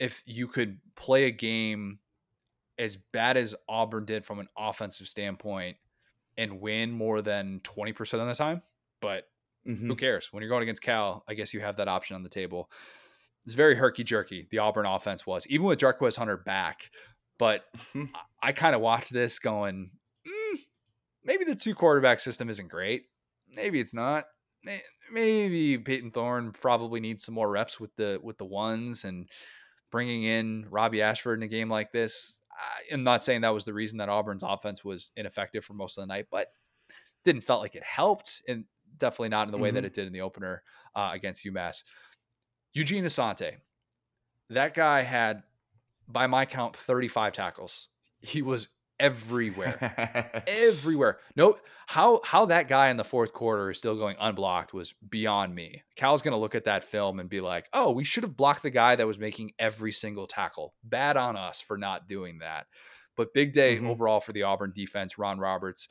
if 0.00 0.22
you 0.26 0.48
could 0.48 0.78
play 0.96 1.24
a 1.24 1.30
game 1.30 1.98
as 2.78 2.96
bad 2.96 3.36
as 3.36 3.54
Auburn 3.68 4.06
did 4.06 4.24
from 4.24 4.40
an 4.40 4.48
offensive 4.56 5.06
standpoint 5.06 5.76
and 6.38 6.60
win 6.60 6.90
more 6.90 7.20
than 7.20 7.60
20% 7.60 8.00
of 8.14 8.26
the 8.26 8.34
time, 8.34 8.62
but 9.02 9.28
mm-hmm. 9.68 9.86
who 9.86 9.94
cares? 9.94 10.32
When 10.32 10.42
you're 10.42 10.48
going 10.48 10.62
against 10.62 10.82
Cal, 10.82 11.22
I 11.28 11.34
guess 11.34 11.52
you 11.52 11.60
have 11.60 11.76
that 11.76 11.88
option 11.88 12.16
on 12.16 12.22
the 12.22 12.30
table. 12.30 12.70
It's 13.44 13.54
very 13.54 13.74
herky 13.74 14.02
jerky, 14.02 14.48
the 14.50 14.58
Auburn 14.58 14.86
offense 14.86 15.26
was, 15.26 15.46
even 15.48 15.66
with 15.66 15.78
Jarquez 15.78 16.16
Hunter 16.16 16.38
back. 16.38 16.90
But 17.38 17.64
mm-hmm. 17.76 18.14
I, 18.42 18.48
I 18.48 18.52
kind 18.52 18.74
of 18.74 18.80
watched 18.80 19.12
this 19.12 19.38
going, 19.38 19.90
mm, 20.26 20.58
maybe 21.22 21.44
the 21.44 21.54
two 21.54 21.74
quarterback 21.74 22.20
system 22.20 22.48
isn't 22.48 22.68
great. 22.68 23.04
Maybe 23.54 23.80
it's 23.80 23.94
not. 23.94 24.24
Maybe 25.12 25.78
Payton 25.78 26.12
Thorne 26.12 26.52
probably 26.52 27.00
needs 27.00 27.24
some 27.24 27.34
more 27.34 27.50
reps 27.50 27.80
with 27.80 27.94
the 27.96 28.20
with 28.22 28.36
the 28.36 28.44
ones 28.44 29.04
and 29.04 29.26
bringing 29.90 30.24
in 30.24 30.66
Robby 30.70 31.02
Ashford 31.02 31.38
in 31.38 31.42
a 31.42 31.48
game 31.48 31.68
like 31.68 31.92
this. 31.92 32.40
I'm 32.92 33.04
not 33.04 33.24
saying 33.24 33.40
that 33.40 33.54
was 33.54 33.64
the 33.64 33.72
reason 33.72 33.98
that 33.98 34.08
Auburn's 34.08 34.42
offense 34.42 34.84
was 34.84 35.12
ineffective 35.16 35.64
for 35.64 35.72
most 35.72 35.96
of 35.96 36.02
the 36.02 36.06
night, 36.06 36.26
but 36.30 36.48
didn't 37.24 37.42
felt 37.42 37.62
like 37.62 37.74
it 37.74 37.82
helped, 37.82 38.42
and 38.48 38.64
definitely 38.96 39.28
not 39.30 39.48
in 39.48 39.52
the 39.52 39.58
way 39.58 39.68
mm-hmm. 39.68 39.76
that 39.76 39.84
it 39.84 39.92
did 39.92 40.06
in 40.06 40.12
the 40.12 40.20
opener 40.20 40.62
uh, 40.94 41.10
against 41.12 41.44
UMass. 41.44 41.84
Eugene 42.72 43.04
Asante, 43.04 43.54
that 44.50 44.74
guy 44.74 45.02
had, 45.02 45.42
by 46.08 46.26
my 46.26 46.44
count, 46.44 46.76
35 46.76 47.32
tackles. 47.32 47.88
He 48.20 48.42
was 48.42 48.68
everywhere, 49.00 50.44
everywhere. 50.46 51.18
No, 51.34 51.56
how 51.88 52.20
how 52.24 52.46
that 52.46 52.68
guy 52.68 52.90
in 52.90 52.96
the 52.96 53.04
fourth 53.04 53.32
quarter 53.32 53.70
is 53.70 53.78
still 53.78 53.96
going 53.96 54.16
unblocked 54.20 54.72
was 54.72 54.92
beyond 55.08 55.54
me. 55.54 55.82
Cal's 55.96 56.22
gonna 56.22 56.38
look 56.38 56.54
at 56.54 56.64
that 56.66 56.84
film 56.84 57.18
and 57.18 57.28
be 57.28 57.40
like, 57.40 57.68
"Oh, 57.72 57.90
we 57.90 58.04
should 58.04 58.22
have 58.22 58.36
blocked 58.36 58.62
the 58.62 58.70
guy 58.70 58.94
that 58.94 59.06
was 59.06 59.18
making 59.18 59.52
every 59.58 59.90
single 59.90 60.28
tackle. 60.28 60.74
Bad 60.84 61.16
on 61.16 61.36
us 61.36 61.60
for 61.60 61.76
not 61.76 62.06
doing 62.06 62.38
that." 62.38 62.66
But 63.16 63.34
big 63.34 63.52
day 63.52 63.76
mm-hmm. 63.76 63.88
overall 63.88 64.20
for 64.20 64.32
the 64.32 64.44
Auburn 64.44 64.72
defense. 64.72 65.18
Ron 65.18 65.40
Roberts, 65.40 65.88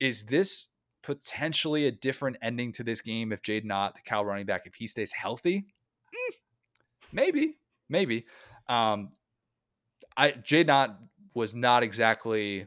is 0.00 0.24
this 0.24 0.68
potentially 1.02 1.86
a 1.86 1.92
different 1.92 2.38
ending 2.40 2.72
to 2.72 2.84
this 2.84 3.00
game 3.00 3.32
if 3.32 3.42
Jaydn 3.42 3.70
Ott 3.70 3.94
the 3.94 4.00
Cal 4.00 4.24
running 4.24 4.46
back, 4.46 4.66
if 4.66 4.74
he 4.74 4.86
stays 4.86 5.12
healthy? 5.12 5.66
Mm, 6.14 6.34
maybe, 7.12 7.58
maybe. 7.88 8.26
Um, 8.68 9.12
I 10.16 10.32
Jaydn 10.32 10.70
Ott 10.70 10.98
was 11.34 11.54
not 11.54 11.82
exactly 11.82 12.66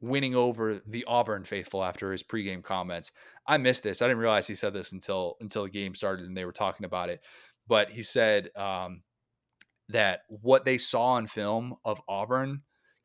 winning 0.00 0.34
over 0.34 0.80
the 0.86 1.04
Auburn 1.04 1.44
faithful 1.44 1.82
after 1.84 2.10
his 2.10 2.22
pregame 2.22 2.62
comments. 2.62 3.12
I 3.46 3.56
missed 3.56 3.84
this. 3.84 4.02
I 4.02 4.08
didn't 4.08 4.18
realize 4.18 4.46
he 4.46 4.54
said 4.54 4.72
this 4.72 4.92
until 4.92 5.36
until 5.40 5.62
the 5.64 5.70
game 5.70 5.94
started 5.94 6.26
and 6.26 6.36
they 6.36 6.44
were 6.44 6.52
talking 6.52 6.84
about 6.84 7.08
it. 7.08 7.22
But 7.68 7.90
he 7.90 8.02
said 8.02 8.50
um, 8.56 9.02
that 9.88 10.20
what 10.28 10.64
they 10.64 10.78
saw 10.78 11.12
on 11.12 11.26
film 11.28 11.76
of 11.84 12.02
Auburn 12.08 12.62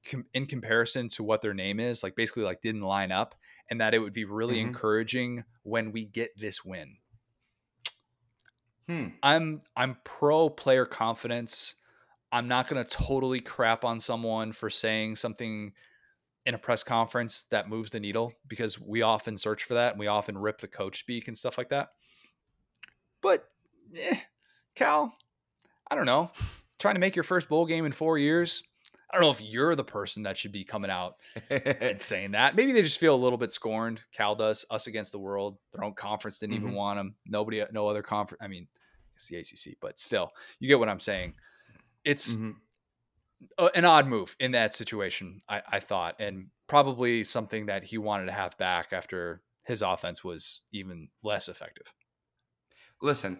com- 0.10 0.26
in 0.34 0.47
comparison 0.47 1.08
to 1.10 1.24
what 1.24 1.41
their 1.41 1.53
name 1.53 1.80
is, 1.80 2.03
like 2.03 2.16
basically 2.16 2.43
like 2.43 2.62
didn't 2.62 2.82
line 2.82 3.12
up, 3.12 3.36
and 3.70 3.80
that 3.80 3.93
it 3.93 3.99
would 3.99 4.14
be 4.14 4.26
really 4.26 4.55
mm-hmm. 4.55 4.70
encouraging 4.70 5.43
when 5.64 5.91
we 5.91 6.05
get 6.05 6.32
this 6.39 6.66
win. 6.66 6.97
Hmm. 8.89 9.08
I'm 9.22 9.62
I'm 9.76 9.97
pro 10.03 10.49
player 10.49 10.86
confidence. 10.86 11.76
I'm 12.32 12.48
not 12.48 12.68
going 12.68 12.84
to 12.84 12.90
totally 12.90 13.40
crap 13.40 13.86
on 13.86 14.00
someone 14.00 14.52
for 14.52 14.70
saying 14.70 15.16
something 15.16 15.72
in 16.46 16.56
a 16.56 16.58
press 16.58 16.84
conference 16.84 17.44
that 17.52 17.70
moves 17.70 17.92
the 17.92 18.00
needle 18.00 18.34
because 18.48 18.80
we 18.80 19.02
often 19.02 19.38
search 19.38 19.64
for 19.64 19.76
that 19.76 19.92
and 19.94 20.00
we 20.00 20.08
often 20.08 20.38
rip 20.38 20.60
the 20.60 20.68
coach 20.68 21.00
speak 21.00 21.28
and 21.28 21.38
stuff 21.38 21.58
like 21.58 21.70
that. 21.70 21.90
But 23.22 23.50
eh, 23.98 24.20
Cal, 24.76 25.16
I 25.90 25.96
don't 25.96 26.06
know. 26.06 26.32
Trying 26.80 26.96
to 26.96 27.00
make 27.00 27.16
your 27.16 27.24
first 27.24 27.50
bowl 27.50 27.66
game 27.66 27.86
in 27.86 27.92
four 27.92 28.18
years. 28.18 28.64
I 29.10 29.16
don't 29.16 29.24
know 29.24 29.32
if 29.32 29.42
you're 29.42 29.76
the 29.76 29.86
person 29.86 30.24
that 30.24 30.38
should 30.38 30.52
be 30.52 30.66
coming 30.66 30.92
out 30.92 31.16
and 31.50 32.00
saying 32.02 32.32
that. 32.32 32.56
Maybe 32.56 32.74
they 32.74 32.82
just 32.82 33.00
feel 33.00 33.16
a 33.16 33.18
little 33.18 33.38
bit 33.38 33.54
scorned. 33.54 34.02
Cal 34.14 34.36
does 34.36 34.66
us 34.70 34.88
against 34.88 35.14
the 35.14 35.20
world. 35.20 35.58
Their 35.74 35.86
own 35.86 35.94
conference 35.94 36.40
didn't 36.40 36.56
mm-hmm. 36.56 36.66
even 36.66 36.76
want 36.76 37.00
them. 37.00 37.16
Nobody, 37.26 37.64
no 37.72 37.88
other 37.88 38.04
conference. 38.04 38.42
I 38.44 38.48
mean, 38.48 38.68
it's 39.16 39.28
the 39.28 39.38
ACC, 39.38 39.78
but 39.82 39.98
still, 39.98 40.32
you 40.60 40.68
get 40.68 40.78
what 40.78 40.90
I'm 40.90 41.00
saying 41.00 41.34
it's 42.08 42.34
mm-hmm. 42.34 42.51
a, 43.58 43.70
an 43.76 43.84
odd 43.86 44.08
move 44.08 44.36
in 44.39 44.53
that 44.53 44.74
situation, 44.74 45.41
I, 45.49 45.62
I 45.74 45.80
thought, 45.82 46.16
and 46.20 46.47
probably 46.68 47.26
something 47.26 47.66
that 47.66 47.84
he 47.84 47.97
wanted 47.97 48.28
to 48.28 48.32
have 48.32 48.58
back 48.58 48.93
after 48.93 49.41
his 49.66 49.82
offense 49.82 50.24
was 50.24 50.62
even 50.72 51.10
less 51.22 51.49
effective. 51.49 51.93
Listen, 53.01 53.39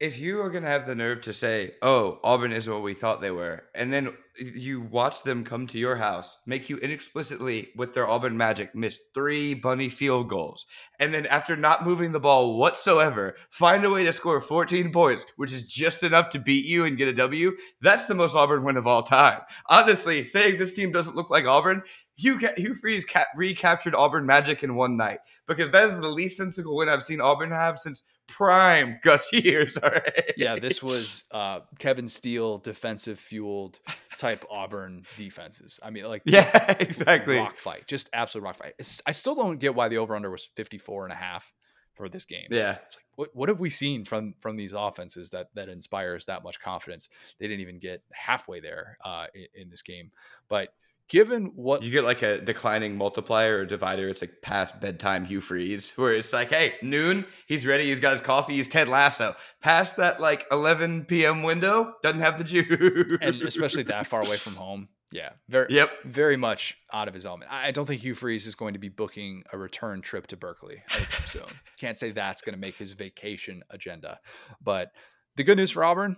if 0.00 0.18
you 0.18 0.40
are 0.40 0.50
going 0.50 0.62
to 0.62 0.68
have 0.68 0.86
the 0.86 0.94
nerve 0.94 1.22
to 1.22 1.32
say, 1.32 1.72
"Oh, 1.82 2.20
Auburn 2.22 2.52
is 2.52 2.68
what 2.68 2.82
we 2.82 2.94
thought 2.94 3.20
they 3.20 3.32
were," 3.32 3.64
and 3.74 3.92
then 3.92 4.16
you 4.38 4.80
watch 4.80 5.22
them 5.24 5.44
come 5.44 5.66
to 5.66 5.78
your 5.78 5.96
house, 5.96 6.38
make 6.46 6.70
you 6.70 6.76
inexplicitly 6.76 7.68
with 7.74 7.94
their 7.94 8.08
Auburn 8.08 8.36
magic 8.36 8.74
miss 8.74 9.00
three 9.12 9.54
bunny 9.54 9.88
field 9.88 10.28
goals, 10.28 10.66
and 11.00 11.12
then 11.12 11.26
after 11.26 11.56
not 11.56 11.84
moving 11.84 12.12
the 12.12 12.20
ball 12.20 12.56
whatsoever, 12.56 13.34
find 13.50 13.84
a 13.84 13.90
way 13.90 14.04
to 14.04 14.12
score 14.12 14.40
14 14.40 14.92
points, 14.92 15.26
which 15.36 15.52
is 15.52 15.66
just 15.66 16.04
enough 16.04 16.28
to 16.30 16.38
beat 16.38 16.64
you 16.64 16.84
and 16.84 16.96
get 16.96 17.08
a 17.08 17.12
W, 17.12 17.56
that's 17.80 18.06
the 18.06 18.14
most 18.14 18.36
Auburn 18.36 18.62
win 18.62 18.76
of 18.76 18.86
all 18.86 19.02
time. 19.02 19.40
Honestly, 19.68 20.22
saying 20.22 20.58
this 20.58 20.76
team 20.76 20.92
doesn't 20.92 21.16
look 21.16 21.30
like 21.30 21.46
Auburn 21.46 21.82
Hugh, 22.18 22.38
Hugh 22.56 22.74
Freeze 22.74 23.04
ca- 23.04 23.26
recaptured 23.36 23.94
Auburn 23.94 24.26
Magic 24.26 24.64
in 24.64 24.74
one 24.74 24.96
night 24.96 25.20
because 25.46 25.70
that 25.70 25.86
is 25.86 25.96
the 25.96 26.08
least 26.08 26.36
sensible 26.36 26.76
win 26.76 26.88
I've 26.88 27.04
seen 27.04 27.20
Auburn 27.20 27.50
have 27.50 27.78
since 27.78 28.02
prime 28.28 29.00
Gus 29.02 29.30
years. 29.32 29.76
All 29.76 29.90
right. 29.90 30.32
Yeah, 30.36 30.56
this 30.56 30.82
was 30.82 31.24
uh, 31.32 31.60
Kevin 31.78 32.06
Steele 32.06 32.58
defensive 32.58 33.18
fueled 33.18 33.80
type 34.16 34.44
Auburn 34.50 35.04
defenses. 35.16 35.80
I 35.82 35.90
mean, 35.90 36.04
like 36.04 36.22
yeah, 36.24 36.76
exactly 36.80 37.36
rock 37.38 37.58
fight, 37.58 37.86
just 37.86 38.08
absolute 38.12 38.44
rock 38.44 38.56
fight. 38.56 38.74
It's, 38.78 39.02
I 39.06 39.12
still 39.12 39.34
don't 39.34 39.58
get 39.58 39.74
why 39.74 39.88
the 39.88 39.98
over 39.98 40.14
under 40.14 40.30
was 40.30 40.44
54 40.44 41.04
and 41.04 41.12
a 41.12 41.16
half 41.16 41.52
for 41.94 42.08
this 42.08 42.24
game. 42.24 42.46
Yeah. 42.50 42.78
It's 42.84 42.96
like 42.96 43.04
what 43.16 43.30
what 43.34 43.48
have 43.48 43.60
we 43.60 43.70
seen 43.70 44.04
from 44.04 44.34
from 44.40 44.56
these 44.56 44.72
offenses 44.72 45.30
that 45.30 45.48
that 45.54 45.68
inspires 45.68 46.26
that 46.26 46.44
much 46.44 46.60
confidence? 46.60 47.08
They 47.38 47.48
didn't 47.48 47.60
even 47.60 47.80
get 47.80 48.02
halfway 48.12 48.60
there 48.60 48.96
uh, 49.04 49.26
in, 49.34 49.62
in 49.62 49.68
this 49.70 49.82
game. 49.82 50.12
But 50.48 50.68
given 51.08 51.46
what 51.54 51.82
You 51.82 51.90
get 51.90 52.04
like 52.04 52.22
a 52.22 52.40
declining 52.40 52.96
multiplier 52.96 53.58
or 53.58 53.64
divider. 53.66 54.08
It's 54.08 54.20
like 54.20 54.42
past 54.42 54.80
bedtime 54.80 55.24
Hugh 55.24 55.40
Freeze, 55.40 55.90
where 55.96 56.12
it's 56.14 56.32
like, 56.32 56.50
hey, 56.50 56.74
noon, 56.82 57.24
he's 57.46 57.66
ready, 57.66 57.84
he's 57.84 58.00
got 58.00 58.12
his 58.12 58.20
coffee, 58.20 58.54
he's 58.54 58.68
Ted 58.68 58.88
Lasso. 58.88 59.34
Past 59.62 59.96
that 59.96 60.20
like 60.20 60.46
11 60.50 61.06
p.m. 61.06 61.42
window, 61.42 61.94
doesn't 62.02 62.20
have 62.20 62.38
the 62.38 62.44
juice. 62.44 63.18
and 63.20 63.42
especially 63.42 63.82
that 63.84 64.06
far 64.06 64.22
away 64.22 64.36
from 64.36 64.54
home. 64.54 64.88
Yeah, 65.10 65.30
very 65.48 65.68
Yep. 65.70 65.90
very 66.04 66.36
much 66.36 66.76
out 66.92 67.08
of 67.08 67.14
his 67.14 67.24
element. 67.24 67.50
I 67.50 67.68
I 67.68 67.70
don't 67.70 67.86
think 67.86 68.02
Hugh 68.02 68.12
Freeze 68.14 68.46
is 68.46 68.54
going 68.54 68.74
to 68.74 68.78
be 68.78 68.90
booking 68.90 69.42
a 69.54 69.56
return 69.56 70.02
trip 70.02 70.26
to 70.26 70.36
Berkeley 70.36 70.82
anytime 70.94 71.22
soon. 71.26 71.46
Can't 71.80 71.96
say 71.96 72.10
that's 72.10 72.42
going 72.42 72.52
to 72.52 72.60
make 72.60 72.76
his 72.76 72.92
vacation 72.92 73.62
agenda. 73.70 74.20
But 74.60 74.90
the 75.36 75.44
good 75.44 75.56
news 75.56 75.70
for 75.70 75.82
Auburn, 75.82 76.16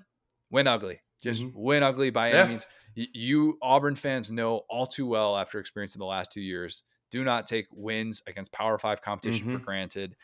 win 0.51 0.67
ugly. 0.67 1.01
Just 1.21 1.43
Mhm. 1.43 1.53
win 1.55 1.83
ugly 1.83 2.11
by 2.11 2.31
Yeah. 2.31 2.41
any 2.41 2.49
means. 2.51 2.67
You 2.95 3.59
Auburn 3.63 3.95
fans 3.95 4.31
know 4.31 4.65
all 4.69 4.87
too 4.87 5.07
well 5.07 5.37
after 5.37 5.59
experiencing 5.59 6.01
the 6.01 6.07
last 6.07 6.33
two 6.33 6.41
years. 6.41 6.83
Do 7.11 7.25
not 7.25 7.47
take 7.47 7.67
wins 7.73 8.23
against 8.27 8.53
Power 8.53 8.79
Five 8.79 9.03
competition 9.03 9.49
for 9.51 9.59
Mhm. 9.59 9.65
granted, 9.65 10.17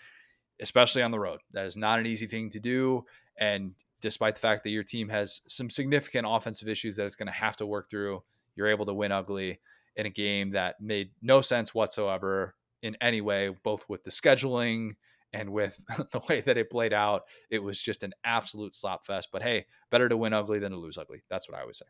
especially 0.60 1.02
on 1.02 1.10
the 1.10 1.18
road. 1.18 1.40
That 1.52 1.66
is 1.66 1.76
not 1.76 1.98
an 2.00 2.06
easy 2.06 2.26
thing 2.26 2.48
to 2.50 2.60
do. 2.60 3.04
And 3.36 3.74
despite 4.00 4.34
the 4.36 4.40
fact 4.40 4.62
that 4.64 4.70
your 4.70 4.84
team 4.84 5.08
has 5.08 5.42
some 5.48 5.68
significant 5.70 6.26
offensive 6.28 6.68
issues 6.68 6.96
that 6.96 7.06
it's 7.06 7.16
going 7.16 7.26
to 7.26 7.32
have 7.32 7.56
to 7.56 7.66
work 7.66 7.88
through, 7.90 8.22
you're 8.54 8.68
able 8.68 8.86
to 8.86 8.94
win 8.94 9.12
ugly 9.12 9.60
in 9.96 10.06
a 10.06 10.10
game 10.10 10.50
that 10.50 10.80
made 10.80 11.10
no 11.22 11.40
sense 11.40 11.74
whatsoever 11.74 12.54
in 12.82 12.96
any 13.00 13.20
way, 13.20 13.48
both 13.48 13.88
with 13.88 14.04
the 14.04 14.10
scheduling 14.10 14.96
and 15.32 15.50
with 15.50 15.80
the 16.12 16.20
way 16.28 16.40
that 16.40 16.58
it 16.58 16.70
played 16.70 16.92
out. 16.92 17.22
It 17.50 17.62
was 17.62 17.80
just 17.80 18.02
an 18.02 18.12
absolute 18.24 18.74
slop 18.74 19.06
fest. 19.06 19.28
But 19.32 19.42
hey, 19.42 19.66
better 19.90 20.08
to 20.08 20.16
win 20.16 20.32
ugly 20.32 20.58
than 20.58 20.72
to 20.72 20.78
lose 20.78 20.98
ugly. 20.98 21.22
That's 21.28 21.48
what 21.48 21.58
I 21.58 21.62
always 21.62 21.78
say. 21.78 21.86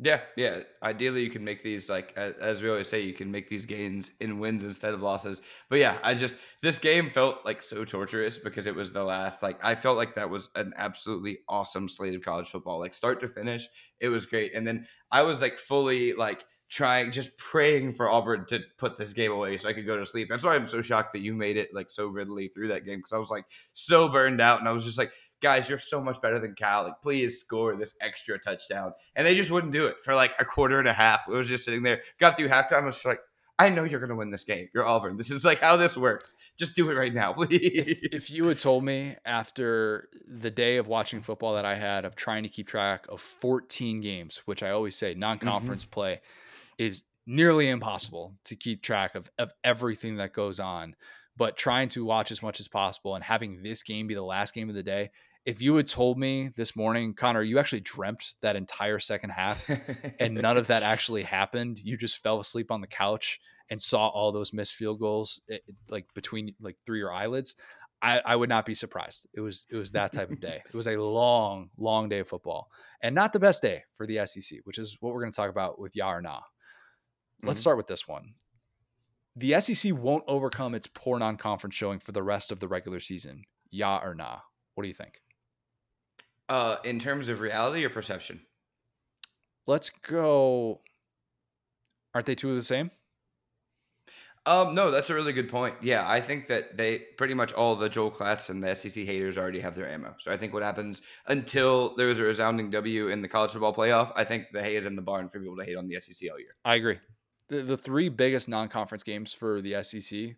Yeah, 0.00 0.20
yeah. 0.36 0.60
Ideally, 0.82 1.22
you 1.22 1.30
can 1.30 1.42
make 1.42 1.62
these 1.62 1.88
like 1.88 2.14
as 2.16 2.60
we 2.60 2.68
always 2.68 2.88
say, 2.88 3.00
you 3.00 3.14
can 3.14 3.30
make 3.30 3.48
these 3.48 3.64
gains 3.64 4.10
in 4.20 4.38
wins 4.38 4.62
instead 4.62 4.92
of 4.92 5.02
losses. 5.02 5.40
But 5.70 5.78
yeah, 5.78 5.96
I 6.02 6.12
just 6.12 6.36
this 6.62 6.78
game 6.78 7.10
felt 7.10 7.44
like 7.46 7.62
so 7.62 7.84
torturous 7.86 8.36
because 8.36 8.66
it 8.66 8.74
was 8.74 8.92
the 8.92 9.02
last. 9.02 9.42
Like 9.42 9.58
I 9.62 9.74
felt 9.74 9.96
like 9.96 10.14
that 10.16 10.28
was 10.28 10.50
an 10.56 10.74
absolutely 10.76 11.38
awesome 11.48 11.88
slate 11.88 12.14
of 12.14 12.22
college 12.22 12.50
football, 12.50 12.78
like 12.78 12.92
start 12.92 13.20
to 13.20 13.28
finish. 13.28 13.66
It 13.98 14.08
was 14.08 14.26
great, 14.26 14.54
and 14.54 14.66
then 14.66 14.86
I 15.10 15.22
was 15.22 15.40
like 15.40 15.56
fully 15.56 16.12
like 16.12 16.44
trying, 16.68 17.12
just 17.12 17.36
praying 17.38 17.94
for 17.94 18.10
Auburn 18.10 18.46
to 18.46 18.60
put 18.76 18.96
this 18.96 19.12
game 19.12 19.32
away 19.32 19.56
so 19.56 19.68
I 19.68 19.72
could 19.72 19.86
go 19.86 19.96
to 19.96 20.06
sleep. 20.06 20.28
That's 20.28 20.44
why 20.44 20.54
I'm 20.54 20.66
so 20.66 20.80
shocked 20.80 21.12
that 21.14 21.20
you 21.20 21.34
made 21.34 21.56
it 21.56 21.74
like 21.74 21.90
so 21.90 22.08
readily 22.08 22.48
through 22.48 22.68
that 22.68 22.84
game 22.84 22.98
because 22.98 23.12
I 23.12 23.18
was 23.18 23.30
like 23.30 23.46
so 23.72 24.08
burned 24.08 24.40
out, 24.40 24.60
and 24.60 24.68
I 24.68 24.72
was 24.72 24.84
just 24.84 24.98
like 24.98 25.12
guys, 25.40 25.68
you're 25.68 25.78
so 25.78 26.00
much 26.00 26.20
better 26.20 26.38
than 26.38 26.54
Cal. 26.54 26.84
Like, 26.84 27.00
please 27.02 27.40
score 27.40 27.76
this 27.76 27.94
extra 28.00 28.38
touchdown. 28.38 28.92
And 29.14 29.26
they 29.26 29.34
just 29.34 29.50
wouldn't 29.50 29.72
do 29.72 29.86
it 29.86 30.00
for 30.00 30.14
like 30.14 30.34
a 30.38 30.44
quarter 30.44 30.78
and 30.78 30.88
a 30.88 30.92
half. 30.92 31.28
It 31.28 31.32
was 31.32 31.48
just 31.48 31.64
sitting 31.64 31.82
there. 31.82 32.02
Got 32.18 32.36
through 32.36 32.48
halftime. 32.48 32.82
I 32.82 32.86
was 32.86 32.96
just 32.96 33.06
like, 33.06 33.20
I 33.60 33.70
know 33.70 33.82
you're 33.82 33.98
going 33.98 34.10
to 34.10 34.16
win 34.16 34.30
this 34.30 34.44
game. 34.44 34.68
You're 34.72 34.86
Auburn. 34.86 35.16
This 35.16 35.32
is 35.32 35.44
like 35.44 35.58
how 35.58 35.76
this 35.76 35.96
works. 35.96 36.36
Just 36.56 36.76
do 36.76 36.90
it 36.90 36.94
right 36.94 37.12
now, 37.12 37.32
please. 37.34 37.98
If 38.12 38.32
you 38.32 38.46
had 38.46 38.58
told 38.58 38.84
me 38.84 39.16
after 39.24 40.08
the 40.28 40.50
day 40.50 40.76
of 40.76 40.86
watching 40.86 41.22
football 41.22 41.54
that 41.54 41.64
I 41.64 41.74
had 41.74 42.04
of 42.04 42.14
trying 42.14 42.44
to 42.44 42.48
keep 42.48 42.68
track 42.68 43.06
of 43.08 43.20
14 43.20 44.00
games, 44.00 44.42
which 44.44 44.62
I 44.62 44.70
always 44.70 44.94
say 44.96 45.14
non 45.14 45.38
conference 45.38 45.84
mm-hmm. 45.84 45.92
play 45.92 46.20
is 46.78 47.04
nearly 47.26 47.68
impossible 47.68 48.34
to 48.44 48.56
keep 48.56 48.82
track 48.82 49.14
of, 49.14 49.30
of 49.38 49.52
everything 49.62 50.16
that 50.16 50.32
goes 50.32 50.58
on, 50.58 50.96
but 51.36 51.56
trying 51.56 51.88
to 51.90 52.04
watch 52.04 52.30
as 52.32 52.42
much 52.42 52.60
as 52.60 52.68
possible 52.68 53.14
and 53.14 53.22
having 53.22 53.62
this 53.62 53.82
game 53.82 54.06
be 54.06 54.14
the 54.14 54.22
last 54.22 54.54
game 54.54 54.68
of 54.68 54.74
the 54.74 54.82
day. 54.82 55.10
If 55.44 55.62
you 55.62 55.76
had 55.76 55.86
told 55.86 56.18
me 56.18 56.50
this 56.56 56.74
morning, 56.74 57.14
Connor, 57.14 57.42
you 57.42 57.58
actually 57.58 57.80
dreamt 57.80 58.34
that 58.42 58.56
entire 58.56 58.98
second 58.98 59.30
half 59.30 59.70
and 60.18 60.34
none 60.34 60.56
of 60.56 60.66
that 60.68 60.82
actually 60.94 61.22
happened. 61.22 61.78
You 61.78 61.96
just 61.96 62.22
fell 62.22 62.40
asleep 62.40 62.70
on 62.70 62.80
the 62.80 62.86
couch 62.86 63.40
and 63.70 63.80
saw 63.80 64.08
all 64.08 64.32
those 64.32 64.52
missed 64.52 64.74
field 64.74 64.98
goals 64.98 65.40
eh, 65.50 65.58
like 65.90 66.06
between 66.14 66.54
like 66.60 66.76
through 66.84 66.98
your 66.98 67.12
eyelids. 67.12 67.56
I, 68.00 68.20
I 68.24 68.36
would 68.36 68.48
not 68.48 68.64
be 68.64 68.74
surprised. 68.74 69.26
It 69.34 69.40
was 69.40 69.66
it 69.70 69.76
was 69.76 69.92
that 69.92 70.12
type 70.12 70.30
of 70.30 70.40
day. 70.40 70.62
It 70.64 70.74
was 70.74 70.86
a 70.86 70.96
long, 70.96 71.70
long 71.78 72.08
day 72.08 72.20
of 72.20 72.28
football, 72.28 72.70
and 73.02 73.14
not 73.14 73.32
the 73.32 73.40
best 73.40 73.60
day 73.60 73.82
for 73.96 74.06
the 74.06 74.24
SEC, 74.24 74.60
which 74.64 74.78
is 74.78 74.96
what 75.00 75.12
we're 75.12 75.20
going 75.20 75.32
to 75.32 75.36
talk 75.36 75.50
about 75.50 75.80
with 75.80 75.96
Yah 75.96 76.12
or 76.12 76.22
Nah. 76.22 76.40
Let's 77.42 77.58
Mhm. 77.58 77.62
start 77.62 77.76
with 77.76 77.86
this 77.86 78.06
one. 78.08 78.34
The 79.36 79.54
SEC 79.54 79.92
won't 79.92 80.24
overcome 80.26 80.74
its 80.74 80.86
poor 80.88 81.18
non-conference 81.18 81.74
showing 81.74 82.00
for 82.00 82.12
the 82.12 82.22
rest 82.22 82.50
of 82.50 82.58
the 82.60 82.66
regular 82.68 82.98
season. 83.00 83.44
Yah 83.70 84.00
or 84.02 84.14
Nah? 84.14 84.40
What 84.74 84.82
do 84.82 84.88
you 84.88 84.94
think? 84.94 85.22
uh, 86.50 86.78
in 86.82 86.98
terms 86.98 87.28
of 87.28 87.40
reality 87.40 87.84
or 87.84 87.90
perception? 87.90 88.46
Let's 89.66 89.90
go. 89.90 90.82
Aren't 92.14 92.26
they 92.26 92.34
two 92.34 92.48
of 92.48 92.56
the 92.56 92.62
same? 92.62 92.90
Um, 94.46 94.74
no, 94.74 94.90
that's 94.90 95.10
a 95.10 95.14
really 95.14 95.34
good 95.34 95.50
point. 95.50 95.76
Yeah, 95.82 96.08
I 96.08 96.22
think 96.22 96.46
that 96.46 96.78
they 96.78 97.00
pretty 97.18 97.34
much 97.34 97.52
all 97.52 97.76
the 97.76 97.90
Joel 97.90 98.10
Klatt 98.10 98.48
and 98.48 98.64
the 98.64 98.74
SEC 98.74 99.04
haters 99.04 99.36
already 99.36 99.60
have 99.60 99.74
their 99.74 99.86
ammo. 99.86 100.14
So 100.18 100.32
I 100.32 100.38
think 100.38 100.54
what 100.54 100.62
happens 100.62 101.02
until 101.26 101.94
there 101.96 102.08
is 102.08 102.18
a 102.18 102.22
resounding 102.22 102.70
W 102.70 103.08
in 103.08 103.20
the 103.20 103.28
college 103.28 103.50
football 103.50 103.74
playoff, 103.74 104.10
I 104.16 104.24
think 104.24 104.46
the 104.50 104.62
hay 104.62 104.76
is 104.76 104.86
in 104.86 104.96
the 104.96 105.02
barn 105.02 105.28
for 105.28 105.38
people 105.40 105.58
to 105.58 105.64
hate 105.66 105.76
on 105.76 105.86
the 105.86 106.00
SEC 106.00 106.30
all 106.30 106.38
year. 106.40 106.56
I 106.64 106.76
agree. 106.76 106.98
The, 107.48 107.62
the 107.62 107.76
three 107.76 108.08
biggest 108.08 108.48
non-conference 108.48 109.02
games 109.02 109.32
for 109.32 109.60
the 109.60 109.82
SEC, 109.82 110.36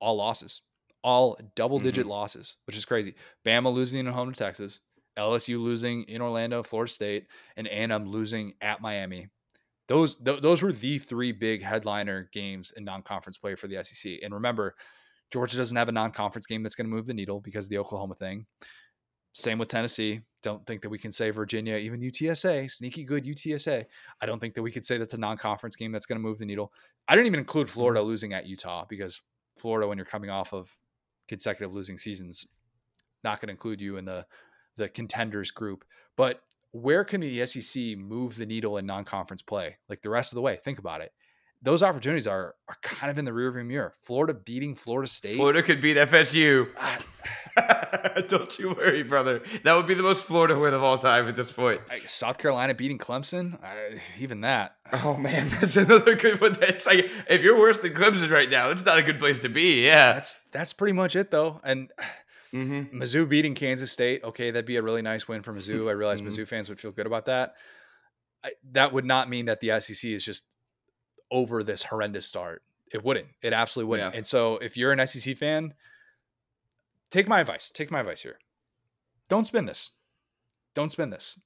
all 0.00 0.16
losses, 0.16 0.62
all 1.02 1.38
double-digit 1.56 2.04
mm-hmm. 2.04 2.10
losses, 2.10 2.56
which 2.66 2.76
is 2.76 2.84
crazy. 2.84 3.14
Bama 3.44 3.72
losing 3.72 4.06
at 4.06 4.12
home 4.12 4.32
to 4.32 4.38
Texas, 4.38 4.80
LSU 5.18 5.60
losing 5.60 6.04
in 6.04 6.22
Orlando, 6.22 6.62
Florida 6.62 6.92
State, 6.92 7.26
and 7.56 7.66
A&M 7.66 8.06
losing 8.06 8.54
at 8.60 8.80
Miami. 8.80 9.28
Those 9.88 10.16
th- 10.16 10.40
those 10.40 10.62
were 10.62 10.72
the 10.72 10.98
three 10.98 11.32
big 11.32 11.62
headliner 11.62 12.30
games 12.32 12.72
in 12.76 12.84
non-conference 12.84 13.38
play 13.38 13.54
for 13.56 13.66
the 13.66 13.82
SEC. 13.82 14.12
And 14.22 14.32
remember, 14.32 14.74
Georgia 15.32 15.56
doesn't 15.56 15.76
have 15.76 15.88
a 15.88 15.92
non-conference 15.92 16.46
game 16.46 16.62
that's 16.62 16.74
going 16.74 16.86
to 16.88 16.94
move 16.94 17.06
the 17.06 17.14
needle 17.14 17.40
because 17.40 17.66
of 17.66 17.70
the 17.70 17.78
Oklahoma 17.78 18.14
thing. 18.14 18.46
Same 19.32 19.58
with 19.58 19.68
Tennessee. 19.68 20.20
Don't 20.42 20.66
think 20.66 20.82
that 20.82 20.88
we 20.88 20.98
can 20.98 21.12
say 21.12 21.30
Virginia, 21.30 21.76
even 21.76 22.00
UTSA, 22.00 22.70
sneaky 22.70 23.04
good 23.04 23.24
UTSA. 23.24 23.84
I 24.20 24.26
don't 24.26 24.38
think 24.38 24.54
that 24.54 24.62
we 24.62 24.72
could 24.72 24.84
say 24.84 24.98
that's 24.98 25.14
a 25.14 25.18
non-conference 25.18 25.76
game 25.76 25.92
that's 25.92 26.06
going 26.06 26.18
to 26.18 26.22
move 26.22 26.38
the 26.38 26.44
needle. 26.44 26.72
I 27.08 27.14
didn't 27.14 27.28
even 27.28 27.40
include 27.40 27.70
Florida 27.70 28.00
mm-hmm. 28.00 28.08
losing 28.08 28.32
at 28.32 28.46
Utah 28.46 28.84
because 28.88 29.22
Florida, 29.58 29.86
when 29.86 29.98
you're 29.98 30.04
coming 30.04 30.30
off 30.30 30.52
of 30.52 30.76
consecutive 31.28 31.72
losing 31.72 31.96
seasons, 31.98 32.48
not 33.22 33.40
going 33.40 33.48
to 33.48 33.52
include 33.52 33.80
you 33.80 33.96
in 33.96 34.04
the 34.04 34.26
the 34.76 34.88
contenders 34.88 35.50
group. 35.50 35.84
But 36.16 36.42
where 36.72 37.04
can 37.04 37.20
the 37.20 37.44
SEC 37.46 37.98
move 37.98 38.36
the 38.36 38.46
needle 38.46 38.78
in 38.78 38.86
non-conference 38.86 39.42
play? 39.42 39.76
Like 39.88 40.02
the 40.02 40.10
rest 40.10 40.32
of 40.32 40.36
the 40.36 40.42
way, 40.42 40.58
think 40.64 40.78
about 40.78 41.02
it. 41.02 41.12
Those 41.62 41.82
opportunities 41.82 42.26
are 42.26 42.54
are 42.68 42.76
kind 42.82 43.10
of 43.10 43.18
in 43.18 43.24
the 43.24 43.30
rearview 43.30 43.64
mirror. 43.64 43.92
Florida 44.02 44.34
beating 44.34 44.74
Florida 44.74 45.08
State. 45.08 45.36
Florida 45.36 45.62
could 45.62 45.80
beat 45.80 45.96
FSU. 45.96 46.68
Don't 48.28 48.58
you 48.58 48.70
worry, 48.74 49.02
brother. 49.02 49.42
That 49.64 49.74
would 49.74 49.86
be 49.86 49.94
the 49.94 50.02
most 50.02 50.24
Florida 50.24 50.58
win 50.58 50.74
of 50.74 50.82
all 50.82 50.98
time 50.98 51.28
at 51.28 51.36
this 51.36 51.52
point. 51.52 51.80
South 52.06 52.38
Carolina 52.38 52.74
beating 52.74 52.98
Clemson. 52.98 53.62
I, 53.62 54.00
even 54.18 54.40
that. 54.40 54.74
Oh 54.92 55.16
man, 55.16 55.48
that's 55.60 55.76
another 55.76 56.14
good 56.16 56.40
one. 56.40 56.54
That's 56.58 56.86
like 56.86 57.08
if 57.28 57.42
you're 57.42 57.58
worse 57.58 57.78
than 57.78 57.92
Clemson 57.94 58.30
right 58.30 58.50
now, 58.50 58.70
it's 58.70 58.84
not 58.84 58.98
a 58.98 59.02
good 59.02 59.18
place 59.18 59.40
to 59.42 59.48
be. 59.48 59.84
Yeah. 59.84 60.14
That's 60.14 60.38
that's 60.50 60.72
pretty 60.72 60.92
much 60.94 61.16
it 61.16 61.30
though. 61.30 61.60
And 61.64 61.90
Mm-hmm. 62.54 63.00
Mizzou 63.02 63.26
beating 63.26 63.54
Kansas 63.54 63.90
State. 63.90 64.22
Okay, 64.24 64.50
that'd 64.50 64.66
be 64.66 64.76
a 64.76 64.82
really 64.82 65.00
nice 65.00 65.26
win 65.26 65.40
for 65.42 65.54
Mizzou. 65.54 65.88
I 65.88 65.92
realize 65.92 66.20
Mhm. 66.22 66.26
Mizzou 66.28 66.46
fans 66.46 66.68
would 66.68 66.78
feel 66.78 66.90
good 66.92 67.06
about 67.06 67.24
that. 67.24 67.54
I, 68.44 68.50
that 68.72 68.92
would 68.92 69.06
not 69.06 69.30
mean 69.30 69.46
that 69.46 69.60
the 69.60 69.80
SEC 69.80 70.10
is 70.10 70.22
just 70.22 70.44
over 71.32 71.64
this 71.64 71.82
horrendous 71.82 72.26
start. 72.26 72.62
It 72.92 73.02
wouldn't. 73.02 73.26
It 73.42 73.52
absolutely 73.52 73.90
wouldn't. 73.90 74.12
Yeah. 74.12 74.16
And 74.18 74.26
so, 74.26 74.58
if 74.58 74.76
you're 74.76 74.92
an 74.92 75.04
SEC 75.06 75.36
fan, 75.36 75.74
take 77.10 77.26
my 77.26 77.40
advice. 77.40 77.70
Take 77.70 77.90
my 77.90 78.00
advice 78.00 78.22
here. 78.22 78.38
Don't 79.28 79.46
spin 79.46 79.64
this. 79.64 79.92
Don't 80.74 80.92
spin 80.92 81.10
this. 81.10 81.40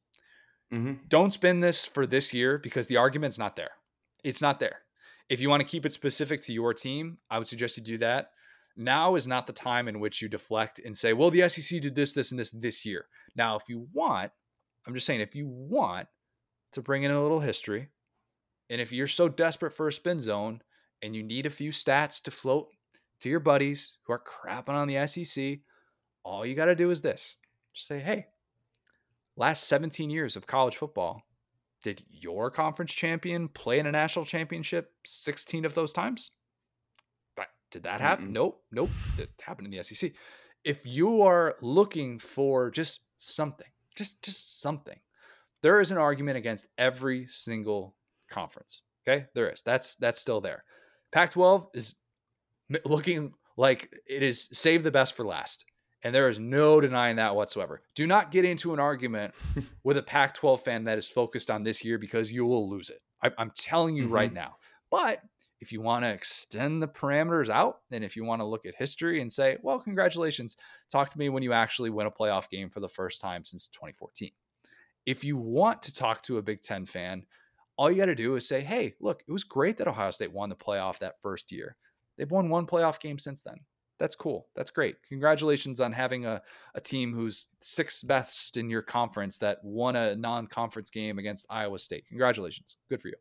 Mm-hmm. 0.72 0.94
Don't 1.08 1.32
spin 1.32 1.60
this 1.60 1.84
for 1.84 2.06
this 2.06 2.34
year 2.34 2.58
because 2.58 2.88
the 2.88 2.96
argument's 2.96 3.38
not 3.38 3.56
there. 3.56 3.70
It's 4.24 4.42
not 4.42 4.58
there. 4.58 4.80
If 5.28 5.40
you 5.40 5.48
want 5.48 5.60
to 5.60 5.68
keep 5.68 5.86
it 5.86 5.92
specific 5.92 6.40
to 6.42 6.52
your 6.52 6.74
team, 6.74 7.18
I 7.30 7.38
would 7.38 7.48
suggest 7.48 7.76
you 7.76 7.82
do 7.82 7.98
that. 7.98 8.30
Now 8.76 9.14
is 9.14 9.26
not 9.26 9.46
the 9.46 9.52
time 9.52 9.88
in 9.88 10.00
which 10.00 10.20
you 10.20 10.28
deflect 10.28 10.80
and 10.84 10.96
say, 10.96 11.12
well, 11.12 11.30
the 11.30 11.48
SEC 11.48 11.80
did 11.80 11.94
this, 11.94 12.12
this, 12.12 12.30
and 12.30 12.38
this 12.38 12.50
this 12.50 12.84
year. 12.84 13.06
Now, 13.34 13.56
if 13.56 13.68
you 13.68 13.88
want, 13.92 14.32
I'm 14.86 14.94
just 14.94 15.06
saying, 15.06 15.20
if 15.20 15.34
you 15.34 15.46
want 15.46 16.08
to 16.72 16.82
bring 16.82 17.04
in 17.04 17.10
a 17.10 17.22
little 17.22 17.40
history, 17.40 17.88
and 18.70 18.80
if 18.80 18.92
you're 18.92 19.06
so 19.06 19.28
desperate 19.28 19.72
for 19.72 19.88
a 19.88 19.92
spin 19.92 20.20
zone 20.20 20.62
and 21.02 21.14
you 21.14 21.22
need 21.22 21.46
a 21.46 21.50
few 21.50 21.70
stats 21.70 22.22
to 22.22 22.30
float 22.30 22.68
to 23.20 23.28
your 23.28 23.40
buddies 23.40 23.96
who 24.04 24.12
are 24.12 24.22
crapping 24.22 24.70
on 24.70 24.88
the 24.88 25.06
SEC, 25.06 25.58
all 26.24 26.44
you 26.44 26.54
got 26.54 26.66
to 26.66 26.74
do 26.74 26.90
is 26.90 27.02
this 27.02 27.36
just 27.72 27.86
say, 27.88 27.98
hey, 27.98 28.26
last 29.36 29.64
17 29.64 30.10
years 30.10 30.36
of 30.36 30.46
college 30.46 30.76
football, 30.76 31.22
did 31.82 32.02
your 32.10 32.50
conference 32.50 32.92
champion 32.92 33.48
play 33.48 33.78
in 33.78 33.86
a 33.86 33.92
national 33.92 34.24
championship 34.24 34.92
16 35.04 35.64
of 35.64 35.74
those 35.74 35.92
times? 35.92 36.32
Did 37.70 37.82
that 37.82 38.00
happen? 38.00 38.28
Mm-mm. 38.28 38.32
Nope. 38.32 38.62
Nope. 38.72 38.90
It 39.18 39.30
happened 39.40 39.66
in 39.66 39.76
the 39.76 39.82
SEC. 39.82 40.12
If 40.64 40.84
you 40.86 41.22
are 41.22 41.56
looking 41.60 42.18
for 42.18 42.70
just 42.70 43.04
something, 43.16 43.66
just 43.94 44.22
just 44.22 44.60
something, 44.60 44.98
there 45.62 45.80
is 45.80 45.90
an 45.90 45.98
argument 45.98 46.36
against 46.38 46.66
every 46.78 47.26
single 47.26 47.94
conference. 48.28 48.82
Okay, 49.06 49.26
there 49.34 49.50
is. 49.50 49.62
That's 49.62 49.94
that's 49.96 50.20
still 50.20 50.40
there. 50.40 50.64
Pac-12 51.12 51.68
is 51.74 51.96
looking 52.84 53.32
like 53.56 53.94
it 54.06 54.22
is 54.22 54.48
save 54.52 54.82
the 54.82 54.90
best 54.90 55.16
for 55.16 55.24
last. 55.24 55.64
And 56.02 56.14
there 56.14 56.28
is 56.28 56.38
no 56.38 56.80
denying 56.80 57.16
that 57.16 57.34
whatsoever. 57.34 57.82
Do 57.94 58.06
not 58.06 58.30
get 58.30 58.44
into 58.44 58.72
an 58.72 58.78
argument 58.78 59.34
with 59.82 59.96
a 59.96 60.02
Pac 60.02 60.34
12 60.34 60.60
fan 60.60 60.84
that 60.84 60.98
is 60.98 61.08
focused 61.08 61.50
on 61.50 61.62
this 61.62 61.84
year 61.84 61.98
because 61.98 62.30
you 62.30 62.44
will 62.44 62.68
lose 62.68 62.90
it. 62.90 63.00
I, 63.22 63.30
am 63.38 63.50
telling 63.56 63.96
you 63.96 64.04
mm-hmm. 64.04 64.12
right 64.12 64.32
now. 64.32 64.56
But 64.90 65.20
if 65.60 65.72
you 65.72 65.80
want 65.80 66.04
to 66.04 66.10
extend 66.10 66.82
the 66.82 66.88
parameters 66.88 67.48
out, 67.48 67.80
and 67.90 68.04
if 68.04 68.14
you 68.14 68.24
want 68.24 68.40
to 68.40 68.46
look 68.46 68.66
at 68.66 68.74
history 68.74 69.20
and 69.20 69.32
say, 69.32 69.56
well, 69.62 69.80
congratulations, 69.80 70.56
talk 70.90 71.08
to 71.08 71.18
me 71.18 71.28
when 71.28 71.42
you 71.42 71.52
actually 71.52 71.90
win 71.90 72.06
a 72.06 72.10
playoff 72.10 72.50
game 72.50 72.68
for 72.68 72.80
the 72.80 72.88
first 72.88 73.20
time 73.20 73.44
since 73.44 73.66
2014. 73.68 74.30
If 75.06 75.24
you 75.24 75.36
want 75.36 75.82
to 75.82 75.94
talk 75.94 76.22
to 76.22 76.38
a 76.38 76.42
Big 76.42 76.62
Ten 76.62 76.84
fan, 76.84 77.24
all 77.76 77.90
you 77.90 77.98
got 77.98 78.06
to 78.06 78.14
do 78.14 78.36
is 78.36 78.48
say, 78.48 78.60
hey, 78.60 78.94
look, 79.00 79.22
it 79.26 79.32
was 79.32 79.44
great 79.44 79.76
that 79.78 79.88
Ohio 79.88 80.10
State 80.10 80.32
won 80.32 80.48
the 80.48 80.56
playoff 80.56 80.98
that 80.98 81.20
first 81.22 81.52
year. 81.52 81.76
They've 82.16 82.30
won 82.30 82.48
one 82.48 82.66
playoff 82.66 83.00
game 83.00 83.18
since 83.18 83.42
then. 83.42 83.56
That's 83.98 84.14
cool. 84.14 84.48
That's 84.54 84.70
great. 84.70 84.96
Congratulations 85.08 85.80
on 85.80 85.92
having 85.92 86.26
a, 86.26 86.42
a 86.74 86.80
team 86.80 87.14
who's 87.14 87.48
sixth 87.62 88.06
best 88.06 88.56
in 88.56 88.68
your 88.68 88.82
conference 88.82 89.38
that 89.38 89.58
won 89.62 89.96
a 89.96 90.14
non 90.16 90.46
conference 90.46 90.90
game 90.90 91.18
against 91.18 91.46
Iowa 91.48 91.78
State. 91.78 92.04
Congratulations. 92.08 92.76
Good 92.90 93.00
for 93.00 93.08
you. 93.08 93.14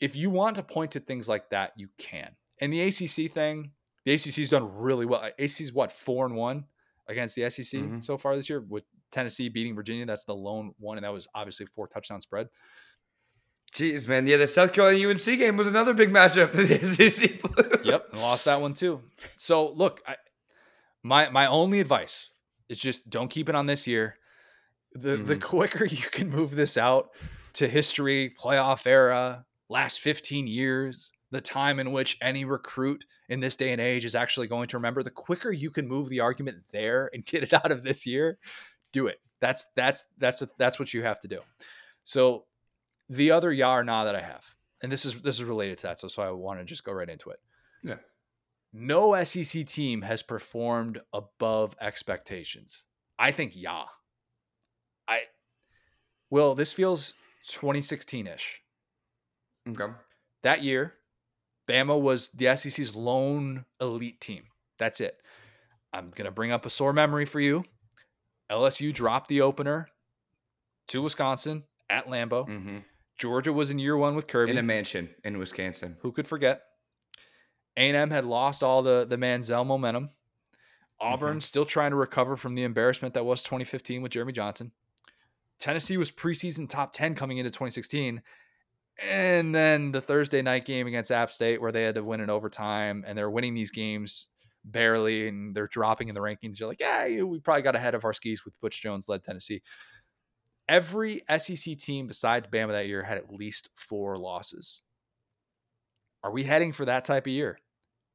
If 0.00 0.16
you 0.16 0.30
want 0.30 0.56
to 0.56 0.62
point 0.62 0.90
to 0.92 1.00
things 1.00 1.28
like 1.28 1.48
that, 1.50 1.72
you 1.76 1.88
can. 1.98 2.30
And 2.60 2.72
the 2.72 2.82
ACC 2.82 3.32
thing, 3.32 3.72
the 4.04 4.12
ACC's 4.12 4.48
done 4.48 4.74
really 4.74 5.06
well. 5.06 5.22
ACC's 5.38 5.72
what, 5.72 5.92
four 5.92 6.26
and 6.26 6.34
one 6.34 6.64
against 7.08 7.34
the 7.34 7.48
SEC 7.48 7.80
mm-hmm. 7.80 8.00
so 8.00 8.18
far 8.18 8.36
this 8.36 8.48
year 8.48 8.60
with 8.60 8.84
Tennessee 9.10 9.48
beating 9.48 9.74
Virginia. 9.74 10.06
That's 10.06 10.24
the 10.24 10.34
lone 10.34 10.72
one. 10.78 10.98
And 10.98 11.04
that 11.04 11.12
was 11.12 11.26
obviously 11.34 11.66
four 11.66 11.86
touchdown 11.86 12.20
spread. 12.20 12.48
Jeez, 13.74 14.08
man. 14.08 14.26
Yeah, 14.26 14.36
the 14.36 14.48
South 14.48 14.72
Carolina 14.72 15.08
UNC 15.08 15.24
game 15.24 15.56
was 15.56 15.66
another 15.66 15.94
big 15.94 16.10
matchup 16.10 16.52
that 16.52 16.68
the 16.68 17.10
SEC 17.10 17.84
Yep, 17.84 18.16
lost 18.16 18.44
that 18.46 18.60
one 18.60 18.74
too. 18.74 19.00
So 19.36 19.70
look, 19.72 20.02
I, 20.06 20.16
my 21.02 21.28
my 21.30 21.46
only 21.46 21.80
advice 21.80 22.30
is 22.68 22.80
just 22.80 23.08
don't 23.10 23.28
keep 23.28 23.48
it 23.48 23.54
on 23.54 23.66
this 23.66 23.86
year. 23.86 24.16
The 24.92 25.16
mm-hmm. 25.16 25.24
the 25.24 25.36
quicker 25.36 25.84
you 25.84 26.08
can 26.10 26.30
move 26.30 26.56
this 26.56 26.76
out 26.76 27.10
to 27.54 27.68
history, 27.68 28.34
playoff 28.40 28.86
era, 28.86 29.44
last 29.68 30.00
15 30.00 30.46
years, 30.46 31.12
the 31.30 31.40
time 31.40 31.78
in 31.78 31.92
which 31.92 32.16
any 32.20 32.44
recruit 32.44 33.04
in 33.28 33.40
this 33.40 33.56
day 33.56 33.72
and 33.72 33.80
age 33.80 34.04
is 34.04 34.14
actually 34.14 34.46
going 34.46 34.68
to 34.68 34.76
remember, 34.76 35.02
the 35.02 35.10
quicker 35.10 35.52
you 35.52 35.70
can 35.70 35.86
move 35.86 36.08
the 36.08 36.20
argument 36.20 36.58
there 36.72 37.10
and 37.12 37.24
get 37.24 37.42
it 37.42 37.52
out 37.52 37.70
of 37.70 37.82
this 37.82 38.06
year, 38.06 38.38
do 38.92 39.06
it. 39.06 39.20
That's 39.40 39.66
that's 39.76 40.06
that's 40.18 40.42
that's 40.58 40.78
what 40.78 40.92
you 40.92 41.02
have 41.02 41.20
to 41.20 41.28
do. 41.28 41.40
So 42.04 42.44
the 43.10 43.32
other 43.32 43.52
yar 43.52 43.82
na 43.82 44.04
that 44.04 44.14
I 44.14 44.20
have, 44.20 44.54
and 44.82 44.90
this 44.90 45.04
is 45.04 45.20
this 45.20 45.34
is 45.34 45.44
related 45.44 45.78
to 45.78 45.88
that, 45.88 45.98
so 45.98 46.08
so 46.08 46.22
I 46.22 46.30
want 46.30 46.60
to 46.60 46.64
just 46.64 46.84
go 46.84 46.92
right 46.92 47.08
into 47.08 47.30
it. 47.30 47.40
Yeah. 47.82 47.96
No 48.72 49.20
SEC 49.24 49.66
team 49.66 50.02
has 50.02 50.22
performed 50.22 51.00
above 51.12 51.76
expectations. 51.80 52.84
I 53.18 53.32
think 53.32 53.52
yeah. 53.54 53.84
I 55.08 55.22
well, 56.30 56.54
this 56.54 56.72
feels 56.72 57.14
2016-ish. 57.48 58.62
Okay. 59.68 59.92
That 60.44 60.62
year, 60.62 60.94
Bama 61.68 62.00
was 62.00 62.30
the 62.30 62.56
SEC's 62.56 62.94
lone 62.94 63.64
elite 63.80 64.20
team. 64.20 64.44
That's 64.78 65.00
it. 65.00 65.20
I'm 65.92 66.12
gonna 66.14 66.30
bring 66.30 66.52
up 66.52 66.64
a 66.64 66.70
sore 66.70 66.92
memory 66.92 67.26
for 67.26 67.40
you. 67.40 67.64
LSU 68.50 68.92
dropped 68.92 69.28
the 69.28 69.40
opener 69.40 69.88
to 70.88 71.02
Wisconsin 71.02 71.64
at 71.88 72.06
Lambeau. 72.06 72.48
Mm-hmm. 72.48 72.78
Georgia 73.20 73.52
was 73.52 73.68
in 73.68 73.78
year 73.78 73.98
one 73.98 74.16
with 74.16 74.26
Kirby 74.26 74.52
in 74.52 74.58
a 74.58 74.62
mansion 74.62 75.10
in 75.22 75.36
Wisconsin. 75.36 75.96
Who 76.00 76.10
could 76.10 76.26
forget? 76.26 76.62
A&M 77.76 78.10
had 78.10 78.24
lost 78.24 78.62
all 78.62 78.82
the 78.82 79.04
the 79.06 79.18
Manziel 79.18 79.66
momentum. 79.66 80.08
Auburn 80.98 81.32
mm-hmm. 81.32 81.40
still 81.40 81.66
trying 81.66 81.90
to 81.90 81.96
recover 81.96 82.36
from 82.36 82.54
the 82.54 82.64
embarrassment 82.64 83.12
that 83.14 83.24
was 83.24 83.42
2015 83.42 84.00
with 84.00 84.12
Jeremy 84.12 84.32
Johnson. 84.32 84.72
Tennessee 85.58 85.98
was 85.98 86.10
preseason 86.10 86.68
top 86.68 86.92
10 86.92 87.14
coming 87.14 87.36
into 87.36 87.50
2016. 87.50 88.22
And 89.02 89.54
then 89.54 89.92
the 89.92 90.00
Thursday 90.00 90.40
night 90.40 90.64
game 90.64 90.86
against 90.86 91.12
App 91.12 91.30
State, 91.30 91.60
where 91.60 91.72
they 91.72 91.82
had 91.82 91.94
to 91.96 92.04
win 92.04 92.20
in 92.20 92.30
overtime, 92.30 93.04
and 93.06 93.16
they're 93.16 93.30
winning 93.30 93.54
these 93.54 93.70
games 93.70 94.28
barely, 94.64 95.28
and 95.28 95.54
they're 95.54 95.68
dropping 95.68 96.08
in 96.08 96.14
the 96.14 96.20
rankings. 96.20 96.58
You're 96.58 96.68
like, 96.68 96.80
yeah, 96.80 97.22
we 97.22 97.38
probably 97.40 97.62
got 97.62 97.76
ahead 97.76 97.94
of 97.94 98.04
our 98.04 98.12
skis 98.12 98.44
with 98.44 98.58
Butch 98.60 98.82
Jones 98.82 99.08
led 99.08 99.22
Tennessee 99.22 99.62
every 100.70 101.20
SEC 101.36 101.76
team 101.76 102.06
besides 102.06 102.46
Bama 102.46 102.70
that 102.70 102.86
year 102.86 103.02
had 103.02 103.18
at 103.18 103.34
least 103.34 103.68
four 103.74 104.16
losses. 104.16 104.82
Are 106.22 106.30
we 106.30 106.44
heading 106.44 106.72
for 106.72 106.84
that 106.84 107.04
type 107.04 107.26
of 107.26 107.32
year? 107.32 107.58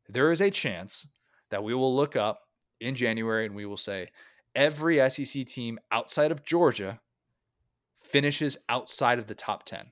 There 0.07 0.31
is 0.31 0.41
a 0.41 0.49
chance 0.49 1.07
that 1.51 1.63
we 1.63 1.73
will 1.73 1.93
look 1.93 2.15
up 2.15 2.39
in 2.79 2.95
January 2.95 3.45
and 3.45 3.55
we 3.55 3.65
will 3.65 3.77
say 3.77 4.07
every 4.55 4.97
SEC 5.09 5.45
team 5.45 5.79
outside 5.91 6.31
of 6.31 6.45
Georgia 6.45 7.01
finishes 8.01 8.57
outside 8.69 9.19
of 9.19 9.27
the 9.27 9.35
top 9.35 9.65
10. 9.65 9.91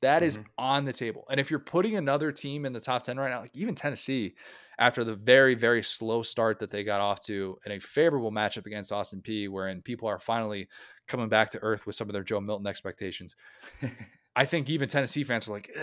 That 0.00 0.18
mm-hmm. 0.18 0.26
is 0.26 0.38
on 0.56 0.86
the 0.86 0.92
table. 0.92 1.24
And 1.30 1.38
if 1.38 1.50
you're 1.50 1.60
putting 1.60 1.96
another 1.96 2.32
team 2.32 2.64
in 2.64 2.72
the 2.72 2.80
top 2.80 3.02
10 3.02 3.18
right 3.18 3.30
now, 3.30 3.40
like 3.40 3.54
even 3.54 3.74
Tennessee, 3.74 4.34
after 4.78 5.04
the 5.04 5.14
very, 5.14 5.54
very 5.54 5.82
slow 5.82 6.22
start 6.22 6.58
that 6.60 6.70
they 6.70 6.84
got 6.84 7.00
off 7.00 7.20
to 7.26 7.58
in 7.64 7.72
a 7.72 7.80
favorable 7.80 8.30
matchup 8.30 8.66
against 8.66 8.92
Austin 8.92 9.22
Peay, 9.22 9.48
wherein 9.48 9.82
people 9.82 10.08
are 10.08 10.18
finally 10.18 10.68
coming 11.06 11.28
back 11.28 11.50
to 11.50 11.62
earth 11.62 11.86
with 11.86 11.96
some 11.96 12.08
of 12.08 12.12
their 12.12 12.22
Joe 12.22 12.40
Milton 12.40 12.66
expectations. 12.66 13.36
I 14.36 14.44
think 14.44 14.68
even 14.68 14.88
Tennessee 14.88 15.24
fans 15.24 15.48
are 15.48 15.52
like, 15.52 15.74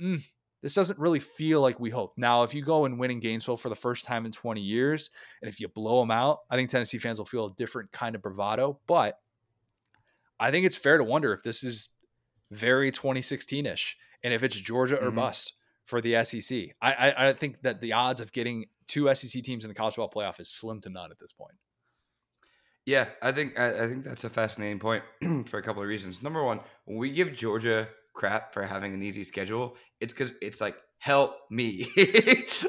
mm, 0.00 0.22
this 0.62 0.74
doesn't 0.74 0.98
really 0.98 1.20
feel 1.20 1.60
like 1.60 1.80
we 1.80 1.90
hope. 1.90 2.14
Now, 2.16 2.42
if 2.42 2.54
you 2.54 2.62
go 2.62 2.84
and 2.84 2.98
win 2.98 3.10
in 3.10 3.20
Gainesville 3.20 3.56
for 3.56 3.68
the 3.68 3.74
first 3.74 4.04
time 4.04 4.24
in 4.24 4.32
20 4.32 4.60
years, 4.60 5.10
and 5.42 5.48
if 5.48 5.60
you 5.60 5.68
blow 5.68 6.00
them 6.00 6.10
out, 6.10 6.40
I 6.50 6.56
think 6.56 6.70
Tennessee 6.70 6.98
fans 6.98 7.18
will 7.18 7.26
feel 7.26 7.46
a 7.46 7.54
different 7.54 7.92
kind 7.92 8.14
of 8.14 8.22
bravado. 8.22 8.78
But 8.86 9.18
I 10.38 10.50
think 10.50 10.66
it's 10.66 10.76
fair 10.76 10.98
to 10.98 11.04
wonder 11.04 11.32
if 11.32 11.42
this 11.42 11.64
is 11.64 11.90
very 12.50 12.90
2016 12.90 13.66
ish 13.66 13.96
and 14.22 14.32
if 14.32 14.42
it's 14.42 14.56
Georgia 14.56 14.96
or 14.96 15.08
mm-hmm. 15.08 15.16
bust 15.16 15.54
for 15.84 16.00
the 16.00 16.24
SEC. 16.24 16.70
I, 16.80 16.92
I, 16.92 17.28
I 17.28 17.32
think 17.32 17.62
that 17.62 17.80
the 17.80 17.92
odds 17.92 18.20
of 18.20 18.32
getting 18.32 18.66
two 18.86 19.12
SEC 19.14 19.42
teams 19.42 19.64
in 19.64 19.68
the 19.68 19.74
college 19.74 19.96
football 19.96 20.22
playoff 20.22 20.40
is 20.40 20.48
slim 20.48 20.80
to 20.82 20.88
none 20.88 21.10
at 21.10 21.18
this 21.18 21.32
point. 21.32 21.54
Yeah, 22.86 23.06
I 23.22 23.32
think 23.32 23.58
I, 23.58 23.84
I 23.84 23.88
think 23.88 24.04
that's 24.04 24.24
a 24.24 24.30
fascinating 24.30 24.78
point 24.78 25.04
for 25.46 25.58
a 25.58 25.62
couple 25.62 25.82
of 25.82 25.88
reasons. 25.88 26.22
Number 26.22 26.42
one, 26.42 26.60
when 26.84 26.98
we 26.98 27.10
give 27.10 27.32
Georgia 27.32 27.88
crap 28.12 28.52
for 28.52 28.62
having 28.62 28.94
an 28.94 29.02
easy 29.02 29.24
schedule, 29.24 29.76
it's 30.00 30.12
because 30.12 30.34
it's 30.42 30.60
like 30.60 30.76
help 30.98 31.36
me. 31.50 31.86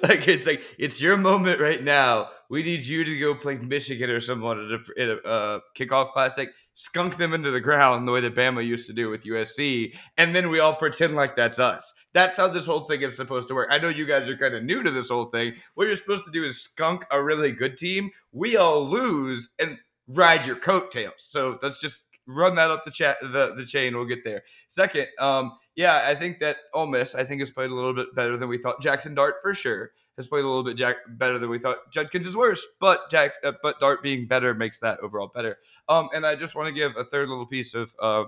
like 0.04 0.28
it's 0.28 0.46
like 0.46 0.62
it's 0.78 1.02
your 1.02 1.18
moment 1.18 1.60
right 1.60 1.84
now. 1.84 2.30
We 2.50 2.64
need 2.64 2.84
you 2.84 3.04
to 3.04 3.20
go 3.20 3.36
play 3.36 3.58
Michigan 3.58 4.10
or 4.10 4.22
someone 4.22 4.60
at 4.60 4.80
a, 4.80 5.02
at 5.02 5.18
a 5.18 5.28
uh, 5.28 5.60
kickoff 5.78 6.12
classic, 6.12 6.52
skunk 6.76 7.18
them 7.18 7.34
into 7.34 7.52
the 7.52 7.62
ground 7.62 8.08
the 8.08 8.12
way 8.12 8.22
that 8.22 8.36
Bama 8.36 8.66
used 8.66 8.88
to 8.88 8.94
do 8.94 9.10
with 9.10 9.24
USC, 9.24 9.96
and 10.18 10.36
then 10.36 10.50
we 10.50 10.60
all 10.60 10.76
pretend 10.76 11.16
like 11.16 11.36
that's 11.36 11.60
us. 11.60 11.94
That's 12.14 12.38
how 12.38 12.48
this 12.48 12.66
whole 12.66 12.88
thing 12.88 13.02
is 13.02 13.18
supposed 13.18 13.50
to 13.50 13.54
work. 13.54 13.68
I 13.70 13.78
know 13.78 13.90
you 13.90 14.06
guys 14.06 14.30
are 14.30 14.38
kind 14.38 14.54
of 14.54 14.64
new 14.64 14.82
to 14.84 14.92
this 14.92 15.10
whole 15.10 15.26
thing. 15.26 15.56
What 15.74 15.88
you're 15.88 15.98
supposed 15.98 16.24
to 16.24 16.32
do 16.32 16.46
is 16.46 16.62
skunk 16.62 17.06
a 17.12 17.22
really 17.22 17.52
good 17.52 17.78
team. 17.78 18.12
We 18.32 18.56
all 18.56 18.90
lose, 18.90 19.50
and 19.60 19.78
ride 20.08 20.46
your 20.46 20.56
coattails. 20.56 21.14
So 21.20 21.60
let's 21.62 21.80
just 21.80 22.04
run 22.28 22.56
that 22.56 22.72
up 22.72 22.84
the 22.84 22.92
chat 22.92 23.18
the, 23.22 23.54
the 23.56 23.66
chain. 23.66 23.96
We'll 23.96 24.06
get 24.06 24.24
there. 24.24 24.44
Second, 24.68 25.08
um, 25.20 25.54
yeah, 25.76 26.04
I 26.06 26.16
think 26.16 26.40
that 26.40 26.58
Ole 26.74 26.88
Miss 26.88 27.16
I 27.16 27.24
think 27.24 27.42
has 27.42 27.52
played 27.52 27.70
a 27.70 27.76
little 27.76 27.94
bit 27.94 28.16
better 28.16 28.38
than 28.38 28.50
we 28.50 28.58
thought. 28.58 28.82
Jaxson 28.82 29.16
Dart 29.16 29.36
for 29.42 29.54
sure 29.54 29.92
has 30.18 30.28
played 30.28 30.44
a 30.44 30.48
little 30.48 30.64
bit 30.64 30.78
Jack 30.78 30.98
better 31.10 31.38
than 31.38 31.50
we 31.50 31.60
thought. 31.60 31.92
Judkins 31.92 32.26
is 32.26 32.38
worse, 32.38 32.66
but 32.80 33.10
Jack 33.10 33.34
uh, 33.44 33.54
but 33.62 33.80
Dart 33.80 34.02
being 34.02 34.28
better 34.28 34.54
makes 34.54 34.80
that 34.80 35.00
overall 35.00 35.32
better. 35.34 35.58
Um, 35.90 36.10
and 36.14 36.26
I 36.26 36.36
just 36.36 36.56
want 36.56 36.68
to 36.68 36.74
give 36.74 36.96
a 36.96 37.04
third 37.04 37.30
little 37.30 37.46
piece 37.46 37.74
of 37.74 37.94
uh, 38.02 38.26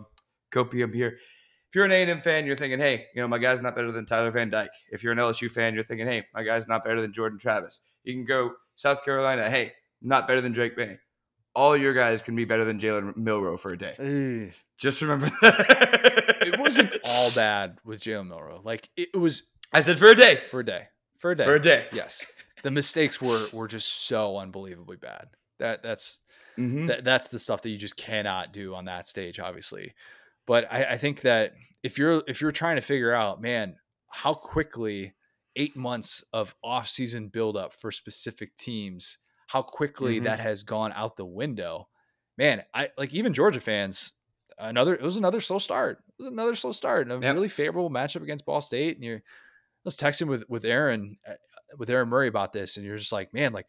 copium 0.51 0.93
here. 0.93 1.17
If 1.69 1.75
you're 1.75 1.85
an 1.85 1.91
A&M 1.91 2.21
fan, 2.21 2.45
you're 2.45 2.55
thinking, 2.55 2.79
hey, 2.79 3.07
you 3.13 3.21
know, 3.21 3.27
my 3.27 3.37
guy's 3.37 3.61
not 3.61 3.75
better 3.75 3.91
than 3.91 4.05
Tyler 4.05 4.31
Van 4.31 4.49
Dyke. 4.49 4.71
If 4.89 5.03
you're 5.03 5.11
an 5.11 5.17
LSU 5.17 5.51
fan, 5.51 5.73
you're 5.73 5.83
thinking, 5.83 6.07
hey, 6.07 6.25
my 6.33 6.41
guy's 6.41 6.65
not 6.65 6.85
better 6.85 7.01
than 7.01 7.11
Jordan 7.11 7.37
Travis. 7.37 7.81
You 8.05 8.13
can 8.13 8.23
go 8.23 8.53
South 8.77 9.03
Carolina, 9.03 9.49
hey, 9.49 9.73
not 10.01 10.29
better 10.29 10.39
than 10.39 10.53
Drake 10.53 10.77
Maye 10.77 10.97
all 11.57 11.75
your 11.75 11.93
guys 11.93 12.21
can 12.21 12.35
be 12.35 12.45
better 12.45 12.63
than 12.63 12.79
Jalen 12.79 13.17
Milroe 13.17 13.57
for 13.57 13.73
a 13.73 13.77
day. 13.77 14.53
Just 14.77 15.01
remember 15.01 15.31
that. 15.41 16.37
it 16.41 16.59
wasn't 16.59 16.93
all 17.03 17.31
bad 17.31 17.79
with 17.83 17.99
Jalen 17.99 18.27
Milroe. 18.27 18.61
Like 18.63 18.89
it 18.95 19.17
was. 19.17 19.43
I 19.73 19.81
said 19.81 19.97
for 19.97 20.05
a 20.05 20.15
day. 20.15 20.39
For 20.51 20.59
a 20.59 20.65
day. 20.65 20.87
For 21.17 21.31
a 21.31 21.35
day. 21.35 21.43
For 21.43 21.55
a 21.55 21.59
day. 21.59 21.87
Yes. 21.91 22.25
The 22.61 22.69
mistakes 22.69 23.19
were 23.19 23.43
were 23.51 23.67
just 23.67 24.07
so 24.07 24.37
unbelievably 24.37 24.97
bad. 24.97 25.29
That 25.57 25.81
that's 25.81 26.21
mm-hmm. 26.59 26.85
that, 26.85 27.03
that's 27.03 27.29
the 27.29 27.39
stuff 27.39 27.63
that 27.63 27.69
you 27.69 27.77
just 27.77 27.97
cannot 27.97 28.53
do 28.53 28.75
on 28.75 28.85
that 28.85 29.07
stage, 29.07 29.39
obviously. 29.39 29.95
But 30.45 30.71
I, 30.71 30.83
I 30.83 30.97
think 30.97 31.21
that 31.21 31.53
if 31.81 31.97
you're 31.97 32.21
if 32.27 32.39
you're 32.39 32.51
trying 32.51 32.75
to 32.75 32.81
figure 32.81 33.13
out, 33.13 33.41
man, 33.41 33.77
how 34.09 34.35
quickly 34.35 35.15
eight 35.55 35.75
months 35.75 36.23
of 36.33 36.53
off-season 36.63 37.29
buildup 37.29 37.73
for 37.73 37.89
specific 37.91 38.55
teams, 38.57 39.17
how 39.47 39.61
quickly 39.61 40.15
mm-hmm. 40.15 40.25
that 40.25 40.39
has 40.39 40.63
gone 40.63 40.93
out 40.93 41.15
the 41.15 41.25
window. 41.25 41.87
Man, 42.37 42.63
I 42.73 42.89
like 42.97 43.13
even 43.13 43.33
Georgia 43.33 43.59
fans. 43.59 44.13
Another 44.59 44.93
it 44.93 45.01
was 45.01 45.17
another 45.17 45.41
slow 45.41 45.59
start. 45.59 46.03
It 46.19 46.23
was 46.23 46.31
another 46.31 46.55
slow 46.55 46.71
start 46.71 47.07
and 47.07 47.23
a 47.23 47.25
yep. 47.25 47.33
really 47.33 47.47
favorable 47.47 47.89
matchup 47.89 48.23
against 48.23 48.45
Ball 48.45 48.61
State. 48.61 48.95
And 48.95 49.03
you're 49.03 49.17
I 49.17 49.21
was 49.85 49.97
texting 49.97 50.27
with 50.27 50.43
with 50.49 50.65
Aaron 50.65 51.17
uh, 51.27 51.33
with 51.77 51.89
Aaron 51.89 52.09
Murray 52.09 52.27
about 52.27 52.53
this, 52.53 52.77
and 52.77 52.85
you're 52.85 52.97
just 52.97 53.11
like, 53.11 53.33
man, 53.33 53.53
like 53.53 53.67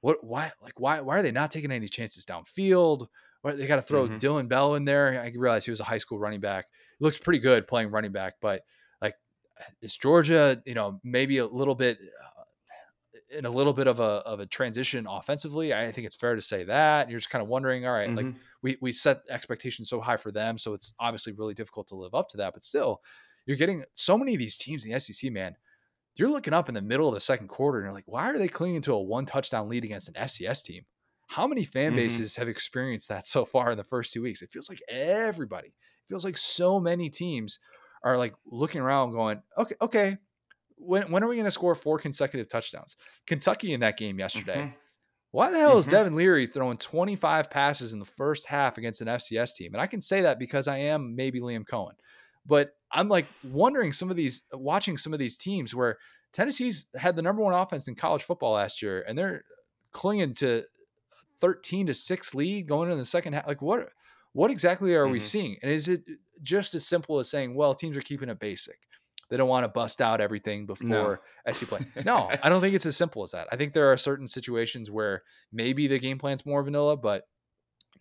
what 0.00 0.22
why 0.22 0.52
like 0.62 0.78
why 0.78 1.00
why 1.00 1.18
are 1.18 1.22
they 1.22 1.32
not 1.32 1.50
taking 1.50 1.72
any 1.72 1.88
chances 1.88 2.24
downfield? 2.24 3.08
Why 3.42 3.52
they 3.52 3.66
got 3.66 3.76
to 3.76 3.82
throw 3.82 4.06
mm-hmm. 4.06 4.18
Dillon 4.18 4.48
Bell 4.48 4.74
in 4.74 4.84
there? 4.84 5.20
I 5.20 5.32
realize 5.36 5.64
he 5.64 5.70
was 5.70 5.80
a 5.80 5.84
high 5.84 5.98
school 5.98 6.18
running 6.18 6.40
back. 6.40 6.66
He 6.98 7.04
looks 7.04 7.18
pretty 7.18 7.40
good 7.40 7.66
playing 7.66 7.90
running 7.90 8.12
back, 8.12 8.34
but 8.40 8.62
like 9.02 9.14
is 9.82 9.96
Georgia, 9.96 10.62
you 10.66 10.74
know, 10.74 11.00
maybe 11.02 11.38
a 11.38 11.46
little 11.46 11.74
bit 11.74 11.98
uh, 11.98 12.35
in 13.30 13.44
a 13.44 13.50
little 13.50 13.72
bit 13.72 13.86
of 13.86 14.00
a 14.00 14.22
of 14.24 14.40
a 14.40 14.46
transition 14.46 15.06
offensively. 15.08 15.74
I 15.74 15.90
think 15.92 16.06
it's 16.06 16.16
fair 16.16 16.34
to 16.34 16.42
say 16.42 16.64
that. 16.64 17.02
And 17.02 17.10
you're 17.10 17.20
just 17.20 17.30
kind 17.30 17.42
of 17.42 17.48
wondering, 17.48 17.86
all 17.86 17.92
right, 17.92 18.08
mm-hmm. 18.08 18.28
like 18.28 18.34
we 18.62 18.76
we 18.80 18.92
set 18.92 19.22
expectations 19.30 19.88
so 19.88 20.00
high 20.00 20.16
for 20.16 20.30
them, 20.30 20.58
so 20.58 20.74
it's 20.74 20.94
obviously 21.00 21.32
really 21.32 21.54
difficult 21.54 21.88
to 21.88 21.96
live 21.96 22.14
up 22.14 22.28
to 22.30 22.36
that. 22.38 22.54
But 22.54 22.64
still, 22.64 23.00
you're 23.46 23.56
getting 23.56 23.84
so 23.94 24.16
many 24.16 24.34
of 24.34 24.38
these 24.38 24.56
teams 24.56 24.84
in 24.84 24.92
the 24.92 24.98
SEC, 24.98 25.32
man 25.32 25.56
you're 26.16 26.30
looking 26.30 26.54
up 26.54 26.68
in 26.68 26.74
the 26.74 26.82
middle 26.82 27.08
of 27.08 27.14
the 27.14 27.20
second 27.20 27.48
quarter 27.48 27.78
and 27.78 27.84
you're 27.84 27.94
like, 27.94 28.04
why 28.06 28.30
are 28.30 28.38
they 28.38 28.48
clinging 28.48 28.80
to 28.82 28.94
a 28.94 29.00
one 29.00 29.26
touchdown 29.26 29.68
lead 29.68 29.84
against 29.84 30.08
an 30.08 30.14
FCS 30.14 30.64
team? 30.64 30.84
How 31.28 31.46
many 31.46 31.64
fan 31.64 31.88
mm-hmm. 31.88 31.96
bases 31.96 32.36
have 32.36 32.48
experienced 32.48 33.08
that 33.08 33.26
so 33.26 33.44
far 33.44 33.70
in 33.70 33.76
the 33.76 33.84
first 33.84 34.12
two 34.12 34.22
weeks? 34.22 34.42
It 34.42 34.50
feels 34.50 34.68
like 34.68 34.80
everybody. 34.88 35.68
It 35.68 36.08
feels 36.08 36.24
like 36.24 36.38
so 36.38 36.80
many 36.80 37.10
teams 37.10 37.58
are 38.02 38.16
like 38.16 38.34
looking 38.46 38.80
around 38.80 39.12
going, 39.12 39.42
okay, 39.58 39.74
okay, 39.80 40.16
when, 40.78 41.10
when 41.10 41.22
are 41.22 41.28
we 41.28 41.36
going 41.36 41.46
to 41.46 41.50
score 41.50 41.74
four 41.74 41.98
consecutive 41.98 42.48
touchdowns? 42.48 42.96
Kentucky 43.26 43.72
in 43.72 43.80
that 43.80 43.96
game 43.96 44.18
yesterday. 44.18 44.56
Mm-hmm. 44.56 44.76
Why 45.32 45.50
the 45.50 45.58
hell 45.58 45.70
mm-hmm. 45.70 45.78
is 45.80 45.86
Devin 45.86 46.16
Leary 46.16 46.46
throwing 46.46 46.78
25 46.78 47.50
passes 47.50 47.92
in 47.92 47.98
the 47.98 48.04
first 48.04 48.46
half 48.46 48.78
against 48.78 49.00
an 49.00 49.08
FCS 49.08 49.54
team? 49.54 49.74
And 49.74 49.80
I 49.80 49.86
can 49.86 50.00
say 50.00 50.22
that 50.22 50.38
because 50.38 50.68
I 50.68 50.78
am 50.78 51.14
maybe 51.14 51.40
Liam 51.40 51.66
Coen. 51.66 51.92
But 52.46 52.70
I'm 52.92 53.08
like 53.08 53.26
wondering 53.42 53.92
some 53.92 54.10
of 54.10 54.16
these, 54.16 54.42
watching 54.52 54.96
some 54.96 55.12
of 55.12 55.18
these 55.18 55.36
teams 55.36 55.74
where 55.74 55.98
Tennessee's 56.32 56.86
had 56.96 57.16
the 57.16 57.22
number 57.22 57.42
one 57.42 57.54
offense 57.54 57.88
in 57.88 57.94
college 57.94 58.22
football 58.22 58.54
last 58.54 58.80
year, 58.80 59.04
and 59.06 59.18
they're 59.18 59.44
clinging 59.92 60.34
to 60.34 60.62
13 61.40 61.88
to 61.88 61.94
six 61.94 62.34
lead 62.34 62.68
going 62.68 62.90
into 62.90 62.96
the 62.96 63.04
second 63.04 63.32
half. 63.32 63.46
Like 63.46 63.60
what, 63.60 63.88
what 64.32 64.50
exactly 64.50 64.94
are 64.94 65.04
mm-hmm. 65.04 65.12
we 65.12 65.20
seeing? 65.20 65.56
And 65.62 65.70
is 65.70 65.88
it 65.88 66.02
just 66.42 66.74
as 66.74 66.86
simple 66.86 67.18
as 67.18 67.28
saying, 67.28 67.54
well, 67.54 67.74
teams 67.74 67.96
are 67.96 68.02
keeping 68.02 68.28
it 68.28 68.38
basic? 68.38 68.78
They 69.28 69.36
don't 69.36 69.48
want 69.48 69.64
to 69.64 69.68
bust 69.68 70.00
out 70.00 70.20
everything 70.20 70.66
before 70.66 71.20
no. 71.46 71.52
SC 71.52 71.66
play. 71.66 71.80
No, 72.04 72.30
I 72.42 72.48
don't 72.48 72.60
think 72.60 72.74
it's 72.74 72.86
as 72.86 72.96
simple 72.96 73.24
as 73.24 73.32
that. 73.32 73.48
I 73.50 73.56
think 73.56 73.72
there 73.72 73.90
are 73.92 73.96
certain 73.96 74.26
situations 74.26 74.90
where 74.90 75.22
maybe 75.52 75.88
the 75.88 75.98
game 75.98 76.18
plan's 76.18 76.46
more 76.46 76.62
vanilla, 76.62 76.96
but 76.96 77.24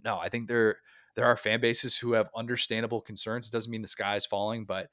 no, 0.03 0.17
I 0.19 0.29
think 0.29 0.47
there 0.47 0.77
there 1.15 1.25
are 1.25 1.35
fan 1.35 1.61
bases 1.61 1.97
who 1.97 2.13
have 2.13 2.29
understandable 2.35 3.01
concerns. 3.01 3.47
It 3.47 3.51
doesn't 3.51 3.71
mean 3.71 3.81
the 3.81 3.87
sky 3.87 4.15
is 4.15 4.25
falling, 4.25 4.65
but 4.65 4.89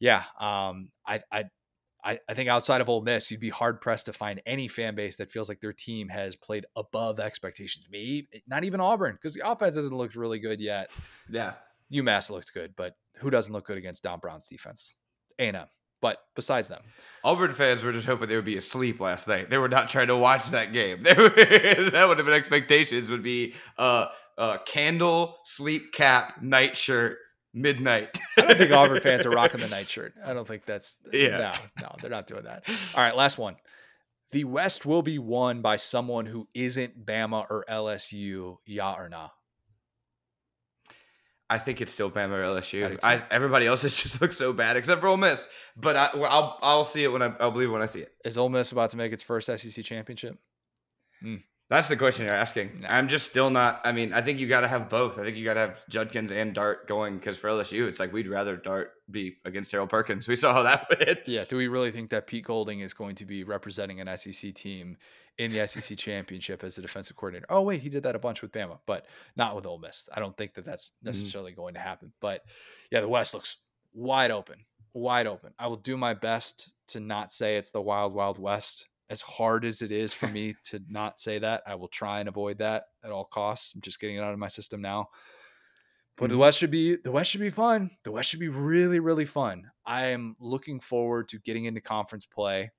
yeah, 0.00 0.24
um, 0.40 0.90
I, 1.06 1.20
I, 1.30 1.44
I, 2.02 2.18
I 2.28 2.34
think 2.34 2.48
outside 2.48 2.80
of 2.80 2.88
Ole 2.88 3.02
Miss, 3.02 3.30
you'd 3.30 3.40
be 3.40 3.50
hard 3.50 3.80
pressed 3.80 4.06
to 4.06 4.12
find 4.12 4.40
any 4.46 4.68
fan 4.68 4.94
base 4.94 5.16
that 5.16 5.30
feels 5.30 5.48
like 5.48 5.60
their 5.60 5.72
team 5.72 6.08
has 6.08 6.36
played 6.36 6.66
above 6.76 7.20
expectations. 7.20 7.86
Maybe 7.90 8.28
not 8.46 8.64
even 8.64 8.80
Auburn 8.80 9.14
because 9.14 9.34
the 9.34 9.48
offense 9.48 9.76
hasn't 9.76 9.96
looked 9.96 10.16
really 10.16 10.38
good 10.38 10.60
yet. 10.60 10.90
Yeah, 11.28 11.54
UMass 11.92 12.30
looked 12.30 12.52
good, 12.54 12.74
but 12.76 12.94
who 13.18 13.30
doesn't 13.30 13.52
look 13.52 13.66
good 13.66 13.78
against 13.78 14.02
Don 14.02 14.18
Brown's 14.18 14.46
defense? 14.46 14.94
A&M. 15.38 15.66
But 16.00 16.18
besides 16.34 16.68
them, 16.68 16.82
Auburn 17.24 17.52
fans 17.52 17.82
were 17.82 17.92
just 17.92 18.06
hoping 18.06 18.28
they 18.28 18.36
would 18.36 18.44
be 18.44 18.56
asleep 18.56 19.00
last 19.00 19.26
night. 19.26 19.50
They 19.50 19.58
were 19.58 19.68
not 19.68 19.88
trying 19.88 20.08
to 20.08 20.16
watch 20.16 20.50
that 20.50 20.72
game. 20.72 21.02
that 21.04 22.04
would 22.08 22.18
have 22.18 22.26
been 22.26 22.34
expectations. 22.34 23.10
Would 23.10 23.22
be 23.22 23.54
uh, 23.78 24.08
uh, 24.38 24.58
candle, 24.66 25.36
sleep 25.44 25.92
cap, 25.92 26.42
night 26.42 26.76
shirt, 26.76 27.18
midnight. 27.54 28.18
I 28.36 28.42
don't 28.42 28.58
think 28.58 28.72
Auburn 28.72 29.00
fans 29.00 29.26
are 29.26 29.30
rocking 29.32 29.60
the 29.60 29.68
night 29.68 29.88
shirt. 29.88 30.14
I 30.24 30.34
don't 30.34 30.46
think 30.46 30.66
that's 30.66 30.98
yeah. 31.12 31.56
No, 31.80 31.82
no, 31.82 31.96
they're 32.00 32.10
not 32.10 32.26
doing 32.26 32.44
that. 32.44 32.64
All 32.94 33.02
right, 33.02 33.16
last 33.16 33.38
one. 33.38 33.56
The 34.32 34.44
West 34.44 34.84
will 34.84 35.02
be 35.02 35.18
won 35.18 35.62
by 35.62 35.76
someone 35.76 36.26
who 36.26 36.48
isn't 36.52 37.06
Bama 37.06 37.46
or 37.48 37.64
LSU, 37.70 38.56
yeah 38.66 38.92
or 38.92 39.08
nah? 39.08 39.28
I 41.48 41.58
think 41.58 41.80
it's 41.80 41.92
still 41.92 42.10
Bama 42.10 42.32
or 42.32 42.42
LSU. 42.42 42.98
I, 43.04 43.22
everybody 43.30 43.66
else 43.66 43.82
has 43.82 43.96
just 44.02 44.20
looked 44.20 44.34
so 44.34 44.52
bad 44.52 44.76
except 44.76 45.00
for 45.00 45.08
Ole 45.08 45.16
Miss. 45.16 45.48
But 45.76 45.96
I, 45.96 46.10
will 46.14 46.58
I'll 46.62 46.84
see 46.84 47.04
it 47.04 47.12
when 47.12 47.22
I 47.22 47.34
I'll 47.38 47.52
believe 47.52 47.70
when 47.70 47.82
I 47.82 47.86
see 47.86 48.00
it. 48.00 48.12
Is 48.24 48.36
Ole 48.36 48.48
Miss 48.48 48.72
about 48.72 48.90
to 48.90 48.96
make 48.96 49.12
its 49.12 49.22
first 49.22 49.46
SEC 49.46 49.84
championship? 49.84 50.38
Mm. 51.24 51.42
That's 51.68 51.88
the 51.88 51.96
question 51.96 52.26
you're 52.26 52.34
asking. 52.34 52.82
No. 52.82 52.88
I'm 52.88 53.08
just 53.08 53.26
still 53.26 53.50
not. 53.50 53.80
I 53.84 53.90
mean, 53.90 54.12
I 54.12 54.22
think 54.22 54.38
you 54.38 54.46
got 54.46 54.60
to 54.60 54.68
have 54.68 54.88
both. 54.88 55.18
I 55.18 55.24
think 55.24 55.36
you 55.36 55.44
got 55.44 55.54
to 55.54 55.60
have 55.60 55.76
Judkins 55.88 56.30
and 56.30 56.54
Dart 56.54 56.86
going 56.86 57.16
because 57.16 57.36
for 57.36 57.48
LSU, 57.48 57.88
it's 57.88 57.98
like 57.98 58.12
we'd 58.12 58.28
rather 58.28 58.56
Dart 58.56 58.92
be 59.10 59.38
against 59.44 59.72
Harold 59.72 59.90
Perkins. 59.90 60.28
We 60.36 60.36
saw 60.36 60.52
how 60.52 60.62
that 60.62 60.88
went. 60.88 61.20
Yeah. 61.26 61.44
Do 61.44 61.56
we 61.56 61.66
really 61.66 61.90
think 61.90 62.10
that 62.10 62.28
Pete 62.28 62.44
Golding 62.44 62.80
is 62.80 62.94
going 62.94 63.16
to 63.16 63.24
be 63.24 63.42
representing 63.42 64.00
an 64.00 64.16
SEC 64.16 64.54
team 64.54 64.96
in 65.38 65.50
the 65.50 65.66
SEC 65.66 65.98
championship 65.98 66.62
as 66.62 66.78
a 66.78 66.82
defensive 66.82 67.16
coordinator? 67.16 67.46
Oh, 67.48 67.62
wait, 67.62 67.80
he 67.80 67.88
did 67.88 68.04
that 68.04 68.14
a 68.14 68.20
bunch 68.20 68.42
with 68.42 68.52
Bama, 68.52 68.78
but 68.86 69.06
not 69.34 69.56
with 69.56 69.66
Ole 69.66 69.78
Miss. 69.78 70.08
I 70.14 70.20
don't 70.20 70.36
think 70.36 70.54
that 70.54 70.64
that's 70.64 70.90
mm-hmm. 70.90 71.06
necessarily 71.06 71.50
mm-hmm. 71.50 71.62
going 71.62 71.74
to 71.74 71.80
happen. 71.80 72.12
But 72.20 72.44
yeah, 72.92 73.00
the 73.00 73.08
West 73.08 73.34
looks 73.34 73.56
wide 73.92 74.30
open, 74.30 74.58
wide 74.94 75.26
open. 75.26 75.52
I 75.58 75.66
will 75.66 75.76
do 75.76 75.96
my 75.96 76.14
best 76.14 76.74
to 76.88 77.00
not 77.00 77.32
say 77.32 77.56
it's 77.56 77.72
the 77.72 77.82
wild, 77.82 78.14
wild 78.14 78.38
West 78.38 78.86
as 79.10 79.20
hard 79.20 79.64
as 79.64 79.82
it 79.82 79.92
is 79.92 80.12
for 80.12 80.26
me 80.28 80.54
to 80.64 80.80
not 80.88 81.18
say 81.18 81.38
that, 81.38 81.62
I 81.66 81.74
will 81.74 81.88
try 81.88 82.20
and 82.20 82.28
avoid 82.28 82.58
that 82.58 82.84
at 83.04 83.10
all 83.10 83.24
costs. 83.24 83.74
I'm 83.74 83.80
just 83.80 84.00
getting 84.00 84.16
it 84.16 84.22
out 84.22 84.32
of 84.32 84.38
my 84.38 84.48
system 84.48 84.80
now. 84.80 85.08
But 86.16 86.26
mm-hmm. 86.26 86.32
the 86.32 86.38
West 86.38 86.58
should 86.58 86.70
be 86.70 86.96
the 86.96 87.12
West 87.12 87.30
should 87.30 87.40
be 87.40 87.50
fun. 87.50 87.90
The 88.04 88.12
West 88.12 88.30
should 88.30 88.40
be 88.40 88.48
really 88.48 89.00
really 89.00 89.26
fun. 89.26 89.70
I 89.84 90.06
am 90.06 90.34
looking 90.40 90.80
forward 90.80 91.28
to 91.28 91.38
getting 91.38 91.66
into 91.66 91.80
conference 91.80 92.26
play, 92.26 92.70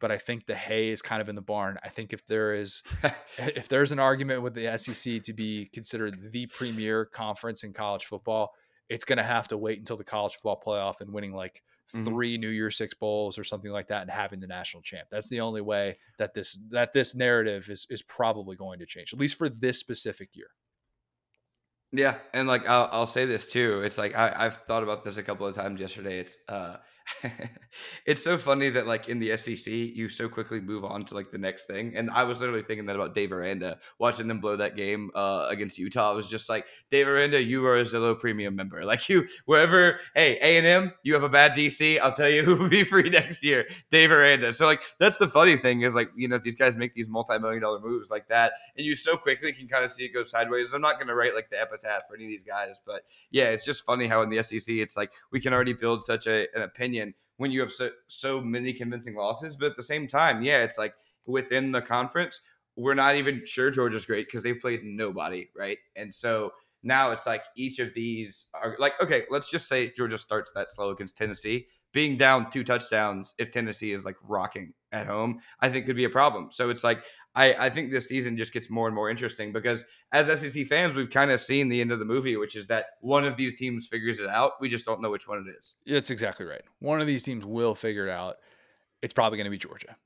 but 0.00 0.10
I 0.10 0.18
think 0.18 0.46
the 0.46 0.54
hay 0.54 0.88
is 0.88 1.02
kind 1.02 1.20
of 1.20 1.28
in 1.28 1.34
the 1.34 1.42
barn. 1.42 1.78
I 1.84 1.90
think 1.90 2.12
if 2.12 2.26
there 2.26 2.54
is 2.54 2.82
if 3.38 3.68
there's 3.68 3.92
an 3.92 3.98
argument 3.98 4.42
with 4.42 4.54
the 4.54 4.76
SEC 4.78 5.22
to 5.22 5.32
be 5.32 5.68
considered 5.72 6.32
the 6.32 6.46
premier 6.46 7.04
conference 7.04 7.64
in 7.64 7.72
college 7.72 8.06
football, 8.06 8.52
it's 8.90 9.04
going 9.04 9.18
to 9.18 9.22
have 9.22 9.48
to 9.48 9.56
wait 9.56 9.78
until 9.78 9.96
the 9.96 10.04
college 10.04 10.34
football 10.34 10.60
playoff 10.64 11.00
and 11.00 11.12
winning 11.12 11.32
like 11.32 11.62
mm-hmm. 11.94 12.04
3 12.04 12.38
New 12.38 12.48
Year 12.48 12.70
Six 12.70 12.92
bowls 12.94 13.38
or 13.38 13.44
something 13.44 13.70
like 13.70 13.88
that 13.88 14.02
and 14.02 14.10
having 14.10 14.40
the 14.40 14.48
national 14.48 14.82
champ. 14.82 15.08
That's 15.10 15.28
the 15.28 15.40
only 15.40 15.60
way 15.60 15.96
that 16.18 16.34
this 16.34 16.58
that 16.70 16.92
this 16.92 17.14
narrative 17.14 17.70
is 17.70 17.86
is 17.88 18.02
probably 18.02 18.56
going 18.56 18.80
to 18.80 18.86
change, 18.86 19.14
at 19.14 19.20
least 19.20 19.38
for 19.38 19.48
this 19.48 19.78
specific 19.78 20.30
year. 20.34 20.48
Yeah, 21.92 22.16
and 22.34 22.46
like 22.48 22.68
I'll, 22.68 22.88
I'll 22.92 23.06
say 23.06 23.26
this 23.26 23.50
too. 23.50 23.82
It's 23.82 23.96
like 23.96 24.16
I, 24.16 24.34
I've 24.36 24.56
thought 24.66 24.82
about 24.82 25.04
this 25.04 25.16
a 25.16 25.22
couple 25.22 25.46
of 25.46 25.54
times 25.54 25.80
yesterday. 25.80 26.18
It's 26.18 26.36
uh 26.48 26.76
it's 28.06 28.22
so 28.22 28.38
funny 28.38 28.70
that 28.70 28.86
like 28.86 29.08
in 29.08 29.18
the 29.18 29.36
SEC, 29.36 29.72
you 29.72 30.08
so 30.08 30.28
quickly 30.28 30.60
move 30.60 30.84
on 30.84 31.04
to 31.04 31.14
like 31.14 31.30
the 31.30 31.38
next 31.38 31.66
thing. 31.66 31.96
And 31.96 32.10
I 32.10 32.24
was 32.24 32.40
literally 32.40 32.62
thinking 32.62 32.86
that 32.86 32.96
about 32.96 33.14
Dave 33.14 33.32
Aranda, 33.32 33.78
watching 33.98 34.28
them 34.28 34.40
blow 34.40 34.56
that 34.56 34.76
game 34.76 35.10
uh, 35.14 35.46
against 35.50 35.78
Utah. 35.78 36.12
I 36.12 36.14
was 36.14 36.28
just 36.28 36.48
like, 36.48 36.66
Dave 36.90 37.08
Aranda, 37.08 37.42
you 37.42 37.66
are 37.66 37.78
a 37.78 37.82
Zillow 37.82 38.18
premium 38.18 38.56
member. 38.56 38.80
Like 38.90 39.08
you, 39.08 39.28
wherever, 39.44 40.00
hey, 40.16 40.36
A 40.42 40.58
and 40.58 40.66
M, 40.66 40.92
you 41.04 41.14
have 41.14 41.22
a 41.22 41.28
bad 41.28 41.52
DC. 41.52 42.00
I'll 42.00 42.12
tell 42.12 42.28
you 42.28 42.42
who 42.44 42.56
will 42.56 42.68
be 42.68 42.82
free 42.82 43.08
next 43.08 43.44
year, 43.44 43.66
Dave 43.88 44.10
Aranda. 44.10 44.52
So 44.52 44.66
like 44.66 44.80
that's 44.98 45.16
the 45.16 45.28
funny 45.28 45.56
thing 45.56 45.82
is 45.82 45.94
like 45.94 46.10
you 46.16 46.26
know 46.26 46.38
these 46.38 46.56
guys 46.56 46.76
make 46.76 46.92
these 46.92 47.08
multi-million 47.08 47.62
dollar 47.62 47.78
moves 47.78 48.10
like 48.10 48.26
that, 48.28 48.54
and 48.76 48.84
you 48.84 48.96
so 48.96 49.16
quickly 49.16 49.52
can 49.52 49.68
kind 49.68 49.84
of 49.84 49.92
see 49.92 50.06
it 50.06 50.12
go 50.12 50.24
sideways. 50.24 50.72
I'm 50.72 50.80
not 50.80 50.98
to 51.06 51.14
write 51.14 51.36
like 51.36 51.50
the 51.50 51.60
epitaph 51.60 52.08
for 52.08 52.16
any 52.16 52.24
of 52.24 52.30
these 52.30 52.42
guys, 52.42 52.80
but 52.84 53.02
yeah, 53.30 53.50
it's 53.50 53.64
just 53.64 53.84
funny 53.84 54.08
how 54.08 54.22
in 54.22 54.30
the 54.30 54.42
SEC 54.42 54.74
it's 54.74 54.96
like 54.96 55.12
we 55.30 55.38
can 55.38 55.52
already 55.52 55.72
build 55.72 56.02
such 56.02 56.26
a, 56.26 56.48
an 56.54 56.62
opinion 56.62 56.89
opinion 56.90 57.14
when 57.36 57.50
you 57.50 57.60
have 57.60 57.72
so, 57.72 57.90
so 58.08 58.40
many 58.40 58.72
convincing 58.72 59.14
losses. 59.14 59.56
But 59.56 59.70
at 59.70 59.76
the 59.76 59.82
same 59.82 60.06
time, 60.06 60.42
yeah, 60.42 60.62
it's 60.62 60.78
like 60.78 60.94
within 61.26 61.72
the 61.72 61.82
conference, 61.82 62.40
we're 62.76 62.94
not 62.94 63.16
even 63.16 63.42
sure 63.46 63.70
Georgia's 63.70 64.06
great 64.06 64.26
because 64.26 64.42
they've 64.42 64.58
played 64.58 64.84
nobody, 64.84 65.48
right? 65.56 65.78
And 65.96 66.12
so 66.12 66.52
now 66.82 67.12
it's 67.12 67.26
like 67.26 67.44
each 67.56 67.78
of 67.78 67.94
these 67.94 68.46
are 68.54 68.76
like, 68.78 69.00
okay, 69.02 69.24
let's 69.30 69.50
just 69.50 69.68
say 69.68 69.92
Georgia 69.96 70.18
starts 70.18 70.50
that 70.54 70.70
slow 70.70 70.90
against 70.90 71.16
Tennessee. 71.16 71.66
Being 71.92 72.16
down 72.16 72.50
two 72.50 72.62
touchdowns 72.62 73.34
if 73.38 73.50
Tennessee 73.50 73.92
is 73.92 74.04
like 74.04 74.16
rocking 74.22 74.72
at 74.92 75.06
home, 75.06 75.40
I 75.60 75.68
think 75.68 75.86
could 75.86 75.96
be 75.96 76.04
a 76.04 76.10
problem. 76.10 76.48
So 76.50 76.70
it's 76.70 76.84
like 76.84 77.02
I, 77.34 77.66
I 77.66 77.70
think 77.70 77.90
this 77.90 78.08
season 78.08 78.36
just 78.36 78.52
gets 78.52 78.68
more 78.70 78.86
and 78.86 78.94
more 78.94 79.08
interesting 79.08 79.52
because 79.52 79.84
as 80.12 80.40
SEC 80.40 80.66
fans, 80.66 80.94
we've 80.94 81.10
kind 81.10 81.30
of 81.30 81.40
seen 81.40 81.68
the 81.68 81.80
end 81.80 81.92
of 81.92 81.98
the 82.00 82.04
movie, 82.04 82.36
which 82.36 82.56
is 82.56 82.66
that 82.68 82.86
one 83.00 83.24
of 83.24 83.36
these 83.36 83.56
teams 83.56 83.86
figures 83.86 84.18
it 84.18 84.28
out. 84.28 84.52
We 84.60 84.68
just 84.68 84.84
don't 84.84 85.00
know 85.00 85.10
which 85.10 85.28
one 85.28 85.38
it 85.38 85.58
is. 85.58 85.76
It's 85.86 86.10
exactly 86.10 86.44
right. 86.44 86.62
One 86.80 87.00
of 87.00 87.06
these 87.06 87.22
teams 87.22 87.44
will 87.44 87.74
figure 87.74 88.08
it 88.08 88.10
out. 88.10 88.36
It's 89.02 89.12
probably 89.12 89.38
going 89.38 89.44
to 89.44 89.50
be 89.50 89.58
Georgia, 89.58 89.96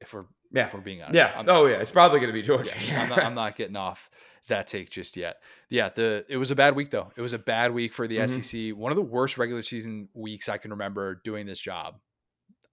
if 0.00 0.14
we're 0.14 0.24
yeah. 0.52 0.66
if 0.66 0.74
we're 0.74 0.80
being 0.80 1.02
honest. 1.02 1.16
Yeah. 1.16 1.32
I'm, 1.36 1.48
oh 1.48 1.66
yeah, 1.66 1.76
it's 1.76 1.92
probably 1.92 2.18
going 2.18 2.30
to 2.30 2.34
be 2.34 2.42
Georgia. 2.42 2.72
Yeah, 2.84 3.02
I'm, 3.02 3.08
not, 3.08 3.18
I'm, 3.18 3.34
not, 3.34 3.56
getting 3.56 3.76
off 3.76 4.10
that 4.48 4.66
take 4.66 4.90
just 4.90 5.16
yet. 5.16 5.42
Yeah, 5.68 5.90
the 5.90 6.24
it 6.28 6.38
was 6.38 6.50
a 6.50 6.56
bad 6.56 6.74
week 6.74 6.90
though. 6.90 7.12
It 7.14 7.20
was 7.20 7.34
a 7.34 7.38
bad 7.38 7.72
week 7.72 7.92
for 7.92 8.08
the 8.08 8.16
mm-hmm. 8.16 8.40
SEC. 8.40 8.76
One 8.76 8.90
of 8.90 8.96
the 8.96 9.02
worst 9.02 9.38
regular 9.38 9.62
season 9.62 10.08
weeks 10.14 10.48
I 10.48 10.56
can 10.56 10.70
remember 10.70 11.20
doing 11.24 11.46
this 11.46 11.60
job. 11.60 11.96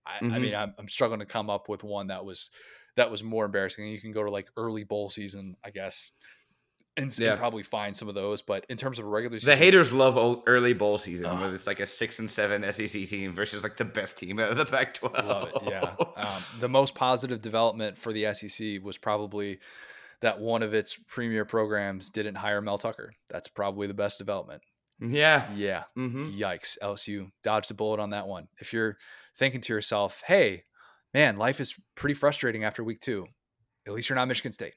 I, 0.07 0.23
mm-hmm. 0.23 0.34
I 0.34 0.39
mean, 0.39 0.55
I'm, 0.55 0.73
I'm 0.77 0.88
struggling 0.88 1.19
to 1.19 1.25
come 1.25 1.49
up 1.49 1.69
with 1.69 1.84
one 1.84 2.07
that 2.07 2.23
was 2.25 2.49
that 2.95 3.11
was 3.11 3.23
more 3.23 3.45
embarrassing. 3.45 3.85
And 3.85 3.93
You 3.93 4.01
can 4.01 4.11
go 4.11 4.23
to 4.23 4.31
like 4.31 4.49
early 4.57 4.84
bowl 4.84 5.09
season, 5.09 5.55
I 5.63 5.69
guess, 5.69 6.11
and, 6.97 7.17
yeah. 7.17 7.31
and 7.31 7.39
probably 7.39 7.63
find 7.63 7.95
some 7.95 8.09
of 8.09 8.15
those. 8.15 8.41
But 8.41 8.65
in 8.69 8.77
terms 8.77 8.99
of 8.99 9.05
regular 9.05 9.38
season, 9.38 9.51
the 9.51 9.55
haters 9.55 9.93
love 9.93 10.43
early 10.47 10.73
bowl 10.73 10.97
season, 10.97 11.27
uh, 11.27 11.51
it's 11.53 11.67
like 11.67 11.79
a 11.79 11.85
six 11.85 12.19
and 12.19 12.29
seven 12.29 12.65
SEC 12.73 13.07
team 13.07 13.34
versus 13.34 13.63
like 13.63 13.77
the 13.77 13.85
best 13.85 14.17
team 14.17 14.39
out 14.39 14.51
of 14.51 14.57
the 14.57 14.65
Pac-12. 14.65 15.13
Love 15.13 15.49
it. 15.55 15.61
Yeah. 15.69 15.95
Um, 16.17 16.43
the 16.59 16.69
most 16.69 16.95
positive 16.95 17.41
development 17.41 17.97
for 17.97 18.11
the 18.11 18.34
SEC 18.34 18.84
was 18.84 18.97
probably 18.97 19.59
that 20.21 20.39
one 20.39 20.63
of 20.63 20.73
its 20.73 20.95
premier 21.07 21.45
programs 21.45 22.09
didn't 22.09 22.35
hire 22.35 22.61
Mel 22.61 22.79
Tucker. 22.79 23.13
That's 23.29 23.47
probably 23.47 23.85
the 23.85 23.93
best 23.93 24.17
development. 24.17 24.63
Yeah. 24.99 25.47
Yeah. 25.55 25.84
Mm-hmm. 25.95 26.39
Yikes. 26.39 26.77
LSU 26.81 27.29
dodged 27.43 27.69
a 27.69 27.75
bullet 27.75 27.99
on 27.99 28.09
that 28.09 28.27
one. 28.27 28.47
If 28.59 28.73
you're 28.73 28.97
thinking 29.38 29.61
to 29.61 29.73
yourself, 29.73 30.23
hey, 30.26 30.64
man, 31.14 31.38
life 31.38 31.59
is 31.59 31.76
pretty 31.95 32.14
frustrating 32.14 32.64
after 32.64 32.84
week 32.84 32.99
two, 32.99 33.27
at 33.85 33.93
least 33.93 34.09
you're 34.09 34.15
not 34.15 34.27
Michigan 34.27 34.51
State. 34.51 34.73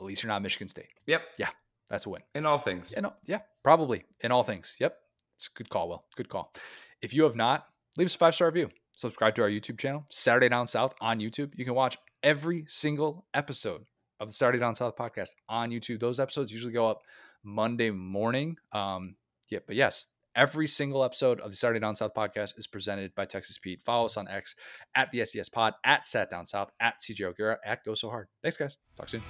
At 0.00 0.06
least 0.06 0.22
you're 0.22 0.32
not 0.32 0.42
Michigan 0.42 0.68
State. 0.68 0.88
Yep. 1.06 1.22
Yeah. 1.38 1.50
That's 1.90 2.06
a 2.06 2.10
win. 2.10 2.22
In 2.34 2.46
all 2.46 2.58
things. 2.58 2.92
Yeah, 2.92 3.00
no, 3.00 3.14
yeah, 3.24 3.40
probably. 3.64 4.04
In 4.20 4.30
all 4.30 4.42
things. 4.42 4.76
Yep. 4.78 4.96
It's 5.36 5.48
a 5.48 5.56
good 5.56 5.70
call, 5.70 5.88
Will. 5.88 6.04
Good 6.16 6.28
call. 6.28 6.52
If 7.00 7.14
you 7.14 7.22
have 7.24 7.36
not, 7.36 7.66
leave 7.96 8.06
us 8.06 8.14
a 8.14 8.18
five 8.18 8.34
star 8.34 8.48
review. 8.48 8.70
Subscribe 8.96 9.34
to 9.36 9.42
our 9.42 9.48
YouTube 9.48 9.78
channel, 9.78 10.04
Saturday 10.10 10.48
Down 10.48 10.66
South 10.66 10.94
on 11.00 11.20
YouTube. 11.20 11.52
You 11.54 11.64
can 11.64 11.74
watch 11.74 11.96
every 12.22 12.64
single 12.66 13.26
episode 13.32 13.84
of 14.20 14.28
the 14.28 14.32
Saturday 14.32 14.58
Down 14.58 14.74
South 14.74 14.96
podcast 14.96 15.30
on 15.48 15.70
YouTube. 15.70 16.00
Those 16.00 16.18
episodes 16.18 16.52
usually 16.52 16.72
go 16.72 16.88
up 16.88 17.02
Monday 17.44 17.90
morning. 17.90 18.56
Um, 18.72 19.14
yeah, 19.50 19.60
but 19.66 19.76
yes, 19.76 20.08
every 20.34 20.66
single 20.66 21.04
episode 21.04 21.40
of 21.40 21.50
the 21.50 21.56
Saturday 21.56 21.80
Down 21.80 21.96
South 21.96 22.12
podcast 22.16 22.58
is 22.58 22.66
presented 22.66 23.14
by 23.14 23.24
Texas 23.24 23.58
Pete. 23.58 23.82
Follow 23.84 24.06
us 24.06 24.16
on 24.16 24.28
X 24.28 24.54
at 24.94 25.10
the 25.10 25.20
SDS 25.20 25.52
Pod, 25.52 25.74
at 25.84 26.04
Sat 26.04 26.30
Down 26.30 26.46
South, 26.46 26.70
at 26.80 26.94
CJ 27.00 27.22
O'Gara, 27.22 27.58
at 27.64 27.84
Go 27.84 27.94
So 27.94 28.08
Hard. 28.08 28.28
Thanks, 28.42 28.56
guys. 28.56 28.76
Talk 28.96 29.08
soon. 29.08 29.22